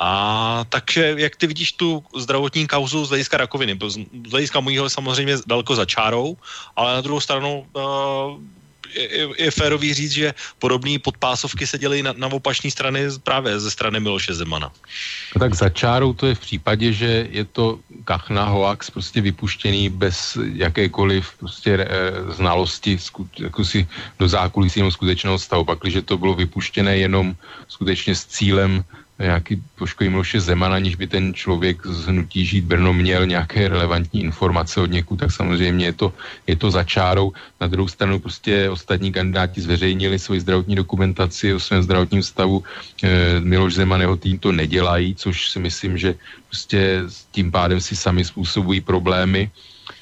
A 0.00 0.64
takže 0.68 1.14
jak 1.16 1.36
ty 1.36 1.46
vidíš 1.46 1.72
tu 1.76 2.00
zdravotní 2.16 2.64
kauzu 2.64 3.04
z 3.04 3.08
hlediska 3.08 3.36
rakoviny? 3.36 3.76
Z 4.26 4.30
hlediska 4.30 4.60
můjho 4.60 4.88
samozřejmě 4.88 5.44
daleko 5.46 5.76
za 5.76 5.84
čárou, 5.84 6.36
ale 6.76 6.94
na 6.94 7.00
druhou 7.00 7.20
stranu 7.20 7.68
uh, 7.76 8.40
je, 8.94 9.28
je 9.38 9.50
férový 9.50 9.94
říct, 9.94 10.12
že 10.12 10.34
podobné 10.58 10.98
podpásovky 10.98 11.66
se 11.66 11.78
dělají 11.78 12.02
na, 12.02 12.14
na 12.16 12.26
opačné 12.26 12.70
strany 12.70 13.08
právě 13.24 13.60
ze 13.60 13.70
strany 13.70 14.00
Miloše 14.00 14.34
Zemana. 14.34 14.72
No 15.34 15.38
tak 15.38 15.54
za 15.54 15.68
čárou 15.68 16.12
to 16.12 16.26
je 16.26 16.34
v 16.34 16.40
případě, 16.40 16.92
že 16.92 17.28
je 17.30 17.44
to 17.44 17.78
kachna 18.04 18.44
hoax 18.44 18.90
prostě 18.90 19.20
vypuštěný 19.20 19.88
bez 19.88 20.38
jakékoliv 20.54 21.32
prostě 21.38 21.72
e, 21.74 21.86
znalosti 22.32 22.98
sku, 22.98 23.28
jako 23.38 23.64
si 23.64 23.88
do 24.18 24.28
zákulisí 24.28 24.82
skutečného 24.90 25.38
stavu. 25.38 25.64
Pak, 25.64 25.78
když 25.78 25.96
to 26.04 26.18
bylo 26.18 26.34
vypuštěné 26.34 26.98
jenom 26.98 27.34
skutečně 27.68 28.14
s 28.14 28.26
cílem 28.26 28.84
nějaký 29.20 29.62
poškodí 29.78 30.10
Miloše 30.10 30.40
Zeman, 30.40 30.72
aniž 30.72 30.96
by 30.96 31.06
ten 31.06 31.34
člověk 31.34 31.86
z 31.86 32.06
hnutí 32.06 32.46
žít 32.46 32.64
Brno 32.64 32.92
měl 32.92 33.26
nějaké 33.26 33.68
relevantní 33.68 34.22
informace 34.22 34.80
od 34.80 34.90
někud, 34.90 35.18
tak 35.18 35.32
samozřejmě 35.32 35.84
je 35.86 35.92
to, 35.92 36.12
je 36.46 36.56
to 36.56 36.70
za 36.70 36.84
čárou. 36.84 37.32
Na 37.60 37.66
druhou 37.66 37.88
stranu 37.88 38.18
prostě 38.18 38.70
ostatní 38.70 39.12
kandidáti 39.12 39.60
zveřejnili 39.60 40.18
svoji 40.18 40.40
zdravotní 40.40 40.74
dokumentaci 40.74 41.54
o 41.54 41.60
svém 41.60 41.82
zdravotním 41.82 42.22
stavu. 42.22 42.64
E, 43.02 43.40
Miloš 43.40 43.74
Zeman 43.74 44.00
jeho 44.00 44.16
tým 44.16 44.38
to 44.38 44.52
nedělají, 44.52 45.14
což 45.14 45.50
si 45.50 45.58
myslím, 45.58 45.98
že 45.98 46.14
prostě 46.48 47.02
tím 47.32 47.52
pádem 47.52 47.80
si 47.80 47.96
sami 47.96 48.24
způsobují 48.24 48.80
problémy 48.80 49.50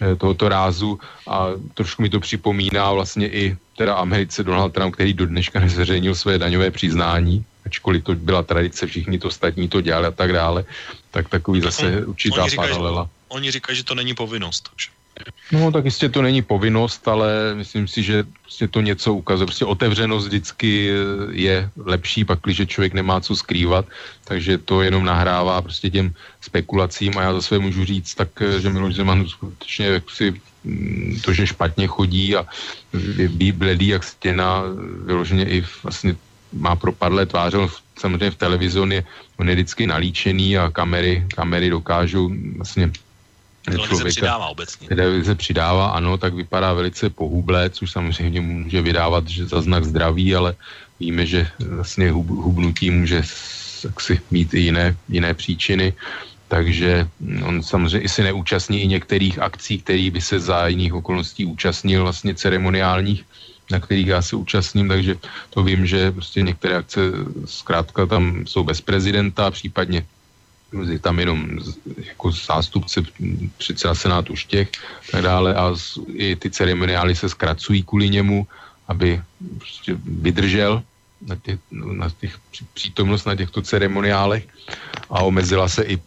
e, 0.00 0.16
tohoto 0.16 0.48
rázu 0.48 0.98
a 1.26 1.46
trošku 1.74 2.02
mi 2.02 2.08
to 2.08 2.20
připomíná 2.20 2.92
vlastně 2.92 3.28
i 3.28 3.56
teda 3.76 3.94
Americe 3.94 4.42
Donald 4.42 4.74
Trump, 4.74 4.94
který 4.94 5.12
do 5.14 5.26
dneška 5.26 5.60
nezveřejnil 5.60 6.14
své 6.14 6.38
daňové 6.38 6.70
přiznání, 6.70 7.44
ačkoliv 7.68 8.04
to 8.04 8.14
byla 8.16 8.42
tradice, 8.42 8.86
všichni 8.88 9.20
to 9.20 9.28
ostatní 9.28 9.68
to 9.68 9.84
dělali 9.84 10.06
a 10.08 10.10
tak 10.10 10.32
dále, 10.32 10.64
tak 11.12 11.28
takový 11.28 11.60
zase 11.60 12.06
určitá 12.08 12.42
oni 12.42 12.50
říkají, 12.50 12.72
paralela. 12.72 13.02
Že, 13.04 13.10
oni 13.28 13.48
říkají, 13.50 13.76
že 13.76 13.84
to 13.84 13.94
není 13.94 14.14
povinnost. 14.16 14.72
Takže. 14.72 14.88
No, 15.52 15.72
tak 15.72 15.84
jistě 15.84 16.08
to 16.08 16.22
není 16.22 16.42
povinnost, 16.42 17.08
ale 17.08 17.54
myslím 17.54 17.88
si, 17.88 18.02
že 18.02 18.24
prostě 18.42 18.68
to 18.68 18.80
něco 18.80 19.14
ukazuje. 19.14 19.46
Prostě 19.46 19.64
otevřenost 19.64 20.26
vždycky 20.26 20.90
je 21.30 21.70
lepší, 21.76 22.24
pak 22.24 22.38
když 22.42 22.62
člověk 22.66 22.94
nemá 22.94 23.20
co 23.20 23.36
skrývat, 23.36 23.86
takže 24.24 24.58
to 24.58 24.82
jenom 24.82 25.04
nahrává 25.04 25.62
prostě 25.62 25.90
těm 25.90 26.14
spekulacím 26.40 27.18
a 27.18 27.22
já 27.22 27.32
zase 27.32 27.58
můžu 27.58 27.84
říct, 27.84 28.14
tak, 28.14 28.28
že 28.58 28.70
Miloš 28.70 28.94
Zeman 28.94 29.28
skutečně 29.28 30.02
si 30.08 30.34
mm, 30.64 31.20
to, 31.24 31.32
že 31.32 31.46
špatně 31.46 31.86
chodí 31.86 32.36
a 32.36 32.46
bledý 33.52 33.88
jak 33.88 34.04
stěna, 34.04 34.62
vyloženě 35.04 35.44
i 35.44 35.64
vlastně 35.82 36.16
má 36.52 36.76
propadlé 36.76 37.26
tváře, 37.26 37.58
on 37.58 37.68
samozřejmě 37.98 38.30
v 38.30 38.36
televizi 38.36 38.80
on 38.80 38.92
je, 38.92 39.04
on 39.36 39.48
je 39.48 39.54
vždycky 39.54 39.86
nalíčený 39.86 40.58
a 40.58 40.70
kamery, 40.70 41.26
kamery 41.34 41.70
dokážou 41.70 42.30
vlastně 42.56 42.92
Televize 43.70 44.04
přidává 44.04 44.46
obecně. 44.48 44.88
Televize 44.88 45.34
přidává, 45.34 45.88
ano, 45.88 46.16
tak 46.16 46.34
vypadá 46.34 46.72
velice 46.72 47.10
pohublé, 47.10 47.70
což 47.70 47.90
samozřejmě 47.90 48.40
může 48.40 48.82
vydávat 48.82 49.28
že 49.28 49.46
za 49.46 49.60
znak 49.60 49.84
zdraví, 49.84 50.34
ale 50.34 50.54
víme, 51.00 51.26
že 51.26 51.48
vlastně 51.58 52.10
hub, 52.10 52.28
hubnutí 52.28 52.90
může 52.90 53.22
si 54.00 54.20
mít 54.30 54.54
i 54.54 54.60
jiné, 54.60 54.96
jiné 55.08 55.34
příčiny, 55.34 55.92
takže 56.48 57.08
on 57.44 57.62
samozřejmě 57.62 58.00
i 58.00 58.08
se 58.08 58.22
neúčastní 58.22 58.82
i 58.82 58.86
některých 58.86 59.38
akcí, 59.38 59.78
který 59.78 60.10
by 60.10 60.20
se 60.20 60.40
za 60.40 60.66
jiných 60.66 60.94
okolností 60.94 61.44
účastnil 61.44 62.02
vlastně 62.02 62.34
ceremoniálních, 62.34 63.24
na 63.70 63.80
kterých 63.80 64.06
já 64.06 64.22
se 64.22 64.36
účastním, 64.36 64.88
takže 64.88 65.16
to 65.50 65.62
vím, 65.62 65.86
že 65.86 66.12
prostě 66.12 66.42
některé 66.42 66.76
akce 66.76 67.00
zkrátka 67.44 68.06
tam 68.06 68.46
jsou 68.46 68.64
bez 68.64 68.80
prezidenta, 68.80 69.50
případně 69.50 70.06
je 70.90 70.98
tam 70.98 71.18
jenom 71.18 71.48
jako 71.96 72.32
zástupce 72.32 73.02
předseda 73.58 73.94
senátu 73.94 74.36
Štěch 74.36 74.68
tak 75.12 75.22
dále 75.22 75.54
a 75.54 75.74
i 76.12 76.36
ty 76.36 76.50
ceremoniály 76.50 77.16
se 77.16 77.28
zkracují 77.28 77.82
kvůli 77.82 78.10
němu, 78.10 78.46
aby 78.88 79.20
prostě 79.58 79.96
vydržel 80.04 80.82
na 81.26 81.36
těch, 81.36 81.58
na 81.72 82.10
těch 82.20 82.38
přítomnost 82.74 83.24
na 83.24 83.34
těchto 83.34 83.62
ceremoniálech 83.62 84.44
a 85.10 85.22
omezila 85.22 85.68
se 85.68 85.82
i 85.82 85.98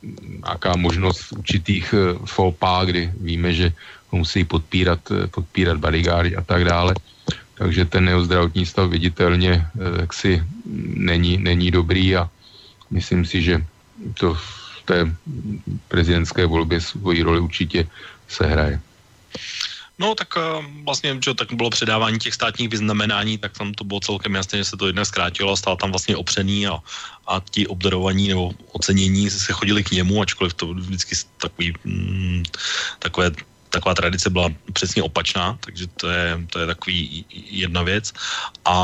nějaká 0.46 0.76
možnost 0.76 1.32
určitých 1.32 1.94
eh, 1.94 2.20
fópá, 2.26 2.86
kdy 2.86 3.12
víme, 3.18 3.54
že 3.54 3.74
musí 4.12 4.44
podpírat, 4.46 5.00
eh, 5.12 5.28
podpírat 5.28 5.78
bodyguardi 5.78 6.36
a 6.36 6.42
tak 6.42 6.66
dále 6.66 6.94
takže 7.62 7.86
ten 7.86 8.10
jeho 8.10 8.26
zdravotní 8.26 8.66
stav 8.66 8.90
viditelně 8.90 9.54
eh, 9.54 10.02
jaksi 10.02 10.42
není, 10.98 11.38
není 11.38 11.72
dobrý 11.72 12.18
a 12.18 12.30
myslím 12.90 13.22
si, 13.22 13.42
že 13.42 13.62
to 14.18 14.34
v 14.34 14.82
té 14.86 14.98
prezidentské 15.88 16.46
volbě 16.46 16.82
svoji 16.82 17.22
roli 17.22 17.40
určitě 17.40 17.86
sehraje. 18.28 18.82
No 20.02 20.16
tak 20.18 20.34
uh, 20.34 20.66
vlastně, 20.84 21.22
že 21.22 21.34
tak 21.38 21.54
bylo 21.54 21.70
předávání 21.70 22.18
těch 22.18 22.34
státních 22.34 22.70
vyznamenání, 22.70 23.38
tak 23.38 23.54
tam 23.54 23.74
to 23.78 23.84
bylo 23.84 24.00
celkem 24.00 24.34
jasné, 24.36 24.58
že 24.58 24.74
se 24.74 24.78
to 24.78 24.90
jednak 24.90 25.06
zkrátilo 25.06 25.54
a 25.54 25.56
stál 25.56 25.78
tam 25.78 25.94
vlastně 25.94 26.18
opřený 26.18 26.68
a, 26.68 26.82
a 27.28 27.34
ti 27.46 27.68
obdarovaní 27.70 28.28
nebo 28.34 28.52
ocenění 28.74 29.30
se 29.30 29.54
chodili 29.54 29.84
k 29.84 30.02
němu, 30.02 30.22
ačkoliv 30.22 30.54
to 30.54 30.74
vždycky 30.74 31.16
takový, 31.38 31.74
mm, 31.86 32.44
takové 33.00 33.32
taková 33.72 33.96
tradice 33.96 34.30
byla 34.30 34.50
přesně 34.74 35.04
opačná, 35.04 35.58
takže 35.66 35.88
to 35.88 36.10
je, 36.10 36.40
to 36.50 36.60
je 36.60 36.68
takový 36.68 37.26
jedna 37.50 37.84
věc. 37.84 38.14
A 38.66 38.76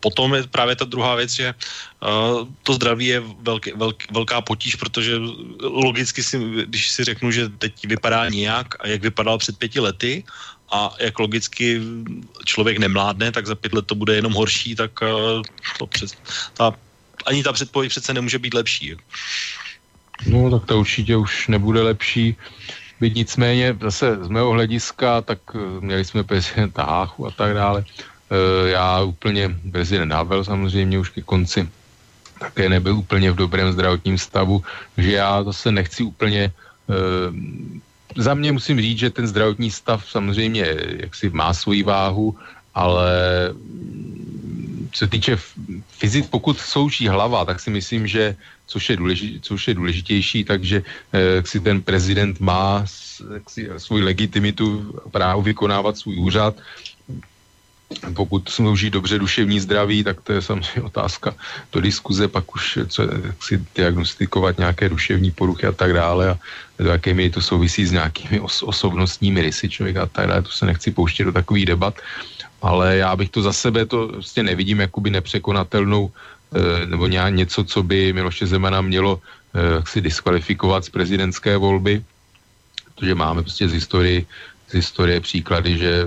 potom 0.00 0.34
je 0.34 0.46
právě 0.46 0.76
ta 0.76 0.84
druhá 0.84 1.14
věc, 1.14 1.30
že 1.30 1.54
uh, 1.54 2.48
to 2.62 2.74
zdraví 2.74 3.06
je 3.06 3.22
velký, 3.42 3.72
velk, 3.76 4.10
velká 4.10 4.40
potíž, 4.40 4.74
protože 4.74 5.18
logicky 5.60 6.22
si, 6.22 6.38
když 6.66 6.90
si 6.90 7.04
řeknu, 7.04 7.30
že 7.30 7.48
teď 7.48 7.86
vypadá 7.86 8.28
nějak 8.28 8.74
a 8.80 8.88
jak 8.88 9.02
vypadal 9.02 9.38
před 9.38 9.58
pěti 9.58 9.80
lety, 9.80 10.24
a 10.70 10.90
jak 10.98 11.18
logicky 11.18 11.80
člověk 12.44 12.78
nemládne, 12.78 13.32
tak 13.32 13.46
za 13.46 13.54
pět 13.54 13.72
let 13.72 13.86
to 13.86 13.94
bude 13.94 14.14
jenom 14.14 14.32
horší, 14.32 14.74
tak 14.74 14.90
uh, 15.02 15.42
to 15.78 15.86
přes, 15.86 16.14
ta, 16.54 16.74
ani 17.26 17.42
ta 17.42 17.52
předpověď 17.52 17.90
přece 17.90 18.14
nemůže 18.14 18.38
být 18.38 18.54
lepší. 18.54 18.96
No, 20.26 20.50
tak 20.50 20.68
to 20.68 20.80
určitě 20.80 21.16
už 21.16 21.48
nebude 21.48 21.82
lepší. 21.82 22.36
Byť 23.00 23.14
nicméně 23.14 23.76
zase 23.80 24.24
z 24.24 24.28
mého 24.28 24.50
hlediska, 24.50 25.20
tak 25.20 25.38
eh, 25.54 25.58
měli 25.80 26.04
jsme 26.04 26.24
prezidenta 26.24 26.84
Háchu 26.84 27.26
a 27.26 27.30
tak 27.30 27.54
dále. 27.54 27.84
Eh, 27.84 28.68
já 28.70 29.02
úplně 29.02 29.56
prezident 29.72 30.12
Havel 30.12 30.44
samozřejmě 30.44 30.98
už 30.98 31.10
ke 31.10 31.22
konci 31.22 31.68
také 32.38 32.68
nebyl 32.68 32.96
úplně 32.96 33.32
v 33.32 33.36
dobrém 33.36 33.72
zdravotním 33.72 34.18
stavu, 34.18 34.62
že 34.96 35.12
já 35.12 35.42
zase 35.44 35.72
nechci 35.72 36.02
úplně 36.02 36.52
eh, 36.52 37.32
za 38.16 38.34
mě 38.34 38.52
musím 38.52 38.80
říct, 38.80 38.98
že 38.98 39.10
ten 39.10 39.26
zdravotní 39.26 39.70
stav 39.70 40.00
samozřejmě 40.08 40.64
jaksi 41.04 41.30
má 41.30 41.54
svoji 41.54 41.82
váhu, 41.82 42.36
ale 42.74 43.12
co 44.92 44.98
se 44.98 45.06
týče 45.06 45.36
fyzik, 45.88 46.28
pokud 46.30 46.58
součí 46.58 47.08
hlava, 47.08 47.44
tak 47.44 47.60
si 47.60 47.70
myslím, 47.70 48.06
že 48.06 48.36
což 48.66 48.90
je, 48.90 48.96
důležitý, 48.96 49.40
což 49.40 49.68
je 49.68 49.74
důležitější, 49.74 50.44
takže 50.44 50.82
eh, 51.12 51.42
si 51.46 51.60
ten 51.60 51.82
prezident 51.82 52.40
má 52.40 52.82
si, 53.48 53.68
svůj 53.76 54.02
legitimitu, 54.02 54.94
právo 55.10 55.42
vykonávat 55.42 55.98
svůj 55.98 56.18
úřad. 56.18 56.54
Pokud 58.14 58.48
slouží 58.48 58.90
dobře 58.90 59.18
duševní 59.18 59.60
zdraví, 59.60 60.04
tak 60.04 60.20
to 60.20 60.32
je 60.32 60.42
samozřejmě 60.42 60.82
otázka 60.82 61.34
do 61.72 61.80
diskuze, 61.80 62.28
pak 62.28 62.54
už 62.54 62.78
co, 62.88 63.02
si 63.40 63.62
diagnostikovat 63.74 64.58
nějaké 64.58 64.88
duševní 64.88 65.30
poruchy 65.30 65.66
a 65.66 65.72
tak 65.72 65.94
dále 65.94 66.30
a 66.30 66.38
do 66.78 66.90
jaké 66.90 67.14
míry 67.14 67.30
to 67.30 67.42
souvisí 67.42 67.86
s 67.86 67.94
nějakými 67.94 68.40
os, 68.40 68.62
osobnostními 68.62 69.42
rysy 69.42 69.68
člověka 69.70 70.02
a 70.02 70.06
tak 70.06 70.26
dále, 70.26 70.42
to 70.42 70.50
se 70.50 70.66
nechci 70.66 70.90
pouštět 70.90 71.24
do 71.24 71.32
takových 71.32 71.66
debat, 71.66 71.94
ale 72.62 72.96
já 72.96 73.16
bych 73.16 73.30
to 73.30 73.42
za 73.42 73.52
sebe 73.52 73.86
to 73.86 74.08
prostě 74.08 74.42
nevidím 74.42 74.80
jakoby 74.80 75.10
nepřekonatelnou 75.10 76.10
Eh, 76.10 76.12
nebo 76.86 77.06
nějak 77.06 77.34
něco, 77.34 77.64
co 77.64 77.82
by 77.82 78.12
Miloše 78.12 78.46
Zemana 78.46 78.80
mělo 78.80 79.20
eh, 79.20 79.82
si 79.86 80.00
diskvalifikovat 80.00 80.84
z 80.84 80.88
prezidentské 80.88 81.56
volby, 81.56 82.04
protože 82.94 83.14
máme 83.14 83.42
prostě 83.42 83.68
z 83.68 83.72
historii, 83.72 84.26
z 84.68 84.72
historie 84.72 85.20
příklady, 85.20 85.78
že 85.78 86.06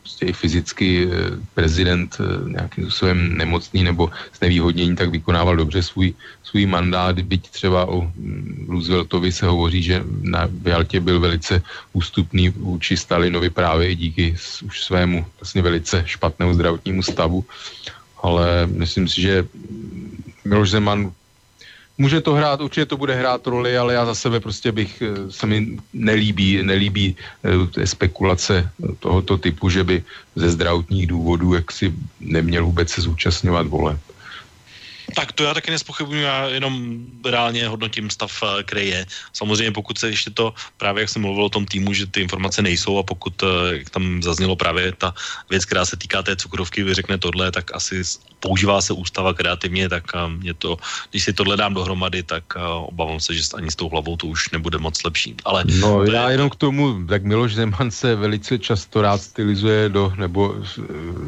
prostě 0.00 0.26
i 0.26 0.32
fyzicky 0.32 1.08
eh, 1.10 1.10
prezident 1.54 2.18
nějakým 2.46 2.84
způsobem 2.84 3.36
nemocný 3.36 3.82
nebo 3.82 4.10
znevýhodnění 4.38 4.96
tak 4.96 5.10
vykonával 5.10 5.56
dobře 5.56 5.82
svůj, 5.82 6.14
svůj 6.42 6.66
mandát, 6.66 7.18
byť 7.18 7.50
třeba 7.50 7.86
o 7.86 8.00
mm, 8.00 8.66
Rooseveltovi 8.70 9.32
se 9.32 9.46
hovoří, 9.46 9.82
že 9.82 10.04
na 10.22 10.48
Jaltě 10.64 11.00
byl 11.00 11.20
velice 11.20 11.62
ústupný 11.92 12.48
vůči 12.48 12.96
Stalinovi 12.96 13.50
právě 13.50 13.90
i 13.90 13.96
díky 13.96 14.36
už 14.64 14.84
svému 14.84 15.26
vlastně 15.40 15.62
velice 15.62 16.02
špatnému 16.06 16.54
zdravotnímu 16.54 17.02
stavu 17.02 17.44
ale 18.22 18.66
myslím 18.66 19.08
si, 19.08 19.20
že 19.20 19.46
Miloš 20.44 20.70
Zeman 20.70 21.12
může 21.98 22.20
to 22.20 22.32
hrát, 22.32 22.60
určitě 22.60 22.86
to 22.86 22.96
bude 22.96 23.14
hrát 23.14 23.46
roli, 23.46 23.76
ale 23.76 23.94
já 23.94 24.06
za 24.06 24.14
sebe 24.14 24.40
prostě 24.40 24.72
bych, 24.72 25.02
eh, 25.02 25.32
se 25.32 25.46
mi 25.46 25.76
nelíbí, 25.92 26.62
nelíbí 26.62 27.16
eh, 27.76 27.86
spekulace 27.86 28.70
tohoto 28.98 29.36
typu, 29.36 29.68
že 29.68 29.84
by 29.84 30.02
ze 30.36 30.48
zdravotních 30.50 31.06
důvodů 31.06 31.54
jak 31.54 31.72
si 31.72 31.92
neměl 32.20 32.64
vůbec 32.64 32.88
se 32.88 33.00
zúčastňovat 33.04 33.66
vole. 33.66 33.98
Tak 35.14 35.32
to 35.32 35.44
já 35.44 35.54
taky 35.54 35.70
nespochybnuju, 35.70 36.22
já 36.22 36.46
jenom 36.46 37.04
reálně 37.24 37.68
hodnotím 37.68 38.10
stav, 38.10 38.32
eh, 38.42 38.62
který 38.62 38.88
je. 38.88 39.06
Samozřejmě 39.32 39.72
pokud 39.72 39.98
se 39.98 40.08
ještě 40.08 40.30
to, 40.30 40.54
právě 40.76 41.00
jak 41.00 41.10
jsem 41.10 41.22
mluvil 41.22 41.44
o 41.44 41.54
tom 41.54 41.66
týmu, 41.66 41.92
že 41.92 42.06
ty 42.06 42.20
informace 42.20 42.62
nejsou 42.62 42.98
a 42.98 43.02
pokud 43.02 43.34
jak 43.72 43.90
tam 43.90 44.22
zaznělo 44.22 44.56
právě 44.56 44.92
ta 44.92 45.14
věc, 45.50 45.64
která 45.64 45.84
se 45.84 45.96
týká 45.96 46.22
té 46.22 46.36
cukrovky, 46.36 46.82
vy 46.82 46.94
řekne 46.94 47.18
tohle, 47.18 47.52
tak 47.52 47.74
asi 47.74 48.04
používá 48.40 48.80
se 48.80 48.92
ústava 48.92 49.34
kreativně, 49.34 49.88
tak 49.88 50.04
mě 50.28 50.54
to, 50.54 50.76
když 51.10 51.24
si 51.24 51.32
tohle 51.32 51.56
dám 51.56 51.74
dohromady, 51.74 52.22
tak 52.22 52.44
obávám 52.88 53.20
se, 53.20 53.34
že 53.34 53.42
ani 53.54 53.70
s 53.70 53.76
tou 53.76 53.88
hlavou 53.88 54.16
to 54.16 54.26
už 54.26 54.50
nebude 54.50 54.78
moc 54.78 54.96
lepší. 55.04 55.36
Ale 55.44 55.64
no 55.80 56.04
já 56.04 56.28
je... 56.28 56.34
jenom 56.34 56.50
k 56.50 56.56
tomu, 56.56 57.06
tak 57.06 57.24
Miloš 57.24 57.54
Zeman 57.54 57.90
se 57.90 58.16
velice 58.16 58.58
často 58.58 59.02
rád 59.02 59.22
stylizuje 59.22 59.88
do 59.88 60.12
nebo 60.16 60.56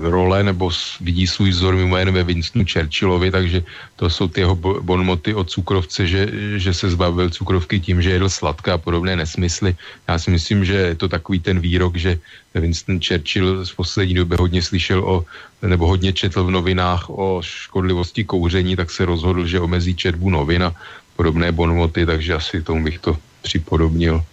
role, 0.01 0.43
nebo 0.43 0.71
vidí 1.01 1.27
svůj 1.27 1.51
vzor 1.51 1.75
mimo 1.75 1.97
jen 1.97 2.11
ve 2.13 2.25
Winstonu 2.25 2.65
Churchillovi, 2.65 3.31
takže 3.31 3.65
to 3.97 4.11
jsou 4.11 4.29
ty 4.29 4.41
jeho 4.41 4.57
bonmoty 4.57 5.35
od 5.35 5.51
cukrovce, 5.51 6.07
že, 6.07 6.29
že 6.57 6.75
se 6.75 6.91
zbavil 6.91 7.31
cukrovky 7.31 7.81
tím, 7.81 8.03
že 8.03 8.11
jedl 8.11 8.29
sladké 8.29 8.73
a 8.73 8.79
podobné 8.79 9.17
nesmysly. 9.17 9.77
Já 10.09 10.19
si 10.19 10.31
myslím, 10.31 10.65
že 10.65 10.75
je 10.75 10.95
to 10.95 11.09
takový 11.09 11.41
ten 11.41 11.61
výrok, 11.61 11.97
že 11.97 12.19
Winston 12.55 13.01
Churchill 13.01 13.65
z 13.67 13.73
poslední 13.73 14.15
doby 14.15 14.37
hodně 14.39 14.63
slyšel 14.63 15.05
o, 15.05 15.25
nebo 15.63 15.87
hodně 15.87 16.13
četl 16.13 16.45
v 16.45 16.51
novinách 16.51 17.11
o 17.11 17.41
škodlivosti 17.45 18.25
kouření, 18.25 18.77
tak 18.77 18.91
se 18.91 19.05
rozhodl, 19.05 19.47
že 19.47 19.61
omezí 19.61 19.95
četbu 19.95 20.31
novin 20.31 20.63
a 20.63 20.75
podobné 21.17 21.53
bonmoty, 21.53 22.07
takže 22.07 22.35
asi 22.35 22.63
tomu 22.63 22.85
bych 22.85 22.99
to 22.99 23.19
připodobnil. 23.43 24.25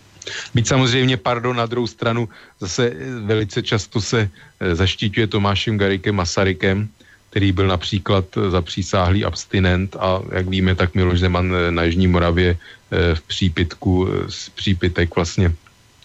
Byť 0.53 0.67
samozřejmě, 0.67 1.17
pardon, 1.17 1.55
na 1.55 1.65
druhou 1.65 1.87
stranu 1.87 2.29
zase 2.59 2.93
velice 3.25 3.63
často 3.63 4.01
se 4.01 4.29
eh, 4.29 4.75
zaštiťuje 4.75 5.27
Tomášem 5.27 5.77
Garikem 5.77 6.15
Masarykem, 6.15 6.89
který 7.29 7.51
byl 7.51 7.67
například 7.67 8.25
zapřísáhlý 8.49 9.25
abstinent 9.25 9.95
a 9.95 10.21
jak 10.31 10.47
víme, 10.47 10.75
tak 10.75 10.95
Miloš 10.95 11.19
Zeman 11.19 11.53
na 11.69 11.83
Jižní 11.83 12.07
Moravě 12.07 12.57
eh, 12.57 13.15
v 13.15 13.21
přípitku, 13.21 14.07
eh, 14.07 14.31
z 14.31 14.49
přípitek 14.49 15.15
vlastně 15.15 15.53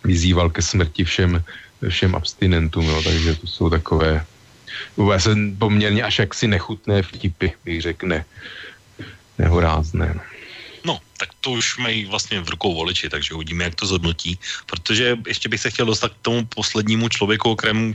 vyzýval 0.04 0.50
ke 0.50 0.62
smrti 0.62 1.04
všem, 1.04 1.42
všem 1.88 2.14
abstinentům, 2.14 2.86
jo, 2.86 3.02
takže 3.02 3.34
to 3.34 3.46
jsou 3.46 3.70
takové 3.70 4.26
vůbec 4.96 5.28
poměrně 5.58 6.02
až 6.02 6.18
jaksi 6.18 6.48
nechutné 6.48 7.02
vtipy, 7.02 7.48
bych 7.64 7.82
řekl, 7.82 8.06
ne, 8.06 8.24
nehorázné. 9.38 10.20
No, 10.84 11.00
tak 11.16 11.28
to 11.40 11.50
už 11.50 11.78
mají 11.78 12.04
vlastně 12.04 12.40
v 12.40 12.48
rukou 12.48 12.74
voliči, 12.74 13.08
takže 13.08 13.34
uvidíme, 13.34 13.64
jak 13.64 13.74
to 13.74 13.86
zhodnotí. 13.86 14.38
Protože 14.66 15.16
ještě 15.26 15.48
bych 15.48 15.60
se 15.60 15.70
chtěl 15.70 15.86
dostat 15.86 16.12
k 16.12 16.22
tomu 16.22 16.44
poslednímu 16.44 17.08
člověku, 17.08 17.50
o 17.50 17.56
kterém 17.56 17.94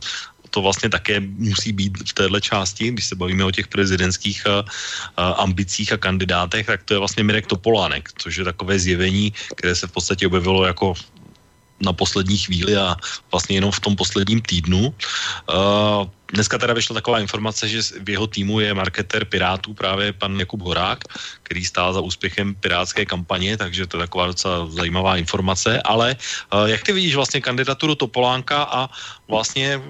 to 0.49 0.61
vlastně 0.61 0.89
také 0.89 1.19
musí 1.19 1.71
být 1.71 2.09
v 2.09 2.13
téhle 2.13 2.41
části, 2.41 2.91
když 2.91 3.05
se 3.05 3.15
bavíme 3.15 3.45
o 3.45 3.51
těch 3.51 3.67
prezidentských 3.67 4.47
a, 4.47 4.65
a 5.17 5.31
ambicích 5.45 5.93
a 5.93 5.97
kandidátech, 5.97 6.65
tak 6.65 6.83
to 6.83 6.93
je 6.93 6.99
vlastně 6.99 7.23
Mirek 7.23 7.47
Topolánek, 7.47 8.09
což 8.17 8.35
je 8.35 8.43
takové 8.43 8.79
zjevení, 8.79 9.33
které 9.55 9.75
se 9.75 9.87
v 9.87 9.91
podstatě 9.91 10.27
objevilo 10.27 10.65
jako 10.65 10.93
na 11.81 11.93
poslední 11.93 12.37
chvíli 12.37 12.77
a 12.77 12.95
vlastně 13.31 13.57
jenom 13.57 13.71
v 13.71 13.79
tom 13.79 13.95
posledním 13.95 14.41
týdnu. 14.41 14.93
Uh, 15.49 16.07
dneska 16.33 16.57
teda 16.57 16.73
vyšla 16.73 16.93
taková 16.93 17.19
informace, 17.19 17.67
že 17.67 17.81
v 18.03 18.09
jeho 18.09 18.27
týmu 18.27 18.59
je 18.59 18.73
marketer 18.73 19.25
Pirátů 19.25 19.73
právě 19.73 20.13
pan 20.13 20.39
Jakub 20.39 20.61
Horák, 20.61 21.03
který 21.43 21.65
stál 21.65 21.93
za 21.93 22.01
úspěchem 22.01 22.55
pirátské 22.55 23.05
kampaně, 23.05 23.57
takže 23.57 23.87
to 23.87 23.97
je 23.97 24.03
taková 24.03 24.25
docela 24.27 24.67
zajímavá 24.67 25.17
informace, 25.17 25.81
ale 25.81 26.15
uh, 26.53 26.65
jak 26.69 26.83
ty 26.83 26.91
vidíš 26.91 27.15
vlastně 27.15 27.41
kandidaturu 27.41 27.95
Topolánka 27.95 28.63
a 28.63 28.89
vlastně 29.27 29.81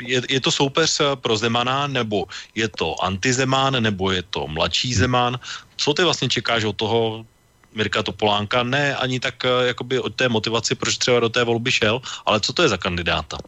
je, 0.00 0.22
je 0.28 0.40
to 0.40 0.50
soupeř 0.50 1.00
eh, 1.00 1.04
pro 1.16 1.36
Zemana, 1.36 1.86
nebo 1.86 2.26
je 2.54 2.68
to 2.68 2.94
antizemán, 3.02 3.82
nebo 3.82 4.10
je 4.10 4.22
to 4.22 4.46
mladší 4.46 4.94
Zeman? 4.94 5.38
Co 5.76 5.94
ty 5.94 6.04
vlastně 6.04 6.28
čekáš 6.28 6.64
od 6.64 6.76
toho 6.76 7.26
Mirka 7.74 8.02
Topolánka? 8.02 8.62
Ne 8.62 8.96
ani 8.96 9.20
tak 9.20 9.44
eh, 9.44 9.66
jakoby 9.66 10.00
od 10.00 10.14
té 10.14 10.28
motivaci, 10.28 10.74
proč 10.74 10.98
třeba 10.98 11.20
do 11.20 11.28
té 11.28 11.44
volby 11.44 11.72
šel, 11.72 12.00
ale 12.26 12.40
co 12.40 12.52
to 12.52 12.62
je 12.62 12.68
za 12.68 12.76
kandidáta? 12.76 13.38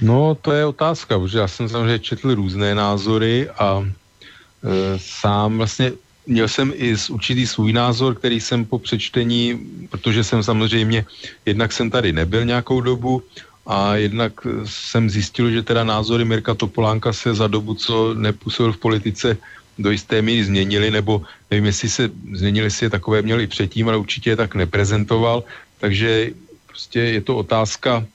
No, 0.00 0.34
to 0.34 0.52
je 0.52 0.66
otázka, 0.66 1.18
protože 1.18 1.38
já 1.38 1.48
jsem 1.48 1.68
samozřejmě 1.68 1.98
četl 1.98 2.34
různé 2.34 2.74
názory 2.74 3.50
a 3.50 3.82
e, 3.82 4.98
sám 4.98 5.56
vlastně 5.56 5.92
měl 6.26 6.48
jsem 6.48 6.72
i 6.76 6.96
určitý 7.10 7.46
svůj 7.46 7.72
názor, 7.72 8.14
který 8.14 8.40
jsem 8.40 8.64
po 8.64 8.78
přečtení, 8.78 9.58
protože 9.90 10.24
jsem 10.24 10.42
samozřejmě, 10.42 11.06
jednak 11.46 11.72
jsem 11.72 11.90
tady 11.90 12.12
nebyl 12.12 12.44
nějakou 12.44 12.80
dobu, 12.80 13.22
a 13.68 13.94
jednak 13.94 14.32
jsem 14.64 15.10
zjistil, 15.10 15.50
že 15.50 15.62
teda 15.62 15.84
názory 15.84 16.24
Mirka 16.24 16.54
Topolánka 16.54 17.12
se 17.12 17.34
za 17.34 17.46
dobu, 17.46 17.74
co 17.74 18.14
nepůsobil 18.14 18.72
v 18.72 18.76
politice, 18.80 19.36
do 19.78 19.90
jisté 19.90 20.22
míry 20.22 20.44
změnili, 20.44 20.90
nebo 20.90 21.22
nevím, 21.50 21.66
jestli 21.66 21.88
se 21.88 22.10
změnili, 22.32 22.70
si 22.70 22.84
je 22.84 22.90
takové 22.90 23.22
měli 23.22 23.46
předtím, 23.46 23.88
ale 23.88 23.96
určitě 23.96 24.30
je 24.30 24.36
tak 24.36 24.54
neprezentoval, 24.54 25.44
takže 25.78 26.30
prostě 26.66 27.00
je 27.00 27.20
to 27.20 27.36
otázka, 27.36 28.06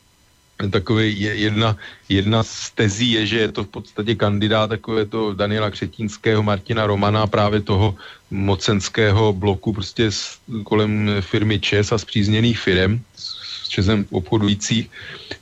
takové 0.69 1.07
jedna, 1.07 1.77
jedna 2.10 2.44
z 2.44 2.72
tezí 2.72 3.11
je, 3.11 3.26
že 3.26 3.38
je 3.40 3.52
to 3.52 3.64
v 3.64 3.68
podstatě 3.68 4.15
kandidát 4.15 4.68
takové 4.68 5.06
to 5.06 5.34
Daniela 5.34 5.72
Křetínského, 5.72 6.44
Martina 6.44 6.85
Romana, 6.85 7.27
právě 7.27 7.61
toho 7.61 7.95
mocenského 8.31 9.34
bloku 9.34 9.73
prostě 9.73 10.11
s, 10.11 10.38
kolem 10.64 11.10
firmy 11.22 11.60
ČES 11.60 11.91
a 11.91 11.98
zpřízněných 11.98 12.60
firm 12.60 13.02
s 13.15 13.68
Česem 13.69 14.06
obchodujících, 14.11 14.90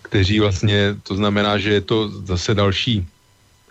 kteří 0.01 0.39
vlastně, 0.39 0.95
to 1.03 1.15
znamená, 1.15 1.57
že 1.57 1.73
je 1.73 1.81
to 1.81 2.09
zase 2.09 2.55
další, 2.55 3.07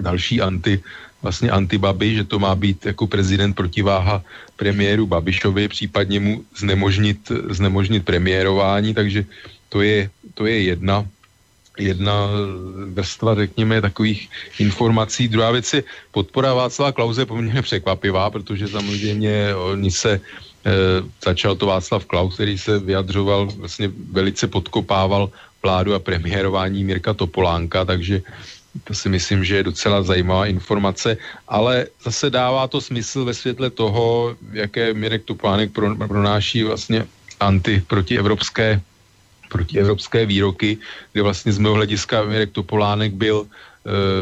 další 0.01 0.41
anti, 0.41 0.81
vlastně 1.23 1.51
antibaby, 1.51 2.15
že 2.15 2.25
to 2.25 2.39
má 2.39 2.55
být 2.55 2.87
jako 2.87 3.07
prezident 3.07 3.55
protiváha 3.55 4.23
premiéru 4.57 5.07
Babišovi, 5.07 5.69
případně 5.69 6.21
mu 6.21 6.45
znemožnit, 6.57 7.33
znemožnit 7.51 8.05
premiérování, 8.05 8.95
takže 8.95 9.25
to 9.69 9.83
je, 9.83 10.11
to 10.35 10.47
je 10.47 10.63
jedna, 10.63 11.07
jedna 11.79 12.29
vrstva, 12.93 13.35
řekněme, 13.35 13.81
takových 13.81 14.29
informací. 14.59 15.29
Druhá 15.29 15.51
věc 15.51 15.73
je 15.73 15.83
podpora 16.11 16.55
Václava 16.55 16.93
Klauze 16.93 17.27
poměrně 17.27 17.63
překvapivá, 17.63 18.31
protože 18.31 18.69
samozřejmě 18.69 19.55
oni 19.55 19.91
se 19.91 20.13
e, 20.13 20.21
začal 21.25 21.57
to 21.57 21.67
Václav 21.67 22.05
Klaus, 22.05 22.35
který 22.35 22.59
se 22.59 22.79
vyjadřoval, 22.79 23.47
vlastně 23.47 23.93
velice 24.13 24.49
podkopával 24.49 25.31
vládu 25.63 25.95
a 25.95 25.99
premiérování 25.99 26.85
Mirka 26.85 27.15
Topolánka, 27.15 27.85
takže 27.85 28.23
to 28.85 28.95
si 28.95 29.09
myslím, 29.09 29.45
že 29.45 29.57
je 29.57 29.63
docela 29.63 30.03
zajímavá 30.03 30.47
informace, 30.47 31.17
ale 31.49 31.87
zase 32.03 32.31
dává 32.31 32.69
to 32.69 32.81
smysl 32.81 33.25
ve 33.25 33.35
světle 33.35 33.71
toho, 33.71 34.37
jaké 34.53 34.95
Mirek 34.95 35.25
Topolánek 35.25 35.71
pronáší 36.09 36.63
vlastně 36.63 37.07
anti 37.41 37.83
protievropské 37.87 38.81
protievropské 39.51 40.27
výroky, 40.27 40.79
kde 41.13 41.23
vlastně 41.23 41.53
z 41.53 41.59
mého 41.59 41.75
hlediska 41.75 42.23
Mirek 42.23 42.51
Topolánek 42.55 43.13
byl 43.13 43.47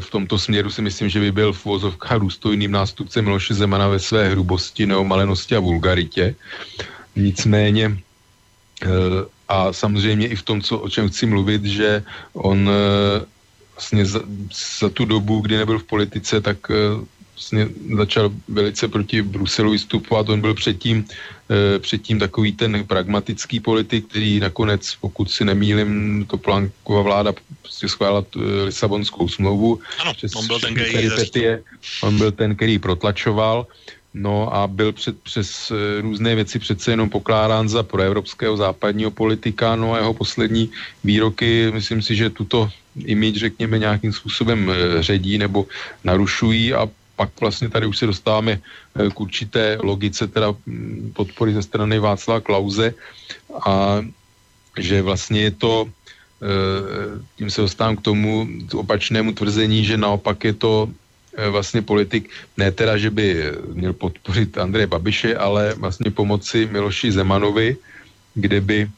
v 0.00 0.10
tomto 0.10 0.38
směru 0.38 0.70
si 0.70 0.82
myslím, 0.82 1.08
že 1.08 1.20
by 1.20 1.32
byl 1.32 1.52
v 1.52 1.66
úvozovkách 1.66 2.18
důstojným 2.18 2.70
nástupcem 2.72 3.24
Miloše 3.24 3.54
Zemana 3.54 3.88
ve 3.88 3.98
své 3.98 4.28
hrubosti, 4.28 4.86
neomalenosti 4.86 5.56
a 5.56 5.60
vulgaritě. 5.60 6.34
Nicméně 7.16 7.98
a 9.48 9.72
samozřejmě 9.72 10.28
i 10.28 10.36
v 10.36 10.42
tom, 10.42 10.62
co, 10.62 10.78
o 10.78 10.88
čem 10.88 11.08
chci 11.08 11.26
mluvit, 11.26 11.64
že 11.64 12.02
on 12.32 12.70
vlastně 13.78 14.06
za, 14.06 14.20
za 14.80 14.88
tu 14.88 15.04
dobu, 15.04 15.40
kdy 15.40 15.56
nebyl 15.56 15.78
v 15.78 15.84
politice, 15.84 16.40
tak 16.40 16.70
vlastně 17.38 17.68
začal 17.96 18.30
velice 18.48 18.88
proti 18.88 19.22
Bruselu 19.22 19.70
vystupovat. 19.70 20.28
On 20.28 20.40
byl 20.40 20.54
předtím, 20.54 21.04
e, 21.50 21.78
předtím 21.78 22.18
takový 22.18 22.52
ten 22.52 22.84
pragmatický 22.84 23.60
politik, 23.60 24.08
který 24.08 24.40
nakonec, 24.40 24.94
pokud 25.00 25.30
si 25.30 25.44
nemýlim, 25.44 26.24
to 26.26 26.38
Planková 26.38 27.02
vláda 27.02 27.32
prostě 27.62 27.88
schválila 27.88 28.24
e, 28.36 28.64
Lisabonskou 28.64 29.28
smlouvu. 29.28 29.80
Ano, 29.98 30.12
on 30.36 30.46
byl 30.46 30.60
ten, 30.60 30.74
který 30.74 31.08
On 32.02 32.18
byl 32.18 32.32
ten, 32.32 32.56
který 32.56 32.78
protlačoval. 32.78 33.66
No 34.14 34.54
a 34.54 34.66
byl 34.66 34.92
před, 34.92 35.20
přes 35.22 35.70
e, 35.70 36.00
různé 36.00 36.34
věci 36.34 36.58
přece 36.58 36.90
jenom 36.90 37.10
pokládán 37.10 37.68
za 37.68 37.82
proevropského 37.82 38.56
západního 38.56 39.10
politika, 39.10 39.76
no 39.76 39.92
a 39.92 39.98
jeho 39.98 40.14
poslední 40.14 40.70
výroky, 41.04 41.70
myslím 41.72 42.02
si, 42.02 42.16
že 42.16 42.30
tuto 42.30 42.70
image, 42.96 43.36
řekněme, 43.36 43.78
nějakým 43.78 44.12
způsobem 44.12 44.72
ředí 45.00 45.38
nebo 45.38 45.66
narušují. 46.04 46.74
A 46.74 46.88
pak 47.18 47.34
vlastně 47.40 47.68
tady 47.68 47.86
už 47.86 47.98
se 47.98 48.06
dostáváme 48.06 48.62
eh, 48.62 49.10
k 49.10 49.20
určité 49.20 49.78
logice 49.82 50.30
teda 50.30 50.54
mm, 50.54 51.12
podpory 51.18 51.50
ze 51.50 51.62
strany 51.66 51.98
Václava 51.98 52.40
Klauze 52.40 52.94
a 53.66 53.98
že 54.78 55.02
vlastně 55.02 55.50
je 55.50 55.50
to, 55.50 55.74
eh, 55.90 57.18
tím 57.34 57.50
se 57.50 57.60
dostávám 57.60 57.98
k 57.98 58.06
tomu 58.06 58.46
opačnému 58.70 59.34
tvrzení, 59.34 59.82
že 59.82 59.98
naopak 59.98 60.38
je 60.46 60.54
to 60.54 60.86
eh, 60.86 61.07
vlastně 61.50 61.82
politik, 61.82 62.30
ne 62.56 62.72
teda, 62.72 62.96
že 62.96 63.10
by 63.10 63.52
měl 63.72 63.92
podpořit 63.92 64.58
Andreje 64.58 64.86
Babiše, 64.86 65.36
ale 65.36 65.74
vlastně 65.74 66.10
pomoci 66.10 66.68
Miloši 66.72 67.12
Zemanovi, 67.12 67.76
kde 68.34 68.60
by 68.60 68.90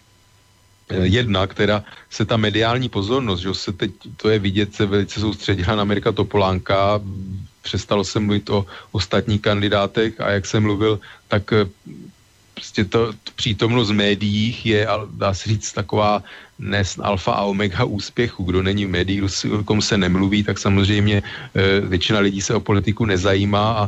jedna, 1.03 1.47
která 1.47 1.85
se 2.11 2.25
ta 2.25 2.37
mediální 2.37 2.89
pozornost, 2.89 3.41
že 3.41 3.55
se 3.55 3.73
teď, 3.73 3.91
to 4.17 4.29
je 4.29 4.39
vidět, 4.39 4.75
se 4.75 4.87
velice 4.87 5.21
soustředila 5.21 5.77
na 5.77 5.83
Amerika 5.83 6.13
Topolánka, 6.13 7.01
přestalo 7.63 8.05
se 8.05 8.21
mluvit 8.21 8.51
o 8.51 8.67
ostatních 8.93 9.41
kandidátech 9.43 10.21
a 10.21 10.31
jak 10.31 10.47
jsem 10.47 10.63
mluvil, 10.63 11.01
tak 11.29 11.53
eh, 11.53 11.67
prostě 12.61 12.85
to, 12.85 13.13
to 13.13 13.31
přítomnost 13.41 13.91
v 13.91 14.05
médiích 14.05 14.67
je, 14.67 14.87
dá 15.17 15.35
se 15.35 15.49
říct, 15.49 15.73
taková 15.73 16.23
dnes 16.59 17.01
alfa 17.01 17.33
a 17.33 17.49
omega 17.49 17.85
úspěchu. 17.89 18.45
Kdo 18.45 18.63
není 18.63 18.85
v 18.85 18.93
médiích, 19.01 19.23
o 19.25 19.65
kom 19.65 19.81
se 19.81 19.97
nemluví, 19.97 20.45
tak 20.45 20.61
samozřejmě 20.61 21.23
e, 21.25 21.81
většina 21.81 22.21
lidí 22.21 22.41
se 22.45 22.53
o 22.55 22.61
politiku 22.61 23.09
nezajímá 23.09 23.73
a 23.73 23.83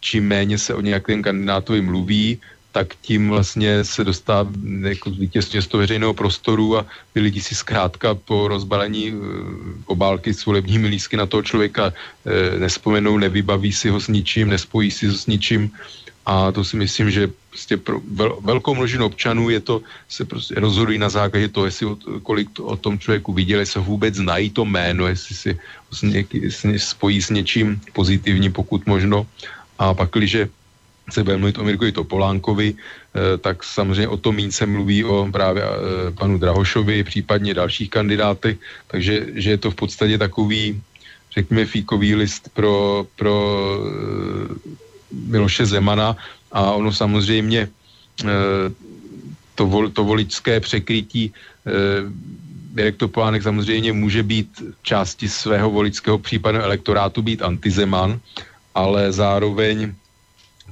čím 0.00 0.28
méně 0.28 0.58
se 0.60 0.76
o 0.76 0.80
nějakém 0.80 1.24
kandidátovi 1.24 1.80
mluví, 1.80 2.38
tak 2.72 2.94
tím 3.02 3.28
vlastně 3.28 3.84
se 3.84 4.04
dostává 4.04 4.52
jako 4.88 5.10
vítězně 5.10 5.62
z 5.62 5.66
toho 5.66 5.80
veřejného 5.80 6.14
prostoru 6.14 6.78
a 6.78 6.86
ty 7.12 7.20
lidi 7.20 7.40
si 7.40 7.54
zkrátka 7.54 8.14
po 8.14 8.48
rozbalení 8.48 9.08
e, 9.08 9.14
obálky 9.88 10.34
s 10.34 10.44
volebními 10.44 10.92
lísky 10.92 11.16
na 11.16 11.26
toho 11.26 11.42
člověka 11.42 11.92
e, 11.92 12.60
nespomenou, 12.60 13.16
nevybaví 13.18 13.72
si 13.72 13.88
ho 13.88 13.96
s 13.96 14.12
ničím, 14.12 14.52
nespojí 14.52 14.90
si 14.92 15.08
ho 15.08 15.16
s 15.16 15.26
ničím 15.26 15.72
a 16.26 16.52
to 16.52 16.64
si 16.64 16.76
myslím, 16.76 17.10
že 17.10 17.30
prostě 17.48 17.76
pro 17.76 18.00
vel, 18.12 18.38
velkou 18.40 18.74
množinu 18.74 19.06
občanů 19.06 19.50
je 19.50 19.60
to, 19.60 19.82
se 20.08 20.24
prostě 20.24 20.54
rozhodují 20.54 20.98
na 20.98 21.08
základě 21.08 21.48
toho, 21.48 21.66
jestli 21.66 21.86
o, 21.86 21.96
kolik 22.22 22.50
to, 22.52 22.64
o 22.64 22.76
tom 22.76 22.98
člověku 22.98 23.32
viděli, 23.32 23.64
ho 23.76 23.84
vůbec 23.84 24.14
znají 24.14 24.50
to 24.50 24.64
jméno, 24.64 25.06
jestli 25.06 25.34
si 25.34 25.58
ho 25.90 26.78
spojí 26.78 27.22
s 27.22 27.30
něčím 27.30 27.80
pozitivním, 27.92 28.52
pokud 28.52 28.86
možno. 28.86 29.26
A 29.78 29.94
pak, 29.94 30.10
když 30.12 30.36
se 31.10 31.24
bude 31.24 31.36
mluvit 31.36 31.58
o 31.58 31.64
Mirkovi 31.64 31.92
Topolánkovi, 31.92 32.74
eh, 32.74 33.38
tak 33.38 33.64
samozřejmě 33.64 34.08
o 34.08 34.16
tom 34.16 34.36
méně 34.36 34.52
se 34.52 34.66
mluví 34.66 35.04
o 35.04 35.28
právě 35.32 35.62
eh, 35.62 36.10
panu 36.14 36.38
Drahošovi, 36.38 37.04
případně 37.04 37.54
dalších 37.54 37.90
kandidátech, 37.90 38.58
takže 38.86 39.26
že 39.34 39.50
je 39.50 39.58
to 39.58 39.70
v 39.70 39.74
podstatě 39.74 40.18
takový, 40.18 40.82
řekněme, 41.34 41.66
fíkový 41.66 42.14
list 42.14 42.48
pro, 42.54 43.06
pro 43.16 43.34
eh, 43.82 44.89
Miloše 45.12 45.66
Zemana 45.66 46.16
a 46.52 46.72
ono 46.72 46.92
samozřejmě 46.92 47.68
to, 49.54 49.66
vol, 49.66 49.90
to 49.90 50.04
voličské 50.04 50.60
překrytí 50.60 51.32
Mirek 52.72 52.96
Topolánek 52.96 53.42
samozřejmě 53.42 53.92
může 53.92 54.22
být 54.22 54.62
části 54.82 55.28
svého 55.28 55.70
voličského 55.70 56.18
případného 56.18 56.64
elektorátu 56.64 57.22
být 57.22 57.42
antizeman, 57.42 58.20
ale 58.74 59.12
zároveň 59.12 59.94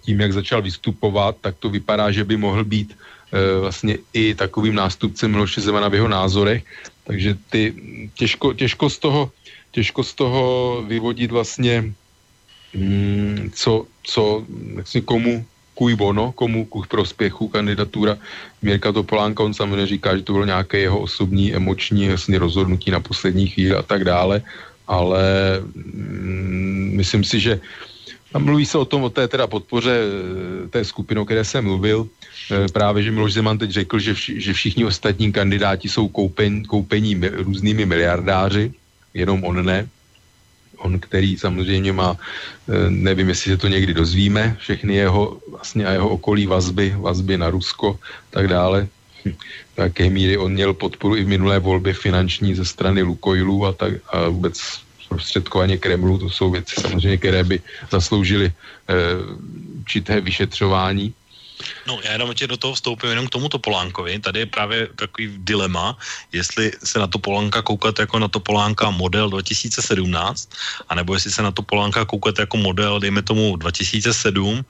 tím, 0.02 0.20
jak 0.20 0.32
začal 0.32 0.62
vystupovat, 0.62 1.36
tak 1.40 1.56
to 1.58 1.68
vypadá, 1.68 2.10
že 2.10 2.24
by 2.24 2.36
mohl 2.36 2.64
být 2.64 2.94
e, 2.94 3.60
vlastně 3.60 3.98
i 4.12 4.34
takovým 4.34 4.74
nástupcem 4.74 5.30
Miloše 5.30 5.60
Zemana 5.60 5.88
v 5.88 5.94
jeho 5.94 6.08
názorech. 6.08 6.64
Takže 7.04 7.36
ty, 7.50 7.74
těžko, 8.14 8.52
těžko, 8.54 8.90
z 8.90 8.98
toho, 8.98 9.30
těžko 9.70 10.04
z 10.04 10.14
toho 10.14 10.42
vyvodit 10.86 11.30
vlastně, 11.30 11.92
co, 13.52 13.86
co 14.02 14.44
vlastně 14.74 15.00
komu 15.00 15.44
kuj 15.74 15.94
bono, 15.94 16.32
komu 16.32 16.66
ku 16.66 16.82
prospěchu 16.90 17.48
kandidatura 17.48 18.18
Mirka 18.62 18.92
Topolánka. 18.92 19.46
On 19.46 19.54
samozřejmě 19.54 19.86
říká, 19.86 20.16
že 20.16 20.22
to 20.22 20.32
bylo 20.32 20.44
nějaké 20.44 20.78
jeho 20.78 20.98
osobní 20.98 21.54
emoční 21.54 22.08
vlastně 22.08 22.38
rozhodnutí 22.38 22.90
na 22.90 23.00
poslední 23.00 23.46
chvíli 23.46 23.74
a 23.74 23.82
tak 23.82 24.04
dále, 24.04 24.42
ale 24.90 25.22
mm, 25.62 26.92
myslím 26.98 27.22
si, 27.24 27.40
že 27.40 27.60
a 28.34 28.38
mluví 28.38 28.66
se 28.66 28.78
o 28.78 28.84
tom, 28.84 29.02
o 29.02 29.10
té 29.10 29.28
teda 29.28 29.46
podpoře 29.46 29.94
eh, 29.94 30.68
té 30.68 30.84
skupiny, 30.84 31.20
o 31.20 31.24
které 31.24 31.44
jsem 31.44 31.64
mluvil. 31.64 32.08
Eh, 32.50 32.68
právě, 32.68 33.02
že 33.02 33.10
Miloš 33.10 33.32
Zeman 33.32 33.58
teď 33.58 33.70
řekl, 33.70 33.96
že, 33.98 34.14
vši, 34.14 34.40
že 34.40 34.52
všichni 34.52 34.84
ostatní 34.84 35.32
kandidáti 35.32 35.88
jsou 35.88 36.08
koupen, 36.08 36.64
koupení 36.64 37.16
různými 37.32 37.86
miliardáři, 37.86 38.72
jenom 39.14 39.44
on 39.44 39.64
ne. 39.64 39.88
On, 40.78 40.98
který 40.98 41.36
samozřejmě 41.36 41.92
má, 41.92 42.16
eh, 42.68 42.90
nevím, 42.90 43.28
jestli 43.28 43.52
se 43.52 43.56
to 43.56 43.68
někdy 43.68 43.94
dozvíme, 43.94 44.56
všechny 44.58 44.94
jeho 44.94 45.38
vlastně 45.50 45.86
a 45.86 45.92
jeho 45.92 46.08
okolí 46.08 46.46
vazby, 46.46 46.94
vazby 46.98 47.38
na 47.38 47.50
Rusko, 47.50 47.98
tak 48.30 48.48
dále. 48.48 48.88
Do 49.76 49.82
jaké 49.82 50.10
míry 50.10 50.38
on 50.38 50.52
měl 50.52 50.74
podporu 50.74 51.16
i 51.16 51.24
v 51.24 51.28
minulé 51.28 51.58
volbě 51.58 51.92
finanční 51.92 52.54
ze 52.54 52.64
strany 52.64 53.02
Lukoilu 53.02 53.66
a, 53.66 53.72
tak, 53.72 53.92
a 54.08 54.28
vůbec 54.28 54.56
zprostředkovaně 55.04 55.76
Kremlu, 55.78 56.18
to 56.18 56.30
jsou 56.30 56.50
věci 56.50 56.74
samozřejmě, 56.80 57.18
které 57.18 57.44
by 57.44 57.60
zasloužily 57.90 58.46
e, 58.46 58.52
určité 59.80 60.20
vyšetřování. 60.20 61.14
No, 61.86 62.00
já 62.04 62.12
jenom 62.12 62.34
tě 62.34 62.46
do 62.46 62.56
toho 62.56 62.74
vstoupím 62.74 63.10
jenom 63.10 63.26
k 63.26 63.30
tomuto 63.30 63.58
Polánkovi. 63.58 64.18
Tady 64.18 64.38
je 64.38 64.46
právě 64.46 64.88
takový 64.96 65.34
dilema, 65.38 65.98
jestli 66.32 66.72
se 66.84 66.98
na 66.98 67.06
to 67.06 67.18
Polánka 67.18 67.62
koukat 67.62 67.98
jako 67.98 68.18
na 68.18 68.28
to 68.28 68.40
Polánka 68.40 68.90
model 68.90 69.30
2017, 69.30 70.50
anebo 70.88 71.14
jestli 71.14 71.30
se 71.30 71.42
na 71.42 71.50
to 71.50 71.62
Polánka 71.62 72.04
koukat 72.04 72.38
jako 72.38 72.56
model, 72.56 73.00
dejme 73.00 73.22
tomu 73.22 73.56
2007, 73.56 74.64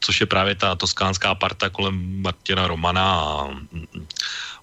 což 0.00 0.20
je 0.20 0.26
právě 0.26 0.54
ta 0.54 0.74
toskánská 0.74 1.34
parta 1.34 1.68
kolem 1.68 2.22
Martina 2.22 2.66
Romana 2.66 3.20
a 3.20 3.48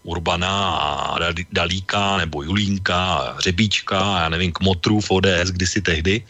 Urbana 0.08 0.80
a 0.80 1.20
Dalíka 1.52 2.18
nebo 2.18 2.44
Julínka 2.44 2.96
a 2.96 3.40
Řebíčka 3.40 4.00
a 4.00 4.20
já 4.20 4.30
nevím, 4.30 4.52
Kmotrů 4.52 5.04
v 5.04 5.12
ODS 5.12 5.52
kdysi 5.52 5.82
tehdy, 5.82 6.24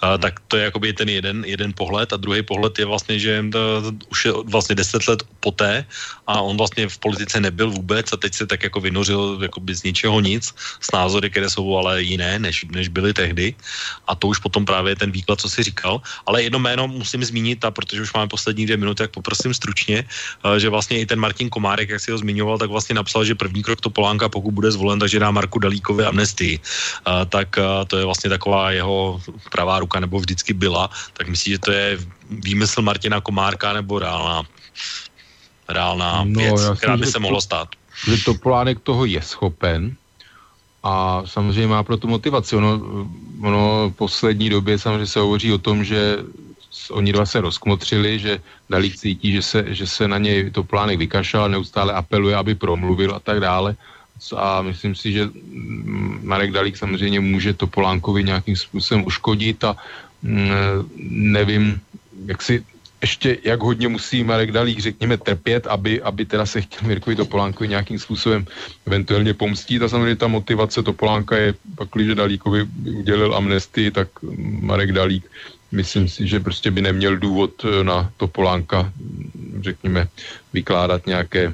a, 0.00 0.18
tak 0.18 0.40
to 0.46 0.56
je 0.56 0.64
jakoby 0.70 0.92
ten 0.92 1.08
jeden, 1.08 1.42
jeden 1.42 1.74
pohled. 1.74 2.12
A 2.12 2.16
druhý 2.16 2.42
pohled 2.46 2.78
je 2.78 2.86
vlastně, 2.86 3.18
že 3.18 3.44
to, 3.50 3.82
už 4.10 4.24
je 4.24 4.32
vlastně 4.46 4.74
deset 4.78 5.02
let 5.08 5.22
poté 5.40 5.84
a 6.26 6.40
on 6.40 6.56
vlastně 6.56 6.88
v 6.88 6.98
politice 6.98 7.40
nebyl 7.40 7.70
vůbec 7.70 8.06
a 8.12 8.16
teď 8.16 8.34
se 8.34 8.46
tak 8.46 8.62
jako 8.62 8.80
vynořil 8.80 9.38
jakoby 9.42 9.74
z 9.74 9.82
ničeho 9.82 10.20
nic 10.20 10.54
s 10.80 10.92
názory, 10.94 11.30
které 11.30 11.50
jsou 11.50 11.66
ale 11.76 12.02
jiné, 12.02 12.38
než, 12.38 12.64
než 12.70 12.88
byly 12.88 13.10
tehdy. 13.14 13.54
A 14.06 14.14
to 14.14 14.30
už 14.30 14.38
potom 14.38 14.62
právě 14.64 14.96
ten 14.96 15.10
výklad, 15.10 15.40
co 15.40 15.50
si 15.50 15.62
říkal, 15.62 16.00
ale 16.26 16.42
jedno 16.42 16.58
jméno 16.58 16.88
musím 16.88 17.24
zmínit 17.24 17.64
a 17.64 17.70
protože 17.74 18.02
už 18.02 18.14
máme 18.14 18.30
poslední 18.30 18.53
dvě 18.54 18.76
minuty, 18.76 19.02
tak 19.02 19.10
poprosím 19.10 19.54
stručně, 19.54 20.06
že 20.58 20.68
vlastně 20.70 21.00
i 21.00 21.06
ten 21.06 21.18
Martin 21.18 21.50
Komárek, 21.50 21.90
jak 21.90 22.00
si 22.00 22.14
ho 22.14 22.18
zmiňoval, 22.18 22.58
tak 22.58 22.70
vlastně 22.70 22.94
napsal, 22.94 23.24
že 23.26 23.34
první 23.34 23.62
krok 23.62 23.80
to 23.80 23.90
Polánka, 23.90 24.28
pokud 24.28 24.54
bude 24.54 24.70
zvolen, 24.70 24.98
takže 24.98 25.18
dá 25.18 25.30
Marku 25.30 25.58
Dalíkovi 25.58 26.04
amnestii. 26.04 26.60
A, 27.04 27.24
tak 27.24 27.58
a, 27.58 27.84
to 27.84 27.98
je 27.98 28.04
vlastně 28.04 28.30
taková 28.30 28.70
jeho 28.70 29.20
pravá 29.50 29.78
ruka, 29.82 30.00
nebo 30.00 30.20
vždycky 30.20 30.54
byla. 30.54 30.90
Tak 31.12 31.28
myslím, 31.28 31.52
že 31.52 31.58
to 31.58 31.72
je 31.72 31.98
výmysl 32.30 32.82
Martina 32.82 33.20
Komárka 33.20 33.72
nebo 33.72 33.98
reálná, 33.98 34.42
reálná 35.68 36.24
no, 36.24 36.40
věc, 36.40 36.60
která 36.78 36.96
by 36.96 37.06
se 37.06 37.18
mohla 37.18 37.40
stát. 37.40 37.68
Že 38.06 38.24
Topolánek 38.24 38.80
toho 38.80 39.04
je 39.04 39.22
schopen, 39.22 39.96
a 40.84 41.22
samozřejmě 41.24 41.66
má 41.66 41.82
pro 41.82 41.96
tu 41.96 42.08
motivaci. 42.08 42.56
Ono, 42.56 42.80
ono 43.40 43.90
v 43.90 43.96
poslední 43.96 44.50
době 44.50 44.78
samozřejmě 44.78 45.06
se 45.06 45.20
hovoří 45.20 45.52
o 45.52 45.58
tom, 45.58 45.84
že 45.84 46.18
oni 46.90 47.12
dva 47.12 47.26
se 47.26 47.40
rozkmotřili, 47.40 48.18
že 48.18 48.40
Dalík 48.70 48.96
cítí, 48.96 49.32
že 49.32 49.42
se, 49.42 49.64
že 49.68 49.86
se 49.86 50.08
na 50.08 50.18
něj 50.18 50.50
to 50.50 50.64
plánek 50.64 50.98
vykašel, 50.98 51.48
neustále 51.48 51.92
apeluje, 51.92 52.36
aby 52.36 52.54
promluvil 52.54 53.14
a 53.14 53.20
tak 53.20 53.40
dále. 53.40 53.76
a 54.36 54.62
myslím 54.62 54.94
si, 54.94 55.12
že 55.12 55.28
Marek 56.22 56.50
Dalík 56.52 56.76
samozřejmě 56.76 57.20
může 57.20 57.52
Topolánkovi 57.52 58.24
nějakým 58.24 58.56
způsobem 58.56 59.04
uškodit 59.04 59.64
a 59.64 59.76
mm, 60.22 60.50
nevím, 61.10 61.80
jak 62.26 62.42
si 62.42 62.64
ještě, 63.04 63.36
jak 63.44 63.60
hodně 63.60 63.88
musí 63.88 64.24
Marek 64.24 64.52
Dalík, 64.52 64.80
řekněme, 64.80 65.16
trpět, 65.20 65.66
aby, 65.66 66.00
aby 66.02 66.24
teda 66.24 66.46
se 66.46 66.64
chtěl 66.64 66.88
Mirkovi 66.88 67.16
Topolánkovi 67.16 67.68
nějakým 67.68 67.98
způsobem 68.00 68.46
eventuálně 68.86 69.34
pomstít 69.34 69.82
a 69.82 69.88
samozřejmě 69.88 70.16
ta 70.16 70.28
motivace 70.28 70.80
Topolánka 70.82 71.36
je, 71.36 71.54
pak 71.76 71.88
když 71.92 72.16
Dalíkovi 72.16 72.64
udělil 72.96 73.36
amnestii, 73.36 73.90
tak 73.90 74.08
Marek 74.64 74.92
Dalík 74.92 75.28
myslím 75.74 76.08
si, 76.08 76.28
že 76.28 76.40
prostě 76.40 76.70
by 76.70 76.82
neměl 76.82 77.16
důvod 77.16 77.66
na 77.82 78.12
Topolánka, 78.16 78.92
řekněme, 79.60 80.08
vykládat 80.52 81.06
nějaké 81.06 81.52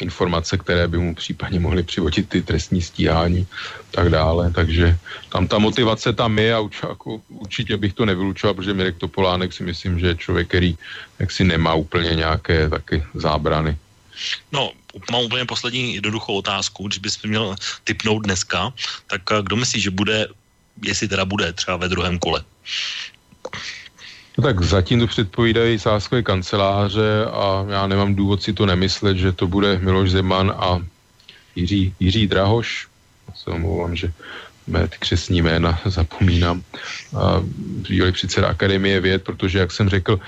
informace, 0.00 0.58
které 0.58 0.88
by 0.88 0.98
mu 0.98 1.14
případně 1.14 1.60
mohly 1.60 1.82
přivodit 1.82 2.28
ty 2.28 2.42
trestní 2.42 2.82
stíhání 2.82 3.46
tak 3.90 4.10
dále. 4.10 4.52
Takže 4.52 4.98
tam 5.28 5.48
ta 5.48 5.58
motivace 5.58 6.12
tam 6.12 6.38
je 6.38 6.54
a 6.54 6.60
uč, 6.60 6.76
jako, 6.82 7.20
určitě 7.28 7.76
bych 7.76 7.92
to 7.92 8.04
nevylučoval, 8.04 8.54
protože 8.54 8.74
Mirek 8.74 8.96
Topolánek 8.96 9.52
si 9.52 9.62
myslím, 9.64 9.98
že 9.98 10.06
je 10.06 10.16
člověk, 10.16 10.48
který 10.48 10.76
jaksi 11.18 11.44
nemá 11.44 11.74
úplně 11.74 12.10
nějaké 12.14 12.68
taky 12.68 13.04
zábrany. 13.14 13.76
No, 14.52 14.72
mám 15.12 15.22
úplně 15.24 15.44
poslední 15.44 15.94
jednoduchou 15.94 16.38
otázku. 16.38 16.88
Když 16.88 16.98
bys 16.98 17.22
měl 17.22 17.56
typnout 17.84 18.24
dneska, 18.24 18.72
tak 19.06 19.22
eh, 19.32 19.42
kdo 19.42 19.56
myslí, 19.56 19.80
že 19.80 19.90
bude, 19.90 20.28
jestli 20.84 21.08
teda 21.08 21.24
bude 21.24 21.52
třeba 21.52 21.76
ve 21.76 21.88
druhém 21.88 22.18
kole? 22.18 22.44
No 24.38 24.42
tak 24.44 24.62
zatím 24.62 25.00
to 25.00 25.06
předpovídají 25.06 25.78
sáskové 25.78 26.22
kanceláře 26.22 27.24
a 27.24 27.66
já 27.68 27.86
nemám 27.86 28.14
důvod 28.14 28.42
si 28.42 28.52
to 28.52 28.66
nemyslet, 28.66 29.16
že 29.16 29.32
to 29.32 29.46
bude 29.46 29.78
Miloš 29.78 30.10
Zeman 30.10 30.54
a 30.56 30.80
Jiří, 31.56 31.94
Jiří 32.00 32.26
Drahoš. 32.26 32.88
Já 33.28 33.34
se 33.34 33.50
omlouvám, 33.50 33.96
že 33.96 34.12
mé 34.66 34.88
ty 34.88 34.96
křesní 34.98 35.42
jména 35.42 35.80
zapomínám, 35.84 36.62
a 37.16 37.42
bývalý 37.88 38.12
předseda 38.12 38.48
Akademie 38.48 39.00
věd, 39.00 39.24
protože, 39.24 39.58
jak 39.58 39.72
jsem 39.72 39.88
řekl, 39.88 40.20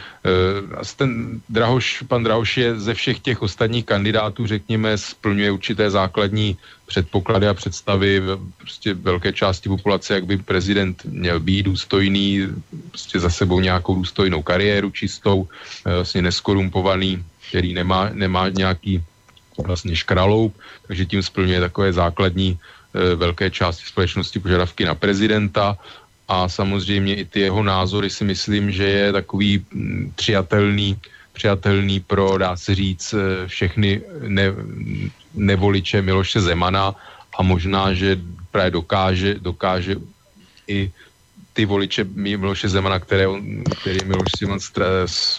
e, 0.80 0.94
ten 0.96 1.40
Drahoš, 1.48 2.02
pan 2.08 2.24
Drahoš 2.24 2.56
je 2.56 2.80
ze 2.80 2.94
všech 2.94 3.18
těch 3.20 3.42
ostatních 3.42 3.84
kandidátů, 3.84 4.46
řekněme, 4.46 4.98
splňuje 4.98 5.50
určité 5.50 5.90
základní 5.90 6.56
předpoklady 6.86 7.48
a 7.48 7.54
představy 7.54 8.22
prostě 8.58 8.94
velké 8.94 9.32
části 9.32 9.68
populace, 9.68 10.14
jak 10.14 10.26
by 10.26 10.36
prezident 10.38 11.04
měl 11.04 11.40
být 11.40 11.62
důstojný, 11.62 12.46
prostě 12.90 13.20
za 13.20 13.30
sebou 13.30 13.60
nějakou 13.60 13.94
důstojnou 13.94 14.42
kariéru 14.42 14.90
čistou, 14.90 15.48
e, 15.86 15.94
vlastně 15.94 16.22
neskorumpovaný, 16.22 17.24
který 17.48 17.74
nemá, 17.74 18.10
nemá 18.12 18.48
nějaký 18.48 19.02
vlastně 19.58 19.96
škraloup, 19.96 20.54
takže 20.86 21.06
tím 21.06 21.22
splňuje 21.22 21.60
takové 21.60 21.92
základní 21.92 22.54
Eh, 22.54 22.77
velké 23.16 23.50
části 23.50 23.84
společnosti 23.86 24.38
požadavky 24.38 24.84
na 24.84 24.94
prezidenta 24.94 25.78
a 26.28 26.48
samozřejmě 26.48 27.14
i 27.14 27.24
ty 27.24 27.40
jeho 27.40 27.62
názory 27.62 28.10
si 28.10 28.24
myslím, 28.24 28.70
že 28.70 28.84
je 28.84 29.12
takový 29.12 29.64
mm, 29.72 30.12
přijatelný, 30.16 30.96
přijatelný 31.32 32.00
pro, 32.00 32.38
dá 32.38 32.56
se 32.56 32.74
říct, 32.74 33.14
eh, 33.14 33.48
všechny 33.48 34.02
ne, 34.28 34.52
nevoliče 35.34 36.02
Miloše 36.02 36.40
Zemana 36.40 36.94
a 37.38 37.42
možná, 37.42 37.94
že 37.94 38.20
právě 38.50 38.70
dokáže, 38.70 39.34
dokáže 39.40 39.96
i 40.68 40.92
ty 41.52 41.64
voliče 41.64 42.04
Miloše 42.04 42.68
Zemana, 42.68 42.98
které, 42.98 43.26
který 43.80 43.98
Miloš 44.04 44.30
Zeman 44.38 44.58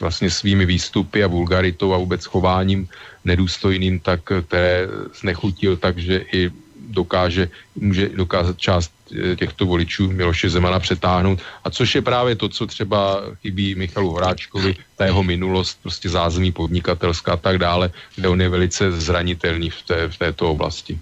vlastně 0.02 0.30
svými 0.30 0.66
výstupy 0.66 1.24
a 1.24 1.28
vulgaritou 1.28 1.94
a 1.94 1.98
vůbec 1.98 2.26
chováním 2.26 2.88
nedůstojným, 3.26 4.00
tak 4.00 4.22
které 4.48 4.88
znechutil, 5.22 5.78
takže 5.78 6.26
i 6.34 6.52
dokáže, 6.90 7.50
může 7.76 8.10
dokázat 8.10 8.58
část 8.58 8.92
eh, 9.14 9.36
těchto 9.36 9.66
voličů 9.66 10.12
Miloše 10.12 10.50
Zemana 10.50 10.80
přetáhnout. 10.80 11.40
A 11.64 11.70
což 11.70 11.96
je 11.96 12.02
právě 12.02 12.36
to, 12.36 12.50
co 12.50 12.68
třeba 12.68 13.22
chybí 13.42 13.76
Michalu 13.76 14.12
Horáčkovi, 14.12 14.76
ta 14.98 15.06
jeho 15.06 15.24
minulost, 15.24 15.80
prostě 15.82 16.10
zázemí 16.10 16.52
podnikatelská 16.52 17.34
a 17.34 17.38
tak 17.38 17.58
dále, 17.58 17.92
kde 18.16 18.28
on 18.30 18.42
je 18.42 18.50
velice 18.50 18.92
zranitelný 18.92 19.70
v, 19.70 19.82
té, 19.82 20.08
v 20.10 20.18
této 20.18 20.52
oblasti. 20.52 21.00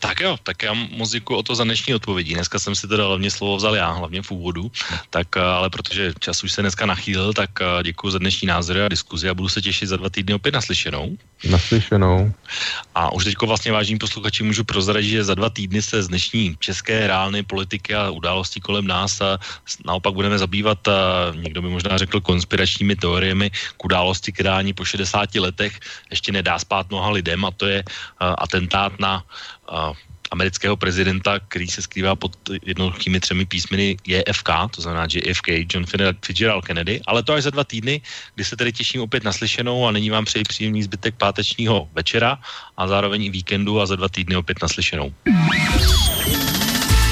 Tak 0.00 0.20
jo, 0.20 0.36
tak 0.42 0.62
já 0.62 0.72
moc 0.72 1.10
děkuji 1.10 1.36
o 1.36 1.42
to 1.42 1.54
za 1.54 1.64
dnešní 1.64 1.94
odpovědi. 1.94 2.34
Dneska 2.34 2.58
jsem 2.58 2.74
si 2.74 2.88
teda 2.88 3.06
hlavně 3.06 3.30
slovo 3.30 3.56
vzal 3.56 3.76
já, 3.76 3.90
hlavně 3.92 4.22
v 4.22 4.30
úvodu, 4.30 4.72
tak 5.10 5.36
eh, 5.36 5.40
ale 5.40 5.70
protože 5.70 6.12
čas 6.18 6.44
už 6.44 6.52
se 6.52 6.60
dneska 6.60 6.86
nachýlil, 6.86 7.32
tak 7.32 7.50
eh, 7.60 7.82
děkuji 7.82 8.10
za 8.10 8.18
dnešní 8.18 8.48
názory 8.48 8.82
a 8.82 8.88
diskuzi 8.88 9.28
a 9.28 9.34
budu 9.34 9.48
se 9.48 9.60
těšit 9.62 9.88
za 9.88 9.96
dva 9.96 10.08
týdny 10.08 10.34
opět 10.34 10.54
naslyšenou. 10.54 11.16
Naslyšenou. 11.44 12.32
A 12.94 13.12
už 13.12 13.24
teďko 13.24 13.46
vlastně 13.46 13.72
vážní 13.72 13.98
posluchači 13.98 14.42
můžu 14.42 14.64
prozradit, 14.64 15.10
že 15.10 15.24
za 15.24 15.34
dva 15.34 15.50
týdny 15.50 15.82
se 15.82 16.02
z 16.02 16.08
dnešní 16.08 16.56
české 16.58 17.06
reálné 17.06 17.42
politiky 17.42 17.94
a 17.94 18.10
událostí 18.10 18.60
kolem 18.60 18.86
nás 18.86 19.20
a 19.20 19.38
naopak 19.84 20.14
budeme 20.14 20.38
zabývat, 20.38 20.88
a 20.88 21.32
někdo 21.36 21.62
by 21.62 21.68
možná 21.68 21.98
řekl, 21.98 22.20
konspiračními 22.20 22.96
teoriemi 22.96 23.50
k 23.50 23.84
události, 23.84 24.32
která 24.32 24.56
ani 24.56 24.72
po 24.72 24.84
60 24.84 25.34
letech 25.34 25.80
ještě 26.10 26.32
nedá 26.32 26.58
spát 26.58 26.88
mnoha 26.88 27.10
lidem 27.10 27.44
a 27.44 27.50
to 27.50 27.66
je 27.66 27.84
atentát 28.20 28.92
na 29.00 29.24
amerického 30.30 30.76
prezidenta, 30.76 31.40
který 31.48 31.66
se 31.66 31.82
skrývá 31.82 32.16
pod 32.16 32.36
jednoduchými 32.62 33.20
třemi 33.20 33.46
písmeny 33.46 33.96
JFK, 34.06 34.48
to 34.70 34.82
znamená 34.82 35.06
JFK, 35.10 35.48
John 35.74 35.86
Fitzgerald 36.22 36.64
Kennedy, 36.64 37.00
ale 37.06 37.22
to 37.22 37.32
až 37.32 37.42
za 37.42 37.50
dva 37.50 37.64
týdny, 37.64 38.00
kdy 38.34 38.44
se 38.44 38.56
tedy 38.56 38.72
těším 38.72 39.02
opět 39.02 39.24
naslyšenou 39.24 39.86
a 39.86 39.90
nyní 39.90 40.10
vám 40.10 40.24
přeji 40.24 40.44
příjemný 40.44 40.82
zbytek 40.82 41.14
pátečního 41.14 41.88
večera 41.92 42.38
a 42.76 42.88
zároveň 42.88 43.24
i 43.24 43.30
víkendu 43.30 43.80
a 43.80 43.86
za 43.86 43.96
dva 43.96 44.08
týdny 44.08 44.36
opět 44.36 44.62
naslyšenou. 44.62 45.14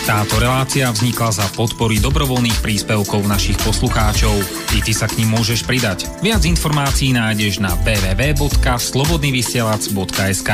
Táto 0.09 0.41
relácia 0.41 0.89
vznikla 0.89 1.37
za 1.37 1.45
podpory 1.53 2.01
dobrovoľných 2.01 2.65
príspevkov 2.65 3.29
našich 3.29 3.61
poslucháčov. 3.61 4.41
I 4.73 4.81
ty 4.81 4.97
sa 4.97 5.05
k 5.05 5.21
ním 5.21 5.37
môžeš 5.37 5.69
pridať. 5.69 6.09
Viac 6.25 6.49
informácií 6.49 7.13
nájdeš 7.13 7.61
na 7.61 7.77
www.slobodnyvysielac.sk 7.85 10.51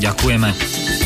Ďakujeme. 0.00 1.03